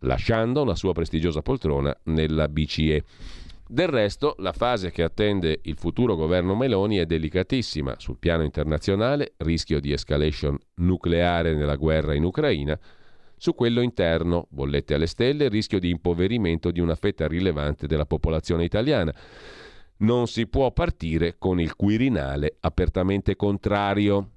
lasciando 0.00 0.64
la 0.64 0.74
sua 0.74 0.92
prestigiosa 0.92 1.42
poltrona 1.42 1.94
nella 2.04 2.48
BCE. 2.48 3.04
Del 3.68 3.88
resto, 3.88 4.36
la 4.38 4.52
fase 4.52 4.90
che 4.90 5.02
attende 5.02 5.58
il 5.64 5.76
futuro 5.76 6.14
governo 6.14 6.54
Meloni 6.54 6.96
è 6.96 7.04
delicatissima. 7.04 7.96
Sul 7.98 8.16
piano 8.18 8.44
internazionale, 8.44 9.34
rischio 9.38 9.80
di 9.80 9.92
escalation 9.92 10.56
nucleare 10.76 11.54
nella 11.54 11.74
guerra 11.74 12.14
in 12.14 12.22
Ucraina, 12.22 12.78
su 13.36 13.54
quello 13.54 13.82
interno, 13.82 14.46
bollette 14.50 14.94
alle 14.94 15.06
stelle, 15.06 15.48
rischio 15.48 15.78
di 15.78 15.90
impoverimento 15.90 16.70
di 16.70 16.80
una 16.80 16.94
fetta 16.94 17.26
rilevante 17.26 17.86
della 17.86 18.06
popolazione 18.06 18.64
italiana. 18.64 19.14
Non 19.98 20.26
si 20.26 20.46
può 20.46 20.72
partire 20.72 21.36
con 21.38 21.60
il 21.60 21.74
Quirinale 21.74 22.56
apertamente 22.60 23.36
contrario. 23.36 24.30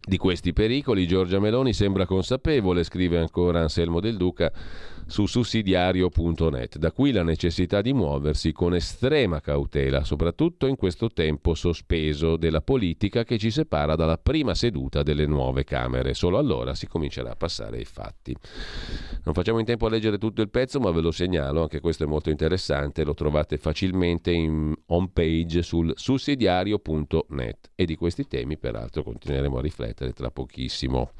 Di 0.00 0.16
questi 0.16 0.54
pericoli 0.54 1.06
Giorgia 1.06 1.38
Meloni 1.38 1.74
sembra 1.74 2.06
consapevole, 2.06 2.84
scrive 2.84 3.18
ancora 3.18 3.60
Anselmo 3.60 4.00
Del 4.00 4.16
Duca 4.16 4.50
su 5.10 5.26
sussidiario.net. 5.26 6.78
Da 6.78 6.92
qui 6.92 7.10
la 7.10 7.24
necessità 7.24 7.80
di 7.82 7.92
muoversi 7.92 8.52
con 8.52 8.74
estrema 8.74 9.40
cautela, 9.40 10.04
soprattutto 10.04 10.66
in 10.66 10.76
questo 10.76 11.08
tempo 11.10 11.54
sospeso 11.54 12.36
della 12.36 12.60
politica 12.60 13.24
che 13.24 13.36
ci 13.36 13.50
separa 13.50 13.96
dalla 13.96 14.18
prima 14.18 14.54
seduta 14.54 15.02
delle 15.02 15.26
nuove 15.26 15.64
Camere. 15.64 16.14
Solo 16.14 16.38
allora 16.38 16.76
si 16.76 16.86
comincerà 16.86 17.32
a 17.32 17.36
passare 17.36 17.78
ai 17.78 17.84
fatti. 17.84 18.34
Non 19.24 19.34
facciamo 19.34 19.58
in 19.58 19.64
tempo 19.64 19.86
a 19.86 19.90
leggere 19.90 20.16
tutto 20.16 20.42
il 20.42 20.48
pezzo, 20.48 20.78
ma 20.78 20.92
ve 20.92 21.00
lo 21.00 21.10
segnalo, 21.10 21.62
anche 21.62 21.80
questo 21.80 22.04
è 22.04 22.06
molto 22.06 22.30
interessante, 22.30 23.02
lo 23.04 23.14
trovate 23.14 23.58
facilmente 23.58 24.30
in 24.30 24.72
home 24.86 25.10
page 25.12 25.62
sul 25.62 25.92
sussidiario.net 25.96 27.70
e 27.74 27.84
di 27.84 27.96
questi 27.96 28.28
temi 28.28 28.56
peraltro 28.58 29.02
continueremo 29.02 29.58
a 29.58 29.60
riflettere 29.60 30.12
tra 30.12 30.30
pochissimo 30.30 31.10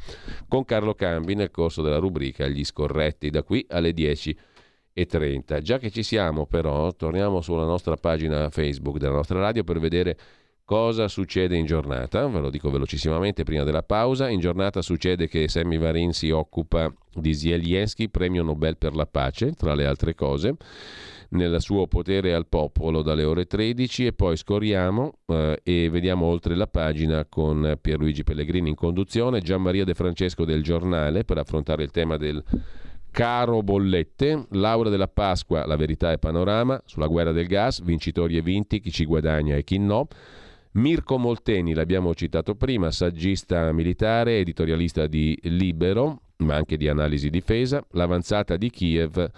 con 0.47 0.65
Carlo 0.65 0.95
Cambi 0.95 1.35
nel 1.35 1.51
corso 1.51 1.83
della 1.83 1.99
rubrica 1.99 2.47
Gli 2.47 2.65
scorretti 2.65 3.31
da 3.31 3.43
qui 3.43 3.65
a 3.69 3.80
alle 3.81 3.93
10.30. 3.93 5.61
Già 5.61 5.79
che 5.79 5.91
ci 5.91 6.03
siamo 6.03 6.47
però, 6.47 6.93
torniamo 6.93 7.41
sulla 7.41 7.65
nostra 7.65 7.97
pagina 7.97 8.49
Facebook 8.51 8.99
della 8.99 9.15
nostra 9.15 9.41
radio 9.41 9.65
per 9.65 9.81
vedere 9.81 10.17
cosa 10.65 11.09
succede 11.09 11.57
in 11.57 11.67
giornata. 11.67 12.25
Ve 12.29 12.39
lo 12.39 12.49
dico 12.49 12.71
velocissimamente 12.71 13.43
prima 13.43 13.65
della 13.65 13.83
pausa. 13.83 14.29
In 14.29 14.39
giornata 14.39 14.83
succede 14.83 15.27
che 15.27 15.49
Sammy 15.49 15.79
Varin 15.79 16.13
si 16.13 16.31
occupa 16.31 16.93
di 17.13 17.35
Zelensky, 17.35 18.09
premio 18.09 18.45
Nobel 18.45 18.77
per 18.77 18.95
la 18.95 19.07
pace, 19.07 19.53
tra 19.55 19.75
le 19.75 19.85
altre 19.85 20.15
cose 20.15 20.55
nel 21.31 21.61
suo 21.61 21.87
potere 21.87 22.35
al 22.35 22.47
popolo 22.47 23.03
dalle 23.03 23.25
ore 23.25 23.47
13 23.47 24.07
e 24.07 24.13
poi 24.13 24.37
scorriamo 24.37 25.19
eh, 25.27 25.61
e 25.63 25.89
vediamo 25.91 26.27
oltre 26.27 26.55
la 26.57 26.67
pagina 26.67 27.25
con 27.29 27.79
Pierluigi 27.81 28.25
Pellegrini 28.25 28.71
in 28.71 28.75
conduzione, 28.75 29.41
Gian 29.41 29.63
Maria 29.63 29.85
De 29.85 29.95
Francesco 29.95 30.45
del 30.45 30.63
giornale 30.63 31.25
per 31.25 31.39
affrontare 31.39 31.83
il 31.83 31.91
tema 31.91 32.17
del 32.17 32.43
Caro 33.11 33.63
Bollette, 33.63 34.47
Laura 34.51 34.89
della 34.89 35.09
Pasqua, 35.09 35.67
La 35.67 35.77
verità 35.77 36.13
e 36.13 36.19
panorama, 36.19 36.81
sulla 36.85 37.07
guerra 37.07 37.33
del 37.33 37.47
gas, 37.47 37.83
vincitori 37.83 38.37
e 38.37 38.43
vinti, 38.43 38.81
chi 38.81 38.91
ci 38.91 39.05
guadagna 39.05 39.57
e 39.57 39.65
chi 39.65 39.79
no. 39.79 40.07
Mirko 40.73 41.19
Molteni, 41.19 41.75
l'abbiamo 41.75 42.15
citato 42.15 42.55
prima, 42.55 42.93
saggista 42.93 43.73
militare, 43.73 44.39
editorialista 44.39 45.09
di 45.09 45.37
Libero, 45.43 46.21
ma 46.39 46.55
anche 46.55 46.77
di 46.77 46.89
analisi 46.89 47.29
difesa, 47.29 47.85
l'avanzata 47.91 48.57
di 48.57 48.71
Kiev 48.71 49.31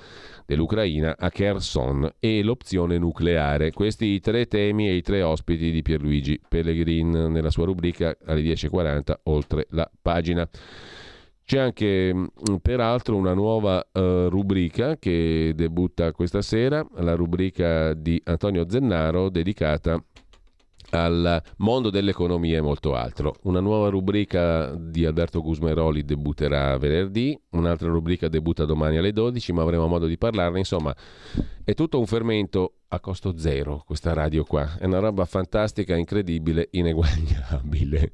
dell'Ucraina 0.46 1.16
a 1.18 1.30
Kherson 1.30 2.16
e 2.18 2.42
l'opzione 2.42 2.98
nucleare. 2.98 3.72
Questi 3.72 4.06
i 4.06 4.20
tre 4.20 4.46
temi 4.46 4.88
e 4.88 4.94
i 4.94 5.02
tre 5.02 5.22
ospiti 5.22 5.70
di 5.70 5.82
Pierluigi 5.82 6.40
Pellegrin 6.46 7.08
nella 7.30 7.50
sua 7.50 7.64
rubrica 7.64 8.16
alle 8.26 8.42
10.40 8.42 9.14
oltre 9.24 9.66
la 9.70 9.90
pagina. 10.00 10.48
C'è 11.44 11.58
anche 11.58 12.14
mm, 12.14 12.26
peraltro 12.62 13.16
una 13.16 13.34
nuova 13.34 13.84
uh, 13.92 14.28
rubrica 14.28 14.96
che 14.96 15.52
debutta 15.54 16.12
questa 16.12 16.40
sera, 16.42 16.86
la 16.96 17.14
rubrica 17.14 17.94
di 17.94 18.20
Antonio 18.24 18.68
Zennaro 18.68 19.28
dedicata 19.28 20.02
al 20.92 21.42
mondo 21.58 21.90
dell'economia 21.90 22.58
e 22.58 22.60
molto 22.60 22.94
altro. 22.94 23.34
Una 23.42 23.60
nuova 23.60 23.88
rubrica 23.88 24.74
di 24.74 25.04
Alberto 25.04 25.40
Gusmeroli 25.40 26.04
debutterà 26.04 26.76
venerdì, 26.78 27.38
un'altra 27.50 27.88
rubrica 27.88 28.28
debutta 28.28 28.64
domani 28.64 28.98
alle 28.98 29.12
12, 29.12 29.52
ma 29.52 29.62
avremo 29.62 29.86
modo 29.86 30.06
di 30.06 30.18
parlarne. 30.18 30.58
Insomma, 30.58 30.94
è 31.64 31.74
tutto 31.74 31.98
un 31.98 32.06
fermento 32.06 32.74
a 32.94 33.00
costo 33.00 33.38
zero 33.38 33.82
questa 33.86 34.12
radio 34.12 34.44
qua. 34.44 34.76
È 34.78 34.84
una 34.84 34.98
roba 34.98 35.24
fantastica, 35.24 35.96
incredibile, 35.96 36.68
ineguagliabile. 36.72 38.12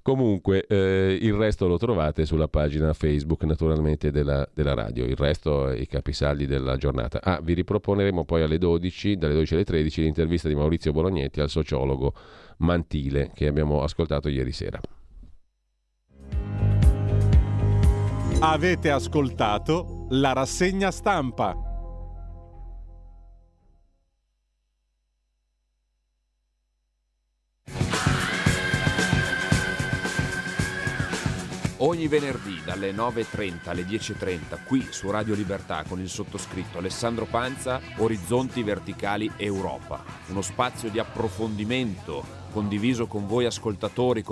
Comunque, 0.00 0.66
eh, 0.66 1.18
il 1.20 1.34
resto 1.34 1.66
lo 1.66 1.76
trovate 1.76 2.24
sulla 2.24 2.48
pagina 2.48 2.92
Facebook, 2.94 3.44
naturalmente, 3.44 4.10
della, 4.10 4.48
della 4.54 4.74
radio. 4.74 5.04
Il 5.04 5.16
resto 5.16 5.70
i 5.70 5.86
capisaldi 5.86 6.46
della 6.46 6.76
giornata. 6.76 7.20
Ah, 7.22 7.40
vi 7.42 7.52
riproponeremo 7.54 8.24
poi 8.24 8.42
alle 8.42 8.58
12, 8.58 9.16
dalle 9.16 9.34
12 9.34 9.54
alle 9.54 9.64
13, 9.64 10.02
l'intervista 10.02 10.48
di 10.48 10.54
Maurizio 10.54 10.92
Bolognetti 10.92 11.40
al 11.40 11.50
sociologo 11.50 12.14
Mantile 12.58 13.30
che 13.34 13.46
abbiamo 13.46 13.82
ascoltato 13.82 14.28
ieri 14.28 14.52
sera. 14.52 14.80
Avete 18.38 18.90
ascoltato 18.90 20.06
la 20.10 20.32
rassegna 20.32 20.90
stampa. 20.90 21.65
Ogni 31.80 32.08
venerdì 32.08 32.62
dalle 32.64 32.90
9.30 32.92 33.68
alle 33.68 33.82
10.30 33.82 34.64
qui 34.64 34.86
su 34.88 35.10
Radio 35.10 35.34
Libertà 35.34 35.84
con 35.86 36.00
il 36.00 36.08
sottoscritto 36.08 36.78
Alessandro 36.78 37.26
Panza, 37.26 37.82
Orizzonti 37.98 38.62
Verticali 38.62 39.30
Europa. 39.36 40.02
Uno 40.28 40.40
spazio 40.40 40.88
di 40.88 40.98
approfondimento 40.98 42.24
condiviso 42.50 43.06
con 43.06 43.26
voi 43.26 43.44
ascoltatori 43.44 44.24